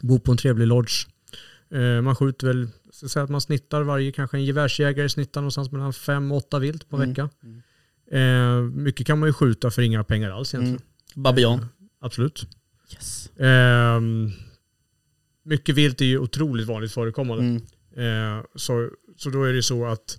Bor 0.00 0.18
på 0.18 0.30
en 0.32 0.36
trevlig 0.38 0.66
lodge. 0.66 1.06
Eh, 1.70 2.00
man 2.02 2.16
skjuter 2.16 2.46
väl, 2.46 2.68
säga 2.92 3.22
att 3.22 3.30
man 3.30 3.40
snittar 3.40 3.82
varje, 3.82 4.12
kanske 4.12 4.36
en 4.36 4.44
gevärsjägare 4.44 5.08
snittar 5.08 5.40
någonstans 5.40 5.72
mellan 5.72 5.92
fem 5.92 6.32
och 6.32 6.38
åtta 6.38 6.58
vilt 6.58 6.88
på 6.88 6.96
Mm. 6.96 7.08
vecka. 7.08 7.28
Eh, 8.18 8.60
mycket 8.62 9.06
kan 9.06 9.18
man 9.18 9.28
ju 9.28 9.32
skjuta 9.32 9.70
för 9.70 9.82
inga 9.82 10.04
pengar 10.04 10.30
alls 10.30 10.54
egentligen. 10.54 10.76
Mm. 10.76 10.88
Babian. 11.14 11.58
Eh, 11.58 11.66
absolut. 12.00 12.46
Yes. 12.92 13.26
Eh, 13.38 14.00
mycket 15.44 15.74
vilt 15.74 16.00
är 16.00 16.04
ju 16.04 16.18
otroligt 16.18 16.66
vanligt 16.66 16.92
förekommande. 16.92 17.42
Mm. 17.44 18.36
Eh, 18.38 18.44
så, 18.54 18.90
så 19.16 19.30
då 19.30 19.44
är 19.44 19.52
det 19.52 19.62
så 19.62 19.86
att 19.86 20.18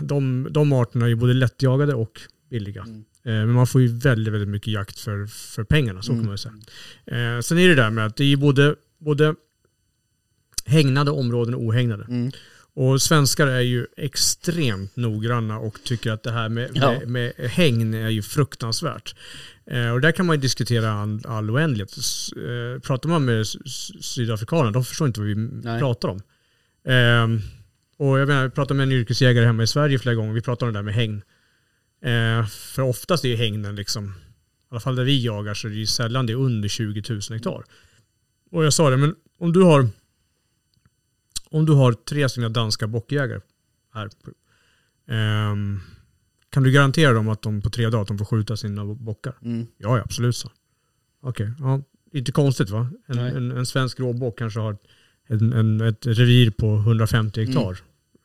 de, 0.00 0.48
de 0.50 0.72
arterna 0.72 1.04
är 1.04 1.08
ju 1.08 1.14
både 1.14 1.34
lättjagade 1.34 1.94
och 1.94 2.20
billiga. 2.50 2.82
Mm. 2.82 2.98
Eh, 2.98 3.32
men 3.32 3.52
man 3.52 3.66
får 3.66 3.80
ju 3.80 3.88
väldigt, 3.98 4.34
väldigt 4.34 4.48
mycket 4.48 4.72
jakt 4.72 4.98
för, 4.98 5.26
för 5.26 5.64
pengarna, 5.64 6.02
så 6.02 6.12
Mm. 6.12 6.22
kan 6.22 6.26
man 6.26 6.34
ju 6.34 6.38
säga. 6.38 7.36
Eh, 7.36 7.40
sen 7.40 7.58
är 7.58 7.68
det 7.68 7.74
där 7.74 7.90
med 7.90 8.06
att 8.06 8.16
det 8.16 8.24
är 8.24 8.28
ju 8.28 8.36
både, 8.36 8.76
både 8.98 9.34
hägnade 10.64 11.10
områden 11.10 11.54
och 11.54 11.62
ohägnade. 11.62 12.04
Mm. 12.04 12.32
Och 12.74 13.02
svenskar 13.02 13.46
är 13.46 13.60
ju 13.60 13.86
extremt 13.96 14.96
noggranna 14.96 15.58
och 15.58 15.78
tycker 15.84 16.10
att 16.12 16.22
det 16.22 16.32
här 16.32 16.48
med, 16.48 16.70
Ja. 16.74 16.92
med, 16.92 17.08
med 17.08 17.50
hägn 17.50 17.94
är 17.94 18.08
ju 18.08 18.22
fruktansvärt. 18.22 19.14
Eh, 19.70 19.90
och 19.90 20.00
där 20.00 20.12
kan 20.12 20.26
man 20.26 20.36
ju 20.36 20.40
diskutera 20.40 20.92
all, 20.92 21.20
all 21.26 21.50
oändlighet. 21.50 21.96
Eh, 22.36 22.80
pratar 22.80 23.08
man 23.08 23.24
med 23.24 23.46
sydafrikaner, 24.00 24.70
de 24.70 24.84
förstår 24.84 25.06
inte 25.06 25.20
vad 25.20 25.26
vi 25.28 25.34
Nej. 25.34 25.80
pratar 25.80 26.08
om. 26.08 26.20
Eh, 26.86 27.40
och 27.96 28.18
jag 28.18 28.28
menar, 28.28 28.42
jag 28.42 28.54
pratade 28.54 28.74
med 28.74 28.84
en 28.84 28.92
yrkesjägare 28.92 29.44
hemma 29.46 29.62
i 29.62 29.66
Sverige 29.66 29.98
flera 29.98 30.14
gånger, 30.14 30.32
vi 30.32 30.40
pratade 30.40 30.68
om 30.68 30.72
det 30.72 30.78
där 30.78 30.84
med 30.84 30.94
hägn. 30.94 31.22
Eh, 32.04 32.46
för 32.46 32.82
oftast 32.82 33.24
är 33.24 33.28
ju 33.28 33.36
hägnen 33.36 33.76
liksom, 33.76 34.04
i 34.06 34.10
alla 34.70 34.80
fall 34.80 34.96
där 34.96 35.04
vi 35.04 35.24
jagar 35.24 35.54
så 35.54 35.66
är 35.66 35.70
det 35.70 35.76
ju 35.78 35.86
sällan 35.86 36.26
det 36.26 36.32
är 36.32 36.36
under 36.36 36.68
20 36.68 37.02
000 37.08 37.20
hektar. 37.30 37.64
Och 38.52 38.64
jag 38.64 38.72
sa 38.72 38.90
det, 38.90 38.96
men 38.96 39.14
om 39.40 39.52
du 39.52 39.62
har 39.62 39.88
om 41.50 41.66
du 41.66 41.72
har 41.72 41.92
tre 41.92 42.28
stycken 42.28 42.52
danska 42.52 42.86
bockjägare 42.86 43.40
här. 43.94 44.10
Ehm, 45.08 45.80
kan 46.50 46.62
du 46.62 46.72
garantera 46.72 47.12
dem 47.12 47.28
att 47.28 47.42
de 47.42 47.62
på 47.62 47.70
tre 47.70 47.84
dagar 47.84 48.02
att 48.02 48.08
de 48.08 48.18
får 48.18 48.24
skjuta 48.24 48.56
sina 48.56 48.84
bockar? 48.84 49.34
Mm. 49.42 49.66
Ja, 49.78 49.96
ja 49.96 50.02
absolut 50.04 50.36
så. 50.36 50.50
Okej, 51.22 51.52
ja, 51.58 51.82
inte 52.12 52.32
konstigt 52.32 52.70
va? 52.70 52.90
En, 53.06 53.18
en, 53.18 53.50
en 53.50 53.66
svensk 53.66 54.00
råbock 54.00 54.38
kanske 54.38 54.60
har 54.60 54.76
en, 55.26 55.52
en, 55.52 55.80
ett 55.80 56.06
revir 56.06 56.50
på 56.50 56.76
150 56.76 57.44
hektar 57.44 57.78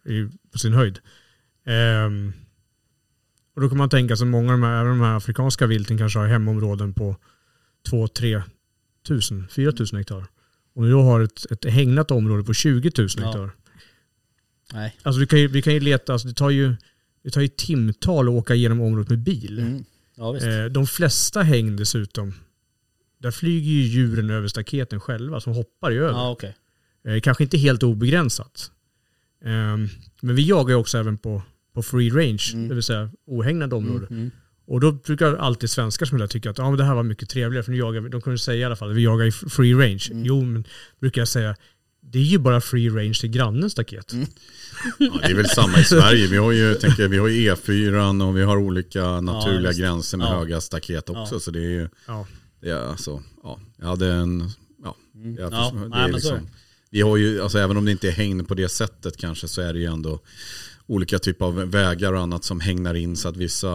i, 0.05 0.29
på 0.51 0.59
sin 0.59 0.73
höjd. 0.73 0.99
Ehm, 1.65 2.33
och 3.55 3.61
då 3.61 3.69
kan 3.69 3.77
man 3.77 3.89
tänka 3.89 4.15
sig 4.15 4.27
många 4.27 4.53
av 4.53 4.59
de 4.59 4.63
här, 4.67 4.81
även 4.81 4.99
de 4.99 5.05
här 5.05 5.17
afrikanska 5.17 5.67
vilten 5.67 5.97
kanske 5.97 6.19
har 6.19 6.27
hemområden 6.27 6.93
på 6.93 7.15
2-3 7.89 8.43
tusen, 9.07 9.47
4 9.47 9.71
tusen 9.71 9.97
hektar. 9.97 10.25
Och 10.75 10.89
då 10.89 11.01
har 11.01 11.21
ett, 11.21 11.51
ett 11.51 11.65
hägnat 11.65 12.11
område 12.11 12.43
på 12.43 12.53
20 12.53 12.91
000 12.97 13.07
Ja. 13.17 13.25
hektar. 13.25 13.49
Nej. 14.73 14.95
Alltså 15.03 15.19
du 15.19 15.25
kan 15.27 15.39
ju, 15.39 15.47
vi 15.47 15.61
kan 15.61 15.73
ju 15.73 15.79
leta, 15.79 16.13
alltså 16.13 16.27
det 16.27 16.33
tar 16.33 16.49
ju, 16.49 16.75
det 17.23 17.29
tar 17.29 17.41
ju 17.41 17.47
timtal 17.47 18.27
att 18.27 18.33
åka 18.33 18.55
igenom 18.55 18.81
området 18.81 19.09
med 19.09 19.19
bil. 19.19 19.59
Mm. 19.59 19.85
Ja 20.15 20.31
visst. 20.31 20.45
Eh, 20.45 20.65
de 20.65 20.87
flesta 20.87 21.41
häng 21.41 21.75
dessutom, 21.75 22.33
där 23.17 23.31
flyger 23.31 23.71
ju 23.71 23.81
djuren 23.81 24.29
över 24.29 24.47
staketen 24.47 24.99
själva 24.99 25.39
som 25.39 25.53
hoppar 25.53 25.91
ju 25.91 25.97
över. 26.03 26.13
Ja 26.19 26.29
okej. 26.31 26.55
Eh, 27.07 27.19
kanske 27.21 27.43
inte 27.43 27.57
helt 27.57 27.83
obegränsat. 27.83 28.71
Ehm, 29.45 29.87
men 30.21 30.35
vi 30.35 30.41
jagar 30.47 30.69
ju 30.69 30.75
också 30.79 30.97
även 30.97 31.17
på, 31.17 31.41
på 31.73 31.83
free 31.83 32.09
range, 32.09 32.51
Mm. 32.53 32.67
det 32.67 32.73
vill 32.73 32.83
säga 32.83 33.09
ohägnade 33.25 33.75
områden. 33.75 34.07
Mm. 34.09 34.31
Och 34.67 34.79
då 34.79 34.91
brukar 34.91 35.35
alltid 35.35 35.69
svenskar 35.69 36.05
som 36.05 36.19
jag 36.19 36.29
tycker 36.29 36.49
att 36.49 36.59
ah, 36.59 36.69
men 36.69 36.77
det 36.77 36.83
här 36.83 36.95
var 36.95 37.03
mycket 37.03 37.29
trevligare 37.29 37.63
för 37.63 37.71
nu 37.71 37.77
jagar 37.77 38.01
vi, 38.01 38.09
de 38.09 38.21
kunde 38.21 38.39
säga 38.39 38.57
i 38.61 38.63
alla 38.63 38.75
fall 38.75 38.89
att 38.89 38.95
vi 38.95 39.03
jagar 39.03 39.25
i 39.25 39.31
free 39.31 39.73
range. 39.73 40.07
Mm. 40.11 40.25
Jo 40.25 40.41
men 40.45 40.63
brukar 40.99 41.21
jag 41.21 41.27
säga, 41.27 41.55
det 42.01 42.19
är 42.19 42.23
ju 42.23 42.37
bara 42.37 42.61
free 42.61 42.89
range 42.89 43.13
till 43.21 43.29
grannens 43.29 43.71
staket. 43.71 44.13
Mm. 44.13 44.27
Ja, 44.99 45.13
det 45.21 45.27
är 45.31 45.35
väl 45.35 45.49
samma 45.49 45.79
i 45.79 45.83
Sverige. 45.93 46.27
Vi 46.27 46.37
har 46.37 46.51
ju, 46.51 46.73
tänker, 46.75 47.07
vi 47.07 47.17
har 47.17 47.27
ju 47.27 47.53
E4 47.53 48.23
och 48.27 48.37
vi 48.37 48.43
har 48.43 48.57
olika 48.57 49.21
naturliga 49.21 49.67
visst. 49.69 49.79
gränser 49.79 50.17
med 50.17 50.27
Ja. 50.27 50.39
höga 50.39 50.61
staket 50.61 51.09
också. 51.09 51.35
Ja. 51.35 51.39
Så 51.39 51.51
det 51.51 51.59
är 51.59 51.69
ju, 51.69 51.89
Ja. 52.07 52.27
det 52.61 52.69
är 52.69 52.89
alltså, 52.89 53.23
ja, 53.43 53.59
jag 53.77 53.87
hade 53.87 54.11
en, 54.11 54.49
ja, 54.83 54.95
Mm. 55.15 55.35
jag, 55.35 55.53
Ja, 55.53 55.73
det 55.91 55.97
är 55.99 56.11
liksom, 56.11 56.39
vi 56.89 57.01
har 57.01 57.17
ju, 57.17 57.41
alltså 57.41 57.57
även 57.59 57.77
om 57.77 57.85
det 57.85 57.91
inte 57.91 58.07
är 58.07 58.11
hägn 58.11 58.45
på 58.45 58.53
det 58.53 58.69
sättet 58.69 59.17
kanske 59.17 59.47
så 59.47 59.61
är 59.61 59.73
det 59.73 59.79
ju 59.79 59.85
ändå 59.85 60.19
olika 60.87 61.19
typer 61.19 61.45
av 61.45 61.55
vägar 61.55 62.13
och 62.13 62.19
annat 62.19 62.43
som 62.43 62.59
hängnar 62.59 62.93
in 62.93 63.17
så 63.17 63.29
att 63.29 63.37
vissa 63.37 63.69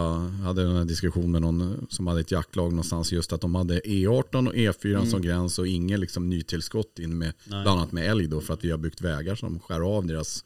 hade 0.45 0.63
en 0.63 0.87
diskussion 0.87 1.31
med 1.31 1.43
någon 1.43 1.87
som 1.91 2.07
hade 2.07 2.21
ett 2.21 2.31
jaktlag 2.31 2.71
någonstans 2.71 3.13
just 3.13 3.33
att 3.33 3.41
de 3.41 3.55
hade 3.55 3.81
E18 3.81 4.49
och 4.49 4.55
E4 4.55 5.07
som 5.07 5.23
gräns 5.23 5.59
och 5.59 5.67
inget 5.67 6.01
liksom 6.01 6.29
nytillskott 6.29 6.99
in 6.99 7.19
med 7.19 7.33
Nej. 7.45 7.63
bland 7.63 7.81
annat 7.81 7.93
med 7.93 8.11
älg 8.11 8.27
då 8.27 8.41
för 8.41 8.55
att 8.55 8.65
vi 8.65 8.71
har 8.71 8.79
byggt 8.79 9.01
vägar 9.01 9.35
som 9.35 9.61
skär 9.61 9.81
av 9.81 10.07
deras 10.07 10.45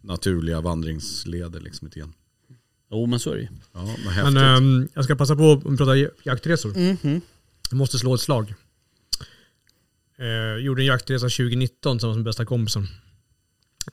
naturliga 0.00 0.60
vandringsleder 0.60 1.60
liksom 1.60 1.86
lite 1.86 2.00
grann. 2.00 2.12
Jo 2.90 3.06
men 3.06 3.20
så 3.20 3.30
är 3.30 3.34
det 3.34 3.42
ju. 3.42 3.48
Ja. 3.72 3.96
Men 4.24 4.36
ehm, 4.36 4.88
jag 4.94 5.04
ska 5.04 5.16
passa 5.16 5.36
på 5.36 5.52
att 5.52 5.76
prata 5.76 5.96
jaktresor. 6.22 6.78
Mhm. 6.78 7.20
Jag 7.70 7.76
måste 7.76 7.98
slå 7.98 8.14
ett 8.14 8.20
slag. 8.20 8.54
Eh, 10.18 10.64
gjorde 10.64 10.82
en 10.82 10.86
jaktresa 10.86 11.24
2019 11.24 11.96
tillsammans 11.96 12.16
med 12.16 12.24
bästa 12.24 12.44
kompisen. 12.44 12.88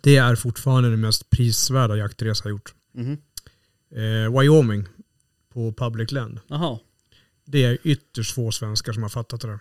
Det 0.02 0.16
är 0.18 0.36
fortfarande 0.36 0.90
den 0.90 1.02
mest 1.02 1.30
prisvärda 1.30 1.96
jaktresa 1.98 2.42
jag 2.46 2.52
gjort. 2.52 2.74
Mhm. 2.94 3.18
Eh, 3.96 4.40
Wyoming 4.40 4.86
på 5.54 5.74
public 5.74 6.12
land. 6.12 6.40
Jaha. 6.48 6.80
Det 7.46 7.64
är 7.64 7.78
ytterst 7.84 8.36
få 8.36 8.52
svenskar 8.52 8.94
som 8.94 9.04
har 9.04 9.10
fattat 9.10 9.42
det 9.42 9.48
där. 9.48 9.60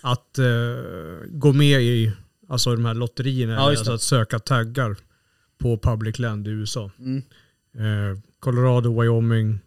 Att 0.00 0.38
eh, 0.38 1.26
gå 1.28 1.52
med 1.52 1.82
i 1.82 2.12
alltså 2.48 2.74
de 2.76 2.84
här 2.84 2.94
lotterierna, 2.94 3.52
Ja, 3.52 3.68
alltså 3.70 3.92
att 3.92 4.02
söka 4.02 4.38
taggar 4.38 4.96
på 5.58 5.78
public 5.78 6.18
land 6.18 6.48
i 6.48 6.50
USA. 6.50 6.90
Mm. 6.98 7.22
Eh, 7.74 8.18
Colorado, 8.40 9.00
Wyoming. 9.00 9.58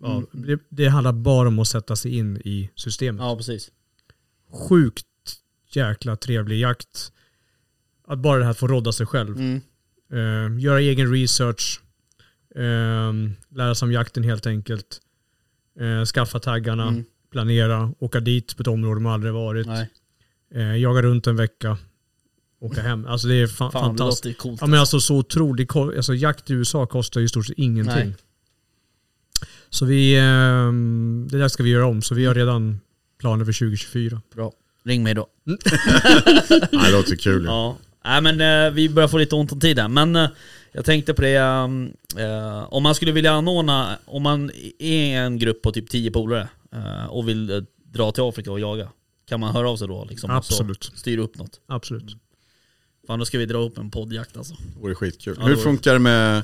Ja, 0.00 0.16
Mm. 0.16 0.26
det, 0.32 0.60
det 0.68 0.88
handlar 0.88 1.12
bara 1.12 1.48
om 1.48 1.58
att 1.58 1.68
sätta 1.68 1.96
sig 1.96 2.16
in 2.16 2.36
i 2.36 2.70
systemet. 2.74 3.20
Ja 3.22 3.36
precis. 3.36 3.70
Sjukt 4.68 5.06
jäkla 5.72 6.16
trevlig 6.16 6.60
jakt. 6.60 7.12
Att 8.10 8.18
bara 8.18 8.38
det 8.38 8.44
här 8.44 8.50
att 8.50 8.58
få 8.58 8.66
rodda 8.66 8.92
sig 8.92 9.06
själv. 9.06 9.36
Mm. 9.38 9.60
Eh, 10.12 10.62
göra 10.64 10.80
egen 10.80 11.12
research. 11.12 11.80
Eh, 12.54 13.12
lära 13.56 13.74
sig 13.74 13.86
om 13.86 13.92
jakten 13.92 14.24
helt 14.24 14.46
enkelt. 14.46 15.00
Eh, 15.80 16.04
skaffa 16.04 16.38
taggarna. 16.38 16.88
Mm. 16.88 17.04
Planera. 17.32 17.92
Åka 17.98 18.20
dit 18.20 18.56
på 18.56 18.60
ett 18.62 18.66
område 18.66 19.00
man 19.00 19.12
aldrig 19.12 19.32
varit. 19.32 19.66
Nej. 19.66 19.90
Eh, 20.54 20.76
jaga 20.76 21.02
runt 21.02 21.26
en 21.26 21.36
vecka. 21.36 21.78
Åka 22.60 22.82
hem. 22.82 23.06
Alltså 23.06 23.28
det 23.28 23.34
är 23.34 23.46
fa- 23.46 23.56
Fan 23.56 23.66
det 23.72 23.78
fantastiskt. 23.80 24.24
låter 24.24 24.38
coolt. 24.38 24.60
Ja 24.60 24.66
men 24.66 24.80
alltså 24.80 25.00
så 25.00 25.16
otroligt. 25.16 25.76
Alltså 25.76 26.14
jakt 26.14 26.50
i 26.50 26.52
USA 26.52 26.86
kostar 26.86 27.20
ju 27.20 27.26
i 27.26 27.28
stort 27.28 27.46
sett 27.46 27.58
ingenting. 27.58 27.94
Nej. 27.94 28.16
Så 29.70 29.86
vi, 29.86 30.16
eh, 30.18 30.72
det 31.30 31.38
där 31.38 31.48
ska 31.48 31.62
vi 31.62 31.70
göra 31.70 31.86
om. 31.86 32.02
Så 32.02 32.14
vi 32.14 32.24
har 32.26 32.34
redan 32.34 32.80
planer 33.18 33.44
för 33.44 33.52
2024. 33.52 34.22
Bra. 34.34 34.52
Ring 34.84 35.02
mig 35.02 35.14
då. 35.14 35.26
Det 36.70 36.90
låter 36.92 37.16
kul. 37.16 37.44
Ja. 37.44 37.76
Nej 38.04 38.20
men 38.20 38.40
eh, 38.66 38.72
vi 38.72 38.88
börjar 38.88 39.08
få 39.08 39.18
lite 39.18 39.34
ont 39.34 39.52
om 39.52 39.60
tid 39.60 39.78
här. 39.78 39.88
Men 39.88 40.16
eh, 40.16 40.28
jag 40.72 40.84
tänkte 40.84 41.14
på 41.14 41.22
det, 41.22 41.36
ehm, 41.36 41.92
eh, 42.18 42.72
om 42.72 42.82
man 42.82 42.94
skulle 42.94 43.12
vilja 43.12 43.32
anordna, 43.32 43.98
om 44.04 44.22
man 44.22 44.50
är 44.78 45.16
en 45.20 45.38
grupp 45.38 45.62
på 45.62 45.72
typ 45.72 45.90
10 45.90 46.10
polare 46.10 46.48
eh, 46.72 47.06
och 47.06 47.28
vill 47.28 47.50
eh, 47.50 47.60
dra 47.84 48.12
till 48.12 48.22
Afrika 48.22 48.52
och 48.52 48.60
jaga. 48.60 48.88
Kan 49.28 49.40
man 49.40 49.54
höra 49.54 49.70
av 49.70 49.76
sig 49.76 49.88
då? 49.88 50.06
Liksom, 50.10 50.30
och 50.30 50.44
så 50.44 50.54
Absolut. 50.54 50.90
styra 50.94 51.22
upp 51.22 51.38
något. 51.38 51.60
Absolut. 51.68 52.16
Fan 53.06 53.18
då 53.18 53.24
ska 53.24 53.38
vi 53.38 53.46
dra 53.46 53.58
upp 53.58 53.78
en 53.78 53.90
poddjakt 53.90 54.36
alltså. 54.36 54.54
Det 54.74 54.80
vore 54.80 54.94
skitkul. 54.94 55.34
Ja, 55.38 55.42
det 55.42 55.48
Hur 55.48 55.54
vore- 55.56 55.64
funkar 55.64 55.92
det 55.92 55.98
med, 55.98 56.42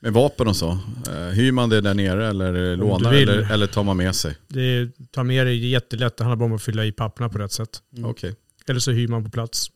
med 0.00 0.12
vapen 0.12 0.48
och 0.48 0.56
så? 0.56 0.78
Eh, 1.10 1.26
hyr 1.34 1.52
man 1.52 1.68
det 1.68 1.80
där 1.80 1.94
nere 1.94 2.28
eller 2.28 2.76
lånar 2.76 3.12
eller, 3.12 3.52
eller 3.52 3.66
tar 3.66 3.82
man 3.84 3.96
med 3.96 4.14
sig? 4.14 4.36
Det 4.48 4.88
tar 5.10 5.24
med 5.24 5.46
dig, 5.46 5.60
det 5.60 5.66
är 5.66 5.68
jättelätt. 5.68 6.16
Det 6.16 6.24
handlar 6.24 6.36
bara 6.36 6.44
om 6.44 6.52
att 6.52 6.62
fylla 6.62 6.84
i 6.84 6.92
papperna 6.92 7.28
på 7.28 7.38
rätt 7.38 7.52
sätt. 7.52 7.82
Mm. 7.96 8.10
Okej. 8.10 8.34
Eller 8.68 8.80
så 8.80 8.90
hyr 8.90 9.08
man 9.08 9.24
på 9.24 9.30
plats. 9.30 9.70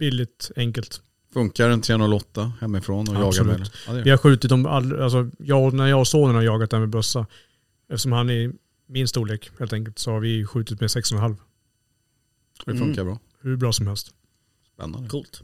Billigt, 0.00 0.50
enkelt. 0.56 1.02
Funkar 1.32 1.70
en 1.70 1.80
308 1.80 2.52
hemifrån 2.60 3.16
och 3.16 3.28
Absolut. 3.28 3.58
med? 3.58 3.70
Ja, 3.86 3.92
Vi 3.92 4.10
har 4.10 4.16
skjutit 4.16 4.50
dem, 4.50 4.66
all, 4.66 5.00
alltså 5.00 5.30
jag, 5.38 5.72
när 5.72 5.86
jag 5.86 6.00
och 6.00 6.08
sonen 6.08 6.34
har 6.34 6.42
jagat 6.42 6.70
där 6.70 6.78
med 6.78 6.88
bössa, 6.88 7.26
eftersom 7.88 8.12
han 8.12 8.30
är 8.30 8.52
min 8.86 9.08
storlek 9.08 9.50
helt 9.58 9.72
enkelt, 9.72 9.98
så 9.98 10.10
har 10.10 10.20
vi 10.20 10.46
skjutit 10.46 10.80
med 10.80 10.88
6,5. 10.88 11.36
det 12.66 12.76
funkar 12.78 13.04
bra. 13.04 13.18
Hur 13.40 13.56
bra 13.56 13.72
som 13.72 13.86
helst. 13.86 14.14
Spännande. 14.74 15.08
Coolt. 15.08 15.42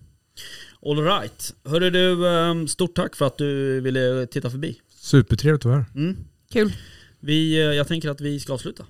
All 0.82 1.04
right. 1.04 1.54
Hörru 1.64 1.90
du, 1.90 2.28
ehm, 2.28 2.68
stort 2.68 2.94
tack 2.94 3.16
för 3.16 3.26
att 3.26 3.38
du 3.38 3.80
ville 3.80 4.26
titta 4.26 4.50
förbi. 4.50 4.80
Supertrevligt 4.88 5.60
att 5.66 5.70
vara 5.70 5.76
här. 5.76 5.86
Mm. 5.94 6.16
Kul. 6.52 6.72
Vi, 7.20 7.54
eh, 7.54 7.60
jag 7.60 7.88
tänker 7.88 8.10
att 8.10 8.20
vi 8.20 8.40
ska 8.40 8.52
avsluta. 8.52 8.86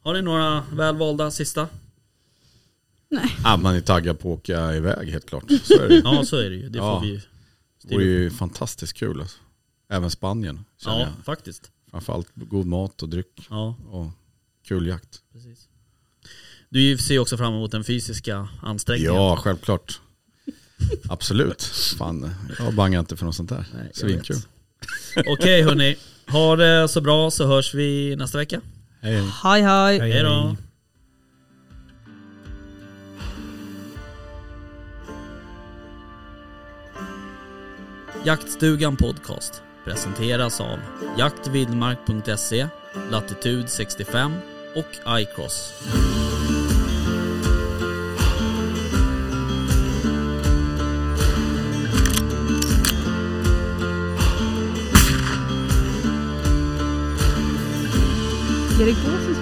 Har 0.00 0.14
ni 0.14 0.22
några 0.22 0.62
välvalda 0.72 1.30
sista? 1.30 1.68
Ja, 3.44 3.56
man 3.56 3.74
är 3.74 3.80
taggad 3.80 4.18
på 4.18 4.32
att 4.32 4.38
åka 4.38 4.74
iväg 4.74 5.08
helt 5.10 5.26
klart. 5.28 5.44
Så 5.64 5.82
är 5.82 5.88
det. 5.88 5.94
Ja 6.04 6.24
så 6.24 6.36
är 6.36 6.50
det 6.50 6.56
ju. 6.56 6.68
Det 6.68 6.78
Ja. 6.78 7.00
får 7.00 7.06
vi 7.06 7.22
Det 7.82 7.94
vore 7.94 8.04
ju 8.04 8.30
fantastiskt 8.30 8.92
kul. 8.94 9.20
Alltså. 9.20 9.38
Även 9.90 10.10
Spanien 10.10 10.64
Ja, 10.84 11.00
jag. 11.00 11.08
faktiskt. 11.24 11.70
Framförallt 11.90 12.28
god 12.34 12.66
mat 12.66 13.02
och 13.02 13.08
dryck 13.08 13.46
Ja, 13.50 13.76
och 13.90 14.06
kul 14.68 14.86
jakt. 14.86 15.20
precis. 15.32 15.68
Du 16.68 16.98
ser 16.98 17.14
ju 17.14 17.20
också 17.20 17.36
fram 17.36 17.54
emot 17.54 17.70
den 17.70 17.84
fysiska 17.84 18.48
ansträngningen. 18.62 19.14
Ja, 19.14 19.36
självklart. 19.36 20.00
Absolut. 21.08 21.62
Fan, 21.98 22.30
jag 22.58 22.74
bangar 22.74 23.00
inte 23.00 23.16
för 23.16 23.24
något 23.24 23.34
sånt 23.34 23.48
där. 23.48 23.64
Nej, 23.74 23.90
Svinkul. 23.94 24.36
Okej 25.26 25.62
hörni, 25.62 25.96
ha 26.28 26.56
det 26.56 26.88
så 26.88 27.00
bra 27.00 27.30
så 27.30 27.46
hörs 27.46 27.74
vi 27.74 28.16
nästa 28.16 28.38
vecka. 28.38 28.60
Hej, 29.00 29.14
hej. 29.14 29.30
Hej 29.42 29.62
hej. 29.62 29.98
Hej 30.12 30.22
då. 30.22 30.56
Jaktstugan 38.26 38.96
Podcast 38.96 39.62
presenteras 39.84 40.60
av 40.60 40.78
jaktvildmark.se, 41.18 42.68
Latitude 43.10 43.68
65 43.68 44.32
och 44.74 45.18
iCross. 45.20 45.72
Är 58.80 58.86
det 58.86 59.35